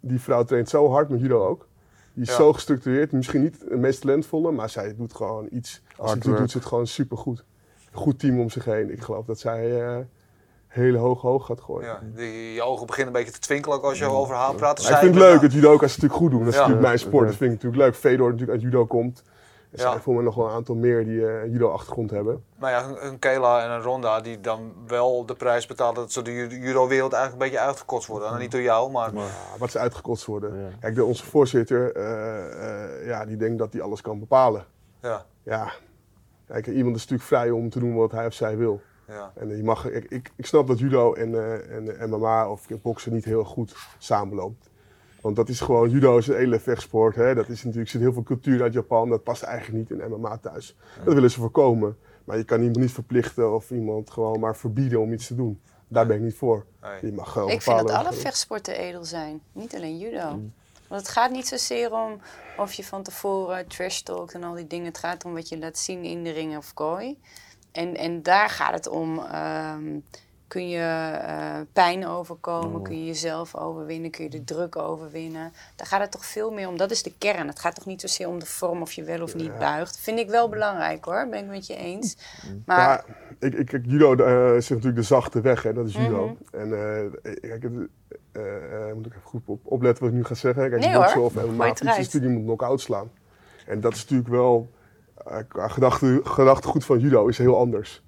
Die 0.00 0.20
vrouw 0.20 0.44
traint 0.44 0.68
zo 0.68 0.90
hard 0.90 1.08
met 1.08 1.20
judo 1.20 1.46
ook. 1.46 1.66
Die 2.14 2.22
is 2.22 2.28
Ja. 2.28 2.36
zo 2.36 2.52
gestructureerd. 2.52 3.12
Misschien 3.12 3.42
niet 3.42 3.56
het 3.68 3.78
meest 3.78 4.00
talentvolle, 4.00 4.52
maar 4.52 4.70
zij 4.70 4.94
doet 4.96 5.14
gewoon 5.14 5.46
iets. 5.50 5.82
Als 5.96 6.10
ze 6.10 6.18
doet, 6.18 6.36
doet 6.38 6.50
ze 6.50 6.58
het 6.58 6.66
gewoon 6.66 6.86
supergoed. 6.86 7.44
Goed 7.92 8.18
team 8.18 8.40
om 8.40 8.50
zich 8.50 8.64
heen. 8.64 8.90
Ik 8.92 9.00
geloof 9.02 9.24
dat 9.24 9.38
zij 9.38 9.82
eh, 9.82 9.96
hele 10.68 10.98
hoog 10.98 11.20
hoog 11.20 11.46
gaat 11.46 11.60
gooien. 11.60 11.86
Ja, 11.88 12.00
die, 12.14 12.52
je 12.52 12.62
ogen 12.62 12.86
beginnen 12.86 13.14
een 13.14 13.18
beetje 13.20 13.34
te 13.38 13.46
twinkelen 13.46 13.76
ook 13.76 13.84
als 13.84 13.98
je 13.98 14.04
over 14.04 14.34
haar 14.34 14.54
praat. 14.54 14.82
Maar 14.82 14.90
ik 14.92 14.96
vind 14.98 15.14
het 15.14 15.24
leuk 15.24 15.40
dat 15.40 15.52
judoka's 15.52 15.92
het 15.92 16.02
natuurlijk 16.02 16.20
goed 16.20 16.30
doen. 16.30 16.38
Dat 16.40 16.48
is 16.48 16.54
Ja. 16.54 16.60
natuurlijk 16.60 16.86
mijn 16.86 16.98
sport, 16.98 17.26
dat 17.28 17.36
vind 17.36 17.52
ik 17.52 17.62
natuurlijk 17.62 17.82
leuk. 17.82 17.94
Fedor 18.00 18.30
natuurlijk 18.30 18.50
uit 18.50 18.60
judo 18.62 18.86
komt. 18.86 19.22
Er 19.72 19.78
Ja. 19.78 19.90
zijn 19.90 20.00
voor 20.02 20.14
me 20.14 20.22
nog 20.22 20.34
wel 20.34 20.46
een 20.46 20.52
aantal 20.54 20.74
meer 20.74 21.04
die 21.04 21.26
eh, 21.26 21.46
judo-achtergrond 21.52 22.10
hebben. 22.10 22.44
Maar 22.58 22.70
ja, 22.70 22.84
een, 22.84 23.06
een 23.06 23.18
Kela 23.18 23.64
en 23.64 23.70
een 23.70 23.80
Ronda 23.82 24.20
die 24.20 24.40
dan 24.40 24.72
wel 24.86 25.26
de 25.26 25.34
prijs 25.34 25.66
betalen 25.66 25.94
dat 25.94 26.12
ze 26.12 26.22
de 26.22 26.32
ju- 26.32 26.46
judo-wereld 26.60 27.12
eigenlijk 27.12 27.32
een 27.44 27.50
beetje 27.50 27.64
uitgekotst 27.66 28.08
worden. 28.08 28.32
En 28.32 28.38
niet 28.38 28.50
door 28.50 28.60
jou, 28.60 28.90
maar... 28.90 29.14
Ja, 29.14 29.26
wat 29.58 29.70
ze 29.70 29.78
uitgekotst 29.78 30.24
worden. 30.24 30.60
Ja. 30.60 30.68
Kijk, 30.80 30.94
de, 30.94 31.04
onze 31.04 31.24
voorzitter, 31.24 31.92
eh, 31.96 32.98
eh, 33.00 33.06
ja, 33.06 33.24
die 33.24 33.36
denkt 33.36 33.58
dat 33.58 33.72
hij 33.72 33.82
alles 33.82 34.00
kan 34.00 34.18
bepalen. 34.18 34.64
Ja, 35.02 35.24
Ja, 35.42 35.72
kijk, 36.46 36.66
iemand 36.66 36.96
is 36.96 37.02
natuurlijk 37.02 37.28
vrij 37.28 37.50
om 37.50 37.70
te 37.70 37.78
doen 37.78 37.94
wat 37.94 38.12
hij 38.12 38.26
of 38.26 38.34
zij 38.34 38.56
wil. 38.56 38.80
ja. 39.08 39.32
En 39.34 39.56
je 39.56 39.62
mag, 39.64 39.90
ik, 39.90 40.04
ik, 40.10 40.30
ik 40.36 40.46
snap 40.46 40.66
dat 40.66 40.78
judo 40.78 41.12
en, 41.14 41.34
eh, 41.34 41.76
en 42.00 42.10
MMA 42.10 42.48
of 42.50 42.66
boksen 42.82 43.12
niet 43.12 43.24
heel 43.24 43.44
goed 43.44 43.74
samenloopt. 43.98 44.70
Want 45.22 45.36
dat 45.36 45.48
is 45.48 45.60
gewoon, 45.60 45.90
judo 45.90 46.16
is 46.18 46.26
een 46.26 46.36
hele 46.36 46.60
vechtsport. 46.60 47.14
Hè? 47.16 47.34
Dat 47.34 47.48
is 47.48 47.56
natuurlijk, 47.64 47.84
er 47.84 47.90
zit 47.90 48.00
heel 48.00 48.12
veel 48.12 48.22
cultuur 48.22 48.62
uit 48.62 48.72
Japan, 48.72 49.08
dat 49.08 49.22
past 49.22 49.42
eigenlijk 49.42 49.90
niet 49.90 50.00
in 50.00 50.10
MMA 50.10 50.38
thuis. 50.38 50.76
Dat 51.04 51.14
willen 51.14 51.30
ze 51.30 51.40
voorkomen. 51.40 51.96
Maar 52.24 52.36
je 52.36 52.44
kan 52.44 52.58
iemand 52.58 52.78
niet 52.78 52.92
verplichten 52.92 53.54
of 53.54 53.70
iemand 53.70 54.10
gewoon 54.10 54.40
maar 54.40 54.56
verbieden 54.56 55.00
om 55.00 55.12
iets 55.12 55.26
te 55.26 55.34
doen. 55.34 55.60
Daar 55.88 56.06
ben 56.06 56.16
ik 56.16 56.22
niet 56.22 56.34
voor. 56.34 56.66
Je 57.00 57.12
mag 57.12 57.32
gewoon 57.32 57.50
Ik 57.50 57.62
vind 57.62 57.78
dat 57.78 57.90
alle 57.90 58.12
vechtsporten 58.12 58.76
edel 58.76 59.04
zijn, 59.04 59.42
niet 59.52 59.74
alleen 59.74 59.98
judo. 59.98 60.30
Mm. 60.30 60.52
Want 60.88 61.00
het 61.00 61.10
gaat 61.10 61.30
niet 61.30 61.46
zozeer 61.46 61.92
om 61.92 62.20
of 62.58 62.72
je 62.72 62.84
van 62.84 63.02
tevoren 63.02 63.68
trash 63.68 64.00
talkt 64.00 64.34
en 64.34 64.44
al 64.44 64.54
die 64.54 64.66
dingen. 64.66 64.86
Het 64.86 64.98
gaat 64.98 65.24
om 65.24 65.34
wat 65.34 65.48
je 65.48 65.58
laat 65.58 65.78
zien 65.78 66.04
in 66.04 66.24
de 66.24 66.30
ring 66.30 66.56
of 66.56 66.74
kooi. 66.74 67.18
En, 67.72 67.96
en 67.96 68.22
daar 68.22 68.48
gaat 68.48 68.74
het 68.74 68.88
om. 68.88 69.18
ehm, 69.18 69.98
kun 70.52 70.68
je 70.68 70.78
eh, 70.78 71.60
pijn 71.72 72.06
overkomen? 72.06 72.82
Kun 72.82 72.98
je 72.98 73.06
jezelf 73.06 73.56
overwinnen? 73.56 74.10
Kun 74.10 74.24
je 74.24 74.30
de 74.30 74.44
druk 74.44 74.76
overwinnen? 74.76 75.52
Daar 75.76 75.86
gaat 75.86 76.00
het 76.00 76.10
toch 76.10 76.24
veel 76.24 76.50
meer 76.50 76.68
om. 76.68 76.76
Dat 76.76 76.90
is 76.90 77.02
de 77.02 77.12
kern. 77.18 77.46
Het 77.46 77.60
gaat 77.60 77.74
toch 77.74 77.86
niet 77.86 78.00
zozeer 78.00 78.28
om 78.28 78.38
de 78.38 78.46
vorm 78.46 78.82
of 78.82 78.92
je 78.92 79.04
wel 79.04 79.22
of 79.22 79.34
niet 79.34 79.58
buigt. 79.58 79.98
Vind 79.98 80.18
ik 80.18 80.30
wel 80.30 80.48
belangrijk 80.48 81.04
hoor, 81.04 81.28
ben 81.28 81.38
ik 81.38 81.50
met 81.50 81.66
je 81.66 81.76
eens. 81.76 82.16
Maar 82.66 82.78
Ja, 82.78 83.04
ik, 83.38 83.72
ik, 83.72 83.84
judo 83.86 84.14
eh, 84.14 84.56
is 84.56 84.68
natuurlijk 84.68 84.96
de 84.96 85.02
zachte 85.02 85.40
weg, 85.40 85.62
hè? 85.62 85.72
dat 85.72 85.86
is 85.86 85.94
judo. 85.94 86.36
Mhm. 86.50 86.60
En 86.60 86.70
kijk, 87.40 87.62
het, 87.62 87.72
eh, 88.32 88.92
moet 88.94 89.06
ik 89.06 89.12
even 89.12 89.28
goed 89.28 89.42
op, 89.44 89.60
opletten 89.64 90.04
wat 90.04 90.12
ik 90.12 90.18
nu 90.18 90.24
ga 90.24 90.34
zeggen. 90.34 90.70
Kijk, 90.70 90.82
Nee, 90.82 90.94
hoor. 90.94 91.24
of 91.24 91.34
MMA, 91.34 91.74
je 92.10 92.28
moet 92.28 92.42
knock-out 92.42 92.80
slaan. 92.80 93.10
En 93.66 93.80
dat 93.80 93.92
is 93.92 94.00
natuurlijk 94.00 94.28
wel, 94.28 94.70
gedachtegoed 96.22 96.84
van 96.84 96.98
judo 96.98 97.26
is 97.26 97.38
heel 97.38 97.58
anders. 97.58 98.02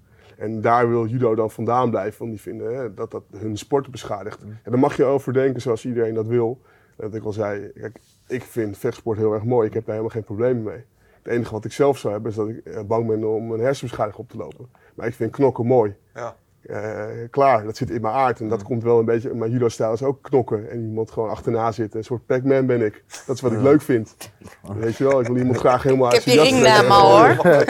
En 0.45 0.61
daar 0.61 0.88
wil 0.88 1.07
judo 1.07 1.34
dan 1.34 1.51
vandaan 1.51 1.90
blijven, 1.90 2.18
want 2.18 2.30
die 2.30 2.40
vinden 2.40 2.76
hè, 2.76 2.95
dat 2.95 3.11
dat 3.11 3.22
hun 3.36 3.57
sport 3.57 3.90
beschadigt. 3.90 4.42
En 4.42 4.70
daar 4.70 4.78
mag 4.78 4.97
je 4.97 5.05
over 5.05 5.32
denken 5.32 5.61
zoals 5.62 5.84
iedereen 5.86 6.14
dat 6.14 6.26
wil. 6.26 6.61
Dat 6.97 7.14
ik 7.14 7.24
al 7.24 7.32
zei, 7.32 7.70
kijk, 7.74 7.99
ik 8.26 8.42
vind 8.42 8.78
vechtsport 8.78 9.18
heel 9.18 9.32
erg 9.32 9.45
mooi. 9.45 9.66
Ik 9.66 9.74
heb 9.74 9.82
daar 9.86 9.95
helemaal 9.95 10.14
geen 10.16 10.24
problemen 10.24 10.62
mee. 10.62 10.84
Het 11.22 11.32
enige 11.32 11.53
wat 11.53 11.64
ik 11.64 11.72
zelf 11.72 11.99
zou 11.99 12.12
hebben 12.12 12.30
is 12.30 12.36
dat 12.36 12.49
ik 12.49 12.61
eh, 12.64 12.82
bang 12.82 13.07
ben 13.07 13.24
om 13.34 13.53
een 13.53 13.61
hersenbeschadiging 13.61 14.22
op 14.22 14.30
te 14.30 14.36
lopen. 14.36 14.68
Maar 14.95 15.07
ik 15.07 15.14
vind 15.14 15.30
knokken 15.30 15.66
mooi. 15.66 15.95
Ja. 16.14 16.36
Eh, 16.62 17.07
klaar, 17.30 17.64
dat 17.64 17.76
zit 17.76 17.90
in 17.90 18.01
mijn 18.01 18.14
aard. 18.14 18.38
En 18.38 18.45
Mm. 18.45 18.51
dat 18.51 18.62
komt 18.62 18.82
wel 18.82 18.99
een 18.99 19.05
beetje. 19.05 19.34
Mijn 19.34 19.51
judo-stijl 19.51 19.92
is 19.92 20.03
ook 20.03 20.22
knokken. 20.22 20.70
En 20.70 20.80
iemand 20.82 21.11
gewoon 21.11 21.28
achterna 21.28 21.72
zitten. 21.72 21.99
Een 21.99 22.05
soort 22.05 22.26
Pac-Man 22.26 22.66
ben 22.66 22.82
ik. 22.82 23.05
Dat 23.26 23.36
is 23.36 23.42
wat 23.42 23.53
ik 23.53 23.61
leuk 23.61 23.82
vind. 23.82 24.16
Weet 24.76 24.97
je 24.97 25.05
wel, 25.05 25.20
ik 25.20 25.26
wil 25.26 25.36
iemand 25.36 25.57
graag 25.66 25.82
helemaal 25.82 26.14
ik 26.14 26.22
heb 26.22 26.34
je 26.34 26.42
ringnaam 26.42 26.90
al 26.90 27.18
hoor. 27.18 27.36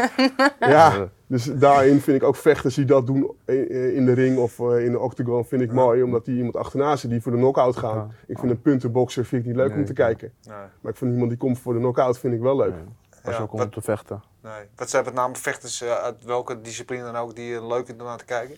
Ja, 0.61 1.09
dus 1.35 1.45
daarin 1.45 2.01
vind 2.01 2.17
ik 2.23 2.23
ook 2.29 2.37
vechters 2.37 2.75
die 2.75 2.85
dat 2.85 3.07
doen 3.07 3.37
in 3.45 3.69
in 3.71 4.07
de 4.07 4.13
ring 4.13 4.39
of 4.39 4.59
eh, 4.61 4.85
in 4.85 4.91
de 4.93 4.99
octagon 4.99 5.45
vind 5.45 5.63
ik 5.63 5.73
mooi. 5.73 6.03
Omdat 6.03 6.25
die 6.25 6.37
iemand 6.37 6.57
achterna 6.57 6.97
zit 6.97 7.11
die 7.11 7.21
voor 7.23 7.33
de 7.33 7.39
knockout 7.39 7.77
gaan. 7.77 8.13
Ik 8.27 8.39
vind 8.39 8.51
een 8.51 8.61
puntenboxer 8.61 9.25
vind 9.25 9.43
ik 9.43 9.49
niet 9.49 9.57
leuk 9.57 9.71
om 9.71 9.77
Nee, 9.77 9.85
te 9.85 9.93
kijken. 9.93 10.33
Nee. 10.49 10.57
Maar 10.81 10.93
ik 10.93 10.99
vind 10.99 11.13
iemand 11.13 11.29
die 11.31 11.39
komt 11.39 11.59
voor 11.59 11.73
de 11.73 11.79
knockout 11.79 12.19
vind 12.19 12.35
ik 12.35 12.41
wel 12.41 12.57
leuk. 12.57 12.75
Als 13.11 13.21
je 13.25 13.31
Ja, 13.31 13.39
ook 13.47 13.53
om 13.53 13.59
wat- 13.59 13.73
te 13.73 13.81
vechten. 13.81 14.23
Nee. 14.43 14.53
Wat 14.77 14.91
zijn 14.91 15.05
met 15.05 15.15
name 15.15 15.35
vechters 15.37 15.83
eh, 15.83 15.93
uit 15.93 16.25
welke 16.25 16.61
discipline 16.61 17.03
dan 17.03 17.17
ook 17.17 17.35
die 17.37 17.45
je 17.47 17.67
leuk 17.67 17.87
vindt 17.87 18.01
om 18.01 18.07
naar 18.07 18.19
te 18.19 18.25
kijken? 18.25 18.57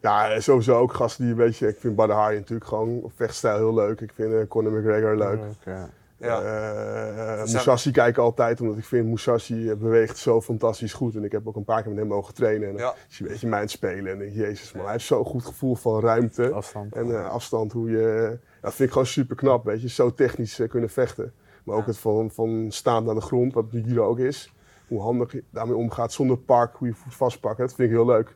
Ja, 0.00 0.40
sowieso 0.40 0.78
ook 0.78 0.92
gasten 0.92 1.22
die 1.24 1.32
een 1.32 1.38
beetje... 1.38 1.68
Ik 1.68 1.76
vind 1.80 1.96
Badr 1.96 2.12
natuurlijk 2.12 2.64
gewoon 2.68 3.12
vechtstijl 3.16 3.56
heel 3.56 3.74
leuk. 3.74 4.00
Ik 4.00 4.10
vind 4.14 4.32
eh, 4.32 4.38
Conor 4.48 4.72
McGregor 4.72 5.16
leuk. 5.16 5.40
Ja. 5.64 5.88
Ja. 6.16 6.40
Eh, 6.42 7.24
zijn- 7.34 7.40
Musashi 7.40 7.90
kijk 7.90 8.08
ik 8.08 8.18
altijd, 8.18 8.60
omdat 8.60 8.76
ik 8.78 8.84
vind 8.84 9.06
Musashi 9.08 9.70
eh, 9.70 9.76
beweegt 9.76 10.16
zo 10.18 10.40
fantastisch 10.40 10.92
goed. 10.92 11.14
En 11.14 11.24
ik 11.24 11.32
heb 11.32 11.46
ook 11.46 11.56
een 11.56 11.64
paar 11.64 11.82
keer 11.82 11.90
met 11.90 11.98
hem 12.00 12.08
mogen 12.08 12.34
trainen. 12.34 12.68
En 12.68 12.76
dan 12.76 12.82
Ja. 12.86 12.94
is 13.08 13.18
hij 13.18 13.26
een 13.26 13.32
beetje 13.32 13.48
mijn 13.48 13.68
spelen. 13.68 14.12
En 14.12 14.20
ik 14.26 14.34
denk, 14.34 14.46
jezus 14.46 14.72
man, 14.72 14.82
hij 14.82 14.92
heeft 14.92 15.04
zo'n 15.04 15.24
goed 15.24 15.44
gevoel 15.44 15.74
van 15.74 16.00
ruimte. 16.00 16.50
Afstand. 16.50 16.94
En 16.94 17.10
eh, 17.10 17.28
afstand, 17.28 17.72
hoe 17.72 17.90
je... 17.90 18.38
Dat 18.60 18.74
vind 18.74 18.86
ik 18.88 18.92
gewoon 18.92 19.06
super 19.06 19.36
knap, 19.36 19.64
weet 19.64 19.82
je. 19.82 19.88
Zo 19.88 20.14
technisch 20.14 20.58
eh, 20.58 20.68
kunnen 20.68 20.90
vechten. 20.90 21.32
Maar 21.64 21.76
ook 21.76 21.86
het 21.86 21.98
van, 21.98 22.30
van 22.30 22.66
staan 22.68 23.04
naar 23.04 23.14
de 23.14 23.20
grond, 23.20 23.54
wat 23.54 23.70
die 23.70 23.84
judo 23.84 24.04
ook 24.04 24.18
is. 24.18 24.52
Hoe 24.88 25.00
handig 25.00 25.32
je 25.32 25.42
daarmee 25.50 25.76
omgaat 25.76 26.12
zonder 26.12 26.36
park, 26.38 26.74
hoe 26.76 26.88
je 26.88 26.94
voet 26.94 27.14
vastpakken. 27.14 27.66
Dat 27.66 27.74
vind 27.74 27.88
ik 27.90 27.94
heel 27.96 28.06
leuk. 28.06 28.34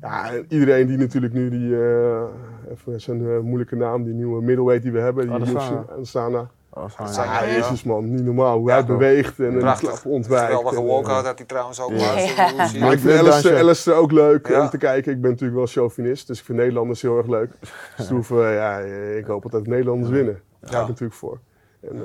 Ja, 0.00 0.32
en 0.32 0.46
iedereen 0.48 0.86
die 0.86 0.96
natuurlijk 0.96 1.32
nu 1.32 1.50
die, 1.50 1.74
eh 1.76 2.22
even 2.70 3.00
zijn 3.00 3.26
eh, 3.28 3.38
moeilijke 3.38 3.76
naam, 3.76 4.04
die 4.04 4.14
nieuwe 4.14 4.42
middleweight 4.42 4.82
die 4.82 4.92
we 4.92 4.98
hebben, 5.00 5.24
die 5.26 5.34
Adesanya. 5.34 5.84
Adesanya. 5.90 6.50
Dat 6.74 7.14
zijn- 7.14 7.28
Ja, 7.28 7.46
jezus 7.46 7.82
man, 7.84 8.14
niet 8.14 8.24
normaal. 8.24 8.58
Hoe 8.58 8.68
Ja, 8.68 8.74
hij 8.74 8.84
beweegt 8.84 9.38
en 9.38 9.44
een 9.66 9.76
klap 9.78 10.00
ontwijkt. 10.04 10.46
Geweldige 10.46 10.76
eh, 10.80 10.86
walkout 10.86 11.24
had 11.24 11.38
hij 11.38 11.46
trouwens 11.46 11.80
ook. 11.80 11.90
Ja. 11.90 11.96
maar 11.96 12.20
Ja. 12.20 12.86
je 12.86 12.92
ik 12.92 12.98
vind 12.98 13.18
Alistair, 13.58 13.96
ook 13.96 14.12
leuk 14.12 14.48
Ja. 14.48 14.60
om 14.60 14.68
te 14.68 14.78
kijken. 14.78 15.12
Ik 15.12 15.20
ben 15.20 15.30
natuurlijk 15.30 15.58
wel 15.58 15.66
chauvinist, 15.66 16.26
dus 16.26 16.38
ik 16.38 16.44
vind 16.44 16.58
Nederlanders 16.58 17.02
heel 17.02 17.16
erg 17.16 17.26
leuk. 17.26 17.50
Dus 17.96 18.08
hoeven 18.08 18.36
we, 18.36 18.52
ja, 18.54 18.78
ik 19.18 19.24
hoop 19.26 19.44
altijd 19.44 19.66
Nederlanders 19.66 20.10
winnen. 20.10 20.40
Daar 20.60 20.70
ga 20.72 20.80
ik 20.80 20.88
natuurlijk 20.88 21.18
voor. 21.18 21.38
En, 21.80 21.96
eh, 21.96 22.00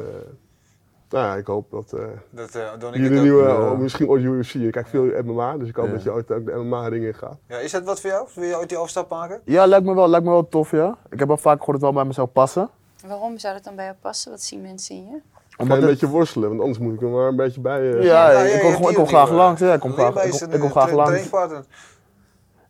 nou 1.09 1.25
ja, 1.25 1.35
ik 1.35 1.45
hoop 1.47 1.71
dat 1.71 1.91
uh, 1.95 1.99
Dat 2.29 2.55
eh, 2.55 2.61
hier 2.91 3.01
het 3.03 3.11
de 3.11 3.17
ook. 3.17 3.23
nieuwe, 3.23 3.43
oh, 3.49 3.77
misschien 3.77 4.09
ooit 4.09 4.23
UFC. 4.23 4.53
Ik 4.53 4.71
kijk 4.71 4.87
veel 4.87 5.05
MMA, 5.23 5.57
dus 5.57 5.67
ik 5.69 5.75
hoop 5.75 5.85
Ja. 5.85 5.91
dat 5.91 6.03
je 6.03 6.11
ooit 6.11 6.31
ook 6.31 6.45
de 6.45 6.51
MMA-ring 6.55 7.05
in 7.05 7.13
gaat. 7.13 7.37
Ja, 7.47 7.57
is 7.57 7.71
dat 7.71 7.83
wat 7.83 8.01
voor 8.01 8.09
jou? 8.09 8.27
Wil 8.35 8.43
je 8.43 8.57
ooit 8.57 8.69
die 8.69 8.77
overstap 8.77 9.09
maken? 9.09 9.41
Ja, 9.45 9.65
lijkt 9.65 9.85
me, 9.85 9.93
wel, 9.95 10.09
lijkt 10.09 10.25
me 10.25 10.31
wel 10.31 10.47
tof, 10.47 10.71
ja. 10.71 10.97
Ik 11.09 11.19
heb 11.19 11.27
wel 11.27 11.37
vaak 11.37 11.59
gehoord 11.59 11.79
dat 11.79 11.81
het 11.81 11.81
wel 11.81 11.91
bij 11.93 12.05
me 12.05 12.13
zou 12.13 12.27
passen. 12.27 12.69
Waarom 13.07 13.37
zou 13.37 13.53
dat 13.53 13.63
dan 13.63 13.75
bij 13.75 13.85
jou 13.85 13.97
passen? 14.01 14.31
Wat 14.31 14.41
zien 14.41 14.61
mensen 14.61 14.95
in 14.95 15.05
je? 15.05 15.19
Omdat 15.57 15.77
een 15.77 15.85
beetje 15.85 16.07
worstelen, 16.07 16.49
want 16.49 16.61
anders 16.61 16.79
moet 16.79 16.93
ik 16.93 17.01
er 17.01 17.07
maar 17.07 17.27
een 17.27 17.35
beetje 17.35 17.61
bij. 17.61 17.79
eh, 17.97 18.03
Ja, 18.03 18.31
Ja, 18.31 18.39
ik 18.39 18.61
kom 18.61 18.89
ik 18.89 18.95
kom 18.95 19.07
graag 19.07 19.29
langs. 19.31 19.61
Ja, 19.61 19.73
ik 19.73 19.79
kom 19.79 19.93
graag, 19.93 20.15
ik 20.15 20.23
is 20.33 20.39
kom, 20.39 20.51
ik 20.51 20.59
kom 20.59 20.69
eh, 20.69 20.75
graag 20.75 20.91
langs. 20.91 21.29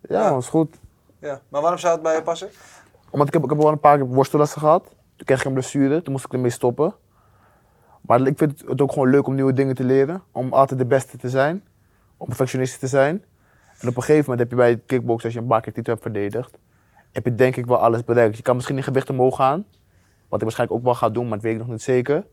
Ja, 0.02 0.22
Ja. 0.22 0.30
man, 0.30 0.40
is 0.40 0.48
goed. 0.48 0.76
Ja. 1.20 1.42
Maar 1.50 1.62
waarom 1.62 1.80
zou 1.80 1.94
het 1.94 2.04
bij 2.04 2.16
je 2.16 2.22
passen? 2.22 2.50
Omdat 3.10 3.28
ik 3.28 3.34
heb, 3.34 3.44
ik 3.44 3.50
heb 3.50 3.58
wel 3.60 3.68
een 3.72 3.80
paar 3.80 3.98
keer 3.98 4.06
worstellessen 4.08 4.60
gehad. 4.62 4.84
Toen 5.16 5.26
kreeg 5.26 5.40
ik 5.40 5.46
een 5.46 5.54
blessure, 5.54 6.02
toen 6.02 6.12
moest 6.14 6.26
ik 6.26 6.34
ermee 6.34 6.52
stoppen. 6.52 6.96
Maar 8.02 8.28
ik 8.28 8.38
vind 8.38 8.64
het 8.68 8.82
ook 8.82 8.92
gewoon 8.92 9.10
leuk 9.10 9.28
om 9.28 9.36
nieuwe 9.36 9.54
dingen 9.54 9.76
te 9.76 9.84
leren. 9.84 10.24
Om 10.32 10.54
altijd 10.54 10.80
de 10.80 10.86
beste 10.86 11.18
te 11.18 11.30
zijn. 11.30 11.64
Om 12.18 12.26
perfectionist 12.28 12.80
te 12.80 12.88
zijn. 12.88 13.24
En 13.80 13.88
op 13.88 13.96
een 13.96 14.02
gegeven 14.04 14.22
moment 14.30 14.40
heb 14.40 14.50
je 14.50 14.56
bij 14.56 14.70
het 14.70 14.82
kickbox, 14.86 15.24
als 15.24 15.34
je 15.34 15.40
een 15.40 15.48
paar 15.48 15.62
keer 15.62 15.74
titel 15.74 15.92
hebt 15.94 16.06
verdedigd, 16.06 16.58
heb 17.12 17.26
je 17.26 17.36
denk 17.36 17.56
ik 17.56 17.66
wel 17.66 17.78
alles 17.78 18.04
bereikt. 18.04 18.38
Je 18.38 18.44
kan 18.44 18.56
misschien 18.56 18.78
in 18.78 18.84
gewicht 18.84 19.10
omhoog 19.10 19.36
gaan. 19.36 19.66
Wat 20.30 20.40
ik 20.40 20.46
waarschijnlijk 20.46 20.80
ook 20.80 20.86
wel 20.86 20.96
ga 20.96 21.10
doen, 21.10 21.24
maar 21.28 21.34
dat 21.38 21.42
weet 21.42 21.54
ik 21.54 21.60
nog 21.60 21.68
niet 21.68 21.82
zeker. 21.82 22.26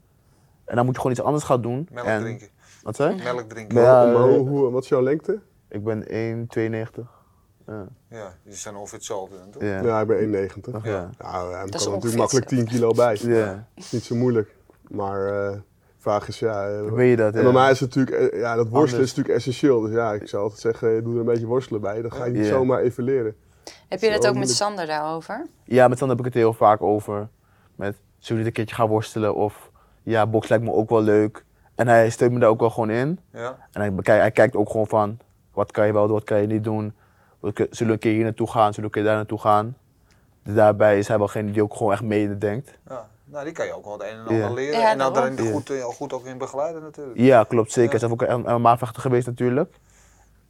En 0.65 0.77
dan 0.77 0.85
moet 0.85 0.95
je 0.95 1.01
gewoon 1.01 1.17
iets 1.17 1.25
anders 1.27 1.45
gaan 1.45 1.63
doen. 1.63 1.89
Melk 1.93 2.07
en, 2.07 2.21
drinken. 2.21 2.49
Wat 2.83 2.97
zei 2.97 3.17
je? 3.17 3.23
Melk 3.23 3.49
drinken. 3.49 3.81
Ja, 3.81 4.05
maar 4.05 4.15
eh, 4.15 4.23
hoe, 4.23 4.49
hoe- 4.49 4.71
wat 4.71 4.83
is 4.83 4.89
jouw 4.89 5.03
lengte? 5.03 5.41
Ik 5.69 5.85
ben 5.85 6.05
1,92. 6.05 7.15
Ja. 7.67 7.87
Ja, 8.11 8.35
die 8.45 8.55
zijn 8.55 8.77
ongeveer 8.77 8.99
hetzelfde. 8.99 9.37
dan, 9.39 9.51
toch? 9.51 9.63
Ja. 9.63 9.83
Ja, 9.83 10.01
ik 10.01 10.07
ben 10.07 10.19
1,90. 10.19 10.83
Ja. 10.83 11.11
Nou, 11.19 11.55
hem 11.55 11.67
is 11.69 11.83
kan 11.85 11.93
natuurlijk 11.93 12.17
makkelijk 12.17 12.47
10 12.47 12.65
kilo 12.67 12.91
bij. 12.93 13.19
Ja. 13.21 13.67
is 13.75 13.93
niet 13.93 14.03
zo 14.05 14.15
moeilijk. 14.15 14.55
Maar 14.89 15.27
eh, 15.27 15.53
de 15.53 15.63
vraag 15.99 16.29
is, 16.29 16.39
ja... 16.39 16.69
eh, 16.69 16.93
Weet 16.93 17.11
je 17.11 17.17
dat? 17.17 17.33
En 17.35 17.39
Ja. 17.39 17.45
bij 17.45 17.53
mij 17.53 17.71
is 17.71 17.81
het 17.81 17.95
natuurlijk, 17.95 18.35
ja, 18.35 18.55
dat 18.55 18.69
worstelen 18.69 18.81
Anders. 18.81 19.03
is 19.03 19.09
natuurlijk 19.09 19.35
essentieel. 19.37 19.81
Dus 19.81 19.93
ja, 19.95 20.13
ik 20.13 20.29
zou 20.29 20.43
altijd 20.43 20.61
zeggen, 20.61 21.05
doe 21.05 21.13
er 21.15 21.21
een 21.21 21.25
beetje 21.27 21.47
worstelen 21.47 21.81
bij. 21.81 22.03
Dan 22.03 22.13
ga 22.13 22.25
je 22.25 22.33
niet 22.33 22.45
Ja. 22.45 22.51
zomaar 22.51 22.81
even 22.81 23.05
leren. 23.05 23.35
Heb 23.89 24.01
je 24.01 24.11
dat 24.11 24.27
ook 24.27 24.35
met. 24.37 24.51
Sander 24.51 24.87
daarover? 24.87 25.47
Ja, 25.65 25.89
met 25.89 25.99
Sander 25.99 26.17
heb 26.17 26.27
ik 26.27 26.33
het 26.33 26.43
heel 26.43 26.53
vaak 26.53 26.83
over. 26.83 27.29
Met, 27.77 27.97
zullen 28.19 28.43
we 28.43 28.49
dit 28.49 28.59
een 28.59 28.65
keertje 28.65 28.75
gaan 28.75 28.89
worstelen? 28.89 29.35
Of, 29.35 29.71
ja, 30.03 30.27
box 30.27 30.49
lijkt 30.49 30.65
me 30.65 30.73
ook 30.73 30.89
wel 30.91 31.03
leuk. 31.03 31.45
En 31.75 31.89
hij 31.89 32.11
steunt 32.11 32.33
me 32.33 32.39
daar 32.39 32.49
ook 32.49 32.61
wel 32.61 32.71
gewoon 32.71 32.91
in. 32.91 33.19
Ja. 33.33 33.57
En 33.73 33.81
hij, 33.81 33.93
bekijkt- 33.93 34.21
hij 34.21 34.31
kijkt 34.31 34.57
ook 34.57 34.71
gewoon 34.71 34.87
van, 34.87 35.19
wat 35.53 35.71
kan 35.73 35.87
je 35.87 35.93
wel 35.93 36.05
doen, 36.07 36.15
wat 36.15 36.25
kan 36.25 36.41
je 36.41 36.47
niet 36.47 36.65
doen. 36.65 36.95
Zullen 37.41 37.67
we 37.71 37.85
een 37.93 37.99
keer 37.99 38.13
hier 38.13 38.25
naartoe 38.25 38.51
gaan, 38.51 38.75
zullen 38.75 38.81
we 38.91 38.97
een 38.97 39.03
keer 39.03 39.03
daar 39.05 39.15
naartoe 39.17 39.39
gaan. 39.41 39.77
Dus 40.43 40.55
daarbij 40.55 40.99
is 40.99 41.09
hij 41.09 41.19
wel 41.19 41.29
geen 41.29 41.53
die 41.53 41.63
ook 41.63 41.75
gewoon 41.75 41.93
echt 41.93 42.03
meedenkt. 42.03 42.79
ja. 42.89 43.09
Nou, 43.29 43.45
die 43.45 43.53
kan 43.53 43.67
je 43.67 43.77
ook 43.77 43.85
wel 43.85 43.93
het 43.93 44.03
een 44.03 44.09
en 44.09 44.27
ander 44.27 44.55
leren. 44.55 44.81
Ja, 44.81 44.91
en 44.91 44.99
dan 44.99 45.13
daarin 45.13 45.45
Ja. 45.45 45.53
goed, 45.53 45.71
eh, 45.71 45.85
goed 45.85 46.13
ook 46.13 46.25
in 46.27 46.39
begeleiden 46.39 46.83
natuurlijk. 46.83 47.19
Ja, 47.19 47.45
klopt 47.45 47.73
zeker. 47.73 47.93
Ja. 47.93 47.99
Hij 47.99 48.09
is 48.09 48.13
ook 48.15 48.23
een 48.47 48.61
MMA-vechter 48.61 49.03
geweest 49.03 49.27
natuurlijk. 49.27 49.75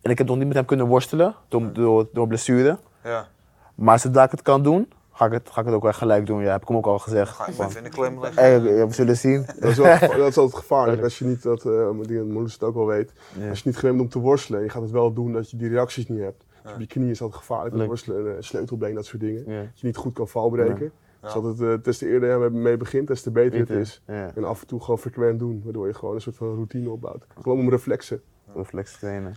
En 0.03 0.11
ik 0.11 0.19
heb 0.19 0.27
nog 0.27 0.37
niet 0.37 0.47
met 0.47 0.57
hem 0.57 0.65
kunnen 0.65 0.87
worstelen, 0.87 1.35
door, 1.49 1.73
door, 1.73 2.09
door 2.13 2.27
blessure. 2.27 2.79
Ja. 3.05 3.27
Maar 3.75 3.99
zodra 3.99 4.25
ik 4.25 4.31
het 4.31 4.43
kan 4.43 4.63
doen, 4.63 4.93
ga 5.17 5.27
ik 5.27 5.33
het, 5.33 5.51
ga 5.51 5.61
ik 5.61 5.67
het 5.67 5.75
ook 5.75 5.87
echt 5.87 5.99
gelijk 5.99 6.27
doen. 6.27 6.43
Ja, 6.43 6.53
heb 6.53 6.63
ik 6.63 6.69
hem 6.69 6.77
ook 6.77 6.87
al 6.87 6.99
gezegd. 6.99 7.35
Ga 7.35 7.47
ik 7.47 7.59
even 7.59 7.77
in 7.77 7.83
de 7.83 7.89
klem 7.89 8.21
leggen. 8.21 8.43
"Hey, 8.43 8.61
we 8.87 8.93
zullen 8.95 9.17
zien. 9.17 9.47
Dat 9.61 9.71
is, 9.71 9.77
wel, 9.77 9.97
geva- 9.97 10.17
dat 10.17 10.29
is 10.29 10.37
altijd 10.39 10.61
gevaarlijk 10.61 11.03
als 11.03 11.19
je 11.19 11.25
niet, 11.25 11.43
dat, 11.43 11.65
eh 11.67 11.89
die 12.03 12.23
Moelis 12.23 12.53
het 12.53 12.63
ook 12.63 12.75
wel 12.75 12.87
weet, 12.87 13.13
Ja. 13.39 13.49
als 13.49 13.59
je 13.63 13.69
niet 13.69 13.77
gewend 13.79 13.97
bent 13.97 14.15
om 14.15 14.21
te 14.21 14.27
worstelen 14.29 14.59
en 14.59 14.65
je 14.65 14.71
gaat 14.73 14.83
het 14.83 14.91
wel 14.91 15.13
doen 15.13 15.33
dat 15.33 15.51
je 15.51 15.57
die 15.57 15.69
reacties 15.69 16.09
niet 16.09 16.21
hebt. 16.21 16.45
Op 16.75 16.81
je 16.81 16.87
knie 16.87 17.11
is 17.11 17.21
altijd 17.23 17.41
gevaarlijk, 17.41 17.75
Leuk. 17.77 17.87
worstelen, 17.87 18.37
eh, 18.37 18.43
sleutelbeen, 18.43 18.95
dat 18.95 19.05
soort 19.07 19.21
dingen. 19.23 19.45
Ja. 19.47 19.61
Dat 19.61 19.81
je 19.81 19.87
niet 19.87 19.97
goed 19.97 20.15
kan 20.15 20.29
valbreken. 20.29 20.85
Ja. 20.85 20.91
Dus 21.21 21.35
altijd, 21.35 21.61
eh, 21.61 21.85
des 21.85 21.99
te 21.99 22.09
eerder 22.09 22.43
je 22.45 22.51
mee 22.51 22.77
begint, 22.77 23.09
des 23.09 23.23
te 23.23 23.31
beter 23.31 23.59
het 23.59 23.71
is. 23.71 24.03
Ja, 24.07 24.31
En 24.35 24.45
af 24.45 24.61
en 24.61 24.67
toe 24.67 24.81
gewoon 24.81 24.99
frequent 24.99 25.39
doen, 25.39 25.61
waardoor 25.65 25.87
je 25.87 25.95
gewoon 25.95 26.15
een 26.15 26.21
soort 26.21 26.37
van 26.37 26.55
routine 26.55 26.91
opbouwt. 26.91 27.27
Gewoon 27.41 27.59
om 27.59 27.71
reflexen. 27.71 28.21
reflex 28.55 28.99
trainen. 28.99 29.37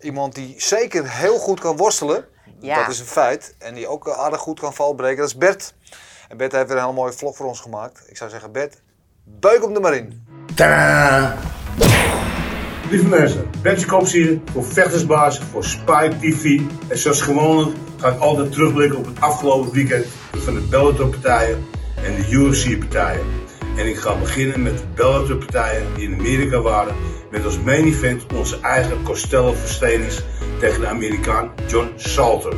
Iemand 0.00 0.34
die 0.34 0.54
zeker 0.56 1.10
heel 1.10 1.38
goed 1.38 1.60
kan 1.60 1.76
worstelen, 1.76 2.24
Ja. 2.60 2.80
dat 2.80 2.88
is 2.94 3.00
een 3.00 3.06
feit. 3.06 3.54
En 3.58 3.74
die 3.74 3.86
ook 3.88 4.08
aardig 4.10 4.40
goed 4.40 4.60
kan 4.60 4.74
valbreken, 4.74 5.16
dat 5.18 5.26
is 5.28 5.36
Bert. 5.36 5.74
En 6.28 6.36
Bert 6.36 6.52
heeft 6.52 6.66
weer 6.66 6.76
een 6.76 6.82
hele 6.82 6.94
mooie 6.94 7.12
vlog 7.12 7.36
voor 7.36 7.46
ons 7.46 7.60
gemaakt. 7.60 8.02
Ik 8.06 8.16
zou 8.16 8.30
zeggen, 8.30 8.52
Bert, 8.52 8.82
beuk 9.24 9.62
hem 9.62 9.74
er 9.74 9.80
maar 9.80 9.94
in. 9.96 10.26
Tadaa! 10.54 11.36
Lieve 12.90 13.06
mensen, 13.08 13.50
Bentje 13.62 13.86
Kops 13.86 14.12
hier 14.12 14.40
voor 14.52 14.64
Vechtersbaas, 14.64 15.38
voor 15.50 15.64
Spike 15.64 16.16
TV. 16.20 16.60
En 16.88 16.98
zoals 16.98 17.20
gewoonlijk 17.20 17.76
ga 17.96 18.08
ik 18.08 18.20
altijd 18.20 18.52
terugblikken 18.52 18.98
op 18.98 19.06
het 19.06 19.20
afgelopen 19.20 19.72
weekend 19.72 20.06
van 20.32 20.54
de 20.54 20.60
Bellator-partijen 20.60 21.66
en 22.04 22.14
de 22.14 22.28
UFC-partijen. 22.30 23.26
En 23.76 23.86
ik 23.86 23.96
ga 23.96 24.18
beginnen 24.18 24.62
met 24.62 24.78
de 24.78 24.84
Bellator-partijen 24.94 25.94
die 25.94 26.08
in 26.08 26.18
Amerika 26.18 26.60
waren. 26.60 26.94
Met 27.30 27.44
als 27.44 27.58
main 27.60 27.84
event 27.84 28.26
onze 28.34 28.60
eigen 28.60 29.02
Costello 29.02 29.54
tegen 30.60 30.80
de 30.80 30.86
Amerikaan 30.86 31.50
John 31.66 31.92
Salter. 31.96 32.54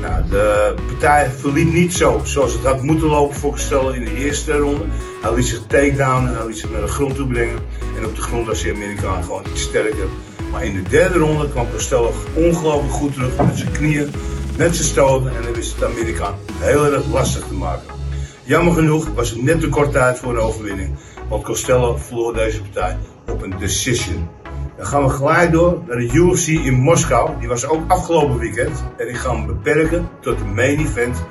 Nou, 0.00 0.28
de 0.28 0.74
partij 0.86 1.30
verliep 1.38 1.72
niet 1.72 1.92
zo 1.92 2.20
zoals 2.24 2.52
het 2.52 2.64
had 2.64 2.82
moeten 2.82 3.08
lopen 3.08 3.36
voor 3.36 3.50
Costello 3.50 3.88
in 3.88 4.04
de 4.04 4.14
eerste 4.14 4.56
ronde. 4.56 4.84
Hij 5.22 5.34
liet 5.34 5.46
zich 5.46 5.62
takedown 5.66 6.26
en 6.26 6.36
hij 6.36 6.46
liet 6.46 6.58
zich 6.58 6.70
naar 6.70 6.80
de 6.80 6.86
grond 6.86 7.14
toe 7.14 7.26
brengen. 7.26 7.58
En 7.96 8.06
op 8.06 8.16
de 8.16 8.22
grond 8.22 8.46
was 8.46 8.62
de 8.62 8.72
Amerikaan 8.74 9.24
gewoon 9.24 9.44
iets 9.52 9.62
sterker. 9.62 10.06
Maar 10.50 10.64
in 10.64 10.82
de 10.82 10.88
derde 10.90 11.18
ronde 11.18 11.48
kwam 11.48 11.70
Costello 11.70 12.12
ongelooflijk 12.34 12.92
goed 12.92 13.14
terug 13.14 13.36
met 13.36 13.58
zijn 13.58 13.72
knieën, 13.72 14.10
met 14.56 14.74
zijn 14.76 14.88
stoten. 14.88 15.36
En 15.36 15.42
hij 15.42 15.52
wist 15.52 15.74
het 15.74 15.84
Amerikaan 15.84 16.34
heel 16.58 16.92
erg 16.92 17.06
lastig 17.12 17.46
te 17.46 17.54
maken. 17.54 17.98
Jammer 18.44 18.74
genoeg 18.74 19.08
was 19.14 19.30
het 19.30 19.42
net 19.42 19.60
te 19.60 19.68
kort 19.68 19.92
tijd 19.92 20.18
voor 20.18 20.32
een 20.32 20.38
overwinning. 20.38 20.96
Want 21.30 21.44
Costello 21.44 21.96
verloor 21.96 22.34
deze 22.34 22.62
partij 22.62 22.96
op 23.28 23.42
een 23.42 23.54
decision. 23.58 24.28
Dan 24.76 24.86
gaan 24.86 25.02
we 25.02 25.08
gelijk 25.08 25.52
door 25.52 25.82
naar 25.86 25.96
de 25.96 26.12
UFC 26.12 26.46
in 26.46 26.74
Moskou. 26.74 27.30
Die 27.38 27.48
was 27.48 27.66
ook 27.66 27.90
afgelopen 27.90 28.38
weekend. 28.38 28.84
En 28.96 29.08
ik 29.08 29.16
ga 29.16 29.34
hem 29.34 29.46
beperken 29.46 30.08
tot 30.20 30.38
de 30.38 30.44
main 30.44 30.78
event 30.78 31.22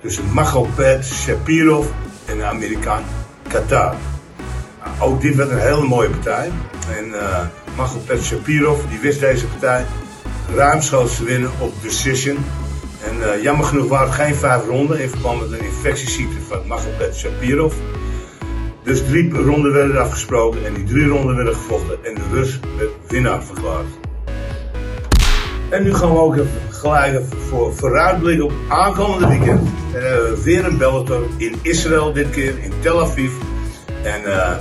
tussen 0.00 0.24
Magomed 0.32 1.04
Shapirov 1.04 1.86
en 2.26 2.36
de 2.36 2.44
Amerikaan 2.44 3.02
Qatar. 3.48 3.94
Nou, 4.84 5.12
ook 5.12 5.20
dit 5.20 5.34
werd 5.34 5.50
een 5.50 5.58
hele 5.58 5.86
mooie 5.86 6.10
partij. 6.10 6.50
En 6.96 7.20
eh 7.20 7.46
Magomed 7.76 8.22
Shapirov 8.22 8.80
die 8.90 8.98
wist 8.98 9.20
deze 9.20 9.46
partij 9.46 9.84
ruimschoots 10.54 11.16
te 11.16 11.24
winnen 11.24 11.50
op 11.58 11.72
decision. 11.82 12.36
En 13.04 13.32
eh, 13.32 13.42
jammer 13.42 13.66
genoeg 13.66 13.88
waren 13.88 14.06
het 14.06 14.16
geen 14.16 14.34
vijf 14.34 14.66
ronden 14.66 15.00
in 15.00 15.08
verband 15.08 15.40
met 15.40 15.60
een 15.60 15.66
infectieziekte 15.66 16.40
van 16.48 16.66
Magomed 16.66 17.16
Shapirov. 17.16 17.74
Dus 18.82 19.02
drie 19.04 19.32
ronden 19.32 19.72
werden 19.72 20.00
afgesproken 20.00 20.66
en 20.66 20.74
die 20.74 20.84
drie 20.84 21.06
ronden 21.06 21.36
werden 21.36 21.54
gevochten 21.54 22.04
en 22.04 22.14
de 22.14 22.20
Rus 22.32 22.60
werd 22.78 22.90
winnaar 23.08 23.42
verklaard. 23.42 23.86
En 25.68 25.82
nu 25.82 25.94
gaan 25.94 26.10
we 26.10 26.18
ook 26.18 26.34
even 26.34 26.50
gelijk 26.70 27.22
voor 27.48 27.74
vooruitblikken 27.74 28.44
op 28.44 28.52
aankomende 28.68 29.28
weekend. 29.28 29.60
En 29.94 30.00
dan 30.00 30.02
hebben 30.02 30.30
we 30.30 30.42
weer 30.42 30.64
een 30.64 30.78
Bellator 30.78 31.22
in 31.36 31.54
Israël 31.62 32.12
dit 32.12 32.30
keer, 32.30 32.58
in 32.58 32.72
Tel 32.80 33.00
Aviv. 33.00 33.32
En 34.02 34.24
eh, 34.24 34.56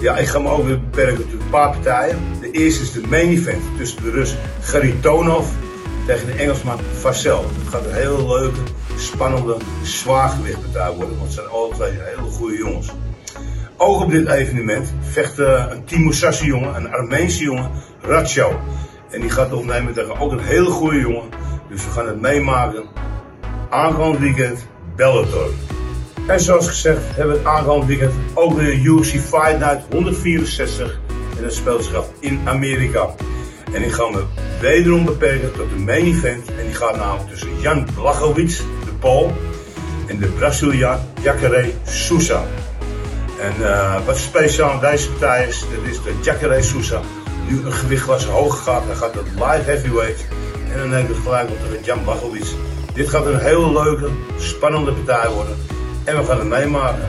ja, 0.00 0.16
ik 0.16 0.26
ga 0.26 0.38
me 0.38 0.48
ook 0.48 0.66
weer 0.66 0.80
beperken 0.80 1.30
tot 1.30 1.40
een 1.40 1.50
paar 1.50 1.70
partijen. 1.70 2.18
De 2.40 2.50
eerste 2.50 2.82
is 2.82 2.92
de 2.92 3.06
main 3.08 3.28
event 3.28 3.62
tussen 3.76 4.02
de 4.02 4.10
Rus 4.10 4.36
Garitonov 4.60 5.46
tegen 6.06 6.26
de 6.26 6.32
Engelsman 6.32 6.78
Vassel. 6.92 7.44
Het 7.58 7.68
gaat 7.68 7.84
een 7.84 7.94
hele 7.94 8.26
leuke, 8.26 8.60
spannende, 8.96 9.56
zwaargewichtpartij 9.82 10.90
worden, 10.90 11.16
want 11.18 11.22
het 11.22 11.32
zijn 11.32 11.48
alle 11.48 11.74
twee 11.74 11.90
hele 11.90 12.30
goede 12.30 12.56
jongens. 12.56 12.92
Ook 13.78 14.00
op 14.00 14.10
dit 14.10 14.28
evenement 14.28 14.92
vecht 15.00 15.38
eh, 15.38 15.64
een 15.70 15.84
Timo 15.84 16.12
Sassi 16.12 16.46
jongen, 16.46 16.74
een 16.74 16.92
Armeense 16.92 17.42
jongen, 17.42 17.70
Ratcho. 18.00 18.60
En 19.10 19.20
die 19.20 19.30
gaat 19.30 19.52
opnemen 19.52 19.94
tegen 19.94 20.20
ook 20.20 20.32
een 20.32 20.44
hele 20.44 20.70
goede 20.70 21.00
jongen. 21.00 21.28
Dus 21.68 21.84
we 21.84 21.90
gaan 21.90 22.06
het 22.06 22.20
meemaken. 22.20 22.84
Aankomend 23.70 24.18
weekend 24.18 24.66
Bellator. 24.96 25.48
En 26.26 26.40
zoals 26.40 26.68
gezegd 26.68 27.00
hebben 27.06 27.32
we 27.32 27.38
het 27.38 27.48
aankomend 27.48 27.86
weekend 27.86 28.12
ook 28.34 28.52
weer 28.52 28.74
UFC 28.74 29.12
Fight 29.12 29.58
Night 29.58 29.82
164. 29.90 31.00
En 31.36 31.42
dat 31.42 31.52
speelt 31.52 31.84
zich 31.84 32.04
in 32.20 32.40
Amerika. 32.44 33.14
En 33.72 33.82
ik 33.82 33.92
ga 33.92 34.08
me 34.08 34.24
wederom 34.60 35.04
beperken 35.04 35.52
tot 35.52 35.70
de 35.70 35.76
main 35.76 36.04
event. 36.04 36.48
En 36.48 36.64
die 36.64 36.74
gaat 36.74 36.96
namelijk 36.96 37.28
tussen 37.28 37.60
Jan 37.60 37.86
Blachowicz, 37.94 38.58
de 38.58 38.92
Pool, 38.98 39.32
en 40.06 40.18
de 40.18 40.26
Braziliaan 40.26 41.00
Jacare 41.22 41.70
Sousa. 41.84 42.44
En 43.46 43.72
eh, 43.72 44.06
wat 44.06 44.16
speciaal 44.16 44.70
aan 44.70 44.80
deze 44.80 45.10
partij 45.10 45.46
is, 45.48 45.60
dat 45.60 45.90
is 45.90 46.02
dat 46.02 46.24
Jacare 46.24 46.62
Sousa 46.62 47.00
nu 47.48 47.64
een 47.64 47.72
gewichtklasse 47.72 48.28
hoger 48.28 48.58
gaat. 48.58 48.84
Hij 48.86 48.94
gaat 48.94 49.12
tot 49.12 49.26
light 49.34 49.66
heavyweight. 49.66 50.26
En 50.72 50.78
dan 50.78 50.88
neemt 50.88 51.08
het 51.08 51.16
gelijk 51.16 51.50
op 51.50 51.56
tegen 51.60 51.84
Jan 51.84 52.02
Blachowicz. 52.02 52.52
Dit 52.94 53.08
gaat 53.08 53.26
een 53.26 53.38
hele 53.38 53.72
leuke, 53.72 54.08
spannende 54.38 54.92
partij 54.92 55.30
worden. 55.30 55.56
En 56.04 56.16
we 56.16 56.24
gaan 56.24 56.38
het 56.38 56.48
meemaken. 56.48 57.06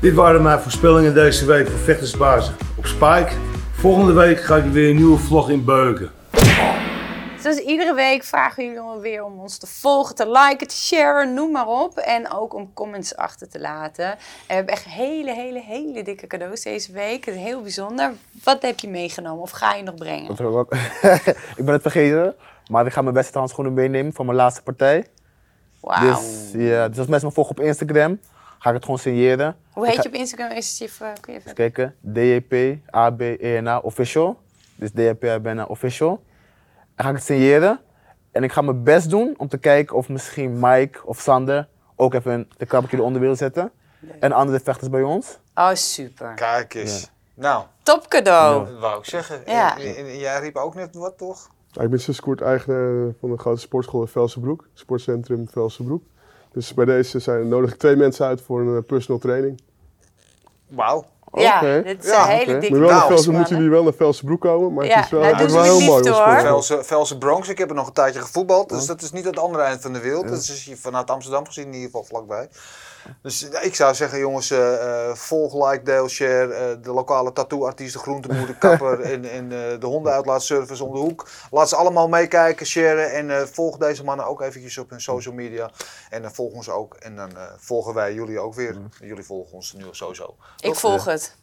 Dit 0.00 0.14
waren 0.14 0.42
mijn 0.42 0.60
voorspellingen 0.60 1.14
deze 1.14 1.46
week 1.46 1.68
voor 1.68 1.78
Vechtersbazen 1.78 2.54
op 2.74 2.86
Spike. 2.86 3.30
Volgende 3.72 4.12
week 4.12 4.44
ga 4.44 4.56
ik 4.56 4.64
weer 4.64 4.90
een 4.90 4.96
nieuwe 4.96 5.18
vlog 5.18 5.50
in 5.50 5.64
Beuken. 5.64 6.10
Zoals 7.42 7.58
iedere 7.58 7.94
week 7.94 8.24
vragen 8.24 8.64
jullie 8.64 9.00
weer 9.00 9.24
om 9.24 9.40
ons 9.40 9.58
te 9.58 9.66
volgen, 9.66 10.14
te 10.14 10.30
liken, 10.30 10.66
te 10.68 10.76
sharen, 10.76 11.34
noem 11.34 11.50
maar 11.52 11.66
op. 11.68 11.98
En 11.98 12.32
ook 12.32 12.54
om 12.54 12.72
comments 12.74 13.16
achter 13.16 13.48
te 13.48 13.60
laten. 13.60 14.04
En 14.10 14.16
we 14.46 14.54
hebben 14.54 14.74
echt 14.74 14.84
hele, 14.84 15.34
hele, 15.34 15.60
hele 15.62 16.02
dikke 16.02 16.26
cadeaus 16.26 16.62
deze 16.62 16.92
week. 16.92 17.24
Het 17.24 17.34
is 17.34 17.40
heel 17.40 17.62
bijzonder. 17.62 18.12
Wat 18.44 18.62
heb 18.62 18.78
je 18.78 18.88
meegenomen 18.88 19.42
of 19.42 19.50
ga 19.50 19.74
je 19.74 19.82
nog 19.82 19.94
brengen? 19.94 20.36
Wat- 20.36 20.52
wat- 20.52 20.72
ik 21.58 21.64
ben 21.64 21.72
het 21.72 21.82
vergeten, 21.82 22.34
maar 22.70 22.86
ik 22.86 22.92
ga 22.92 23.02
mijn 23.02 23.14
beste 23.14 23.38
handschoenen 23.38 23.74
meenemen 23.74 24.12
voor 24.12 24.24
mijn 24.24 24.36
laatste 24.36 24.62
partij. 24.62 25.06
Wauw. 25.80 26.14
Dus, 26.14 26.50
ja, 26.52 26.88
dus 26.88 26.98
als 26.98 27.06
mensen 27.06 27.28
me 27.28 27.34
volgen 27.34 27.56
op 27.58 27.64
Instagram, 27.64 28.20
ga 28.58 28.68
ik 28.68 28.74
het 28.74 28.84
gewoon 28.84 28.98
signeren. 29.00 29.56
Hoe 29.72 29.86
heet 29.86 29.94
ga- 29.96 30.02
je 30.02 30.08
op 30.08 30.14
Instagram? 30.14 30.50
Is 30.50 30.68
het 30.68 30.78
je 30.78 30.84
even, 30.84 31.12
kun 31.20 31.32
je 31.32 31.38
even... 31.38 31.54
Kijken, 31.54 31.94
DJP 32.00 32.76
ABENA 32.90 33.78
official. 33.78 34.40
Dus 34.74 34.92
DJP 34.92 35.24
ABENA 35.24 35.64
official. 35.64 36.26
Dan 36.98 37.06
ga 37.06 37.12
ik 37.12 37.18
het 37.18 37.26
signeren. 37.26 37.80
En 38.32 38.42
ik 38.42 38.52
ga 38.52 38.60
mijn 38.60 38.82
best 38.82 39.10
doen 39.10 39.34
om 39.36 39.48
te 39.48 39.58
kijken 39.58 39.96
of 39.96 40.08
misschien 40.08 40.58
Mike 40.60 41.06
of 41.06 41.20
Sander 41.20 41.68
ook 41.96 42.14
even 42.14 42.48
de 42.56 42.66
krabbekje 42.66 42.96
eronder 42.96 43.20
willen 43.20 43.36
zetten. 43.36 43.70
En 44.20 44.32
andere 44.32 44.60
vechters 44.60 44.90
bij 44.90 45.02
ons. 45.02 45.38
Oh, 45.54 45.74
super. 45.74 46.34
Kijk 46.34 46.74
eens. 46.74 47.10
Nou, 47.34 47.64
Top 47.82 48.08
cadeau. 48.08 48.66
dat 48.66 48.78
wou 48.78 48.98
ik 48.98 49.04
zeggen. 49.04 49.42
Ja. 49.46 49.78
Jij 50.18 50.40
riep 50.40 50.56
ook 50.56 50.74
net 50.74 50.94
wat, 50.94 51.18
toch? 51.18 51.48
Ja, 51.70 51.82
ik 51.82 51.90
ben 51.90 52.00
sinds 52.00 52.20
kort 52.20 52.40
eigenaar 52.40 53.12
van 53.20 53.30
een 53.30 53.38
grote 53.38 53.60
sportschool 53.60 54.00
in 54.00 54.08
Velsenbroek, 54.08 54.68
sportcentrum 54.74 55.48
Velsenbroek. 55.48 56.02
Dus 56.52 56.74
bij 56.74 56.84
deze 56.84 57.18
zijn, 57.18 57.48
nodig 57.48 57.72
ik 57.72 57.78
twee 57.78 57.96
mensen 57.96 58.26
uit 58.26 58.40
voor 58.42 58.60
een 58.60 58.76
eh, 58.76 58.82
personal 58.86 59.20
training. 59.20 59.60
Wauw. 60.68 61.04
Ja, 61.32 61.60
dit 61.82 62.04
is 62.04 62.10
Ja, 62.10 62.22
een 62.22 62.36
hele 62.36 62.58
dikke 62.58 62.78
Maar 62.78 62.88
Nou, 62.88 63.10
mannen. 63.14 63.34
moeten 63.34 63.56
jullie 63.56 63.70
wel 63.70 63.82
naar 63.82 63.92
Velsenbroek 63.92 64.40
komen, 64.40 64.74
maar 64.74 64.84
Ja, 64.84 64.94
het 64.96 65.04
is 65.04 65.10
wel, 65.10 65.20
nou, 65.20 65.32
het 65.36 65.46
is 65.46 65.52
wel 65.52 65.64
ze 65.64 65.70
heel 65.70 65.80
mooi. 65.80 66.10
hoor. 66.10 66.40
Velse, 66.40 66.84
Velse 66.84 67.18
Bronx, 67.18 67.48
ik 67.48 67.58
heb 67.58 67.68
er 67.68 67.74
nog 67.74 67.86
een 67.86 67.92
tijdje 67.92 68.20
gevoetbald. 68.20 68.68
Dus 68.68 68.86
dat 68.86 69.02
is 69.02 69.12
niet 69.12 69.24
het 69.24 69.38
andere 69.38 69.62
eind 69.64 69.80
van 69.82 69.92
de 69.92 70.00
wereld. 70.00 70.28
Dat 70.28 70.38
is 70.38 70.64
hier 70.64 70.76
vanuit 70.76 71.10
Amsterdam 71.10 71.46
gezien 71.46 71.64
in 71.66 71.72
ieder 71.72 71.86
geval 71.86 72.04
vlakbij. 72.04 72.48
Dus 73.22 73.42
ik 73.48 73.74
zou 73.74 73.94
zeggen, 73.94 74.18
jongens, 74.18 74.50
eh, 74.50 75.08
eh, 75.08 75.14
volg, 75.14 75.70
like, 75.70 75.84
deel, 75.84 76.08
share. 76.08 76.54
eh, 76.54 76.82
de 76.82 76.90
lokale 76.90 77.32
tattooartiest, 77.32 77.92
de 77.92 77.98
groenteboer, 77.98 78.46
de 78.46 78.58
kapper 78.68 79.00
en, 79.00 79.24
en 79.30 79.44
eh, 79.52 79.80
de 79.80 79.86
hondenuitlaatservice 79.86 80.84
om 80.84 80.92
de 80.92 80.98
hoek. 80.98 81.28
Laat 81.50 81.68
ze 81.68 81.76
allemaal 81.76 82.08
meekijken, 82.08 82.66
sharen. 82.66 83.12
En 83.12 83.30
eh, 83.30 83.42
volg 83.46 83.76
deze 83.76 84.04
mannen 84.04 84.26
ook 84.26 84.40
eventjes 84.40 84.78
op 84.78 84.90
hun 84.90 85.00
social 85.00 85.34
media. 85.34 85.70
En 86.10 86.22
dan 86.22 86.34
volg 86.34 86.52
ons 86.52 86.68
ook. 86.70 86.94
En 86.94 87.16
dan 87.16 87.36
eh, 87.36 87.42
volgen 87.58 87.94
wij 87.94 88.14
jullie 88.14 88.38
ook 88.40 88.54
weer. 88.54 88.76
Jullie 89.00 89.24
volgen 89.24 89.52
ons 89.54 89.72
nu 89.72 89.84
sowieso. 89.90 90.36
Ik 90.60 90.74
volg 90.74 91.04
het. 91.04 91.34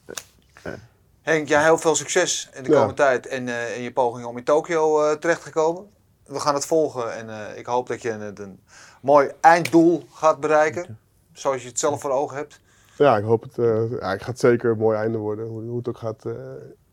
Henk, 1.22 1.48
jij 1.48 1.64
heel 1.64 1.78
veel 1.78 1.96
succes 1.96 2.50
in 2.54 2.64
de 2.64 2.70
Ja. 2.70 2.76
komende 2.76 2.94
tijd 3.02 3.28
en 3.28 3.48
eh, 3.50 3.76
in 3.78 3.82
je 3.82 3.94
poging 3.94 4.26
om 4.26 4.38
in 4.38 4.44
Tokio 4.44 5.04
eh, 5.04 5.16
terecht 5.18 5.44
te 5.44 5.50
komen. 5.50 5.90
We 6.26 6.40
gaan 6.40 6.54
het 6.54 6.66
volgen 6.66 7.14
en 7.16 7.30
eh, 7.30 7.58
ik 7.58 7.66
hoop 7.66 7.88
dat 7.88 8.02
je 8.02 8.10
een, 8.10 8.42
een 8.42 8.64
mooi 9.02 9.32
einddoel 9.42 10.06
gaat 10.14 10.40
bereiken. 10.40 11.00
Zoals 11.36 11.62
je 11.62 11.68
het 11.68 11.80
zelf 11.80 12.02
voor 12.02 12.12
ogen 12.12 12.38
hebt. 12.38 12.60
Ja, 12.98 13.18
ik 13.18 13.24
hoop 13.24 13.42
het. 13.44 13.58
eh, 13.58 13.92
ja, 14.00 14.14
ik 14.14 14.22
ga 14.22 14.30
het 14.30 14.40
zeker 14.40 14.72
een 14.72 14.78
mooi 14.78 14.98
einde 14.98 15.18
worden. 15.18 15.48
Hoe, 15.48 15.64
hoe 15.64 15.78
het 15.78 15.88
ook 15.88 15.98
gaat. 15.98 16.26
eh, 16.26 16.34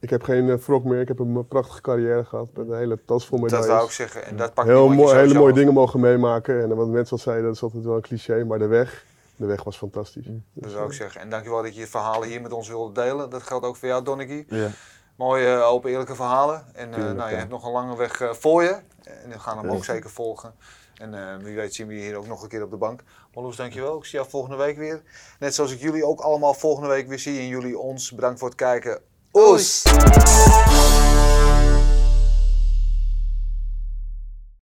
ik 0.01 0.11
heb 0.11 0.23
geen 0.23 0.47
uh, 0.47 0.85
meer. 0.85 1.01
Ik 1.01 1.09
heb 1.09 1.19
een 1.19 1.47
prachtige 1.49 1.81
carrière 1.81 2.25
gehad. 2.25 2.49
Met 2.55 2.69
een 2.69 2.77
hele 2.77 2.99
tas 3.05 3.27
vol 3.27 3.39
medailles. 3.39 3.67
Dat 3.67 3.75
wou 3.77 3.89
ik 3.89 3.95
zeggen. 3.95 4.25
En 4.25 4.37
dat 4.37 4.55
pakt 4.55 4.69
Heel 4.69 4.89
mooi, 4.89 5.15
hele 5.17 5.35
mooie 5.35 5.53
dingen 5.53 5.73
mogen 5.73 6.01
meemaken. 6.01 6.63
En 6.63 6.77
wat 6.77 6.89
mensen 6.89 7.17
al 7.17 7.23
zeiden, 7.23 7.45
dat 7.45 7.55
is 7.55 7.63
altijd 7.63 7.85
wel 7.85 7.95
een 7.95 8.01
cliché. 8.01 8.45
Maar 8.45 8.59
de 8.59 8.67
weg, 8.67 9.05
de 9.37 9.47
weg 9.47 9.63
was 9.63 9.77
fantastisch. 9.77 10.27
Dat 10.53 10.71
zou 10.71 10.87
ik 10.87 10.93
zeggen. 10.93 11.21
En 11.21 11.31
dankjewel 11.31 11.63
dat 11.63 11.75
je 11.75 11.81
je 11.81 11.87
verhalen 11.87 12.29
hier 12.29 12.41
met 12.41 12.53
ons 12.53 12.69
wilde 12.69 12.93
delen. 13.03 13.31
Dat 13.31 13.43
geldt 13.43 13.67
ook 13.67 13.77
voor 13.77 13.89
jou, 13.89 14.05
Donnegie. 14.05 14.45
Ja. 14.49 14.69
Mooie, 15.17 15.57
open, 15.57 15.91
eerlijke 15.91 16.15
verhalen. 16.15 16.65
En 16.75 16.89
uh, 16.89 16.95
Tuurlijk, 16.95 17.17
nou, 17.17 17.29
je 17.29 17.35
ja. 17.35 17.41
hebt 17.41 17.51
nog 17.51 17.65
een 17.67 17.73
lange 17.73 17.97
weg 17.97 18.23
voor 18.33 18.63
je. 18.63 18.81
En 19.03 19.31
we 19.31 19.39
gaan 19.39 19.59
hem 19.59 19.71
ook 19.71 19.85
zeker 19.85 20.11
volgen. 20.11 20.55
En 21.03 21.15
eh, 21.15 21.45
wie 21.45 21.55
weet 21.55 21.75
zien 21.75 21.87
we 21.87 21.95
je 21.95 22.01
hier 22.01 22.17
ook 22.17 22.27
nog 22.27 22.43
een 22.43 22.49
keer 22.49 22.63
op 22.63 22.71
de 22.71 22.77
bank. 22.77 23.03
Marloes, 23.35 23.57
dankjewel. 23.57 23.97
Ik 23.97 24.05
zie 24.05 24.19
jou 24.19 24.31
volgende 24.31 24.57
week 24.57 24.77
weer. 24.77 25.03
Net 25.39 25.55
zoals 25.55 25.73
ik 25.73 25.81
jullie 25.81 26.07
ook 26.07 26.21
allemaal 26.21 26.55
volgende 26.55 26.89
week 26.89 27.09
weer 27.09 27.19
zie. 27.19 27.39
En 27.39 27.47
jullie 27.47 27.79
ons. 27.79 28.13
Bedankt 28.13 28.39
voor 28.39 28.49
het 28.49 28.57
kijken. 28.57 29.01
Oes! 29.33 29.83